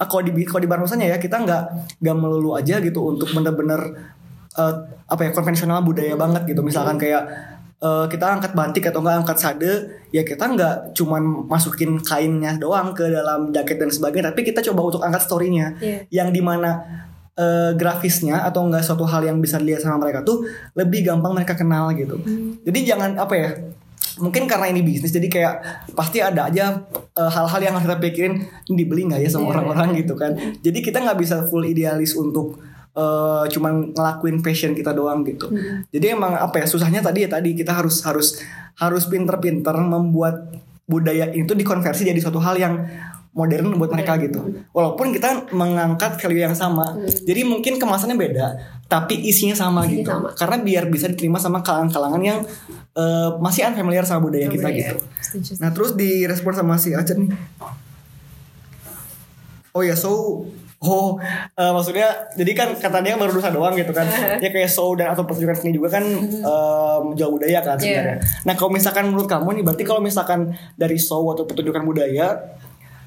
ah, 0.00 0.06
kalau 0.08 0.22
di 0.24 0.32
kalau 0.44 0.60
di 0.64 0.68
Barnusanya 0.68 1.06
ya 1.12 1.16
kita 1.20 1.36
nggak 1.44 1.62
nggak 2.00 2.16
melulu 2.16 2.56
aja 2.56 2.80
gitu 2.80 3.12
untuk 3.12 3.28
bener-bener 3.32 3.80
eh, 4.56 4.74
apa 5.08 5.20
ya 5.20 5.30
konvensional 5.32 5.84
budaya 5.84 6.16
banget 6.16 6.48
gitu 6.48 6.60
misalkan 6.64 6.96
kayak 6.96 7.28
eh, 7.82 8.06
kita 8.08 8.24
angkat 8.40 8.52
batik 8.56 8.88
atau 8.88 9.00
enggak 9.04 9.16
angkat 9.24 9.38
sade 9.38 9.72
ya 10.12 10.22
kita 10.24 10.44
nggak 10.48 10.96
cuman 10.96 11.48
masukin 11.48 12.00
kainnya 12.00 12.56
doang 12.56 12.96
ke 12.96 13.04
dalam 13.08 13.52
jaket 13.52 13.76
dan 13.76 13.90
sebagainya 13.92 14.32
tapi 14.32 14.42
kita 14.46 14.64
coba 14.72 14.80
untuk 14.92 15.02
angkat 15.04 15.22
storynya. 15.24 15.76
Iya. 15.80 15.98
yang 16.08 16.28
di 16.32 16.40
mana 16.40 16.80
eh, 17.36 17.76
grafisnya 17.76 18.44
atau 18.48 18.64
enggak 18.64 18.80
suatu 18.84 19.04
hal 19.04 19.24
yang 19.28 19.38
bisa 19.44 19.60
dilihat 19.60 19.84
sama 19.84 20.00
mereka 20.08 20.24
tuh 20.24 20.48
lebih 20.72 21.04
gampang 21.04 21.36
mereka 21.36 21.52
kenal 21.52 21.92
gitu. 21.92 22.16
Jadi 22.64 22.78
jangan 22.88 23.20
apa 23.20 23.34
ya 23.36 23.50
mungkin 24.16 24.48
karena 24.48 24.72
ini 24.72 24.80
bisnis 24.80 25.12
jadi 25.12 25.28
kayak 25.28 25.54
pasti 25.92 26.24
ada 26.24 26.48
aja 26.48 26.80
eh, 27.12 27.30
hal-hal 27.30 27.60
yang 27.60 27.74
harus 27.76 27.84
kita 27.84 28.00
pikirin 28.00 28.34
dibeli 28.72 29.04
nggak 29.04 29.20
ya 29.20 29.28
sama 29.28 29.44
Iya, 29.44 29.50
orang-orang 29.52 29.88
gitu 30.00 30.14
kan. 30.16 30.32
Jadi 30.64 30.78
kita 30.80 31.04
nggak 31.04 31.18
bisa 31.20 31.44
full 31.52 31.64
idealis 31.68 32.16
untuk 32.16 32.56
eh, 32.96 33.44
cuman 33.52 33.92
ngelakuin 33.92 34.40
passion 34.40 34.72
kita 34.72 34.96
doang 34.96 35.20
gitu 35.22 35.52
jadi 35.92 36.16
emang 36.16 36.32
apa 36.34 36.64
ya 36.64 36.66
susahnya 36.66 37.04
tadi 37.04 37.24
ya 37.24 37.30
tadi 37.30 37.52
kita 37.52 37.76
harus 37.76 38.00
harus 38.08 38.40
harus 38.80 39.04
pinter-pinter 39.06 39.76
membuat 39.76 40.48
budaya 40.88 41.28
itu 41.34 41.52
dikonversi 41.52 42.08
jadi 42.08 42.20
suatu 42.22 42.40
hal 42.40 42.56
yang 42.56 42.74
modern 43.36 43.76
buat 43.76 43.92
mereka 43.92 44.16
gitu 44.16 44.64
walaupun 44.72 45.12
kita 45.12 45.52
mengangkat 45.52 46.16
value 46.16 46.40
yang 46.40 46.56
sama 46.56 46.96
jadi 47.04 47.44
mungkin 47.44 47.76
kemasannya 47.76 48.16
beda 48.16 48.46
tapi 48.88 49.18
isinya 49.28 49.52
sama 49.52 49.84
Isinya 49.84 49.92
gitu 50.00 50.10
sama. 50.14 50.28
karena 50.32 50.56
biar 50.62 50.84
bisa 50.88 51.10
diterima 51.10 51.36
sama 51.36 51.60
kalangan-kalangan 51.60 52.22
yang 52.22 52.38
eh, 52.96 53.30
masih 53.42 53.68
unfamiliar 53.68 54.08
sama 54.08 54.24
budaya 54.24 54.48
kita 54.48 54.72
Budaya. 54.72 54.94
gitu. 54.94 54.96
Nah 55.60 55.70
terus 55.74 55.92
direspon 55.98 56.54
sama 56.54 56.78
si 56.80 56.94
Acen 56.94 57.26
nih. 57.26 57.30
Oh 59.76 59.84
ya 59.84 59.92
so 59.92 60.46
Oh, 60.86 61.18
eh, 61.58 61.72
maksudnya 61.74 62.30
jadi 62.38 62.52
kan 62.54 62.68
katanya 62.78 63.18
baru 63.18 63.42
dosa 63.42 63.50
doang 63.50 63.74
gitu 63.74 63.90
kan. 63.90 64.06
ya 64.44 64.48
kayak 64.54 64.70
show 64.70 64.94
dan 64.94 65.10
atau 65.10 65.26
pertunjukan 65.26 65.58
seni 65.58 65.74
juga 65.74 65.98
kan 65.98 66.04
eh, 66.22 66.98
menjual 67.02 67.30
budaya 67.34 67.58
kan 67.58 67.74
sebenarnya. 67.74 68.22
Nah, 68.46 68.54
kalau 68.54 68.70
misalkan 68.70 69.10
menurut 69.10 69.26
kamu 69.26 69.58
nih 69.58 69.64
berarti 69.66 69.84
kalau 69.84 70.00
misalkan 70.00 70.54
dari 70.78 70.94
show 70.94 71.26
atau 71.34 71.42
pertunjukan 71.42 71.82
budaya 71.82 72.38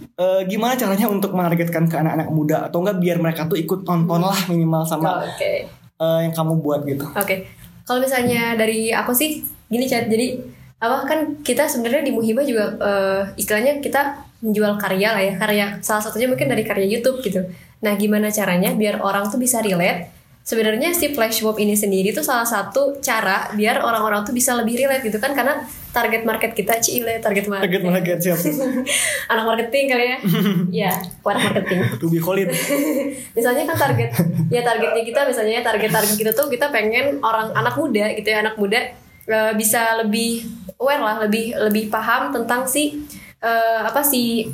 eh, 0.04 0.42
gimana 0.48 0.76
caranya 0.76 1.08
untuk 1.08 1.32
menargetkan 1.32 1.88
ke 1.88 1.96
anak-anak 1.96 2.30
muda 2.32 2.58
atau 2.68 2.84
enggak 2.84 2.98
biar 3.00 3.18
mereka 3.24 3.48
tuh 3.48 3.56
ikut 3.56 3.88
nonton 3.88 4.22
lah 4.24 4.40
minimal 4.52 4.84
sama 4.84 5.24
Oke. 5.24 5.68
eh, 6.00 6.20
yang 6.28 6.34
kamu 6.36 6.60
buat 6.60 6.84
gitu. 6.84 7.08
Oke, 7.16 7.48
kalau 7.88 8.04
misalnya 8.04 8.60
dari 8.60 8.92
aku 8.92 9.16
sih 9.16 9.44
gini 9.70 9.88
chat, 9.88 10.12
jadi 10.12 10.36
apa 10.80 11.04
kan 11.04 11.20
kita 11.44 11.68
sebenarnya 11.68 12.08
di 12.08 12.14
Muhibah 12.16 12.44
juga 12.44 12.76
eh, 12.80 13.22
istilahnya 13.36 13.84
kita 13.84 14.29
menjual 14.40 14.80
karya 14.80 15.10
lah 15.16 15.24
ya, 15.24 15.34
karya 15.36 15.66
salah 15.84 16.04
satunya 16.04 16.28
mungkin 16.32 16.48
dari 16.48 16.64
karya 16.64 16.88
YouTube 16.88 17.20
gitu. 17.24 17.44
Nah, 17.80 17.96
gimana 17.96 18.28
caranya 18.32 18.76
biar 18.76 19.00
orang 19.00 19.28
tuh 19.32 19.40
bisa 19.40 19.60
relate? 19.64 20.12
Sebenarnya 20.44 20.96
si 20.98 21.14
flash 21.14 21.46
mob 21.46 21.62
ini 21.62 21.78
sendiri 21.78 22.10
tuh 22.10 22.26
salah 22.26 22.48
satu 22.48 22.98
cara 23.04 23.54
biar 23.54 23.86
orang-orang 23.86 24.26
tuh 24.26 24.34
bisa 24.34 24.58
lebih 24.58 24.82
relate 24.82 25.06
gitu 25.06 25.22
kan 25.22 25.38
karena 25.38 25.62
target 25.94 26.26
market 26.26 26.58
kita 26.58 26.82
cile 26.82 27.22
target 27.22 27.46
market 27.46 27.70
Target 27.70 27.84
market 27.86 28.18
siapa? 28.18 28.42
anak 29.34 29.46
marketing 29.46 29.86
kali 29.94 30.06
ya 30.10 30.18
ya 30.90 30.92
anak 31.22 31.42
marketing 31.54 31.80
Ruby 32.02 32.20
Khalid. 32.22 32.48
misalnya 33.38 33.64
kan 33.70 33.78
target 33.78 34.10
ya 34.50 34.62
targetnya 34.66 35.04
kita 35.06 35.22
misalnya 35.30 35.62
target 35.62 35.92
target 35.94 36.16
kita 36.18 36.32
tuh 36.34 36.50
kita 36.50 36.74
pengen 36.74 37.22
orang 37.22 37.54
anak 37.54 37.78
muda 37.78 38.10
gitu 38.18 38.28
ya 38.34 38.42
anak 38.42 38.56
muda 38.58 38.80
eh, 39.30 39.52
bisa 39.54 40.02
lebih 40.02 40.50
aware 40.82 41.02
lah 41.04 41.16
lebih 41.30 41.58
lebih 41.70 41.94
paham 41.94 42.34
tentang 42.34 42.66
si 42.66 43.06
eh, 43.44 43.80
apa 43.84 44.02
si 44.04 44.48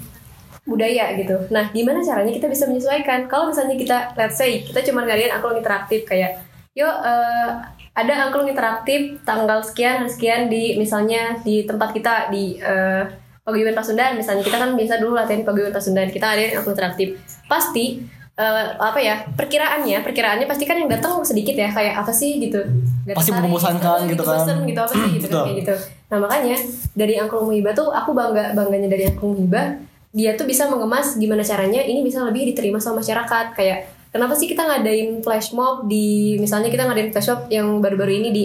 budaya 0.66 1.14
gitu. 1.14 1.46
Nah, 1.54 1.70
gimana 1.70 2.02
caranya 2.02 2.34
kita 2.34 2.50
bisa 2.50 2.66
menyesuaikan? 2.66 3.30
Kalau 3.30 3.54
misalnya 3.54 3.78
kita 3.78 3.98
let's 4.18 4.38
say 4.38 4.66
kita 4.66 4.82
cuma 4.90 5.06
ngadain 5.06 5.30
angklung 5.30 5.62
interaktif 5.62 6.06
kayak 6.10 6.42
yuk 6.76 6.92
eh, 6.92 7.50
ada 7.96 8.14
angklung 8.28 8.50
interaktif 8.52 9.24
tanggal 9.24 9.64
sekian 9.64 10.04
hari 10.04 10.12
sekian 10.12 10.42
di 10.52 10.76
misalnya 10.76 11.40
di 11.40 11.64
tempat 11.64 11.96
kita 11.96 12.28
di 12.28 12.60
eh, 12.60 13.08
Paguyuban 13.46 13.78
Pasundan 13.78 14.18
misalnya 14.18 14.42
kita 14.42 14.58
kan 14.58 14.74
biasa 14.74 15.00
dulu 15.00 15.14
latihan 15.16 15.46
Paguyuban 15.46 15.72
Pasundan 15.72 16.12
kita 16.12 16.36
ada 16.36 16.44
angklung 16.60 16.76
interaktif 16.76 17.16
pasti 17.48 18.04
eh, 18.36 18.68
apa 18.76 19.00
ya 19.00 19.16
perkiraannya 19.32 20.04
perkiraannya 20.04 20.46
pasti 20.46 20.64
kan 20.64 20.76
yang 20.76 20.88
datang 20.88 21.20
sedikit 21.22 21.56
ya 21.56 21.70
kayak 21.70 21.96
apa 21.98 22.12
sih 22.12 22.38
gitu. 22.38 22.60
Gak 23.06 23.16
Pasti 23.16 23.32
membosankan 23.32 24.00
gitu 24.06 24.22
kan. 24.22 24.40
bosen 24.40 24.58
gitu 24.64 24.80
apa 24.80 24.92
sih 24.92 25.10
gitu 25.16 25.28
kan, 25.30 25.44
kayak 25.46 25.58
gitu. 25.62 25.76
Nah 26.06 26.18
makanya 26.20 26.58
dari 26.92 27.14
angklung 27.16 27.48
muhibah 27.48 27.72
tuh 27.72 27.90
aku 27.90 28.12
bangga 28.12 28.52
bangganya 28.52 28.88
dari 28.88 29.06
angklung 29.06 29.36
muhibah 29.36 29.78
dia 30.12 30.32
tuh 30.34 30.48
bisa 30.48 30.68
mengemas 30.68 31.16
gimana 31.16 31.44
caranya 31.44 31.80
ini 31.80 32.00
bisa 32.00 32.24
lebih 32.24 32.48
diterima 32.50 32.78
sama 32.78 33.00
masyarakat. 33.00 33.52
Kayak 33.52 33.80
kenapa 34.10 34.32
sih 34.34 34.48
kita 34.48 34.64
ngadain 34.64 35.20
flash 35.20 35.52
mob 35.52 35.86
di 35.86 36.36
misalnya 36.36 36.68
kita 36.68 36.84
ngadain 36.84 37.12
flash 37.12 37.28
mob 37.28 37.42
yang 37.48 37.68
baru-baru 37.80 38.20
ini 38.20 38.30
di 38.32 38.44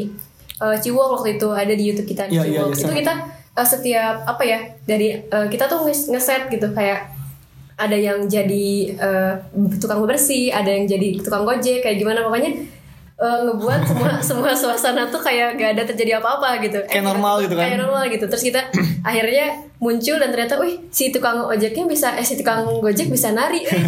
uh, 0.59 0.75
Ciwok 0.75 1.19
waktu 1.19 1.35
itu 1.35 1.49
ada 1.51 1.71
di 1.71 1.85
YouTube 1.85 2.07
kita 2.07 2.27
di 2.27 2.35
Iya, 2.35 2.43
iya, 2.43 2.59
Ciwok. 2.59 2.67
iya, 2.67 2.75
itu 2.75 2.85
sama. 2.85 2.99
kita 2.99 3.13
uh, 3.55 3.67
setiap 3.67 4.15
apa 4.25 4.43
ya 4.43 4.59
dari 4.83 5.09
uh, 5.25 5.47
kita 5.47 5.65
tuh 5.67 5.87
nge- 5.87 6.11
ngeset 6.11 6.43
gitu 6.49 6.69
kayak 6.71 7.07
ada 7.81 7.97
yang 7.97 8.29
jadi 8.29 8.93
uh, 9.01 9.35
tukang 9.81 10.05
bersih, 10.05 10.53
ada 10.53 10.69
yang 10.69 10.85
jadi 10.85 11.17
tukang 11.25 11.49
gojek, 11.49 11.81
kayak 11.81 11.97
gimana 11.97 12.21
pokoknya 12.21 12.53
uh, 13.17 13.39
ngebuat 13.49 13.81
semua 13.89 14.11
semua 14.29 14.53
suasana 14.53 15.09
tuh 15.09 15.21
kayak 15.25 15.57
gak 15.57 15.71
ada 15.77 15.83
terjadi 15.89 16.21
apa-apa 16.21 16.61
gitu. 16.61 16.81
Kayak 16.85 17.09
normal 17.09 17.45
gitu 17.45 17.55
kan? 17.57 17.65
Kayak 17.65 17.79
normal 17.81 18.03
gitu. 18.13 18.25
Terus 18.29 18.45
kita 18.45 18.61
akhirnya 19.09 19.47
muncul 19.81 20.17
dan 20.21 20.29
ternyata, 20.29 20.61
wih 20.61 20.77
si 20.93 21.09
tukang 21.09 21.41
ojeknya 21.49 21.89
bisa, 21.89 22.13
eh 22.21 22.27
si 22.27 22.37
tukang 22.37 22.69
gojek 22.85 23.09
bisa 23.09 23.33
nari, 23.33 23.65
eh 23.69 23.85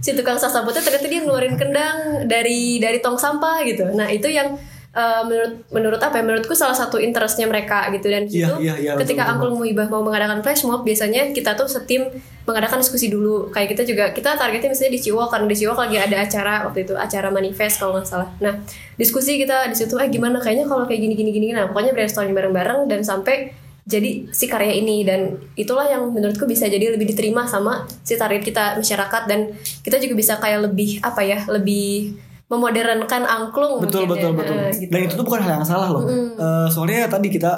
si 0.00 0.10
tukang 0.16 0.40
sasabotnya 0.40 0.80
ternyata 0.80 1.06
dia 1.08 1.20
ngeluarin 1.20 1.56
kendang 1.60 2.24
dari 2.24 2.80
dari 2.80 3.04
tong 3.04 3.20
sampah 3.20 3.60
gitu. 3.68 3.92
Nah 3.92 4.08
itu 4.08 4.32
yang 4.32 4.56
uh, 4.94 5.22
menurut 5.26 5.52
menurut 5.74 6.00
apa 6.00 6.18
ya? 6.18 6.22
Menurutku 6.24 6.54
salah 6.54 6.72
satu 6.72 6.96
interestnya 7.02 7.44
mereka 7.50 7.90
gitu. 7.92 8.06
Dan 8.08 8.30
Iya, 8.30 8.46
itu 8.48 8.54
iya, 8.64 8.74
iya, 8.78 8.92
ketika 8.96 9.26
betul. 9.26 9.32
Angklung 9.34 9.56
Muibah 9.60 9.86
mau 9.90 10.00
mengadakan 10.00 10.40
flash 10.40 10.64
mob 10.64 10.86
biasanya 10.86 11.34
kita 11.34 11.58
tuh 11.58 11.66
setim 11.68 12.08
mengadakan 12.46 12.80
diskusi 12.80 13.10
dulu. 13.10 13.50
Kayak 13.50 13.76
kita 13.76 13.82
juga 13.84 14.04
kita 14.14 14.38
targetnya 14.38 14.70
misalnya 14.72 14.92
di 14.94 15.00
Ciwok 15.02 15.28
karena 15.28 15.46
di 15.50 15.56
Ciwok 15.58 15.78
lagi 15.84 15.96
ada 16.00 16.16
acara 16.22 16.54
waktu 16.64 16.78
itu 16.86 16.94
acara 16.94 17.28
manifest 17.28 17.76
kalau 17.82 17.98
nggak 17.98 18.08
salah. 18.08 18.28
Nah 18.40 18.54
diskusi 18.96 19.36
kita 19.36 19.68
di 19.68 19.76
situ 19.76 19.98
eh 19.98 20.08
gimana? 20.08 20.38
Kayaknya 20.38 20.64
kalau 20.70 20.86
kayak 20.86 21.00
gini 21.02 21.14
gini 21.18 21.30
gini. 21.34 21.46
Nah 21.52 21.68
pokoknya 21.68 21.92
brainstorming 21.92 22.32
bareng-bareng 22.32 22.86
dan 22.88 23.02
sampai 23.02 23.52
jadi 23.84 24.24
si 24.32 24.48
karya 24.48 24.80
ini. 24.80 25.04
Dan 25.04 25.36
itulah 25.60 25.84
yang 25.84 26.08
menurutku 26.08 26.48
bisa 26.48 26.64
jadi 26.68 26.94
lebih 26.96 27.04
diterima 27.10 27.44
sama 27.44 27.84
si 28.00 28.16
target 28.16 28.40
kita 28.44 28.64
masyarakat. 28.80 29.22
Dan 29.28 29.52
kita 29.84 30.00
juga 30.00 30.14
bisa 30.16 30.40
kayak 30.40 30.72
lebih 30.72 31.04
apa 31.04 31.20
ya 31.20 31.44
lebih 31.48 32.16
memodernkan 32.54 33.22
angklung 33.26 33.82
betul 33.82 34.06
betul 34.06 34.30
mungkin 34.30 34.30
ya. 34.30 34.38
betul. 34.40 34.56
Eh, 34.56 34.72
gitu. 34.86 34.90
dan 34.94 35.00
itu 35.02 35.14
tuh 35.18 35.26
bukan 35.26 35.40
hal 35.42 35.52
yang 35.60 35.66
salah 35.66 35.88
loh. 35.90 36.02
Eh, 36.06 36.66
soalnya 36.70 37.10
tadi 37.10 37.28
kita 37.28 37.52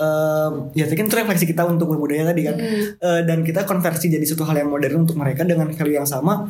em, 0.00 0.52
ya 0.72 0.84
kan 0.88 1.04
itu 1.04 1.16
refleksi 1.16 1.44
kita 1.44 1.62
untuk 1.68 1.92
berbudaya 1.92 2.24
tadi 2.26 2.40
kan. 2.48 2.56
Eh, 2.56 3.20
dan 3.28 3.44
kita 3.44 3.68
konversi 3.68 4.08
jadi 4.08 4.24
suatu 4.24 4.48
hal 4.48 4.64
yang 4.64 4.70
modern 4.72 5.04
untuk 5.04 5.20
mereka 5.20 5.44
dengan 5.44 5.68
value 5.68 5.96
yang 6.00 6.08
sama 6.08 6.48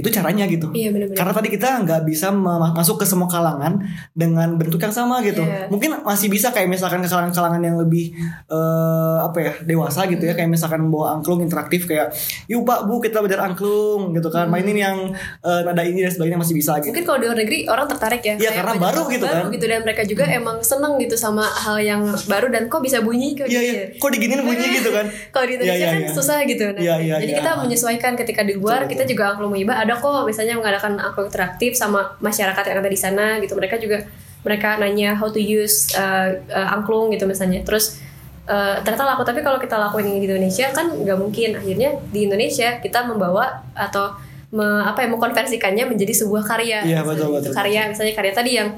itu 0.00 0.08
caranya 0.10 0.44
gitu. 0.44 0.68
Iya, 0.70 0.90
benar-benar. 0.90 1.16
karena 1.16 1.32
tadi 1.32 1.48
kita 1.48 1.68
nggak 1.80 2.00
bisa 2.02 2.28
ma- 2.28 2.72
masuk 2.72 2.96
ke 2.96 3.04
semua 3.04 3.26
kalangan 3.26 3.78
dengan 4.12 4.56
bentuk 4.56 4.78
yang 4.78 4.90
sama 4.90 5.20
gitu. 5.20 5.40
Iya. 5.40 5.68
mungkin 5.68 6.00
masih 6.00 6.26
bisa 6.26 6.50
kayak 6.50 6.66
misalkan 6.66 6.98
ke 6.98 7.08
kalangan-kalangan 7.08 7.60
yang 7.60 7.76
lebih 7.76 8.16
eh, 8.46 9.18
apa 9.20 9.38
ya 9.38 9.52
dewasa 9.62 10.06
gitu 10.06 10.22
ya. 10.22 10.32
Kayak 10.32 10.50
misalkan 10.50 10.88
bawa 10.88 11.14
angklung 11.14 11.40
interaktif 11.40 11.84
kayak 11.84 12.10
yuk 12.46 12.62
pak 12.62 12.84
bu 12.84 12.98
kita 12.98 13.20
belajar 13.20 13.44
angklung 13.44 14.12
gitu 14.12 14.28
kan. 14.28 14.48
Mainin 14.48 14.74
yang 14.74 14.96
eh, 15.40 15.60
nada 15.62 15.82
ini 15.82 16.00
dan 16.00 16.10
sebagainya 16.10 16.38
masih 16.38 16.54
bisa 16.54 16.78
gitu. 16.78 16.90
Mungkin 16.90 17.04
kalau 17.04 17.18
di 17.18 17.26
luar 17.26 17.38
negeri 17.38 17.58
orang 17.66 17.86
tertarik 17.86 18.22
ya. 18.22 18.34
Iya, 18.36 18.50
karena 18.54 18.72
baru 18.76 19.02
gitu 19.08 19.24
baru 19.24 19.44
kan. 19.44 19.52
gitu. 19.52 19.64
Dan 19.66 19.80
mereka 19.82 20.02
juga 20.04 20.24
emang 20.26 20.56
seneng 20.60 20.96
gitu 20.96 21.14
sama 21.14 21.44
hal 21.44 21.76
yang 21.78 22.00
baru 22.24 22.48
dan 22.48 22.66
kok 22.66 22.80
bisa 22.80 23.00
bunyi 23.00 23.34
kok 23.34 23.46
Iya 23.46 23.60
gitu 23.60 23.60
iya, 23.66 23.74
ya. 23.76 23.86
kok 23.96 24.10
diginin 24.10 24.40
bunyi 24.40 24.66
gitu 24.74 24.90
kan? 24.90 25.06
kalau 25.34 25.44
di 25.44 25.52
Indonesia 25.54 25.76
Iya, 25.76 25.84
iya, 25.84 25.92
kan 25.92 26.02
iya. 26.02 26.10
susah 26.12 26.38
gitu. 26.42 26.64
Nah, 26.66 26.80
Iya, 26.80 26.94
iya, 26.98 27.14
jadi 27.18 27.32
iya. 27.32 27.38
kita 27.38 27.50
menyesuaikan 27.58 28.12
ketika 28.14 28.40
di 28.40 28.54
luar 28.54 28.86
kita 28.86 29.04
juga 29.04 29.22
angklung 29.30 29.50
muhibah 29.50 29.76
ada 29.78 29.89
kok 29.96 30.22
misalnya 30.22 30.54
mengadakan 30.54 30.94
angklung 30.96 31.26
interaktif 31.26 31.74
sama 31.74 32.14
masyarakat 32.18 32.62
yang 32.62 32.78
ada 32.78 32.86
di 32.86 32.98
sana 32.98 33.40
gitu 33.40 33.56
mereka 33.56 33.74
juga 33.76 34.04
mereka 34.40 34.76
nanya 34.76 35.16
how 35.16 35.28
to 35.28 35.36
use 35.36 35.90
uh, 35.94 36.30
uh, 36.48 36.68
angklung 36.70 37.08
gitu 37.10 37.24
misalnya 37.24 37.60
terus 37.60 38.00
uh, 38.44 38.80
ternyata 38.80 39.04
laku 39.04 39.22
tapi 39.22 39.40
kalau 39.40 39.56
kita 39.56 39.76
lakuin 39.76 40.08
ini 40.08 40.24
di 40.24 40.28
Indonesia 40.28 40.70
kan 40.70 40.88
nggak 40.90 41.18
mungkin 41.18 41.56
akhirnya 41.56 41.90
di 42.08 42.24
Indonesia 42.24 42.78
kita 42.78 43.04
membawa 43.04 43.64
atau 43.72 44.16
me- 44.50 44.82
apa 44.82 45.04
ya 45.04 45.08
mengkonversikannya 45.08 45.84
menjadi 45.86 46.24
sebuah 46.24 46.42
karya 46.42 46.82
Iya, 46.82 47.00
Misalnya 47.00 47.06
betul, 47.06 47.28
gitu. 47.28 47.36
betul. 47.46 47.52
karya 47.54 47.80
misalnya 47.86 48.14
karya 48.16 48.32
tadi 48.34 48.50
yang 48.56 48.68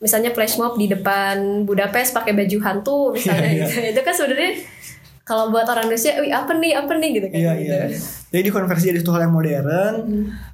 misalnya 0.00 0.30
flash 0.32 0.56
mob 0.56 0.74
di 0.74 0.88
depan 0.88 1.62
Budapest 1.62 2.16
pakai 2.16 2.32
baju 2.32 2.58
hantu 2.64 2.98
misalnya 3.12 3.46
Iya, 3.46 3.54
iya. 3.54 3.66
gitu. 3.68 3.80
itu 3.92 4.00
kan 4.02 4.14
sebenarnya 4.16 4.52
kalau 5.30 5.46
buat 5.48 5.62
orang 5.64 5.86
Indonesia, 5.86 6.18
wih 6.18 6.34
apa 6.34 6.50
nih 6.52 6.74
apa 6.74 6.90
nih 6.92 7.10
gitu 7.14 7.26
kan 7.30 7.38
Iya 7.38 7.52
gitu. 7.54 7.70
iya. 7.70 7.86
Jadi 8.28 8.42
dikonversi 8.44 8.84
jadi 8.88 8.98
suatu 8.98 9.14
hal 9.14 9.22
yang 9.24 9.34
modern, 9.34 9.94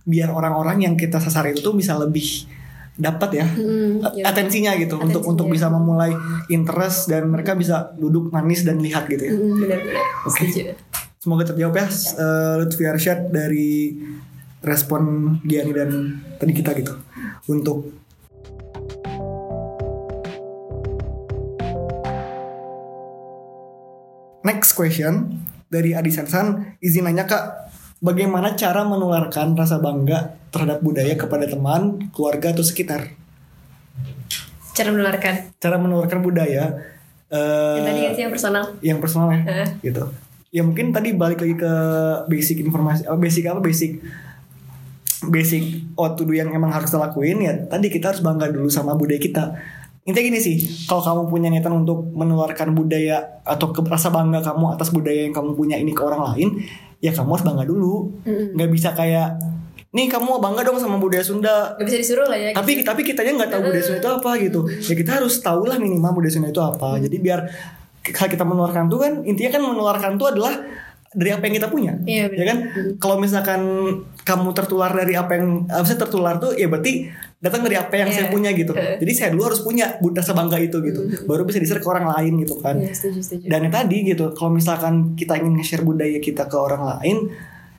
biar 0.05 0.28
orang-orang 0.28 0.85
yang 0.85 0.94
kita 0.94 1.16
sasar 1.16 1.48
itu 1.48 1.65
tuh 1.65 1.73
bisa 1.73 1.97
lebih 1.97 2.44
dapat 2.93 3.31
ya 3.35 3.47
Hmm, 3.47 4.01
iya. 4.12 4.24
atensinya 4.24 4.73
gitu 4.74 4.97
untuk 4.97 5.20
Atensinya. 5.20 5.28
untuk 5.31 5.47
bisa 5.48 5.66
memulai 5.69 6.12
interest 6.48 7.09
dan 7.09 7.28
mereka 7.28 7.53
bisa 7.53 7.93
duduk 7.93 8.28
manis 8.28 8.65
dan 8.65 8.77
lihat 8.77 9.05
gitu 9.07 9.20
ya. 9.23 9.32
Mm, 9.32 9.57
benar-benar 9.59 10.05
Oke. 10.23 10.32
setuju. 10.44 10.61
Semoga 11.16 11.44
terjawab 11.44 11.74
ya 11.74 11.86
eh, 11.89 12.55
Lutfi 12.57 12.85
Arsyad 12.85 13.28
dari 13.28 13.97
respon 14.61 15.03
Giani 15.43 15.73
dan 15.73 15.90
tadi 16.36 16.53
kita 16.53 16.73
gitu 16.73 16.97
untuk 17.47 17.93
Next 24.47 24.78
question 24.78 25.43
dari 25.66 25.90
Adi 25.90 26.14
Sansan 26.14 26.78
izin 26.78 27.02
nanya 27.02 27.27
kak 27.27 27.66
bagaimana 27.98 28.55
cara 28.55 28.86
menularkan 28.86 29.59
rasa 29.59 29.82
bangga 29.82 30.39
terhadap 30.55 30.86
budaya 30.86 31.18
kepada 31.18 31.51
teman 31.51 32.06
keluarga 32.14 32.55
atau 32.55 32.62
sekitar? 32.62 33.10
Cara 34.70 34.94
menularkan. 34.94 35.51
Cara 35.59 35.82
menularkan 35.82 36.23
budaya 36.23 36.78
eh, 37.27 37.74
yang 37.74 37.86
tadi 37.90 38.01
sih 38.14 38.23
yang 38.23 38.31
personal? 38.31 38.64
yang 38.86 38.98
personal 39.02 39.35
ya? 39.35 39.43
Heeh. 39.43 39.68
gitu. 39.90 40.14
Ya 40.55 40.62
mungkin 40.62 40.94
tadi 40.94 41.10
balik 41.10 41.43
lagi 41.43 41.59
ke 41.59 41.73
basic 42.31 42.62
informasi 42.62 43.10
oh, 43.10 43.18
basic 43.18 43.51
apa? 43.51 43.59
Basic 43.59 43.98
basic 45.27 45.90
what 45.98 46.14
to 46.14 46.23
do 46.23 46.39
yang 46.39 46.55
emang 46.55 46.70
harus 46.70 46.86
kita 46.86 47.02
lakuin 47.02 47.43
ya 47.43 47.66
tadi 47.66 47.90
kita 47.90 48.14
harus 48.14 48.23
bangga 48.23 48.47
dulu 48.47 48.70
sama 48.70 48.94
budaya 48.94 49.18
kita 49.18 49.59
intinya 50.07 50.23
gini 50.31 50.39
sih 50.39 50.57
kalau 50.87 51.03
kamu 51.03 51.23
punya 51.27 51.49
niatan 51.51 51.83
untuk 51.83 52.15
menularkan 52.15 52.78
budaya 52.78 53.43
atau 53.43 53.74
ke 53.74 53.83
rasa 53.83 54.15
bangga 54.15 54.39
kamu 54.39 54.78
atas 54.78 54.95
budaya 54.95 55.27
yang 55.27 55.35
kamu 55.35 55.59
punya 55.59 55.74
ini 55.74 55.91
ke 55.91 55.99
orang 56.07 56.23
lain 56.31 56.62
ya 57.03 57.11
kamu 57.11 57.35
harus 57.35 57.45
bangga 57.45 57.65
dulu. 57.66 58.15
Nggak 58.24 58.70
bisa 58.70 58.95
kayak 58.95 59.35
nih 59.91 60.07
kamu 60.07 60.39
bangga 60.39 60.62
dong 60.62 60.78
sama 60.78 61.03
budaya 61.03 61.27
Sunda. 61.27 61.74
Gak 61.74 61.87
bisa 61.91 61.99
disuruh 61.99 62.31
lah 62.31 62.39
ya 62.39 62.55
tapi 62.55 62.87
tapi 62.87 63.03
kitanya 63.03 63.35
nggak 63.45 63.51
tahu 63.51 63.61
budaya 63.66 63.83
Sunda 63.83 63.99
itu 63.99 64.11
apa 64.15 64.31
gitu. 64.39 64.61
Ya 64.70 64.95
kita 64.95 65.11
harus 65.19 65.35
tahu 65.43 65.62
lah 65.66 65.77
minimal 65.83 66.23
budaya 66.23 66.33
Sunda 66.33 66.49
itu 66.55 66.62
apa. 66.62 67.03
Jadi 67.03 67.16
biar 67.19 67.41
kalau 68.15 68.31
kita 68.31 68.45
menularkan 68.47 68.87
tuh 68.87 68.99
kan 69.03 69.12
intinya 69.27 69.59
kan 69.59 69.62
menularkan 69.66 70.12
tuh 70.15 70.31
adalah 70.31 70.55
dari 71.16 71.31
apa 71.33 71.43
yang 71.49 71.55
kita 71.57 71.69
punya. 71.73 71.93
Iya, 72.05 72.28
ya 72.28 72.45
kan? 72.45 72.59
kalau 73.01 73.16
misalkan 73.16 73.61
kamu 74.20 74.53
tertular 74.53 74.93
dari 74.93 75.16
apa 75.16 75.33
yang 75.41 75.65
harusnya 75.65 75.99
tertular 76.05 76.37
tuh 76.37 76.53
ya 76.53 76.69
berarti 76.69 77.09
datang 77.36 77.60
dari 77.62 77.76
apa 77.76 77.92
yang 77.94 78.08
Iya. 78.08 78.16
saya 78.16 78.26
punya 78.32 78.50
gitu. 78.56 78.72
Jadi 78.72 79.12
saya 79.12 79.28
dulu 79.32 79.52
harus 79.52 79.60
punya 79.60 80.00
rasa 80.00 80.32
bangga 80.32 80.56
itu 80.56 80.80
gitu. 80.80 81.00
Baru 81.28 81.44
bisa 81.44 81.60
di-share 81.60 81.84
ke 81.84 81.88
orang 81.88 82.08
lain 82.16 82.40
gitu 82.42 82.56
kan. 82.58 82.80
Iya, 82.80 82.96
setuju 82.96 83.20
setuju. 83.20 83.44
Dan 83.46 83.68
yang 83.68 83.74
tadi 83.74 83.96
gitu 84.08 84.32
kalau 84.32 84.56
misalkan 84.56 85.12
kita 85.14 85.36
ingin 85.36 85.60
nge-share 85.60 85.84
budaya 85.84 86.16
kita 86.18 86.48
ke 86.48 86.56
orang 86.56 86.82
lain 86.96 87.28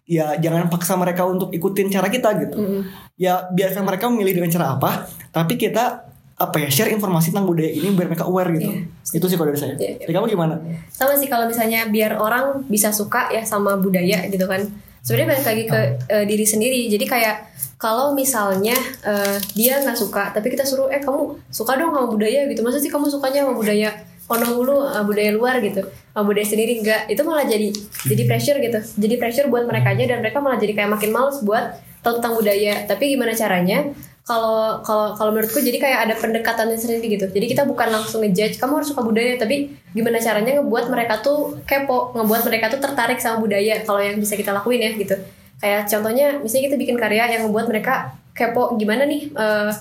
ya 0.08 0.40
jangan 0.40 0.72
paksa 0.72 0.96
mereka 0.96 1.28
untuk 1.28 1.52
ikutin 1.52 1.92
cara 1.92 2.08
kita 2.08 2.32
gitu. 2.40 2.58
Mm-mm. 2.58 2.82
ya 3.18 3.50
biarkan 3.52 3.84
mereka 3.84 4.08
memilih 4.08 4.40
dengan 4.40 4.54
cara 4.54 4.78
apa 4.78 5.10
tapi 5.34 5.58
kita 5.58 6.06
apa 6.38 6.54
ya 6.62 6.70
share 6.70 6.94
informasi 6.94 7.34
tentang 7.34 7.50
budaya 7.50 7.66
ini 7.68 7.92
biar 7.98 8.08
mereka 8.08 8.30
aware 8.30 8.54
gitu. 8.56 8.70
Iya. 8.72 9.18
itu 9.18 9.26
sih 9.26 9.36
kalau 9.36 9.50
dari 9.50 9.60
saya. 9.60 9.74
Iya, 9.74 9.98
iya. 9.98 10.06
dari 10.06 10.14
kamu 10.16 10.26
gimana? 10.32 10.56
Sama 10.94 11.18
sih 11.18 11.26
kalau 11.26 11.50
misalnya 11.50 11.90
biar 11.90 12.14
orang 12.22 12.62
bisa 12.70 12.94
suka 12.94 13.34
ya 13.34 13.42
sama 13.42 13.76
budaya 13.76 14.30
gitu 14.30 14.46
kan 14.46 14.64
sebenarnya 15.08 15.28
balik 15.32 15.46
lagi 15.48 15.64
ke 15.72 15.80
eh, 16.12 16.26
diri 16.28 16.44
sendiri. 16.44 16.92
Jadi 16.92 17.08
kayak 17.08 17.36
kalau 17.80 18.12
misalnya 18.12 18.76
eh, 19.08 19.40
dia 19.56 19.80
nggak 19.80 19.96
suka 19.96 20.36
tapi 20.36 20.52
kita 20.52 20.68
suruh 20.68 20.92
eh 20.92 21.00
kamu 21.00 21.40
suka 21.48 21.80
dong 21.80 21.96
sama 21.96 22.12
budaya 22.12 22.44
gitu. 22.52 22.60
Masa 22.60 22.84
sih 22.84 22.92
kamu 22.92 23.08
sukanya 23.08 23.48
sama 23.48 23.56
budaya 23.56 23.96
Honolulu 24.28 24.92
eh, 24.92 25.04
budaya 25.08 25.32
luar? 25.32 25.64
gitu. 25.64 25.80
Sama 26.12 26.28
budaya 26.28 26.44
sendiri? 26.44 26.84
Enggak 26.84 27.08
itu 27.08 27.24
malah 27.24 27.48
jadi 27.48 27.72
jadi 28.04 28.24
pressure 28.28 28.60
gitu. 28.60 28.80
Jadi 29.00 29.16
pressure 29.16 29.48
buat 29.48 29.64
mereka 29.64 29.96
aja 29.96 30.04
dan 30.04 30.20
mereka 30.20 30.44
malah 30.44 30.60
jadi 30.60 30.76
kayak 30.76 30.92
makin 30.92 31.16
males 31.16 31.40
buat 31.40 31.80
tahu 32.04 32.20
tentang 32.20 32.36
budaya. 32.36 32.84
Tapi 32.84 33.16
gimana 33.16 33.32
caranya 33.32 33.88
kalau 34.28 34.84
kalau 34.84 35.16
kalau 35.16 35.32
menurutku 35.32 35.64
jadi 35.64 35.80
kayak 35.80 36.00
ada 36.04 36.14
pendekatannya 36.20 36.76
sendiri 36.76 37.16
gitu. 37.16 37.32
Jadi 37.32 37.48
kita 37.48 37.64
bukan 37.64 37.88
langsung 37.96 38.20
ngejudge 38.20 38.60
kamu 38.60 38.84
harus 38.84 38.92
suka 38.92 39.00
budaya 39.00 39.40
tapi 39.40 39.72
gimana 39.96 40.20
caranya 40.20 40.60
ngebuat 40.60 40.92
mereka 40.92 41.24
tuh 41.24 41.56
kepo 41.64 42.12
ngebuat 42.12 42.44
mereka 42.44 42.68
tuh 42.68 42.84
tertarik 42.84 43.24
sama 43.24 43.40
budaya 43.40 43.88
kalau 43.88 44.04
yang 44.04 44.20
bisa 44.20 44.36
kita 44.36 44.52
lakuin 44.52 44.84
ya 44.84 44.92
gitu. 45.00 45.16
Kayak 45.64 45.88
contohnya 45.88 46.44
misalnya 46.44 46.64
kita 46.68 46.78
bikin 46.78 47.00
karya 47.00 47.24
yang 47.40 47.48
ngebuat 47.48 47.72
mereka 47.72 48.20
kepo 48.36 48.76
gimana 48.76 49.08
nih 49.08 49.32
eh, 49.32 49.72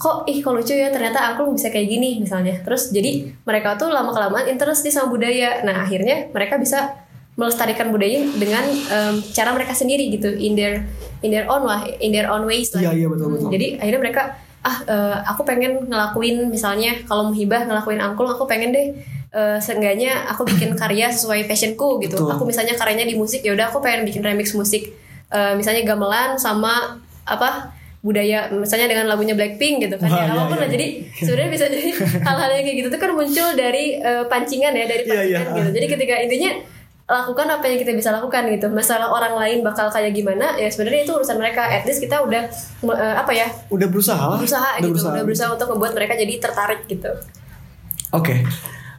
kok 0.00 0.24
ih 0.32 0.40
kok 0.40 0.54
lucu 0.56 0.72
ya 0.72 0.88
ternyata 0.88 1.20
angklung 1.20 1.52
bisa 1.52 1.68
kayak 1.68 1.84
gini 1.84 2.24
misalnya. 2.24 2.64
Terus 2.64 2.88
jadi 2.88 3.36
mereka 3.44 3.76
tuh 3.76 3.92
lama 3.92 4.16
kelamaan 4.16 4.48
interest 4.48 4.88
nih 4.88 4.96
sama 4.96 5.12
budaya. 5.12 5.60
Nah 5.60 5.84
akhirnya 5.84 6.32
mereka 6.32 6.56
bisa 6.56 7.04
melestarikan 7.36 7.90
budaya 7.90 8.24
dengan 8.38 8.64
em, 8.64 9.14
cara 9.34 9.50
mereka 9.52 9.74
sendiri 9.74 10.06
gitu 10.08 10.30
in 10.38 10.54
their 10.54 10.86
in 11.24 11.32
their 11.32 11.48
own 11.48 11.64
lah 11.64 11.80
in 11.98 12.12
their 12.12 12.28
own 12.28 12.44
ways 12.44 12.68
lah 12.76 12.84
Iya, 12.84 12.92
iya, 12.92 13.06
betul, 13.08 13.32
betul. 13.32 13.48
jadi 13.48 13.80
akhirnya 13.80 14.00
mereka 14.04 14.22
ah 14.60 14.76
eh, 14.84 15.16
aku 15.24 15.44
pengen 15.44 15.88
ngelakuin 15.88 16.48
misalnya 16.48 16.96
kalau 17.04 17.32
muhibah 17.32 17.64
ngelakuin 17.64 18.00
angklung 18.00 18.28
aku 18.28 18.44
pengen 18.44 18.72
deh 18.72 18.92
eh, 19.30 19.58
seenggaknya 19.60 20.24
aku 20.28 20.44
bikin 20.44 20.72
karya 20.80 21.08
sesuai 21.08 21.44
passionku 21.44 22.00
gitu 22.00 22.16
Betul. 22.16 22.32
aku 22.32 22.42
misalnya 22.44 22.76
karyanya 22.76 23.04
di 23.04 23.16
musik 23.16 23.40
ya 23.40 23.52
udah 23.52 23.68
aku 23.68 23.80
pengen 23.80 24.04
bikin 24.04 24.20
remix 24.20 24.52
musik 24.52 24.92
Eh, 25.34 25.54
misalnya 25.58 25.82
gamelan 25.82 26.38
sama 26.38 26.94
apa 27.26 27.72
budaya 28.04 28.46
misalnya 28.54 28.86
dengan 28.86 29.10
lagunya 29.10 29.34
Blackpink 29.34 29.82
gitu 29.82 29.96
kan 29.98 30.06
Wah, 30.06 30.20
ya 30.20 30.24
iya, 30.28 30.32
apa 30.36 30.42
pun 30.46 30.54
iya. 30.54 30.62
lah 30.62 30.68
jadi 30.70 30.86
sebenarnya 31.10 31.50
bisa 31.50 31.64
jadi 31.72 31.88
hal-hal 32.28 32.50
yang 32.54 32.64
kayak 32.68 32.76
gitu 32.78 32.88
tuh 32.94 33.00
kan 33.02 33.10
muncul 33.18 33.48
dari 33.58 33.98
eh, 33.98 34.24
pancingan 34.30 34.70
ya 34.70 34.84
dari 34.86 35.02
Iya, 35.02 35.10
pancingan 35.10 35.42
iya. 35.42 35.56
gitu 35.58 35.70
jadi 35.74 35.86
ketika 35.90 36.14
intinya 36.22 36.50
lakukan 37.04 37.44
apa 37.44 37.64
yang 37.68 37.78
kita 37.84 37.92
bisa 37.92 38.08
lakukan 38.10 38.48
gitu. 38.48 38.66
Masalah 38.72 39.12
orang 39.12 39.36
lain 39.36 39.60
bakal 39.60 39.92
kayak 39.92 40.16
gimana 40.16 40.56
ya 40.56 40.72
sebenarnya 40.72 41.04
itu 41.04 41.12
urusan 41.12 41.36
mereka. 41.36 41.68
At 41.68 41.84
least 41.84 42.00
kita 42.00 42.24
udah 42.24 42.48
eh, 42.96 43.14
apa 43.14 43.32
ya? 43.36 43.46
Udah 43.68 43.88
berusaha 43.92 44.24
lah. 44.24 44.38
Berusaha 44.40 44.80
gitu 44.80 44.96
udah 44.96 45.24
berusaha. 45.24 45.48
untuk 45.52 45.68
membuat 45.76 45.92
mereka 45.92 46.16
jadi 46.16 46.40
tertarik 46.40 46.88
gitu. 46.88 47.12
Oke. 48.10 48.40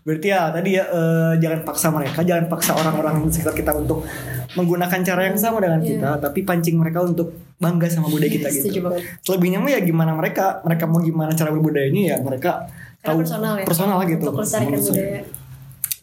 Berarti 0.06 0.28
ya 0.30 0.54
tadi 0.54 0.78
ya 0.78 0.86
eh, 0.86 1.34
jangan 1.42 1.66
paksa 1.66 1.90
mereka 1.90 2.22
jangan 2.22 2.46
paksa 2.46 2.78
orang-orang 2.78 3.26
sekitar 3.26 3.58
kita 3.58 3.72
untuk 3.74 4.06
menggunakan 4.54 5.02
cara 5.02 5.22
yang 5.26 5.36
sama 5.36 5.58
dengan 5.58 5.82
Iya. 5.82 5.90
kita 5.98 6.10
tapi 6.22 6.46
pancing 6.46 6.78
mereka 6.78 7.02
untuk 7.02 7.34
bangga 7.58 7.90
sama 7.90 8.08
budaya 8.08 8.30
kita 8.30 8.48
gitu. 8.54 8.86
selebihnya 9.26 9.58
mah 9.58 9.74
ya 9.74 9.82
gimana 9.82 10.14
mereka? 10.14 10.62
Mereka 10.62 10.86
mau 10.86 11.02
gimana 11.02 11.34
cara 11.34 11.50
berbudayanya 11.50 12.02
ya 12.06 12.16
mereka 12.22 12.70
Karena 13.02 13.02
tahu 13.02 13.18
personal 13.26 13.54
ya. 13.58 13.66
personal 13.66 13.98
gitu. 14.06 14.22
Untuk 14.30 14.38
melestarikan 14.38 14.78
budaya. 14.78 15.22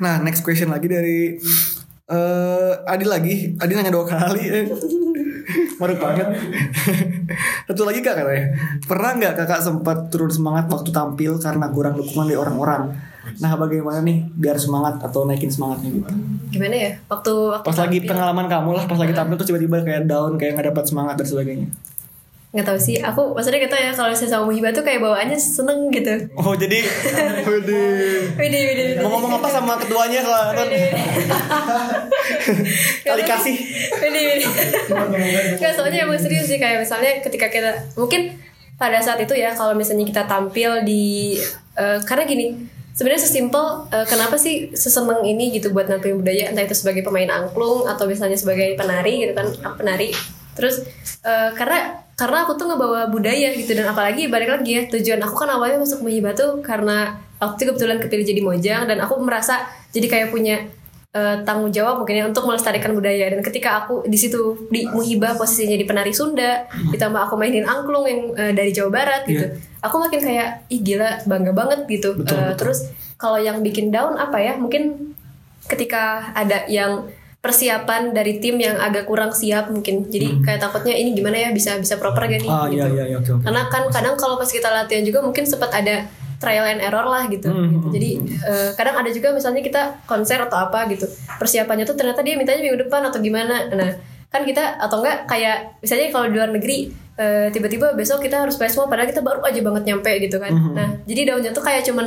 Nah, 0.03 0.15
next 0.19 0.43
question 0.43 0.67
lagi 0.67 0.91
dari 0.91 1.39
eh 2.09 2.73
Adi 2.89 3.07
lagi. 3.07 3.35
Adi 3.59 3.73
nanya 3.77 3.93
dua 3.93 4.07
kali. 4.09 4.43
eh. 4.63 4.65
Maruk 5.79 5.99
banget. 5.99 6.27
Satu 7.67 7.83
lagi 7.83 8.01
kak 8.01 8.15
katanya. 8.15 8.47
Pernah 8.87 9.11
nggak 9.19 9.35
kakak 9.43 9.61
sempat 9.63 9.99
turun 10.09 10.31
semangat 10.31 10.71
waktu 10.71 10.91
tampil 10.95 11.39
karena 11.43 11.67
kurang 11.71 11.99
dukungan 11.99 12.31
dari 12.31 12.39
orang-orang? 12.39 12.95
Nah, 13.39 13.55
bagaimana 13.55 14.03
nih 14.03 14.27
biar 14.35 14.59
semangat 14.59 14.99
atau 14.99 15.23
naikin 15.27 15.51
semangatnya 15.51 15.95
gitu? 15.95 16.15
gimana 16.53 16.77
ya 16.77 16.93
waktu 17.09 17.33
waktu 17.33 17.65
Pas 17.65 17.79
lagi 17.81 17.99
tampil, 18.05 18.11
pengalaman 18.13 18.47
kamu 18.47 18.71
lah, 18.77 18.85
pas 18.85 18.99
lagi 19.01 19.15
tampil 19.17 19.37
tuh 19.41 19.47
tiba-tiba 19.49 19.81
kayak 19.81 20.05
down, 20.05 20.37
kayak 20.37 20.53
nggak 20.61 20.69
dapat 20.69 20.85
semangat 20.85 21.15
dan 21.17 21.27
sebagainya. 21.27 21.69
Nggak 22.53 22.69
tahu 22.69 22.77
sih. 22.77 23.01
Aku 23.01 23.33
maksudnya 23.33 23.65
kita 23.65 23.77
ya 23.81 23.91
kalau 23.97 24.13
saya 24.13 24.29
sama 24.29 24.45
Muhibah 24.53 24.77
tuh 24.77 24.85
kayak 24.85 25.01
bawaannya 25.01 25.41
seneng 25.41 25.89
gitu. 25.89 26.29
Oh 26.37 26.53
jadi. 26.53 26.85
Widi 27.49 27.81
Widi 28.37 28.59
Widi 28.61 28.85
mau 29.01 29.17
ngomong 29.17 29.41
apa 29.41 29.49
sama 29.49 29.81
ketuanya 29.81 30.21
kalau? 30.21 30.53
Kali 33.09 33.25
kasih. 33.33 33.57
Widi 34.05 34.21
Widi 34.29 34.47
Nggak 35.57 35.73
soalnya 35.73 36.05
emang 36.05 36.21
serius 36.21 36.45
sih 36.45 36.61
kayak 36.61 36.85
misalnya 36.85 37.25
ketika 37.25 37.49
kita 37.49 37.73
mungkin 37.97 38.37
pada 38.77 39.01
saat 39.01 39.25
itu 39.25 39.33
ya 39.33 39.57
kalau 39.57 39.73
misalnya 39.73 40.05
kita 40.05 40.29
tampil 40.29 40.85
di 40.85 41.41
eh, 41.81 41.99
karena 42.05 42.29
gini 42.29 42.69
sebenarnya 42.93 43.25
sesimpel 43.25 43.89
eh, 43.89 44.05
kenapa 44.05 44.37
sih 44.37 44.69
seseneng 44.77 45.25
ini 45.25 45.57
gitu 45.57 45.73
buat 45.73 45.89
nampilin 45.89 46.21
budaya? 46.21 46.53
Entah 46.53 46.69
itu 46.69 46.77
sebagai 46.77 47.01
pemain 47.01 47.33
angklung 47.33 47.89
atau 47.89 48.05
misalnya 48.05 48.37
sebagai 48.37 48.77
penari 48.77 49.25
gitu 49.25 49.33
kan 49.33 49.49
penari. 49.81 50.13
Terus 50.53 50.85
eh, 51.25 51.51
karena 51.57 52.05
karena 52.23 52.47
aku 52.47 52.55
tuh 52.55 52.71
ngebawa 52.71 53.11
budaya 53.11 53.51
gitu 53.51 53.75
dan 53.75 53.91
apalagi 53.91 54.31
balik 54.31 54.47
lagi 54.47 54.71
ya 54.79 54.83
tujuan 54.87 55.19
aku 55.19 55.35
kan 55.35 55.51
awalnya 55.51 55.83
masuk 55.83 56.07
Muhibah 56.07 56.31
tuh 56.33 56.63
karena 56.63 57.19
waktu 57.43 57.59
itu 57.59 57.75
kebetulan 57.75 57.99
kepilih 57.99 58.23
jadi 58.25 58.41
mojang 58.41 58.83
dan 58.87 59.03
aku 59.03 59.19
merasa 59.19 59.67
jadi 59.91 60.07
kayak 60.07 60.29
punya 60.31 60.63
eh, 61.11 61.37
tanggung 61.43 61.69
jawab 61.69 61.99
mungkin 61.99 62.15
ya 62.17 62.25
untuk 62.25 62.47
melestarikan 62.47 62.95
budaya. 62.95 63.29
Dan 63.29 63.43
ketika 63.43 63.83
aku 63.83 64.07
di 64.07 64.15
situ 64.15 64.71
di 64.71 64.87
Muhibah 64.87 65.35
posisinya 65.35 65.75
di 65.75 65.85
penari 65.85 66.15
Sunda 66.15 66.65
ditambah 66.89 67.21
aku 67.27 67.35
mainin 67.35 67.67
angklung 67.67 68.07
yang 68.07 68.21
eh, 68.39 68.53
dari 68.55 68.71
Jawa 68.71 68.89
Barat 68.95 69.27
gitu 69.27 69.45
aku 69.83 69.99
makin 69.99 70.23
kayak 70.23 70.49
ih 70.71 70.79
gila 70.81 71.27
bangga 71.27 71.51
banget 71.53 71.81
gitu. 71.91 72.15
Betul, 72.15 72.39
Eh, 72.39 72.55
betul. 72.55 72.59
terus 72.63 72.79
kalau 73.19 73.37
yang 73.37 73.59
bikin 73.61 73.91
down 73.91 74.15
apa 74.15 74.39
ya 74.39 74.55
mungkin 74.55 75.13
ketika 75.67 76.33
ada 76.33 76.65
yang 76.71 77.07
persiapan 77.43 78.15
dari 78.15 78.39
tim 78.39 78.55
yang 78.55 78.79
agak 78.79 79.03
kurang 79.11 79.35
siap 79.35 79.67
mungkin. 79.67 80.07
Jadi 80.07 80.47
kayak 80.47 80.63
takutnya 80.63 80.95
ini 80.95 81.11
gimana 81.11 81.35
ya 81.35 81.51
bisa 81.51 81.75
bisa 81.83 81.99
proper 81.99 82.31
gak 82.31 82.39
nih? 82.39 82.47
Hmm. 82.47 82.63
Ah 82.63 82.67
gitu. 82.71 82.79
iya 82.79 82.87
iya 82.87 83.05
iya 83.11 83.17
oke 83.19 83.31
oke. 83.35 83.43
Karena 83.43 83.63
kan 83.67 83.83
kadang 83.91 84.15
kalau 84.15 84.39
pas 84.39 84.47
kita 84.47 84.71
latihan 84.71 85.03
juga 85.03 85.19
mungkin 85.27 85.43
sempat 85.43 85.75
ada 85.75 86.07
trial 86.39 86.67
and 86.71 86.79
error 86.79 87.03
lah 87.03 87.27
gitu. 87.27 87.51
Hmm. 87.51 87.67
gitu. 87.75 87.87
Jadi 87.99 88.11
eh, 88.47 88.71
kadang 88.79 88.95
ada 89.03 89.11
juga 89.11 89.35
misalnya 89.35 89.59
kita 89.59 90.07
konser 90.07 90.39
atau 90.39 90.55
apa 90.71 90.87
gitu. 90.95 91.11
Persiapannya 91.43 91.83
tuh 91.83 91.99
ternyata 91.99 92.23
dia 92.23 92.39
mintanya 92.39 92.63
minggu 92.63 92.87
depan 92.87 93.11
atau 93.11 93.19
gimana. 93.19 93.67
Nah, 93.75 93.91
kan 94.31 94.47
kita 94.47 94.79
atau 94.79 95.03
enggak 95.03 95.27
kayak 95.27 95.83
misalnya 95.83 96.15
kalau 96.15 96.27
di 96.31 96.35
luar 96.39 96.51
negeri 96.55 96.95
eh, 97.19 97.51
tiba-tiba 97.51 97.99
besok 97.99 98.23
kita 98.23 98.47
harus 98.47 98.55
mob 98.55 98.87
padahal 98.87 99.11
kita 99.11 99.19
baru 99.19 99.43
aja 99.43 99.59
banget 99.59 99.83
nyampe 99.91 100.13
gitu 100.23 100.39
kan. 100.39 100.55
Hmm. 100.55 100.79
Nah, 100.79 100.89
jadi 101.11 101.35
daunnya 101.35 101.51
tuh 101.51 101.67
kayak 101.67 101.83
cuman 101.91 102.07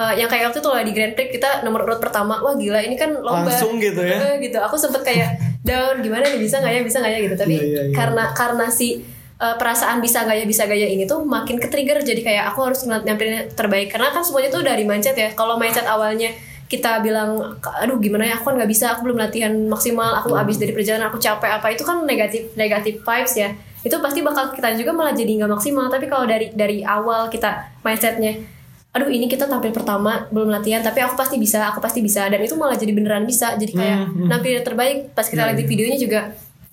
eh, 0.00 0.12
yang 0.16 0.28
kayak 0.32 0.48
waktu 0.48 0.64
itu 0.64 0.70
lah 0.72 0.80
di 0.80 0.92
Grand 0.96 1.12
Prix 1.12 1.28
kita 1.30 1.60
nomor 1.60 1.84
urut 1.84 2.00
pertama 2.00 2.40
wah 2.40 2.56
gila 2.56 2.80
ini 2.80 2.96
kan 2.96 3.12
lomba. 3.12 3.44
Langsung 3.44 3.76
gitu 3.76 4.00
ya? 4.00 4.16
Eh, 4.32 4.40
gitu. 4.40 4.56
Aku 4.56 4.80
sempet 4.80 5.04
kayak 5.04 5.36
down 5.60 6.00
gimana 6.00 6.24
nih 6.24 6.40
bisa 6.40 6.56
nggak 6.58 6.72
ya 6.72 6.80
bisa 6.80 6.96
nggak 7.04 7.12
ya? 7.12 7.20
Gitu. 7.20 7.34
Tapi 7.36 7.54
Iya, 7.54 7.62
iya, 7.68 7.82
iya. 7.90 7.94
karena 7.94 8.24
karena 8.32 8.66
si 8.72 9.04
uh, 9.36 9.56
perasaan 9.60 10.00
bisa 10.00 10.24
gaya 10.24 10.48
bisa 10.48 10.64
gaya 10.64 10.88
ini 10.88 11.04
tuh 11.04 11.20
makin 11.20 11.60
ke 11.60 11.68
trigger 11.68 12.00
jadi 12.00 12.20
kayak 12.24 12.44
aku 12.52 12.72
harus 12.72 12.80
yang 12.88 13.20
terbaik. 13.52 13.92
Karena 13.92 14.08
kan 14.08 14.24
semuanya 14.24 14.48
tuh 14.48 14.64
dari 14.64 14.88
mindset 14.88 15.16
ya. 15.16 15.36
Kalau 15.36 15.60
mindset 15.60 15.84
awalnya 15.84 16.32
kita 16.70 17.02
bilang 17.02 17.58
aduh 17.82 17.98
gimana 17.98 18.22
ya 18.24 18.38
aku 18.38 18.54
kan 18.54 18.62
nggak 18.62 18.70
bisa 18.70 18.94
aku 18.94 19.10
belum 19.10 19.18
latihan 19.18 19.50
maksimal 19.66 20.14
aku 20.14 20.30
Hmm. 20.30 20.46
habis 20.46 20.54
dari 20.54 20.70
perjalanan 20.70 21.10
aku 21.10 21.18
capek 21.18 21.58
apa 21.58 21.66
itu 21.74 21.82
kan 21.82 22.06
negatif 22.06 22.54
negatif 22.54 23.02
vibes 23.02 23.34
ya. 23.34 23.50
Itu 23.82 23.98
pasti 23.98 24.22
bakal 24.22 24.54
kita 24.54 24.78
juga 24.78 24.94
malah 24.94 25.10
jadi 25.10 25.40
nggak 25.40 25.50
maksimal. 25.50 25.90
Tapi 25.90 26.06
kalau 26.06 26.30
dari 26.30 26.54
dari 26.54 26.86
awal 26.86 27.26
kita 27.26 27.74
mindsetnya 27.82 28.38
aduh 28.90 29.06
ini 29.06 29.30
kita 29.30 29.46
tampil 29.46 29.70
pertama 29.70 30.26
belum 30.28 30.50
latihan 30.50 30.82
tapi 30.82 30.98
aku 30.98 31.14
pasti 31.14 31.38
bisa 31.38 31.62
aku 31.70 31.78
pasti 31.78 32.02
bisa. 32.02 32.26
Dan 32.26 32.42
itu 32.42 32.58
malah 32.58 32.74
jadi 32.74 32.90
beneran 32.90 33.22
bisa 33.22 33.54
jadi 33.54 33.70
kayak 33.70 33.98
Hmm, 34.06 34.26
nampilin 34.26 34.56
yang 34.58 34.66
terbaik. 34.66 34.96
Pas 35.14 35.26
kita 35.26 35.46
lihat 35.46 35.58
di 35.58 35.66
videonya 35.66 35.98
juga 35.98 36.20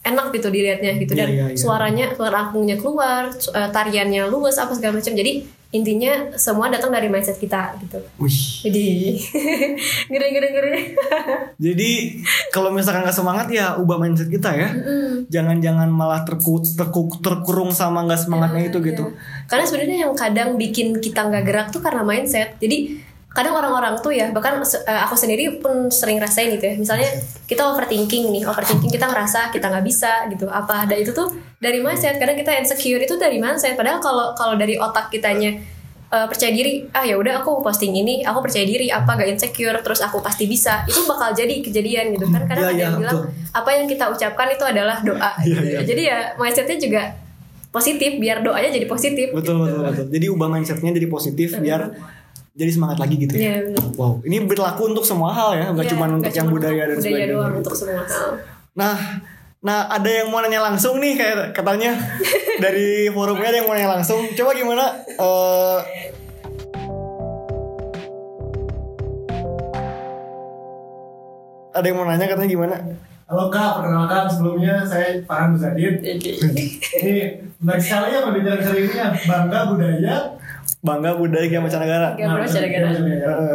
enak 0.02 0.32
gitu 0.34 0.48
dilihatnya 0.48 0.92
gitu. 0.98 1.14
Dan 1.14 1.28
Iya, 1.30 1.36
iya, 1.36 1.46
iya. 1.54 1.58
suaranya 1.60 2.06
suara 2.16 2.48
angklungnya 2.48 2.78
keluar 2.80 3.28
eh, 3.30 3.70
tariannya 3.70 4.26
luwes 4.28 4.58
apa 4.58 4.74
segala 4.74 4.98
macam. 4.98 5.14
Jadi 5.14 5.46
intinya 5.70 6.32
semua 6.34 6.68
datang 6.68 6.88
dari 6.88 7.06
mindset 7.06 7.36
kita 7.36 7.76
gitu 7.78 8.00
Wih. 8.18 8.40
jadi 8.64 8.86
ngeri 10.10 10.28
ngeri 10.32 10.50
ngeri 10.50 10.82
Jadi 11.58 11.92
kalau 12.50 12.70
misalkan 12.70 13.02
nggak 13.02 13.14
semangat 13.14 13.50
ya 13.50 13.76
ubah 13.76 13.98
mindset 13.98 14.30
kita 14.30 14.54
ya. 14.54 14.70
Jangan-jangan 15.28 15.90
malah 15.90 16.22
terku, 16.22 16.62
terku- 16.62 17.18
terkurung 17.20 17.74
sama 17.74 18.06
nggak 18.06 18.22
semangatnya 18.22 18.70
itu 18.70 18.78
gitu. 18.80 19.12
karena 19.46 19.64
sebenarnya 19.64 19.98
yang 20.06 20.14
kadang 20.14 20.50
bikin 20.56 21.00
kita 21.00 21.24
nggak 21.24 21.44
gerak 21.44 21.68
tuh 21.68 21.80
karena 21.80 22.04
mindset 22.04 22.56
jadi 22.58 23.00
kadang 23.38 23.54
orang-orang 23.54 23.94
tuh 24.02 24.10
ya 24.10 24.34
bahkan 24.34 24.58
eh, 24.58 25.02
aku 25.06 25.14
sendiri 25.14 25.62
pun 25.62 25.94
sering 25.94 26.18
rasain 26.18 26.50
gitu 26.50 26.66
ya 26.66 26.74
misalnya 26.74 27.06
kita 27.46 27.62
overthinking 27.62 28.34
nih 28.34 28.42
overthinking 28.44 28.90
kita 28.90 29.06
ngerasa 29.06 29.54
kita 29.54 29.70
nggak 29.70 29.86
bisa 29.86 30.26
gitu 30.28 30.50
apa 30.50 30.90
ada 30.90 30.98
itu 30.98 31.14
tuh 31.14 31.30
dari 31.62 31.78
mindset 31.78 32.18
kadang 32.18 32.34
kita 32.34 32.50
insecure 32.58 32.98
itu 32.98 33.14
dari 33.16 33.38
mindset 33.38 33.78
padahal 33.78 34.02
kalau 34.02 34.34
kalau 34.34 34.58
dari 34.58 34.74
otak 34.76 35.14
kitanya 35.14 35.54
eh, 36.08 36.26
percaya 36.26 36.50
diri 36.50 36.90
ah 36.90 37.06
ya 37.06 37.14
udah 37.14 37.46
aku 37.46 37.62
posting 37.62 37.94
ini 37.94 38.26
aku 38.26 38.42
percaya 38.42 38.66
diri 38.66 38.90
apa 38.90 39.14
gak 39.14 39.30
insecure 39.30 39.78
terus 39.80 40.02
aku 40.02 40.18
pasti 40.18 40.50
bisa 40.50 40.82
itu 40.84 41.06
bakal 41.06 41.30
jadi 41.32 41.62
kejadian 41.62 42.18
gitu 42.18 42.26
kan 42.28 42.42
kadang 42.44 42.64
Iya, 42.64 42.68
ada 42.68 42.74
iya, 42.74 42.86
yang 42.88 42.98
bilang 42.98 43.18
betul. 43.22 43.54
apa 43.54 43.70
yang 43.72 43.86
kita 43.86 44.06
ucapkan 44.10 44.48
itu 44.50 44.64
adalah 44.66 44.98
doa 45.00 45.32
Iya, 45.38 45.46
gitu. 45.46 45.62
iya. 45.64 45.80
jadi 45.86 46.02
ya 46.04 46.18
mindsetnya 46.36 46.78
juga 46.80 47.04
positif 47.68 48.18
biar 48.18 48.42
doanya 48.42 48.72
jadi 48.72 48.88
positif 48.88 49.30
Betul 49.30 49.62
gitu. 49.62 49.62
betul 49.62 49.82
betul. 49.86 50.06
Jadi 50.10 50.26
ubah 50.28 50.50
mindsetnya 50.50 50.92
jadi 50.92 51.08
positif 51.08 51.50
biar 51.60 51.82
jadi 52.58 52.72
semangat 52.74 52.98
lagi 52.98 53.16
gitu 53.22 53.34
ya. 53.38 53.42
Iya, 53.42 53.58
benar. 53.70 53.84
Wow, 53.94 54.14
ini 54.26 54.38
berlaku 54.42 54.90
untuk 54.90 55.06
semua 55.06 55.30
hal 55.30 55.54
ya, 55.54 55.66
nggak 55.70 55.86
Iya, 55.86 55.94
cuma 55.94 56.06
untuk 56.10 56.34
yang 56.34 56.50
budaya 56.50 56.84
dan 56.90 56.98
budaya 56.98 57.06
sebagainya. 57.06 57.34
doang 57.38 57.54
untuk 57.62 57.76
semua 57.78 58.02
hal 58.02 58.30
Nah, 58.74 58.96
nah 59.62 59.80
ada 59.86 60.10
yang 60.10 60.28
mau 60.34 60.42
nanya 60.42 60.62
langsung 60.66 60.98
nih 60.98 61.14
kayak 61.14 61.54
katanya 61.54 61.94
dari 62.66 63.14
forumnya 63.14 63.54
ada 63.54 63.58
yang 63.62 63.68
mau 63.70 63.78
nanya 63.78 64.02
langsung. 64.02 64.26
Coba 64.34 64.58
gimana? 64.58 64.90
eh 65.06 65.80
ada 71.78 71.86
yang 71.86 71.98
mau 72.02 72.10
nanya 72.10 72.26
katanya 72.26 72.50
gimana? 72.50 72.76
Halo 73.28 73.54
kak, 73.54 73.70
perkenalkan 73.78 74.26
sebelumnya 74.26 74.82
saya 74.82 75.22
Farhan 75.30 75.54
Muzadin. 75.54 75.94
Ini 76.02 77.14
menarik 77.62 77.84
sekali 77.86 78.18
ya 78.18 78.26
pembinaan 78.26 78.62
kali 78.66 78.80
ini 78.88 78.96
ya. 78.98 79.08
Bangga 79.30 79.60
budaya. 79.70 80.16
Bangga 80.88 81.12
budaya 81.20 81.48
yang 81.52 81.64
mancanegara. 81.68 82.16
Gak 82.16 82.28
pernah 82.32 82.48
cara-cara 82.48 82.88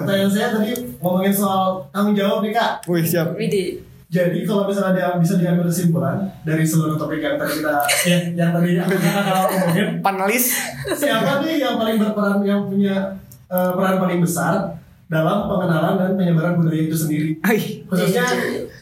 Pertanyaan 0.04 0.30
saya 0.30 0.48
tadi 0.52 0.72
ngomongin 1.00 1.32
soal 1.32 1.80
tanggung 1.88 2.12
jawab 2.12 2.44
nih 2.44 2.52
kak. 2.52 2.84
Wih 2.84 3.00
siap. 3.00 3.32
Widi 3.32 3.80
Jadi 4.12 4.44
kalau 4.44 4.68
misalnya 4.68 4.92
dia 4.92 5.08
bisa 5.16 5.40
diambil 5.40 5.64
kesimpulan 5.72 6.20
dari 6.44 6.60
seluruh 6.68 7.00
topik 7.00 7.24
yang 7.24 7.40
tadi 7.40 7.64
kita 7.64 7.80
ya, 8.04 8.18
yang 8.36 8.52
tadi 8.52 8.76
kakak 8.76 9.48
ngomongin, 9.48 9.88
Panelis. 10.04 10.52
siapa 10.92 11.40
nih 11.40 11.56
yang 11.64 11.80
paling 11.80 11.96
berperan 11.96 12.44
yang 12.44 12.68
punya 12.68 13.16
eh, 13.48 13.70
peran 13.72 13.96
paling 13.96 14.20
besar 14.20 14.76
dalam 15.08 15.48
pengenalan 15.48 15.96
dan 15.96 16.10
penyebaran 16.20 16.60
budaya 16.60 16.92
itu 16.92 16.96
sendiri? 16.96 17.40
Hai. 17.40 17.88
Khususnya 17.88 18.24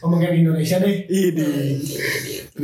ngomongin 0.03 0.35
di 0.35 0.39
Indonesia 0.43 0.83
deh. 0.83 0.95
Ini. 1.07 1.47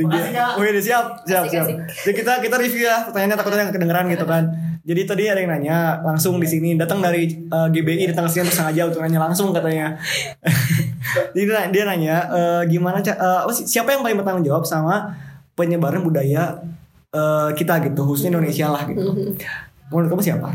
Makasih, 0.04 0.32
Kak. 0.36 0.52
Wih, 0.60 0.84
siap, 0.84 1.06
siap, 1.24 1.44
siap. 1.48 1.68
Jadi 2.04 2.14
kita 2.20 2.44
kita 2.44 2.56
review 2.60 2.84
ya 2.84 3.08
pertanyaannya 3.08 3.38
takutnya 3.40 3.64
nggak 3.64 3.76
kedengeran 3.80 4.06
gitu 4.12 4.28
kan. 4.28 4.44
Jadi 4.88 5.02
tadi 5.04 5.24
ada 5.28 5.44
yang 5.44 5.52
nanya 5.52 6.00
langsung 6.00 6.40
di 6.40 6.48
sini. 6.48 6.80
Datang 6.80 7.04
dari 7.04 7.28
eh, 7.28 7.68
GBI 7.76 8.16
datang 8.16 8.32
ke 8.32 8.40
sini 8.40 8.48
sengaja 8.48 8.88
untuk 8.88 9.04
nanya 9.04 9.20
langsung 9.20 9.52
katanya. 9.52 10.00
Jadi 11.36 11.44
dia, 11.76 11.84
nanya 11.84 12.16
eh, 12.32 12.62
gimana 12.72 13.04
sih, 13.04 13.12
siapa 13.68 13.92
yang 13.92 14.00
paling 14.00 14.16
bertanggung 14.16 14.48
jawab 14.48 14.64
sama 14.64 15.12
penyebaran 15.60 16.00
budaya 16.00 16.64
eh, 17.12 17.50
kita 17.52 17.84
gitu? 17.84 18.08
Khususnya 18.08 18.40
Indonesia 18.40 18.72
lah 18.72 18.88
gitu. 18.88 19.04
Menurut 19.92 20.08
kamu 20.08 20.24
siapa? 20.24 20.52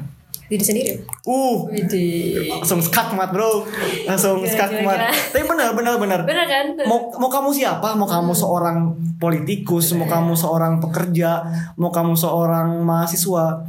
diri 0.52 0.60
sendiri? 0.60 0.92
Uh, 1.24 1.64
Widi 1.72 2.36
langsung 2.44 2.76
skakmat 2.76 3.32
bro, 3.32 3.64
langsung 4.04 4.44
Gila, 4.44 4.52
skakmat. 4.52 4.98
gila. 5.00 5.32
Tapi 5.32 5.44
benar, 5.48 5.72
benar, 5.72 5.94
benar. 5.96 6.20
Bener 6.28 6.44
kan? 6.44 6.76
Mau 6.84 7.08
mau 7.16 7.32
kamu 7.32 7.56
siapa? 7.56 7.96
Mau 7.96 8.04
kamu 8.04 8.36
seorang 8.36 8.92
politikus 9.22 9.94
mau 9.94 10.10
kamu 10.10 10.34
seorang 10.34 10.82
pekerja 10.82 11.46
mau 11.78 11.94
kamu 11.94 12.18
seorang 12.18 12.82
mahasiswa 12.82 13.62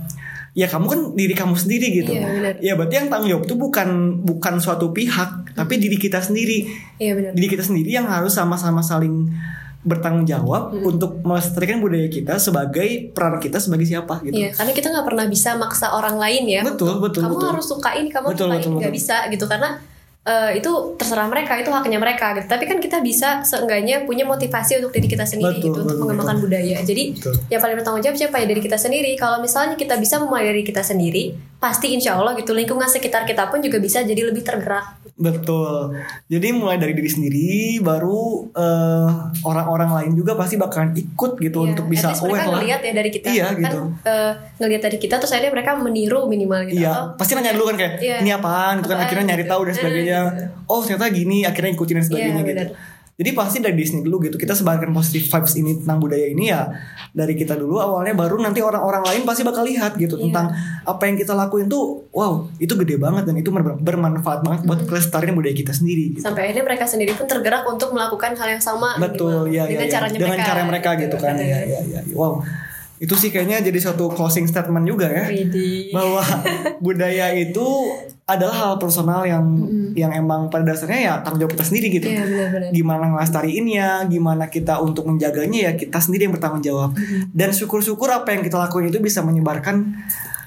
ya 0.54 0.70
kamu 0.70 0.86
kan 0.86 1.00
diri 1.18 1.34
kamu 1.34 1.58
sendiri 1.58 1.88
gitu. 1.90 2.14
Iya, 2.14 2.30
benar. 2.30 2.54
ya 2.62 2.74
berarti 2.78 2.96
yang 3.02 3.08
tanggung 3.10 3.30
jawab 3.34 3.44
itu 3.50 3.56
bukan 3.58 3.90
bukan 4.22 4.54
suatu 4.62 4.94
pihak 4.94 5.58
tapi 5.58 5.82
diri 5.82 5.98
kita 5.98 6.22
sendiri. 6.22 6.70
Iya 7.02 7.14
benar. 7.18 7.32
Diri 7.34 7.48
kita 7.50 7.66
sendiri 7.66 7.90
yang 7.90 8.06
harus 8.06 8.38
sama-sama 8.38 8.86
saling 8.86 9.34
bertanggung 9.84 10.24
jawab 10.24 10.72
untuk 10.80 11.20
melestarikan 11.28 11.84
budaya 11.84 12.08
kita 12.08 12.40
sebagai 12.40 13.12
peran 13.12 13.36
kita 13.44 13.60
sebagai 13.60 13.84
siapa 13.84 14.24
gitu. 14.24 14.32
Iya, 14.32 14.56
karena 14.56 14.72
kita 14.72 14.88
nggak 14.96 15.06
pernah 15.12 15.26
bisa 15.28 15.60
maksa 15.60 15.92
orang 15.92 16.16
lain 16.16 16.48
ya. 16.48 16.64
Betul, 16.64 17.04
betul, 17.04 17.28
Kamu 17.28 17.36
betul. 17.36 17.50
harus 17.52 17.68
suka 17.68 17.90
ini, 18.00 18.08
kamu 18.08 18.32
Betul, 18.32 18.48
suka 18.48 18.56
betul, 18.64 18.72
ini, 18.72 18.80
nggak 18.80 18.94
bisa 18.96 19.18
gitu. 19.28 19.44
Karena 19.44 19.70
eh, 20.24 20.52
itu 20.56 20.72
terserah 20.96 21.28
mereka, 21.28 21.56
itu 21.56 21.68
haknya 21.68 22.00
mereka 22.00 22.32
gitu. 22.34 22.48
Tapi 22.48 22.64
kan 22.64 22.78
kita 22.78 22.98
bisa 23.00 23.44
seenggaknya 23.44 24.04
punya 24.04 24.24
motivasi 24.24 24.80
untuk 24.80 24.92
diri 24.92 25.06
kita 25.06 25.24
sendiri 25.24 25.60
Betul, 25.60 25.66
gitu 25.66 25.80
untuk 25.82 25.88
betul, 25.92 26.02
mengembangkan 26.02 26.38
budaya. 26.40 26.78
Jadi 26.80 27.04
Betul. 27.14 27.36
yang 27.48 27.60
paling 27.60 27.76
bertanggung 27.76 28.04
jawab 28.04 28.18
siapa 28.18 28.36
ya 28.38 28.46
dari 28.46 28.62
kita 28.62 28.78
sendiri. 28.78 29.12
Kalau 29.14 29.38
misalnya 29.38 29.76
kita 29.76 29.96
bisa 29.96 30.18
memulai 30.18 30.48
dari 30.48 30.62
kita 30.62 30.80
sendiri, 30.80 31.24
pasti 31.58 31.92
insya 31.92 32.16
Allah 32.16 32.36
gitu 32.36 32.52
lingkungan 32.52 32.88
sekitar 32.88 33.24
kita 33.24 33.48
pun 33.48 33.60
juga 33.60 33.78
bisa 33.78 34.00
jadi 34.02 34.24
lebih 34.26 34.44
tergerak. 34.44 35.00
Betul. 35.14 35.94
Jadi 36.26 36.48
mulai 36.52 36.76
dari 36.76 36.92
diri 36.92 37.06
sendiri, 37.06 37.50
baru 37.80 38.50
eh, 38.50 39.10
orang-orang 39.42 39.90
lain 39.94 40.12
juga 40.14 40.34
pasti 40.34 40.56
bakalan 40.56 40.92
ikut 40.92 41.38
gitu 41.38 41.58
Iya, 41.60 41.68
untuk 41.70 41.86
bisa 41.86 42.10
aware 42.12 42.32
mereka 42.34 42.44
lah. 42.44 42.52
ngelihat 42.58 42.82
ya 42.82 42.92
dari 42.94 43.10
kita 43.10 43.28
Iya, 43.30 43.46
kan 43.46 43.62
gitu. 43.62 43.80
eh, 44.04 44.32
ngelihat 44.58 44.82
dari 44.82 44.98
kita 44.98 45.16
terus 45.18 45.32
akhirnya 45.32 45.54
mereka 45.54 45.72
meniru 45.76 46.26
minimal 46.26 46.66
gitu. 46.66 46.82
Iya, 46.82 46.92
Atau 46.92 47.16
pasti 47.16 47.32
nanya 47.34 47.54
dulu 47.54 47.66
kan 47.70 47.78
kayak 47.78 47.94
Iya. 48.00 48.18
ini 48.20 48.32
apaan, 48.32 48.74
gitu 48.80 48.88
kan 48.90 49.00
akhirnya 49.00 49.26
nyari 49.30 49.44
gitu. 49.44 49.52
tahu 49.54 49.62
dan 49.64 49.74
sebagainya. 49.76 50.13
Gitu. 50.30 50.46
Oh 50.66 50.80
ternyata 50.80 51.10
gini, 51.10 51.44
akhirnya 51.44 51.72
ikutin 51.72 51.96
dan 52.00 52.06
sebagainya 52.06 52.34
Iya, 52.36 52.50
gitu. 52.64 52.76
Jadi 53.14 53.30
pasti 53.38 53.62
dari 53.62 53.78
Disney 53.78 54.02
dulu 54.02 54.26
gitu. 54.26 54.36
Kita 54.36 54.52
sebarkan 54.52 54.90
positive 54.90 55.22
vibes 55.24 55.54
ini 55.54 55.78
tentang 55.78 56.02
budaya 56.02 56.26
ini 56.26 56.50
ya 56.50 56.66
dari 57.14 57.38
kita 57.38 57.54
dulu 57.54 57.78
awalnya 57.78 58.18
baru 58.18 58.42
nanti 58.42 58.58
orang-orang 58.58 59.06
lain 59.06 59.22
pasti 59.22 59.46
bakal 59.46 59.62
lihat 59.62 59.94
gitu 59.96 60.18
Iya. 60.18 60.34
tentang 60.34 60.50
apa 60.82 61.04
yang 61.06 61.14
kita 61.14 61.38
lakuin 61.38 61.70
tuh 61.70 62.10
wow 62.10 62.50
itu 62.58 62.74
gede 62.74 62.98
banget 62.98 63.30
dan 63.30 63.38
itu 63.38 63.54
ber- 63.54 63.78
bermanfaat 63.78 64.42
banget 64.42 64.66
buat 64.66 64.82
kelestarian 64.84 65.38
budaya 65.38 65.54
kita 65.54 65.70
sendiri. 65.70 66.18
Gitu. 66.18 66.26
sampai 66.26 66.50
akhirnya 66.50 66.66
mereka 66.66 66.90
sendiri 66.90 67.14
pun 67.14 67.30
tergerak 67.30 67.62
untuk 67.70 67.94
melakukan 67.94 68.34
hal 68.34 68.50
yang 68.50 68.64
sama 68.66 68.98
Betul, 68.98 69.46
minimal. 69.46 69.54
ya, 69.54 69.64
dengan 69.70 69.78
ya, 69.78 69.86
ya. 69.86 69.94
caranya 69.94 70.18
dengan 70.18 70.34
mereka 70.34 70.50
cara 70.50 70.62
mereka 70.66 70.90
gitu 70.98 71.16
kan. 71.22 71.34
Ya, 71.38 71.60
ya, 71.70 71.80
ya. 71.86 72.00
Wow. 72.18 72.42
Itu 73.02 73.20
sih 73.20 73.34
kayaknya 73.34 73.60
jadi 73.60 73.80
suatu 73.82 74.08
closing 74.14 74.48
statement 74.48 74.86
juga 74.88 75.10
ya. 75.10 75.26
Widih. 75.28 75.92
bahwa 75.92 76.24
budaya 76.80 77.34
itu 77.36 77.66
adalah 78.24 78.56
hal 78.56 78.74
personal 78.80 79.28
yang 79.28 79.44
yang 79.92 80.16
emang 80.16 80.48
pada 80.48 80.64
dasarnya 80.64 81.00
ya 81.00 81.14
tanggung 81.20 81.44
jawab 81.44 81.60
kita 81.60 81.66
sendiri 81.68 81.88
gitu. 81.92 82.08
Iya 82.08 82.24
benar-benar. 82.24 82.72
Gimana 82.72 83.04
ngelestariinnya, 83.12 84.08
gimana 84.08 84.48
kita 84.48 84.80
untuk 84.80 85.12
menjaganya 85.12 85.60
ya 85.68 85.72
kita 85.76 86.00
sendiri 86.00 86.32
yang 86.32 86.34
bertanggung 86.34 86.64
jawab. 86.64 86.96
Dan 87.36 87.52
syukur-syukur 87.52 88.08
apa 88.08 88.32
yang 88.32 88.42
kita 88.42 88.56
lakuin 88.56 88.88
itu 88.88 89.04
bisa 89.04 89.20
menyebarkan 89.20 90.00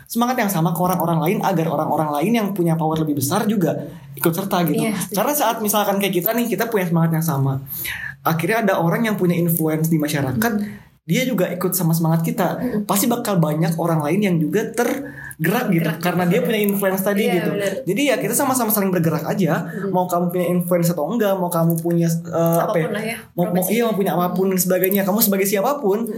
semangat 0.06 0.38
yang 0.40 0.48
sama 0.48 0.70
ke 0.72 0.80
orang-orang 0.80 1.18
lain 1.18 1.38
agar 1.42 1.66
orang-orang 1.66 2.08
lain 2.14 2.32
yang 2.32 2.48
punya 2.54 2.78
power 2.78 3.02
lebih 3.02 3.18
besar 3.20 3.44
juga 3.44 3.90
ikut 4.16 4.32
serta 4.32 4.64
gitu. 4.64 4.86
Iya, 4.86 4.96
setuju. 4.96 5.16
Karena 5.18 5.32
saat 5.36 5.56
misalkan 5.60 6.00
kayak 6.00 6.14
kita 6.14 6.30
nih 6.32 6.46
kita 6.48 6.70
punya 6.72 6.88
semangat 6.88 7.20
yang 7.20 7.26
sama. 7.26 7.60
akhirnya 8.26 8.66
ada 8.66 8.74
orang 8.82 9.06
yang 9.06 9.14
punya 9.14 9.38
influence 9.38 9.86
di 9.86 10.02
masyarakat 10.02 10.52
dia 11.06 11.22
juga 11.22 11.46
ikut 11.46 11.70
sama 11.70 11.94
semangat 11.94 12.26
kita. 12.26 12.58
Pasti 12.82 13.06
bakal 13.06 13.38
banyak 13.38 13.78
orang 13.78 14.02
lain 14.02 14.20
yang 14.20 14.36
juga 14.36 14.66
tergerak 14.74 15.70
gitu 15.70 15.86
karena 16.02 16.26
dia 16.26 16.42
punya 16.42 16.58
influence 16.58 17.06
tadi 17.06 17.30
Iya, 17.30 17.34
gitu. 17.38 17.50
bener. 17.54 17.72
jadi 17.86 18.02
ya 18.10 18.16
kita 18.18 18.34
sama-sama 18.34 18.74
saling 18.74 18.90
bergerak 18.90 19.22
aja. 19.22 19.70
Mau 19.86 20.10
kamu 20.10 20.34
punya 20.34 20.46
influence 20.50 20.90
atau 20.90 21.06
enggak 21.06 21.38
mau 21.38 21.46
kamu 21.46 21.78
punya 21.78 22.10
eh, 22.10 22.58
apa 22.58 22.74
ya? 22.74 22.88
Ya, 22.98 23.18
mau, 23.38 23.46
iya 23.70 23.86
mau 23.86 23.94
punya 23.94 24.18
apa 24.18 24.34
pun 24.34 24.50
dan 24.50 24.58
sebagainya. 24.58 25.06
Kamu 25.06 25.22
sebagai 25.22 25.46
siapa 25.46 25.78
pun 25.78 26.10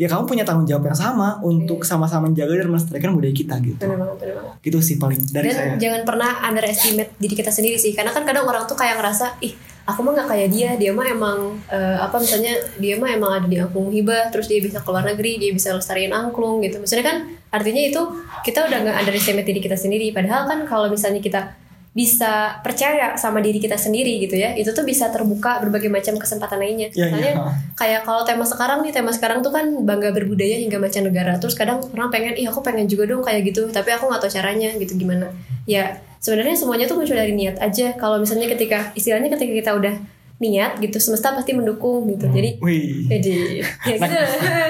ya 0.00 0.08
kamu 0.08 0.24
punya 0.24 0.48
tanggung 0.48 0.64
jawab 0.64 0.88
yang 0.88 0.96
sama 0.96 1.36
untuk 1.44 1.84
sama-sama 1.84 2.32
menjaga 2.32 2.64
dan 2.64 2.72
melestarikan 2.72 3.12
budaya 3.12 3.36
kita 3.36 3.60
gitu. 3.60 3.76
Bener 3.84 4.00
banget, 4.00 4.16
bener 4.24 4.34
banget. 4.40 4.64
gitu 4.64 4.78
sih 4.80 4.96
paling 4.96 5.20
dari 5.28 5.52
dan 5.52 5.56
saya. 5.56 5.72
jangan 5.76 6.00
pernah 6.08 6.30
underestimate 6.48 7.12
diri 7.20 7.34
kita 7.36 7.52
sendiri 7.52 7.76
sih. 7.76 7.92
Karena 7.92 8.08
kan 8.08 8.24
kadang 8.24 8.48
orang 8.48 8.64
tuh 8.64 8.78
kayak 8.80 8.96
ngerasa 8.96 9.36
ih 9.44 9.52
aku 9.90 10.00
mah 10.06 10.12
nggak 10.16 10.28
kayak 10.30 10.48
dia. 10.54 10.70
Dia 10.78 10.90
mah 10.94 11.06
emang 11.10 11.58
eh, 11.66 11.98
apa 11.98 12.16
misalnya 12.22 12.54
dia 12.78 12.94
mah 12.96 13.10
emang 13.10 13.30
ada 13.42 13.46
di 13.50 13.58
angklung 13.58 13.90
hibah 13.90 14.30
terus 14.30 14.46
dia 14.46 14.62
bisa 14.62 14.78
keluar 14.80 15.02
negeri 15.02 15.36
dia 15.42 15.50
bisa 15.50 15.74
lestariin 15.74 16.14
angklung 16.14 16.62
gitu. 16.62 16.78
Maksudnya 16.78 17.06
kan 17.06 17.16
artinya 17.50 17.82
itu 17.82 18.02
kita 18.46 18.70
udah 18.70 18.78
nggak 18.86 18.96
underestimate 19.02 19.46
diri 19.46 19.60
kita 19.60 19.76
sendiri. 19.76 20.14
Padahal 20.14 20.46
kan 20.46 20.58
kalau 20.64 20.86
misalnya 20.86 21.18
kita 21.18 21.58
bisa 21.90 22.62
percaya 22.62 23.18
sama 23.18 23.42
diri 23.42 23.58
kita 23.58 23.74
sendiri 23.74 24.22
gitu 24.22 24.38
ya 24.38 24.54
itu 24.54 24.70
tuh 24.70 24.86
bisa 24.86 25.10
terbuka 25.10 25.58
berbagai 25.58 25.90
macam 25.90 26.14
kesempatan 26.22 26.62
lainnya. 26.62 26.88
Iya, 26.94 27.10
misalnya 27.10 27.32
iya. 27.34 27.50
kayak 27.74 28.00
kalau 28.06 28.22
tema 28.22 28.46
sekarang 28.46 28.86
nih 28.86 28.94
tema 28.94 29.10
sekarang 29.10 29.42
tuh 29.42 29.50
kan 29.50 29.66
bangga 29.82 30.14
berbudaya 30.14 30.62
hingga 30.62 30.78
mancanegara. 30.78 31.42
Terus 31.42 31.58
kadang 31.58 31.82
orang 31.90 32.14
pengen 32.14 32.38
ih 32.38 32.46
aku 32.46 32.62
pengen 32.62 32.86
juga 32.86 33.10
dong 33.10 33.26
kayak 33.26 33.42
gitu 33.50 33.66
tapi 33.74 33.90
aku 33.90 34.06
nggak 34.06 34.22
tahu 34.22 34.30
caranya 34.30 34.70
gitu 34.78 34.94
gimana. 34.94 35.34
Ya 35.66 35.98
sebenarnya 36.20 36.54
semuanya 36.54 36.86
tuh 36.86 37.00
muncul 37.00 37.16
dari 37.16 37.32
niat 37.32 37.56
aja. 37.58 37.96
Kalau 37.96 38.20
misalnya 38.20 38.46
ketika 38.52 38.92
istilahnya 38.92 39.32
ketika 39.32 39.52
kita 39.56 39.72
udah 39.74 39.94
niat 40.40 40.80
gitu 40.80 40.96
semesta 40.96 41.36
pasti 41.36 41.52
mendukung 41.52 42.08
gitu. 42.08 42.28
Jadi 42.28 42.60
wih. 42.64 43.04
jadi 43.08 43.60
ya 43.84 43.96
gitu. 44.00 44.16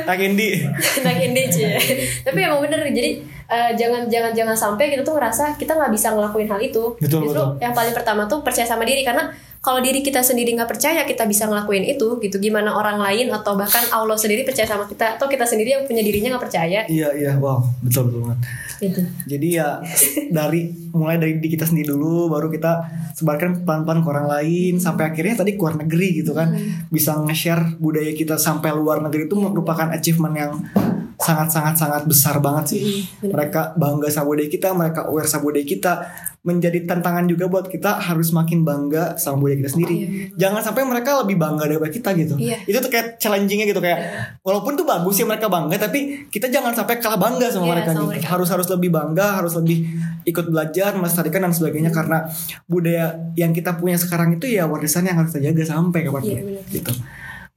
Kak 0.06 0.18
Indi. 0.18 0.66
Nak 1.06 1.16
indie 1.22 1.46
cie. 1.46 1.78
tapi 2.26 2.38
emang 2.42 2.58
bener 2.62 2.82
jadi 2.90 3.22
eh, 3.50 3.72
jangan 3.74 4.06
jangan 4.06 4.32
jangan 4.32 4.56
sampai 4.56 4.94
kita 4.94 5.02
tuh 5.02 5.18
ngerasa 5.18 5.58
kita 5.58 5.74
nggak 5.74 5.90
bisa 5.90 6.14
ngelakuin 6.14 6.48
hal 6.48 6.60
itu. 6.62 6.94
Betul, 7.02 7.26
Justru 7.26 7.42
betul. 7.42 7.58
yang 7.58 7.74
paling 7.74 7.94
pertama 7.94 8.22
tuh 8.30 8.40
percaya 8.46 8.64
sama 8.64 8.86
diri. 8.86 9.02
Karena 9.02 9.28
kalau 9.60 9.84
diri 9.84 10.00
kita 10.00 10.24
sendiri 10.24 10.56
nggak 10.56 10.70
percaya 10.72 11.04
kita 11.04 11.28
bisa 11.28 11.44
ngelakuin 11.50 11.84
itu 11.84 12.16
gitu. 12.22 12.36
Gimana 12.40 12.72
orang 12.72 12.96
lain 12.96 13.28
atau 13.28 13.58
bahkan 13.58 13.84
Allah 13.92 14.16
sendiri 14.16 14.46
percaya 14.46 14.64
sama 14.64 14.86
kita 14.86 15.20
atau 15.20 15.26
kita 15.28 15.44
sendiri 15.44 15.76
yang 15.76 15.84
punya 15.84 16.00
dirinya 16.00 16.38
nggak 16.38 16.44
percaya. 16.48 16.80
Iya 16.88 17.08
iya. 17.12 17.32
Wow. 17.36 17.60
Betul 17.84 18.08
betul 18.08 18.20
banget. 18.24 18.38
Gitu. 18.80 19.00
Jadi 19.36 19.48
ya 19.60 19.82
dari 20.38 20.70
mulai 20.94 21.20
dari 21.20 21.36
diri 21.36 21.58
kita 21.58 21.68
sendiri 21.68 21.92
dulu 21.92 22.32
baru 22.32 22.48
kita 22.48 22.72
sebarkan 23.18 23.66
pelan-pelan 23.68 24.00
ke 24.00 24.08
orang 24.08 24.26
lain 24.30 24.74
sampai 24.80 25.12
akhirnya 25.12 25.44
tadi 25.44 25.58
ke 25.58 25.60
luar 25.60 25.76
negeri 25.76 26.22
gitu 26.22 26.32
kan. 26.32 26.54
Bisa 26.88 27.18
nge-share 27.20 27.76
budaya 27.76 28.14
kita 28.14 28.38
sampai 28.40 28.72
luar 28.72 29.02
negeri 29.04 29.26
itu 29.28 29.36
merupakan 29.36 29.90
achievement 29.92 30.34
yang 30.38 30.52
sangat-sangat 31.20 31.74
sangat 31.76 32.02
besar 32.04 32.40
banget 32.40 32.64
sih. 32.66 32.80
Mereka 33.22 33.76
bangga 33.76 34.08
sama 34.08 34.32
budaya 34.32 34.48
kita, 34.48 34.72
mereka 34.72 35.04
aware 35.04 35.28
sama 35.28 35.46
budaya 35.46 35.62
kita. 35.62 35.92
Menjadi 36.40 36.88
tantangan 36.88 37.28
juga 37.28 37.44
buat 37.46 37.68
kita 37.68 38.00
harus 38.00 38.32
makin 38.32 38.64
bangga 38.64 39.12
sama 39.14 39.36
budaya 39.38 39.60
kita 39.60 39.70
sendiri. 39.70 39.96
Jangan 40.34 40.64
sampai 40.64 40.88
mereka 40.88 41.20
lebih 41.20 41.36
bangga 41.36 41.68
daripada 41.68 41.92
kita 41.92 42.16
gitu. 42.16 42.40
Iya. 42.40 42.64
Itu 42.64 42.80
tuh 42.80 42.88
kayak 42.88 43.20
challengingnya 43.20 43.68
gitu 43.68 43.76
kayak 43.78 44.00
walaupun 44.40 44.72
tuh 44.72 44.88
bagus 44.88 45.20
ya 45.20 45.28
mereka 45.28 45.52
bangga 45.52 45.76
tapi 45.76 46.24
kita 46.26 46.48
jangan 46.48 46.72
sampai 46.72 46.96
kalah 46.96 47.20
bangga 47.20 47.52
sama 47.52 47.68
Iya, 47.68 47.72
mereka 47.76 47.90
sama 47.92 48.00
gitu. 48.00 48.08
mereka. 48.16 48.26
Harus 48.32 48.48
harus 48.48 48.68
lebih 48.72 48.88
bangga, 48.88 49.26
harus 49.36 49.52
lebih 49.52 49.78
ikut 50.24 50.46
belajar, 50.48 50.96
melestarikan 50.96 51.44
dan 51.44 51.52
sebagainya 51.52 51.92
karena 51.92 52.24
budaya 52.64 53.20
yang 53.36 53.52
kita 53.52 53.76
punya 53.76 54.00
sekarang 54.00 54.32
itu 54.34 54.48
ya 54.48 54.64
warisan 54.64 55.04
yang 55.04 55.20
harus 55.20 55.36
kita 55.36 55.52
jaga 55.52 55.76
sampai 55.76 56.08
kapan 56.08 56.12
pun 56.16 56.24
Iya, 56.24 56.40
benar. 56.40 56.64
gitu. 56.72 56.92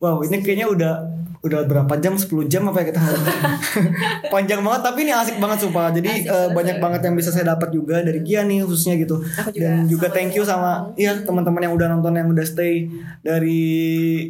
Wow, 0.03 0.19
ini 0.19 0.43
kayaknya 0.43 0.67
udah 0.67 0.93
udah 1.43 1.63
berapa 1.63 1.93
jam? 1.99 2.15
10 2.15 2.47
jam 2.47 2.67
apa 2.67 2.84
ya 2.84 2.91
kita? 2.91 2.99
Panjang 4.35 4.59
banget 4.63 4.81
tapi 4.84 5.07
ini 5.07 5.11
asik 5.11 5.39
banget 5.39 5.63
sumpah. 5.63 5.91
Jadi 5.91 6.07
Asik, 6.07 6.27
seru, 6.27 6.51
banyak 6.51 6.77
banget 6.80 7.01
yang 7.07 7.15
bisa 7.15 7.31
saya 7.31 7.55
dapat 7.55 7.71
juga 7.71 7.99
dari 7.99 8.19
Gia 8.23 8.43
nih 8.43 8.63
khususnya 8.63 8.99
gitu. 8.99 9.19
Aku 9.19 9.51
juga 9.51 9.63
Dan 9.63 9.88
juga 9.88 10.07
thank 10.11 10.35
you 10.35 10.43
sama 10.43 10.91
ya 10.95 11.15
teman-teman 11.23 11.63
yang 11.63 11.73
udah 11.75 11.88
nonton 11.88 12.15
yang 12.15 12.27
udah 12.27 12.43
stay 12.43 12.88
dari 13.23 13.63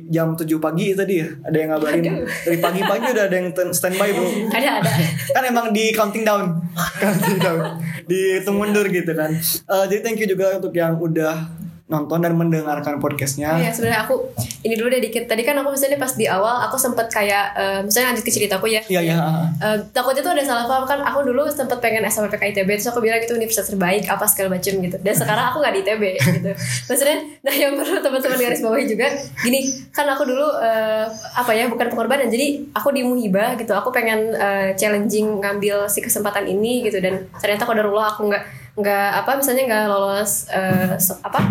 jam 0.09 0.37
7 0.37 0.45
pagi 0.57 0.93
tadi 0.93 1.21
ya. 1.21 1.29
Ada 1.41 1.57
yang 1.57 1.69
ngabarin 1.73 2.03
dari 2.21 2.57
pagi-pagi 2.61 3.05
udah 3.13 3.23
ada 3.29 3.35
yang 3.37 3.47
standby 3.73 4.09
bro. 4.13 4.25
ada 4.53 4.69
ada 4.81 4.91
kan 5.37 5.43
emang 5.45 5.73
di 5.73 5.89
counting 5.89 6.21
down 6.21 6.61
counting 7.01 7.37
down 7.41 7.81
dihitung 8.05 8.61
mundur 8.61 8.85
gitu 8.89 9.09
kan 9.13 9.33
Eh, 9.33 9.85
jadi 9.89 10.01
thank 10.05 10.21
you 10.21 10.29
juga 10.29 10.57
untuk 10.57 10.73
yang 10.73 10.97
udah 10.97 11.62
nonton 11.93 12.17
dan 12.19 12.33
mendengarkan 12.33 12.97
podcastnya. 12.97 13.53
Oh 13.53 13.61
ya 13.61 13.69
sebenarnya 13.69 14.01
aku 14.01 14.25
ini 14.61 14.73
dulu 14.73 14.89
deh 14.89 14.97
dikit. 14.99 15.29
Tadi 15.29 15.41
kan 15.41 15.53
aku 15.55 15.69
misalnya 15.69 15.95
pas 15.95 16.09
di 16.11 16.25
awal 16.25 16.65
aku 16.65 16.73
sempet 16.75 17.05
kayak 17.07 17.45
eh, 17.53 17.79
misalnya 17.81 18.09
lanjut 18.09 18.25
ke 18.25 18.33
ceritaku 18.33 18.65
ya. 18.67 18.81
iya 18.89 19.01
iya 19.03 19.15
Eh, 19.55 19.77
takutnya 19.91 20.19
tuh 20.19 20.33
ada 20.33 20.43
salah 20.43 20.65
paham 20.65 20.83
kan 20.83 20.99
aku 20.99 21.21
dulu 21.23 21.45
sempet 21.47 21.77
pengen 21.77 22.01
SMPK 22.03 22.41
ITB 22.49 22.69
terus 22.73 22.89
aku 22.89 22.99
bilang 22.99 23.19
itu 23.19 23.31
universitas 23.31 23.69
terbaik 23.69 24.03
apa 24.05 24.25
segala 24.25 24.57
macem 24.57 24.73
gitu. 24.79 24.97
Dan 24.97 25.13
sekarang 25.13 25.45
aku 25.47 25.61
nggak 25.61 25.73
di 25.73 25.81
ITB 25.81 26.03
gitu. 26.41 26.51
Maksudnya 26.89 27.17
nah 27.39 27.53
yang 27.53 27.73
perlu 27.75 27.99
teman-teman 27.99 28.39
garis 28.39 28.59
bawahi 28.59 28.85
juga 28.85 29.07
gini 29.39 29.59
kan 29.89 30.09
aku 30.09 30.25
dulu 30.25 30.47
eh, 30.57 31.05
apa 31.33 31.51
ya 31.51 31.69
bukan 31.69 31.87
pengorbanan 31.87 32.25
jadi 32.27 32.47
aku 32.73 32.89
di 32.89 33.05
Muhibah 33.05 33.53
gitu. 33.53 33.71
Aku 33.71 33.93
pengen 33.93 34.33
eh, 34.33 34.73
challenging 34.73 35.37
ngambil 35.39 35.85
si 35.85 36.01
kesempatan 36.01 36.43
ini 36.43 36.81
gitu. 36.81 36.97
Dan 36.97 37.29
ternyata 37.37 37.63
kodarullah 37.63 38.09
aku 38.09 38.25
nggak 38.25 38.43
nggak 38.73 39.09
apa 39.21 39.37
misalnya 39.37 39.63
nggak 39.69 39.85
lolos 39.85 40.49
se- 40.97 41.21
apa 41.21 41.45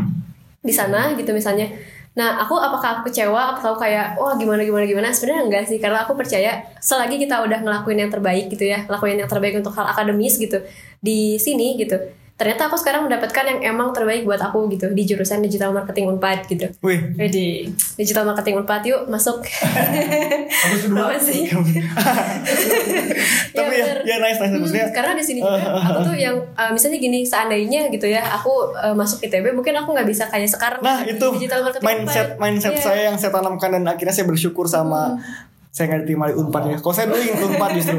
di 0.63 0.73
sana 0.73 1.13
gitu 1.19 1.35
misalnya 1.35 1.67
Nah, 2.13 2.45
aku 2.45 2.61
apakah 2.61 3.01
aku 3.01 3.09
kecewa? 3.09 3.57
Aku 3.57 3.73
kayak 3.81 4.21
wah 4.21 4.37
gimana 4.37 4.61
gimana 4.69 4.85
gimana? 4.85 5.09
Sebenarnya 5.09 5.49
enggak 5.49 5.65
sih, 5.65 5.81
karena 5.81 6.05
aku 6.05 6.13
percaya 6.13 6.61
selagi 6.77 7.17
kita 7.17 7.41
udah 7.41 7.65
ngelakuin 7.65 8.05
yang 8.05 8.13
terbaik 8.13 8.53
gitu 8.53 8.69
ya, 8.69 8.85
lakuin 8.85 9.17
yang 9.17 9.31
terbaik 9.33 9.57
untuk 9.57 9.73
hal 9.73 9.89
akademis 9.89 10.37
gitu 10.37 10.61
di 11.01 11.41
sini 11.41 11.81
gitu. 11.81 11.97
Ternyata 12.33 12.67
aku 12.67 12.75
sekarang 12.75 13.07
mendapatkan 13.07 13.45
yang 13.45 13.59
emang 13.63 13.93
terbaik 13.93 14.23
buat 14.23 14.39
aku 14.39 14.67
gitu 14.69 14.91
di 14.91 15.03
jurusan 15.05 15.39
digital 15.41 15.71
marketing 15.71 16.11
Unpad 16.11 16.45
gitu. 16.47 16.67
wih 16.81 16.99
Jadi 17.15 17.69
digital 17.95 18.25
marketing 18.25 18.59
Unpad 18.59 18.83
yuk 18.83 19.01
masuk. 19.07 19.39
Kedua. 20.83 21.07
Apa 21.07 21.17
sih? 21.17 21.47
tapi 23.53 23.75
ya 23.77 23.85
bener. 23.85 23.97
ya 24.03 24.17
nice 24.19 24.39
nice 24.41 24.51
Hmm, 24.53 24.91
karena 24.91 25.13
di 25.13 25.25
sini 25.25 25.39
juga 25.41 25.61
aku 25.85 25.99
tuh 26.03 26.15
yang 26.17 26.35
uh, 26.55 26.71
misalnya 26.73 26.97
gini 26.97 27.21
seandainya 27.23 27.87
gitu 27.89 28.09
ya 28.09 28.21
aku 28.25 28.73
uh, 28.73 28.93
masuk 28.97 29.21
ITB 29.21 29.53
mungkin 29.53 29.77
aku 29.77 29.93
nggak 29.93 30.09
bisa 30.09 30.25
kayak 30.29 30.49
sekarang 30.49 30.81
nah 30.81 31.05
di 31.05 31.15
itu 31.15 31.27
digital 31.37 31.61
marketing 31.63 31.85
mindset 31.87 32.27
Unpad. 32.33 32.41
mindset 32.41 32.73
Iya. 32.73 32.83
saya 32.83 33.01
yang 33.13 33.17
saya 33.17 33.31
tanamkan 33.31 33.69
dan 33.71 33.85
akhirnya 33.85 34.15
saya 34.15 34.25
bersyukur 34.25 34.65
sama 34.65 35.21
saya 35.73 35.89
nggak 35.89 36.01
diterima 36.05 36.29
di 36.29 36.37
Unpad 36.37 36.63
ya. 36.67 36.77
Kalau 36.77 36.93
saya 36.93 37.09
dulu 37.09 37.17
ingin 37.17 37.35
ke 37.35 37.47
Unpad 37.49 37.71
justru. 37.73 37.99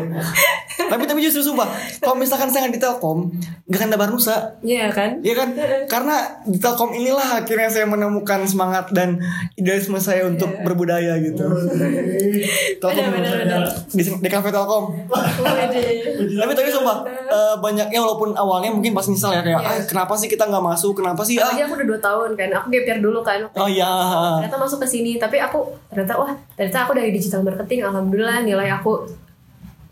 tapi 0.83 1.03
tapi 1.03 1.19
justru 1.21 1.41
sumpah, 1.43 1.65
kalau 1.97 2.13
misalkan 2.13 2.45
saya 2.47 2.65
nggak 2.65 2.75
di 2.75 2.81
Telkom, 2.81 3.29
gak 3.63 3.75
akan 3.75 3.87
ada 3.87 3.99
Barnusa. 3.99 4.37
Iya 4.59 4.89
kan? 4.89 5.17
Iya 5.19 5.33
kan? 5.35 5.49
Karena 5.87 6.15
di 6.43 6.57
Telkom 6.57 6.91
inilah 6.91 7.41
akhirnya 7.41 7.65
saya 7.67 7.85
menemukan 7.85 8.41
semangat 8.43 8.89
dan 8.89 9.17
idealisme 9.55 9.97
saya 9.97 10.23
untuk 10.23 10.53
berbudaya 10.61 11.17
gitu. 11.17 11.45
Telkom 12.77 13.03
Benar, 13.03 13.09
benar, 13.11 13.33
benar. 13.39 13.61
di, 13.87 14.01
di 14.03 14.29
kafe 14.29 14.49
Telkom. 14.49 14.83
tapi 16.13 16.53
tapi 16.53 16.69
sumpah 16.69 16.97
eh, 17.07 17.55
banyak 17.57 17.87
ya 17.89 17.99
walaupun 17.99 18.33
awalnya 18.33 18.69
mungkin 18.69 18.91
pas 18.91 19.05
nyesal 19.05 19.31
ya 19.31 19.41
kayak 19.41 19.51
Iya. 19.55 19.69
ah, 19.69 19.79
kenapa 19.85 20.13
sih 20.13 20.27
kita 20.27 20.43
nggak 20.43 20.63
masuk? 20.63 20.93
Kenapa 20.95 21.21
sih? 21.21 21.37
Ah, 21.37 21.49
aku 21.49 21.73
udah 21.75 21.87
2 21.89 21.99
tahun 21.99 22.29
kan, 22.33 22.49
aku 22.51 22.65
gap 22.69 22.85
year 22.85 22.99
dulu 22.99 23.19
kan. 23.21 23.39
oh 23.47 23.65
ya. 23.65 23.89
Ternyata 24.39 24.57
masuk 24.57 24.79
ke 24.79 24.87
sini, 24.89 25.15
tapi 25.15 25.37
aku 25.37 25.61
ternyata 25.87 26.13
wah 26.15 26.33
ternyata 26.53 26.77
aku 26.83 26.91
dari 26.93 27.09
digital 27.09 27.41
marketing, 27.41 27.62
alhamdulillah 27.68 28.44
nilai 28.44 28.69
aku 28.72 29.07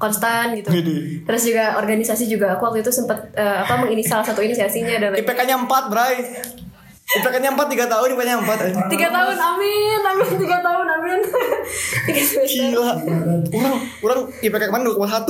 konstan 0.01 0.57
gitu. 0.57 0.73
Jadi 0.73 1.21
Terus 1.21 1.41
juga 1.45 1.77
organisasi 1.77 2.25
juga 2.25 2.57
aku 2.57 2.73
waktu 2.73 2.81
itu 2.81 2.89
sempat 2.89 3.21
eh, 3.37 3.57
apa 3.61 3.77
menginisial 3.77 4.25
satu 4.25 4.41
inisiasinya 4.41 4.97
dan 4.97 5.11
IPK-nya 5.13 5.55
4, 5.61 5.93
Bray. 5.93 6.15
IPK-nya 7.11 7.51
4 7.53 7.59
3 7.59 7.91
tahun, 7.91 8.07
IPK-nya 8.15 8.35
4. 8.39 8.87
tiga 8.87 9.07
tahun 9.11 9.35
amin 9.35 9.99
amin 9.99 10.31
tiga 10.39 10.57
tahun 10.63 10.87
amin 10.87 11.19
semester 12.23 12.47
Gila. 12.47 12.93
Orang 13.51 13.73
orang 14.01 14.19
IPK 14.41 14.63
kemarin 14.71 14.85
2,1. 14.89 15.27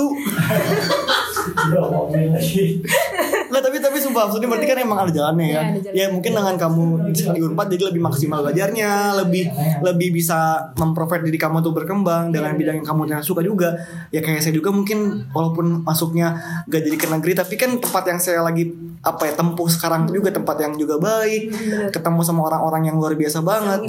Sumpah 4.01 4.23
maksudnya 4.27 4.49
berarti 4.49 4.67
kan 4.67 4.77
emang 4.81 4.99
ada 5.05 5.11
jalannya 5.11 5.47
ya. 5.47 5.61
Iya. 5.71 5.91
Ya 5.93 6.05
mungkin 6.09 6.31
dengan 6.33 6.55
kamu 6.57 6.83
di 7.13 7.39
Unpad 7.41 7.67
jadi 7.69 7.83
lebih 7.93 8.01
maksimal 8.01 8.41
belajarnya, 8.41 8.91
lebih 9.21 9.43
lebih 9.81 10.09
bisa 10.11 10.69
memprovide 10.75 11.23
diri 11.23 11.37
kamu 11.37 11.61
untuk 11.61 11.77
berkembang 11.77 12.33
dengan 12.33 12.57
bidang 12.57 12.81
yang 12.81 12.87
kamu 12.87 13.07
suka 13.21 13.45
juga. 13.45 13.77
Ya 14.09 14.19
kayak 14.19 14.41
saya 14.41 14.53
juga 14.57 14.73
mungkin 14.73 15.29
walaupun 15.31 15.85
masuknya 15.85 16.33
gak 16.65 16.81
jadi 16.81 16.97
ke 16.97 17.07
negeri 17.07 17.33
tapi 17.37 17.53
kan 17.55 17.77
tempat 17.77 18.03
yang 18.07 18.19
saya 18.19 18.41
lagi 18.41 18.69
apa 19.01 19.25
ya 19.25 19.33
tempuh 19.33 19.65
sekarang 19.65 20.05
juga 20.05 20.29
tempat 20.29 20.61
yang 20.61 20.77
juga 20.77 21.01
baik 21.01 21.49
Bener. 21.49 21.89
ketemu 21.89 22.21
sama 22.21 22.45
orang-orang 22.45 22.85
yang 22.85 23.01
luar 23.01 23.17
biasa 23.17 23.41
banget 23.41 23.81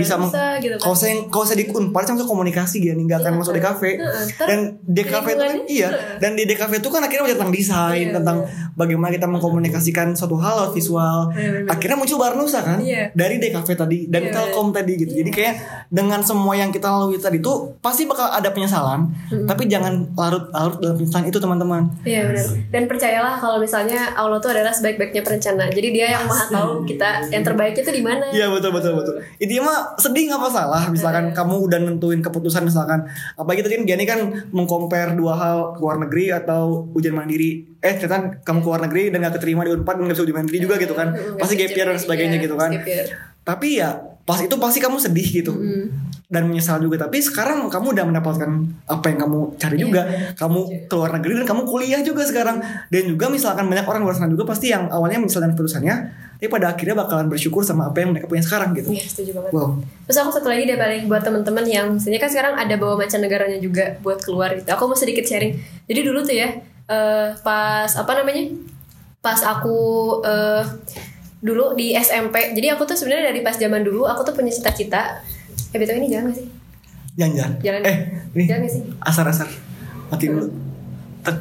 bisa 0.00 0.16
meng- 0.16 0.32
bisa 0.32 0.56
gitu 0.64 0.74
kan. 0.80 0.80
kalau 0.80 0.96
saya 0.96 1.12
kalau 1.28 1.44
saya 1.44 1.60
di 1.60 1.66
Unpar 1.68 2.08
saya 2.08 2.24
komunikasi 2.24 2.80
gini 2.80 3.04
nggak 3.04 3.20
akan 3.20 3.32
Iya, 3.36 3.40
masuk 3.44 3.52
di 3.52 3.60
kafe 3.60 3.90
Heeh, 4.00 4.22
ntar 4.32 4.46
dan 4.48 4.58
di 4.80 5.02
kafe 5.04 5.30
itu 5.36 5.44
kan 5.44 5.56
iya 5.68 5.88
dan 6.16 6.32
di 6.32 6.48
DKV 6.48 6.72
itu 6.80 6.88
kan 6.88 7.00
akhirnya 7.04 7.22
belajar 7.28 7.36
tentang 7.36 7.52
desain 7.52 8.06
Iya, 8.08 8.14
tentang 8.16 8.36
bagaimana 8.72 9.10
kita 9.12 9.26
mengkomunikasikan 9.46 10.12
suatu 10.12 10.34
hal 10.36 10.58
lewat 10.58 10.72
visual 10.72 11.30
Bener-bener. 11.30 11.70
akhirnya 11.70 11.96
muncul 11.96 12.18
Barnusa 12.18 12.60
kan 12.60 12.78
Iya. 12.78 13.10
dari 13.12 13.38
DKV 13.38 13.68
tadi 13.72 13.98
dan 14.06 14.22
Iya, 14.24 14.32
Telkom 14.32 14.70
tadi 14.70 14.92
gitu 14.96 15.12
jadi 15.14 15.30
kayak 15.30 15.54
dengan 15.88 16.20
semua 16.20 16.52
yang 16.52 16.68
kita 16.68 16.88
lalui 16.88 17.16
tadi 17.16 17.38
tuh 17.38 17.78
pasti 17.78 18.04
bakal 18.04 18.26
ada 18.26 18.50
penyesalan 18.50 19.06
tapi 19.46 19.66
jangan 19.66 20.10
larut-larut 20.12 20.76
dalam 20.76 20.96
penyesalan 20.96 21.26
itu 21.26 21.38
teman-teman 21.38 21.82
Iya 22.02 22.22
benar. 22.24 22.46
Dan 22.66 22.82
percayalah 22.86 23.34
kalau 23.36 23.58
misalnya 23.58 24.10
Allah 24.12 24.38
tuh 24.38 24.50
adalah 24.50 24.70
sebaik-baiknya 24.70 25.20
perencana. 25.20 25.68
Jadi 25.68 25.88
dia 25.90 26.06
yang 26.10 26.24
maha 26.24 26.46
tahu 26.48 26.82
kita 26.84 27.28
yang 27.28 27.42
terbaiknya 27.42 27.82
tuh 27.82 27.92
di 27.92 28.02
mana. 28.02 28.24
Iya 28.28 28.48
betul 28.48 28.72
betul 28.72 28.92
betul. 28.94 29.14
Intinya 29.36 29.62
mah 29.64 29.78
sedih 29.96 30.24
nggak 30.26 30.40
masalah. 30.40 30.82
Misalkan 30.88 31.30
kamu 31.30 31.54
udah 31.62 31.78
nentuin 31.78 32.18
keputusan 32.18 32.62
misalkan 32.62 33.04
apalagi 33.34 33.60
tadi 33.60 33.74
kan 33.76 33.84
Gianni 33.84 34.04
kan 34.04 34.20
mengcompare 34.50 35.12
dua 35.12 35.34
hal 35.34 35.58
ke 35.72 35.80
luar 35.80 35.96
negeri 35.98 36.32
atau 36.32 36.88
ujian 36.90 37.12
mandiri. 37.12 37.75
Eh 37.86 37.94
ternyata 37.94 38.42
kamu 38.42 38.58
ke 38.58 38.66
luar 38.66 38.80
negeri 38.90 39.02
dan 39.14 39.18
gak 39.22 39.38
keterima 39.38 39.62
di 39.62 39.70
Unpad 39.70 39.94
dan 40.02 40.04
gak 40.10 40.14
bisa 40.18 40.24
ujian 40.26 40.36
mandiri 40.42 40.58
juga 40.58 40.74
gitu 40.82 40.94
kan. 40.98 41.14
Mm, 41.14 41.38
Pasti 41.38 41.54
gap 41.54 41.70
year 41.70 41.86
dan 41.86 41.98
sebagainya 42.02 42.36
Iya, 42.36 42.44
gitu 42.50 42.56
kan. 42.58 42.70
Tapi 43.46 43.68
ya 43.78 43.90
pas 44.26 44.42
itu 44.42 44.54
pasti 44.58 44.78
kamu 44.82 44.98
sedih 44.98 45.28
gitu. 45.30 45.54
Dan 46.26 46.50
menyesal 46.50 46.82
juga 46.82 47.06
tapi 47.06 47.22
sekarang 47.22 47.70
kamu 47.70 47.94
udah 47.94 48.04
mendapatkan 48.10 48.50
apa 48.90 49.06
yang 49.14 49.18
kamu 49.22 49.38
cari 49.62 49.76
juga. 49.78 50.02
Kamu 50.34 50.90
ke 50.90 50.94
luar 50.98 51.14
negeri 51.22 51.38
dan 51.38 51.46
kamu 51.46 51.62
kuliah 51.62 52.02
juga 52.02 52.26
sekarang. 52.26 52.58
Dan 52.90 53.06
juga 53.06 53.30
misalkan 53.30 53.70
banyak 53.70 53.86
orang 53.86 54.02
luar 54.02 54.18
sana 54.18 54.26
juga 54.26 54.42
pasti 54.42 54.74
yang 54.74 54.90
awalnya 54.90 55.22
menyesal 55.22 55.46
dengan 55.46 55.54
keputusannya, 55.54 55.96
tapi 56.42 56.50
pada 56.50 56.74
akhirnya 56.74 56.98
bakalan 56.98 57.30
bersyukur 57.30 57.62
sama 57.62 57.94
apa 57.94 58.02
yang 58.02 58.10
mereka 58.10 58.26
punya 58.26 58.42
sekarang 58.42 58.74
gitu. 58.74 58.90
Iya 58.90 59.06
setuju 59.06 59.30
banget. 59.38 59.50
Wow. 59.54 59.78
Terus 60.10 60.18
aku 60.18 60.30
satu 60.34 60.48
lagi 60.50 60.66
deh 60.66 60.74
paling 60.74 61.02
buat 61.06 61.22
teman-teman 61.22 61.64
yang 61.64 61.86
misalnya 61.94 62.18
kan 62.18 62.30
sekarang 62.34 62.54
ada 62.58 62.74
bawa 62.74 62.94
mancanegaranya 62.98 63.62
juga 63.62 63.94
buat 64.02 64.18
keluar 64.18 64.50
gitu. 64.58 64.66
Aku 64.66 64.90
mau 64.90 64.98
sedikit 64.98 65.22
sharing. 65.22 65.54
Jadi 65.86 66.00
dulu 66.02 66.26
tuh 66.26 66.34
ya 66.34 66.50
eh, 66.90 67.28
pas 67.42 67.90
apa 67.90 68.12
namanya? 68.18 68.50
Pas 69.22 69.40
aku 69.42 69.78
eh, 70.22 70.62
dulu 71.42 71.76
di 71.78 71.94
SMP. 71.94 72.54
Jadi 72.56 72.66
aku 72.72 72.82
tuh 72.88 72.96
sebenarnya 72.96 73.30
dari 73.34 73.40
pas 73.44 73.54
zaman 73.54 73.82
dulu 73.84 74.06
aku 74.08 74.26
tuh 74.26 74.34
punya 74.34 74.50
cita-cita. 74.50 75.22
Eh 75.74 75.78
betul 75.78 76.00
ini 76.00 76.08
jangan 76.10 76.32
gak 76.32 76.38
sih? 76.40 76.46
Jangan-jangan. 77.16 77.52
Jalan. 77.62 77.82
Eh, 77.84 77.96
nih. 78.34 78.46
Jangan 78.46 78.60
gak 78.66 78.72
sih? 78.72 78.82
Asar-asar. 79.02 79.48
Mati 80.10 80.24
dulu. 80.30 80.46
Tek. 81.26 81.36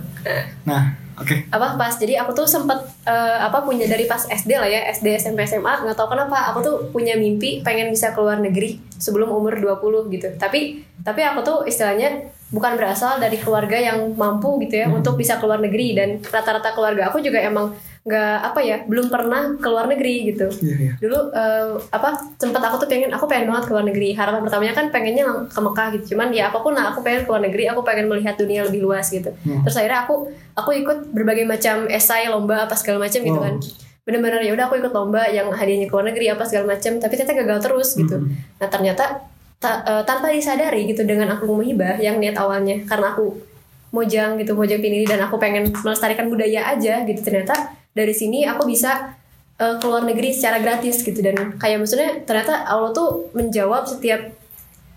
Nah, 0.65 0.97
oke. 1.21 1.35
apa 1.53 1.77
pas 1.77 1.93
jadi 1.93 2.17
aku 2.25 2.33
tuh 2.33 2.47
sempet 2.49 2.81
eh, 3.05 3.37
apa 3.39 3.61
punya 3.61 3.85
dari 3.85 4.09
pas 4.09 4.25
SD 4.25 4.57
lah 4.57 4.65
ya 4.65 4.89
SD 4.89 5.21
SMP 5.21 5.45
SMA 5.45 5.85
nggak 5.85 5.93
tahu 5.93 6.17
kenapa 6.17 6.49
aku 6.49 6.59
tuh 6.65 6.75
punya 6.89 7.13
mimpi 7.13 7.61
pengen 7.61 7.93
bisa 7.93 8.11
keluar 8.17 8.41
negeri 8.41 8.81
sebelum 8.97 9.29
umur 9.29 9.53
20 9.53 10.09
gitu 10.17 10.27
tapi 10.41 10.81
tapi 11.05 11.21
aku 11.21 11.45
tuh 11.45 11.57
istilahnya 11.69 12.33
bukan 12.55 12.79
berasal 12.79 13.19
dari 13.19 13.35
keluarga 13.35 13.75
yang 13.75 14.15
mampu 14.15 14.55
gitu 14.63 14.79
ya 14.79 14.87
untuk 14.87 15.19
bisa 15.19 15.35
keluar 15.43 15.59
negeri. 15.59 15.91
Dan 15.91 16.23
rata-rata 16.23 16.71
keluarga 16.71 17.11
aku 17.11 17.19
juga 17.19 17.43
emang 17.43 17.75
nggak 18.05 18.37
apa 18.53 18.59
ya 18.61 18.77
belum 18.85 19.09
pernah 19.09 19.57
keluar 19.57 19.89
negeri 19.89 20.29
gitu. 20.29 20.45
Iya, 20.61 20.75
iya. 20.77 20.93
dulu 21.01 21.33
eh, 21.33 21.73
apa 21.89 22.13
sempat 22.37 22.61
aku 22.61 22.85
tuh 22.85 22.87
pengen 22.87 23.09
aku 23.09 23.25
pengen 23.25 23.49
banget 23.49 23.65
keluar 23.67 23.83
negeri. 23.83 24.13
Harapan 24.13 24.45
pertamanya 24.45 24.73
kan 24.77 24.85
pengennya 24.93 25.25
ke 25.49 25.59
Mekah 25.59 25.87
gitu. 25.99 26.05
Cuman 26.13 26.29
ya 26.29 26.53
apa 26.53 26.61
pun 26.61 26.77
lah 26.77 26.93
aku 26.93 27.01
pengen 27.01 27.25
keluar 27.25 27.41
negeri 27.41 27.65
aku 27.65 27.81
pengen 27.81 28.05
melihat 28.07 28.37
dunia 28.37 28.61
lebih 28.63 28.85
luas 28.85 29.09
gitu. 29.09 29.33
Terus 29.43 29.75
akhirnya 29.75 30.05
aku 30.05 30.29
aku 30.53 30.69
ikut 30.85 31.11
berbagai 31.11 31.49
macam 31.49 31.89
esai 31.89 32.29
lomba 32.29 32.69
apa 32.69 32.77
segala 32.77 33.03
macam 33.09 33.19
gitu 33.19 33.35
Wow. 33.35 33.45
kan 33.51 33.57
bener-bener 34.05 34.37
ya 34.45 34.53
udah 34.53 34.69
aku 34.69 34.77
ikut 34.77 34.93
lomba 34.93 35.25
yang 35.33 35.49
hadiahnya 35.49 35.89
ke 35.89 35.93
luar 35.97 36.05
negeri 36.13 36.29
apa 36.29 36.45
segala 36.45 36.77
macam. 36.77 37.01
Tapi 37.01 37.13
ternyata 37.17 37.33
gagal 37.41 37.59
terus 37.65 37.89
gitu. 37.97 38.21
Nah 38.61 38.67
ternyata 38.69 39.03
ta- 39.65 39.81
eh, 39.81 40.03
tanpa 40.05 40.29
disadari 40.29 40.85
gitu 40.85 41.01
dengan 41.01 41.33
aku 41.33 41.49
muhibah 41.49 41.97
yang 41.97 42.21
niat 42.21 42.37
awalnya 42.37 42.85
karena 42.85 43.17
aku 43.17 43.33
mojang 43.89 44.37
gitu 44.37 44.53
mojang 44.53 44.77
pinili 44.77 45.09
dan 45.09 45.25
aku 45.25 45.41
pengen 45.41 45.73
melestarikan 45.81 46.29
budaya 46.29 46.69
aja 46.69 47.01
gitu 47.09 47.25
ternyata 47.25 47.73
dari 47.97 48.13
sini 48.13 48.45
aku 48.45 48.69
bisa 48.69 49.17
eh, 49.57 49.75
keluar 49.81 50.05
negeri 50.05 50.29
secara 50.29 50.61
gratis 50.61 51.01
gitu 51.01 51.17
dan 51.25 51.57
kayak 51.57 51.81
maksudnya 51.81 52.21
ternyata 52.21 52.61
Allah 52.69 52.93
tuh 52.93 53.33
menjawab 53.33 53.89
setiap 53.89 54.21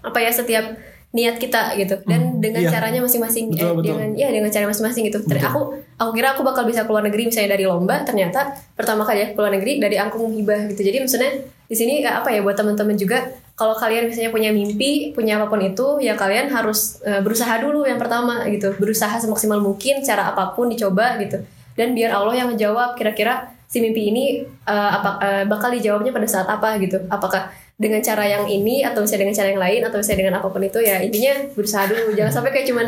apa 0.05 0.19
ya 0.21 0.31
setiap 0.31 0.65
niat 1.09 1.41
kita 1.41 1.73
gitu 1.81 2.05
dan 2.05 2.37
dengan 2.37 2.61
iya. 2.61 2.69
caranya 2.69 3.01
masing-masing 3.01 3.49
Betul, 3.49 3.65
eh, 3.65 3.75
betul. 3.81 3.87
dengan 3.97 4.09
ya 4.13 4.29
dengan 4.29 4.51
cara 4.53 4.69
masing-masing 4.69 5.09
gitu. 5.09 5.25
Ter- 5.25 5.41
aku 5.41 5.81
aku 5.97 6.11
kira 6.13 6.37
aku 6.37 6.45
bakal 6.45 6.69
bisa 6.69 6.85
keluar 6.85 7.01
negeri 7.01 7.33
misalnya 7.33 7.57
dari 7.57 7.65
lomba 7.65 8.05
ternyata 8.05 8.53
pertama 8.77 9.09
kali 9.09 9.25
ya 9.25 9.29
keluar 9.33 9.49
negeri 9.49 9.81
dari 9.81 9.97
angkung 9.97 10.29
hibah 10.37 10.69
gitu. 10.69 10.85
Jadi 10.85 11.01
maksudnya 11.01 11.33
di 11.65 11.77
sini 11.77 12.05
kayak 12.05 12.23
apa 12.25 12.29
ya 12.37 12.45
buat 12.45 12.61
teman-teman 12.61 13.01
juga 13.01 13.25
kalau 13.59 13.75
kalian 13.75 14.07
misalnya 14.07 14.31
punya 14.31 14.55
mimpi, 14.55 15.11
punya 15.11 15.35
apa 15.35 15.51
pun 15.51 15.59
itu 15.59 15.99
ya 15.99 16.15
kalian 16.15 16.47
harus 16.47 17.03
eh, 17.03 17.19
berusaha 17.19 17.59
dulu 17.59 17.83
yang 17.91 17.99
pertama 17.99 18.47
gitu. 18.47 18.71
Berusaha 18.79 19.19
semaksimal 19.19 19.59
mungkin 19.59 19.99
cara 20.07 20.31
apa 20.31 20.55
pun 20.55 20.71
dicoba 20.71 21.19
gitu. 21.19 21.43
Dan 21.75 21.99
biar 21.99 22.15
Allah 22.15 22.39
yang 22.39 22.55
menjawab 22.55 22.95
kira-kira 22.95 23.51
si 23.67 23.83
mimpi 23.83 24.15
ini 24.15 24.47
eh, 24.47 24.91
apa 24.95 25.11
eh, 25.19 25.45
bakal 25.51 25.75
dijawabnya 25.75 26.15
pada 26.15 26.31
saat 26.31 26.47
apa 26.47 26.79
gitu. 26.79 27.03
Apakah 27.11 27.51
dengan 27.75 27.99
cara 27.99 28.27
yang 28.27 28.47
ini 28.47 28.87
atau 28.87 29.03
misalnya 29.03 29.27
dengan 29.27 29.37
cara 29.39 29.49
yang 29.51 29.63
lain 29.63 29.81
atau 29.87 29.97
misalnya 30.03 30.21
dengan 30.23 30.37
apa 30.43 30.49
pun 30.51 30.63
itu 30.67 30.79
ya 30.83 30.99
intinya 30.99 31.35
berusaha 31.55 31.87
dulu 31.87 32.11
jangan 32.11 32.33
sampai 32.35 32.51
kayak 32.51 32.67
cuman 32.67 32.87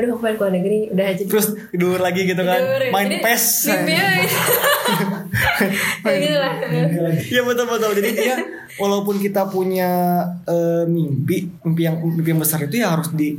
aduh 0.00 0.16
aku 0.16 0.24
pengen 0.24 0.36
keluar 0.40 0.52
negeri 0.56 0.88
udah 0.88 1.04
aja 1.04 1.22
Terus 1.28 1.52
tidur 1.68 2.00
lagi 2.00 2.24
gitu 2.24 2.40
kan. 2.40 2.56
Tidur. 2.56 2.88
Main 2.88 3.12
Jadi, 3.12 3.20
PES. 3.20 3.44
mimpinya 3.68 4.04
gitu 6.16 6.38
lah 6.40 6.54
Iya 7.12 7.42
betul 7.44 7.64
betul. 7.68 7.90
Jadi 8.00 8.10
dia 8.16 8.36
walaupun 8.80 9.20
kita 9.20 9.52
punya 9.52 10.24
eh, 10.48 10.88
mimpi, 10.88 11.52
mimpi 11.60 11.82
yang 11.84 12.00
mimpi 12.00 12.32
yang 12.32 12.40
besar 12.40 12.64
itu 12.64 12.80
ya 12.80 12.96
harus 12.96 13.12
di 13.12 13.36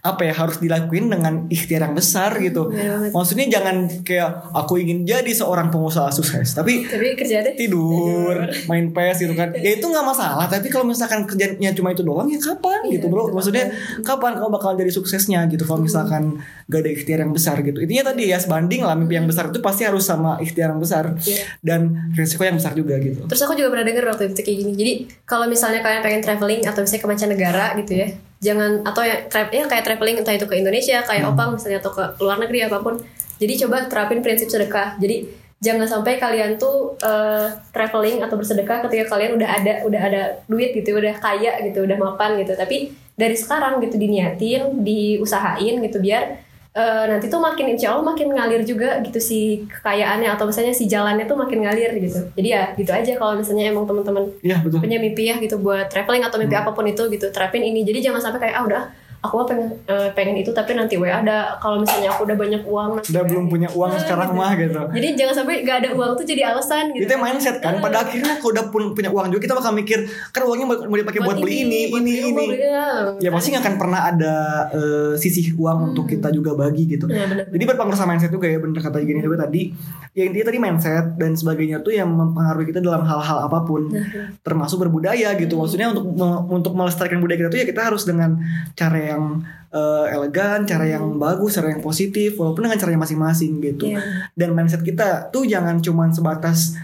apa 0.00 0.22
ya 0.22 0.32
harus 0.32 0.56
dilakuin 0.56 1.06
dengan 1.06 1.44
ikhtiar 1.46 1.84
yang 1.84 1.92
besar 1.92 2.36
gitu. 2.36 2.68
Bener 2.68 2.88
banget. 2.96 3.10
Maksudnya 3.12 3.46
jangan 3.50 3.76
kayak 4.00 4.28
aku 4.50 4.76
ingin 4.76 5.04
jadi 5.04 5.28
seorang 5.28 5.68
pengusaha 5.68 6.08
sukses, 6.08 6.52
tapi 6.52 6.84
tapi 6.84 7.12
kerja 7.14 7.42
deh 7.42 7.52
tidur, 7.54 8.32
main 8.64 8.90
PES 8.90 9.16
gitu 9.22 9.34
kan. 9.34 9.52
Ya 9.60 9.76
itu 9.76 9.84
nggak 9.84 10.02
masalah, 10.02 10.48
tapi 10.48 10.66
kalau 10.66 10.84
misalkan 10.84 11.24
kerjanya 11.24 11.70
cuma 11.70 11.90
itu 11.90 12.00
doang 12.00 12.26
ya 12.26 12.38
kapan 12.38 12.80
Iya, 12.88 12.96
gitu, 12.96 13.06
Bro? 13.06 13.28
betul 13.28 13.34
Maksudnya 13.36 13.64
kapan 14.00 14.32
kamu 14.36 14.50
bakal 14.50 14.70
jadi 14.74 14.88
suksesnya 14.88 15.44
gitu 15.46 15.62
kalau 15.62 15.84
misalkan 15.84 16.40
gak 16.64 16.80
ada 16.80 16.90
ikhtiar 16.90 17.18
yang 17.20 17.30
besar 17.30 17.60
gitu. 17.60 17.76
Intinya 17.78 18.10
tadi 18.10 18.26
ya 18.26 18.38
sebanding 18.38 18.80
lah 18.80 18.94
mimpi 18.94 19.14
yang 19.14 19.28
besar 19.28 19.48
itu 19.48 19.60
pasti 19.60 19.84
harus 19.84 20.02
sama 20.02 20.40
ikhtiar 20.40 20.72
yang 20.72 20.80
besar 20.80 21.12
Iya. 21.20 21.44
dan 21.60 21.80
resiko 22.14 22.40
yang 22.40 22.56
besar 22.56 22.72
juga 22.72 22.96
gitu. 22.96 23.28
Terus 23.28 23.42
aku 23.42 23.52
juga 23.52 23.68
pernah 23.68 23.84
denger 23.84 24.04
waktu 24.08 24.22
itu 24.30 24.40
kayak 24.40 24.58
gini. 24.58 24.72
Jadi 24.72 24.92
kalau 25.22 25.44
misalnya 25.44 25.80
kalian 25.80 26.00
pengen 26.00 26.22
traveling 26.24 26.60
atau 26.64 26.80
misalnya 26.80 27.02
ke 27.02 27.08
mancanegara 27.08 27.66
gitu 27.76 27.92
ya, 27.94 28.08
jangan 28.40 28.80
atau 28.82 29.04
ya, 29.04 29.28
tra- 29.28 29.52
ya 29.52 29.68
kayak 29.68 29.84
traveling 29.84 30.16
entah 30.24 30.34
itu 30.34 30.48
ke 30.48 30.56
Indonesia, 30.56 31.04
kayak 31.04 31.28
Opang 31.28 31.54
misalnya 31.54 31.84
atau 31.84 31.92
ke 31.92 32.04
luar 32.24 32.40
negeri 32.40 32.66
apa 32.66 32.80
pun. 32.80 32.96
Jadi 33.40 33.52
coba 33.64 33.88
terapin 33.88 34.20
prinsip 34.24 34.48
sedekah. 34.48 34.96
Jadi 35.00 35.28
jangan 35.60 35.84
sampai 35.84 36.16
kalian 36.16 36.56
tuh 36.56 36.96
eh, 37.04 37.52
traveling 37.72 38.24
atau 38.24 38.40
bersedekah 38.40 38.84
ketika 38.88 39.16
kalian 39.16 39.36
udah 39.36 39.48
ada 39.48 39.72
udah 39.84 40.00
ada 40.00 40.22
duit 40.48 40.72
gitu, 40.72 40.96
udah 40.96 41.20
kaya 41.20 41.60
gitu, 41.68 41.84
udah 41.84 41.96
mapan 42.00 42.40
gitu. 42.40 42.56
Tapi 42.56 42.92
dari 43.16 43.36
sekarang 43.36 43.84
gitu 43.84 44.00
diniatin, 44.00 44.80
diusahain 44.80 45.76
gitu 45.84 46.00
biar 46.00 46.40
eh, 46.70 47.04
nanti 47.10 47.26
tuh 47.26 47.42
makin 47.42 47.74
insya 47.74 47.94
Allah 47.94 48.06
makin 48.14 48.30
ngalir 48.30 48.62
juga 48.62 49.02
gitu 49.02 49.18
si 49.18 49.66
kekayaannya 49.66 50.30
atau 50.30 50.46
misalnya 50.46 50.74
si 50.74 50.86
jalannya 50.86 51.26
tuh 51.26 51.38
makin 51.38 51.66
ngalir 51.66 51.90
gitu. 51.98 52.20
Jadi 52.38 52.48
ya 52.48 52.70
gitu 52.78 52.90
aja 52.90 53.12
kalau 53.18 53.38
misalnya 53.38 53.70
emang 53.70 53.86
teman-teman 53.86 54.30
betul. 54.62 54.78
punya 54.78 54.98
mimpi 55.02 55.30
ya 55.30 55.36
gitu 55.42 55.58
buat 55.58 55.90
traveling 55.90 56.22
atau 56.22 56.38
mimpi 56.38 56.54
apa 56.54 56.70
pun 56.70 56.86
itu 56.86 57.02
gitu 57.10 57.26
terapin 57.34 57.66
ini. 57.66 57.82
Jadi 57.82 57.98
jangan 58.10 58.22
sampai 58.22 58.48
kayak 58.48 58.56
ah 58.56 58.64
udah 58.66 58.82
aku 59.20 59.34
mah 59.36 59.46
pengen 59.46 59.68
eh, 59.84 60.08
pengen 60.10 60.36
itu 60.36 60.48
tapi 60.50 60.72
nanti 60.72 60.96
WA 60.96 61.20
ada 61.20 61.60
kalau 61.60 61.76
misalnya 61.76 62.08
aku 62.08 62.24
udah 62.24 62.36
banyak 62.36 62.62
uang 62.64 62.90
Udah 63.04 63.22
belum 63.22 63.44
punya 63.46 63.68
uang 63.68 63.92
sekarang 63.98 64.32
mah 64.32 64.56
gitu. 64.56 64.80
jadi 64.90 65.08
jangan 65.12 65.34
sampai 65.36 65.60
gak 65.60 65.76
ada 65.84 65.90
uang 65.92 66.16
tuh 66.16 66.24
jadi 66.24 66.42
alasan 66.48 66.96
gitu 66.96 67.04
Itu 67.04 67.12
yang 67.12 67.20
mindset 67.20 67.60
kan. 67.60 67.76
Pada 67.78 68.00
akhirnya 68.00 68.40
kalau 68.40 68.52
udah 68.56 68.64
pun 68.68 68.82
punya 68.92 69.12
uang 69.12 69.28
juga 69.28 69.44
kita 69.44 69.54
bakal 69.54 69.76
mikir 69.76 70.08
kan 70.32 70.40
uangnya 70.40 70.66
mau 70.66 70.96
dipakai 70.96 71.20
buat, 71.20 71.36
beli 71.36 71.68
ini, 71.68 71.80
ini, 71.90 72.00
ini. 72.00 72.12
rumah, 72.24 72.42
beli- 72.48 72.60
ya. 72.64 72.88
Ya 73.20 73.30
pasti 73.30 73.52
nggak 73.52 73.60
akan 73.60 73.74
pernah 73.76 74.00
ada 74.08 74.34
eh, 74.72 75.12
sisih 75.14 75.52
uang 75.52 75.92
untuk 75.92 76.08
kita 76.08 76.32
juga 76.32 76.56
bagi 76.56 76.88
gitu. 76.88 77.04
Ya, 77.04 77.28
benar. 77.28 77.44
Jadi 77.52 77.64
berpengaruh 77.68 77.98
sama 78.00 78.16
mindset 78.16 78.32
juga 78.32 78.48
ya 78.48 78.56
bener 78.56 78.80
kata 78.80 79.04
gini 79.04 79.20
juga 79.20 79.44
tadi. 79.44 79.76
Ya 80.10 80.24
intinya 80.24 80.48
tadi 80.48 80.58
mindset 80.58 81.04
dan 81.14 81.36
sebagainya 81.36 81.84
tuh 81.84 81.92
yang 81.92 82.08
mempengaruhi 82.08 82.66
kita 82.66 82.80
dalam 82.80 83.04
hal-hal 83.04 83.44
apa 83.44 83.62
pun, 83.62 83.92
termasuk 84.40 84.80
berbudaya 84.80 85.36
gitu. 85.36 85.60
Maksudnya 85.60 85.92
untuk 85.92 86.08
untuk 86.48 86.72
melestarikan 86.72 87.20
budaya 87.20 87.44
kita 87.44 87.50
tuh 87.52 87.60
ya 87.60 87.66
kita 87.68 87.82
harus 87.84 88.02
dengan 88.02 88.40
cara 88.74 89.09
yang 89.10 89.42
eh, 89.70 90.06
elegan, 90.14 90.62
cara 90.66 90.86
yang 90.86 91.18
bagus, 91.18 91.58
cara 91.58 91.70
yang 91.70 91.82
positif, 91.82 92.38
walaupun 92.38 92.66
dengan 92.66 92.78
caranya 92.78 93.02
masing-masing 93.02 93.58
gitu. 93.62 93.90
Iya. 93.90 94.30
Dan 94.34 94.54
mindset 94.54 94.82
kita 94.86 95.30
tuh 95.34 95.46
jangan 95.46 95.82
cuman 95.82 96.10
sebatas 96.14 96.78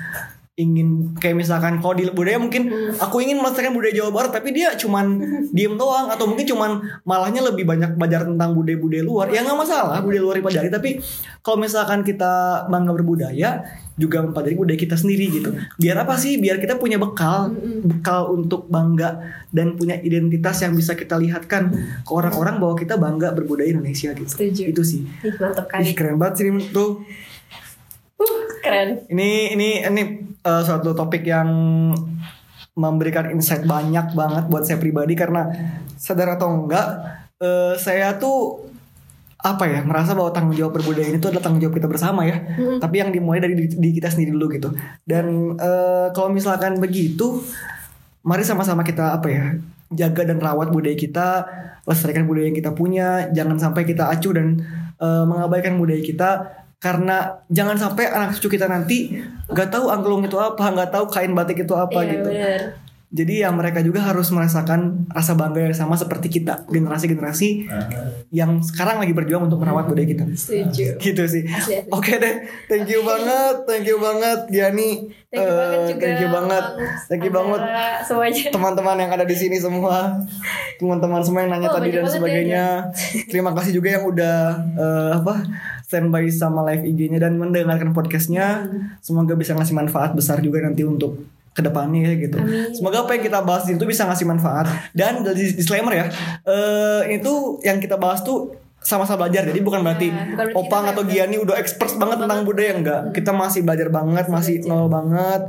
ingin 0.56 1.12
kayak 1.20 1.36
misalkan 1.36 1.84
kalau 1.84 1.92
di 1.92 2.08
budaya 2.08 2.40
mungkin 2.40 2.72
aku 2.96 3.20
ingin 3.20 3.36
melestarikan 3.44 3.76
budaya 3.76 3.92
Jawa 3.92 4.08
Barat 4.08 4.32
tapi 4.32 4.56
dia 4.56 4.72
cuman 4.72 5.20
diem 5.56 5.76
doang 5.76 6.08
atau 6.08 6.24
mungkin 6.24 6.48
cuman 6.48 6.80
malahnya 7.04 7.44
lebih 7.44 7.68
banyak 7.68 7.92
belajar 8.00 8.24
tentang 8.24 8.56
budaya-budaya 8.56 9.04
luar 9.04 9.28
ya 9.28 9.44
nggak 9.44 9.52
masalah 9.52 10.00
budaya 10.00 10.24
luar 10.24 10.40
dipelajari 10.40 10.72
tapi 10.72 10.90
kalau 11.44 11.60
misalkan 11.60 12.00
kita 12.00 12.64
bangga 12.72 12.96
berbudaya 12.96 13.68
juga 13.96 14.20
mempelajari 14.20 14.56
budaya 14.56 14.78
kita 14.78 14.96
sendiri 14.96 15.26
gitu. 15.32 15.50
Biar 15.80 15.96
apa 16.04 16.20
sih? 16.20 16.36
Biar 16.36 16.60
kita 16.60 16.76
punya 16.76 17.00
bekal 17.00 17.56
bekal 17.82 18.28
untuk 18.36 18.68
bangga 18.68 19.24
dan 19.48 19.74
punya 19.74 19.96
identitas 20.04 20.60
yang 20.60 20.76
bisa 20.76 20.92
kita 20.92 21.16
lihatkan 21.16 21.72
ke 22.04 22.12
orang-orang 22.12 22.60
bahwa 22.60 22.76
kita 22.76 23.00
bangga 23.00 23.32
berbudaya 23.32 23.72
Indonesia 23.72 24.12
gitu. 24.12 24.28
Setuju. 24.28 24.62
itu 24.68 24.82
sih. 24.84 25.00
Ih, 25.24 25.34
mantap 25.40 25.66
Ih, 25.66 25.72
kali 25.72 25.90
keren 25.96 26.16
banget 26.20 26.34
sih 26.44 26.46
tuh 26.70 27.00
uh, 28.20 28.40
keren. 28.60 29.00
Ini 29.08 29.56
ini 29.56 29.68
ini 29.80 30.02
uh, 30.44 30.60
suatu 30.60 30.92
topik 30.92 31.24
yang 31.24 31.48
memberikan 32.76 33.32
insight 33.32 33.64
banyak 33.64 34.12
banget 34.12 34.44
buat 34.52 34.68
saya 34.68 34.76
pribadi 34.76 35.16
karena 35.16 35.48
sadar 35.96 36.36
atau 36.36 36.52
enggak 36.52 36.86
eh, 37.40 37.72
saya 37.80 38.20
tuh 38.20 38.68
apa 39.36 39.64
ya 39.64 39.84
merasa 39.84 40.16
bahwa 40.16 40.32
tanggung 40.32 40.56
jawab 40.56 40.74
berbudaya 40.74 41.06
ini 41.06 41.18
tuh 41.18 41.28
adalah 41.28 41.44
tanggung 41.44 41.60
jawab 41.60 41.76
kita 41.76 41.86
bersama 41.86 42.24
ya. 42.24 42.40
Tapi 42.78 42.96
yang 42.98 43.10
dimulai 43.10 43.38
dari 43.38 43.54
diri, 43.54 43.68
diri 43.70 43.92
kita 43.94 44.08
sendiri 44.08 44.32
dulu 44.32 44.48
gitu. 44.50 44.68
Dan 45.02 45.54
eh, 45.54 46.06
kalau 46.10 46.28
misalkan 46.28 46.76
begitu 46.76 47.44
mari 48.22 48.42
sama-sama 48.42 48.82
kita 48.82 49.14
apa 49.14 49.28
ya 49.28 49.44
jaga 49.86 50.26
dan 50.26 50.42
rawat 50.42 50.68
budaya 50.68 50.98
kita 50.98 51.46
lestarikan 51.84 52.26
budaya 52.26 52.50
yang 52.50 52.58
kita 52.58 52.74
punya 52.74 53.30
jangan 53.30 53.54
sampai 53.54 53.86
kita 53.86 54.08
acuh 54.08 54.32
dan 54.34 54.58
eh, 54.96 55.24
mengabaikan 55.24 55.76
budaya 55.76 56.00
kita. 56.00 56.30
Karena 56.76 57.40
jangan 57.48 57.76
sampai 57.76 58.04
anak 58.06 58.36
cucu 58.36 58.52
kita 58.52 58.68
nanti 58.68 59.16
nggak 59.48 59.68
tahu 59.72 59.88
angklung 59.88 60.22
itu 60.22 60.36
apa 60.36 60.60
nggak 60.60 60.92
tahu 60.92 61.04
kain 61.08 61.32
batik 61.32 61.64
itu 61.64 61.72
apa 61.72 62.04
Iya, 62.04 62.10
gitu. 62.12 62.28
bener. 62.28 62.60
Jadi 63.16 63.34
ya 63.42 63.48
mereka 63.48 63.80
juga 63.80 64.04
harus 64.04 64.28
merasakan 64.28 65.08
rasa 65.08 65.32
bangga 65.32 65.64
yang 65.64 65.72
sama 65.72 65.96
seperti 65.96 66.28
kita 66.28 66.68
generasi-generasi 66.68 67.64
yang 68.28 68.60
sekarang 68.60 69.00
lagi 69.00 69.16
berjuang 69.16 69.48
untuk 69.48 69.64
merawat 69.64 69.88
budaya 69.88 70.04
kita. 70.04 70.28
Setuju. 70.36 70.96
Gitu 71.04 71.22
sih. 71.24 71.42
Oke 71.88 72.20
deh. 72.20 72.44
Thank 72.68 72.92
you 72.92 73.00
banget 73.00 73.64
thank 73.64 73.88
you 73.88 73.96
banget 73.96 74.52
Giani 74.52 75.08
Thank 75.26 75.42
you 75.42 75.56
banget 75.58 75.76
Eh, 75.76 75.88
juga 75.90 76.00
thank 76.06 76.20
you 76.20 76.30
banget. 76.30 76.64
Bang 76.64 77.06
thank 77.08 77.22
you 77.24 77.32
banget. 77.32 77.60
teman-teman 78.54 78.96
yang 79.00 79.10
ada 79.12 79.24
di 79.24 79.36
sini 79.36 79.56
semua. 79.58 80.16
Teman-teman 80.76 81.20
semua 81.20 81.44
yang 81.44 81.52
nanya 81.56 81.68
Oh, 81.68 81.74
tadi 81.76 81.88
dan 81.92 82.04
banget 82.04 82.12
ya, 82.12 82.16
sebagainya. 82.16 82.64
Terima 83.32 83.50
kasih 83.52 83.72
juga 83.76 83.88
yang 83.96 84.04
udah 84.06 84.36
eh, 84.76 85.10
apa 85.18 85.34
standby 85.84 86.26
sama 86.32 86.64
live 86.72 86.86
IG-nya 86.88 87.18
dan 87.20 87.36
mendengarkan 87.36 87.92
podcastnya. 87.92 88.64
Semoga 89.04 89.36
bisa 89.36 89.52
ngasih 89.52 89.74
manfaat 89.76 90.14
besar 90.16 90.40
juga 90.40 90.62
nanti 90.62 90.86
untuk 90.86 91.20
ke 91.56 91.64
depannya 91.64 92.12
ya 92.12 92.14
gitu. 92.20 92.36
Amin. 92.36 92.68
semoga 92.76 93.08
apa 93.08 93.16
yang 93.16 93.24
kita 93.24 93.40
bahas 93.40 93.64
itu 93.64 93.80
bisa 93.88 94.04
ngasih 94.04 94.28
manfaat. 94.28 94.68
Dan 94.92 95.24
dari 95.24 95.56
disclaimer 95.56 95.96
ya 95.96 96.06
eh 96.44 97.16
itu 97.16 97.56
yang 97.64 97.80
kita 97.80 97.96
bahas 97.96 98.20
tuh 98.20 98.52
sama-sama 98.86 99.26
belajar. 99.26 99.48
Jadi 99.50 99.60
bukan 99.64 99.82
berarti 99.82 100.08
Ya, 100.12 100.22
bukan 100.30 100.36
berarti 100.36 100.54
Opang 100.54 100.84
atau 100.86 101.02
Giani 101.02 101.36
udah 101.42 101.58
expert 101.58 101.98
banget 101.98 102.22
tentang 102.22 102.46
budaya. 102.46 102.72
enggak 102.76 103.00
kita 103.10 103.34
masih 103.34 103.66
belajar 103.66 103.88
banget 103.90 104.26
masih 104.30 104.62
nol 104.68 104.86
banget. 104.86 105.42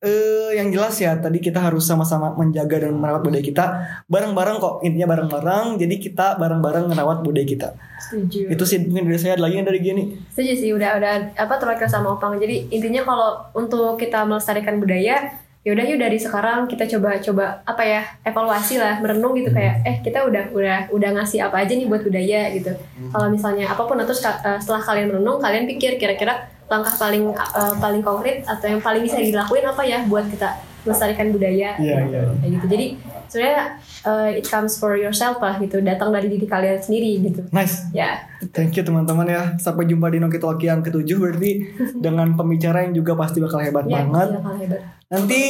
Eh 0.00 0.56
yang 0.56 0.72
jelas 0.72 0.96
ya 0.96 1.12
tadi 1.20 1.38
kita 1.38 1.60
harus 1.60 1.84
sama-sama 1.84 2.32
menjaga 2.34 2.88
dan 2.88 2.96
merawat 2.96 3.20
budaya 3.22 3.44
kita 3.44 3.64
bareng-bareng 4.10 4.56
kok. 4.58 4.74
Intinya 4.82 5.06
bareng-bareng 5.12 5.78
jadi 5.78 5.94
kita 6.00 6.26
bareng-bareng 6.40 6.90
merawat 6.90 7.22
budaya 7.22 7.46
kita. 7.46 7.68
Setuju. 8.00 8.50
Itu 8.50 8.64
sih 8.66 8.82
mungkin 8.82 9.12
dari 9.12 9.20
saya 9.20 9.38
ada 9.38 9.46
lagi 9.46 9.60
yang 9.60 9.68
dari 9.68 9.78
Giani 9.84 10.04
Setuju 10.32 10.52
sih 10.56 10.70
udah 10.74 10.98
udah 10.98 11.12
apa 11.38 11.54
terwakil 11.62 11.86
sama 11.86 12.18
Opang. 12.18 12.40
Jadi 12.42 12.72
intinya 12.74 13.06
kalau 13.06 13.30
untuk 13.54 13.94
kita 14.00 14.26
melestarikan 14.26 14.82
budaya, 14.82 15.30
ya 15.60 15.76
udah 15.76 15.84
yuk 15.84 16.00
dari 16.00 16.16
sekarang 16.16 16.64
kita 16.64 16.88
coba 16.88 17.20
coba 17.20 17.44
apa 17.68 17.82
ya 17.84 18.00
evaluasi 18.24 18.80
lah, 18.80 18.96
merenung 19.04 19.36
gitu 19.36 19.52
kayak 19.52 19.84
eh 19.84 19.96
kita 20.00 20.24
udah 20.24 20.48
udah 20.56 20.78
udah 20.88 21.10
ngasih 21.20 21.44
apa 21.44 21.60
aja 21.60 21.76
nih 21.76 21.84
buat 21.84 22.00
budaya 22.00 22.48
gitu. 22.56 22.72
Kalau 23.12 23.28
misalnya 23.28 23.68
apa 23.68 23.82
pun 23.84 24.00
atau 24.00 24.16
eh, 24.16 24.56
setelah 24.56 24.80
kalian 24.80 25.06
merenung, 25.12 25.36
kalian 25.36 25.68
pikir 25.68 26.00
kira-kira 26.00 26.48
langkah 26.70 26.96
paling 26.96 27.28
eh, 27.36 27.74
paling 27.76 28.00
konkret 28.00 28.40
atau 28.48 28.66
yang 28.72 28.80
paling 28.80 29.04
bisa 29.04 29.20
dilakuin 29.20 29.68
apa 29.68 29.82
ya 29.84 30.00
buat 30.08 30.24
kita 30.32 30.48
melestarikan 30.80 31.28
budaya 31.28 31.76
Iya, 31.76 31.96
iya. 32.08 32.20
kayak 32.40 32.50
gitu. 32.56 32.66
Jadi 32.72 32.86
sebenarnya 33.30 33.78
eh, 34.02 34.30
it 34.36 34.44
comes 34.44 34.74
for 34.74 34.92
yourself 34.92 35.38
lah 35.38 35.54
gitu, 35.56 35.78
datang 35.78 36.10
dari 36.10 36.26
diri 36.26 36.44
kalian 36.44 36.76
sendiri 36.76 37.22
gitu. 37.22 37.40
nice 37.48 37.86
Ya. 37.90 38.26
Thank 38.50 38.74
you 38.74 38.82
teman-teman 38.82 39.24
ya. 39.24 39.42
Sampai 39.56 39.84
jumpa 39.84 40.08
di 40.08 40.16
Noki 40.16 40.36
Talkie 40.36 40.66
yang 40.66 40.80
ketujuh 40.80 41.16
berarti 41.16 41.50
dengan 42.04 42.32
pembicara 42.32 42.82
yang 42.82 42.92
juga 42.92 43.14
pasti 43.14 43.38
bakal 43.38 43.60
hebat 43.60 43.84
Ya, 43.84 44.02
banget. 44.02 44.28
bakal 44.34 44.54
hebat. 44.56 44.80
Nanti 45.06 45.40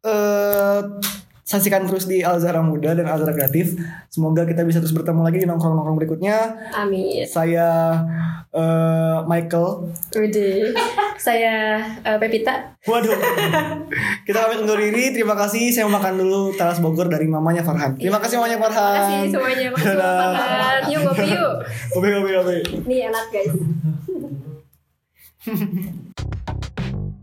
eh 0.00 0.80
saksikan 1.44 1.84
terus 1.84 2.08
di 2.08 2.24
Alzara 2.24 2.64
Muda 2.64 2.96
dan 2.96 3.04
Alzara 3.04 3.36
Kreatif. 3.36 3.76
Semoga 4.08 4.48
kita 4.48 4.64
bisa 4.64 4.80
terus 4.80 4.96
bertemu 4.96 5.20
lagi 5.20 5.44
di 5.44 5.46
nongkrong-nongkrong 5.46 6.00
berikutnya. 6.00 6.56
Amin. 6.72 7.28
Saya 7.28 8.00
eh, 8.48 9.16
Michael. 9.28 9.92
Udah. 10.16 10.56
Saya 11.20 11.84
eh, 12.00 12.16
Pepita. 12.16 12.72
Waduh. 12.88 13.12
kita 14.26 14.38
pamit 14.48 14.64
undur 14.64 14.80
diri. 14.80 15.12
Terima 15.12 15.36
kasih. 15.36 15.68
Saya 15.68 15.84
mau 15.84 16.00
makan 16.00 16.16
dulu 16.24 16.56
talas 16.56 16.80
Bogor 16.80 17.12
dari 17.12 17.28
mamanya 17.28 17.60
Farhan. 17.60 17.92
Terima 18.00 18.16
kasih 18.24 18.40
mamanya 18.40 18.56
Terima 18.56 18.72
Farhan. 18.72 18.96
kasih 18.96 19.28
semuanya. 19.28 19.68
Makasih 19.68 19.96
banget. 20.00 20.82
Yuk 20.88 21.00
ngopi 21.04 21.26
yuk. 21.28 21.52
Oke, 22.00 22.08
oke, 22.08 22.32
oke. 22.40 22.56
Nih 22.88 23.12
enak 23.12 23.26
guys. 23.28 23.52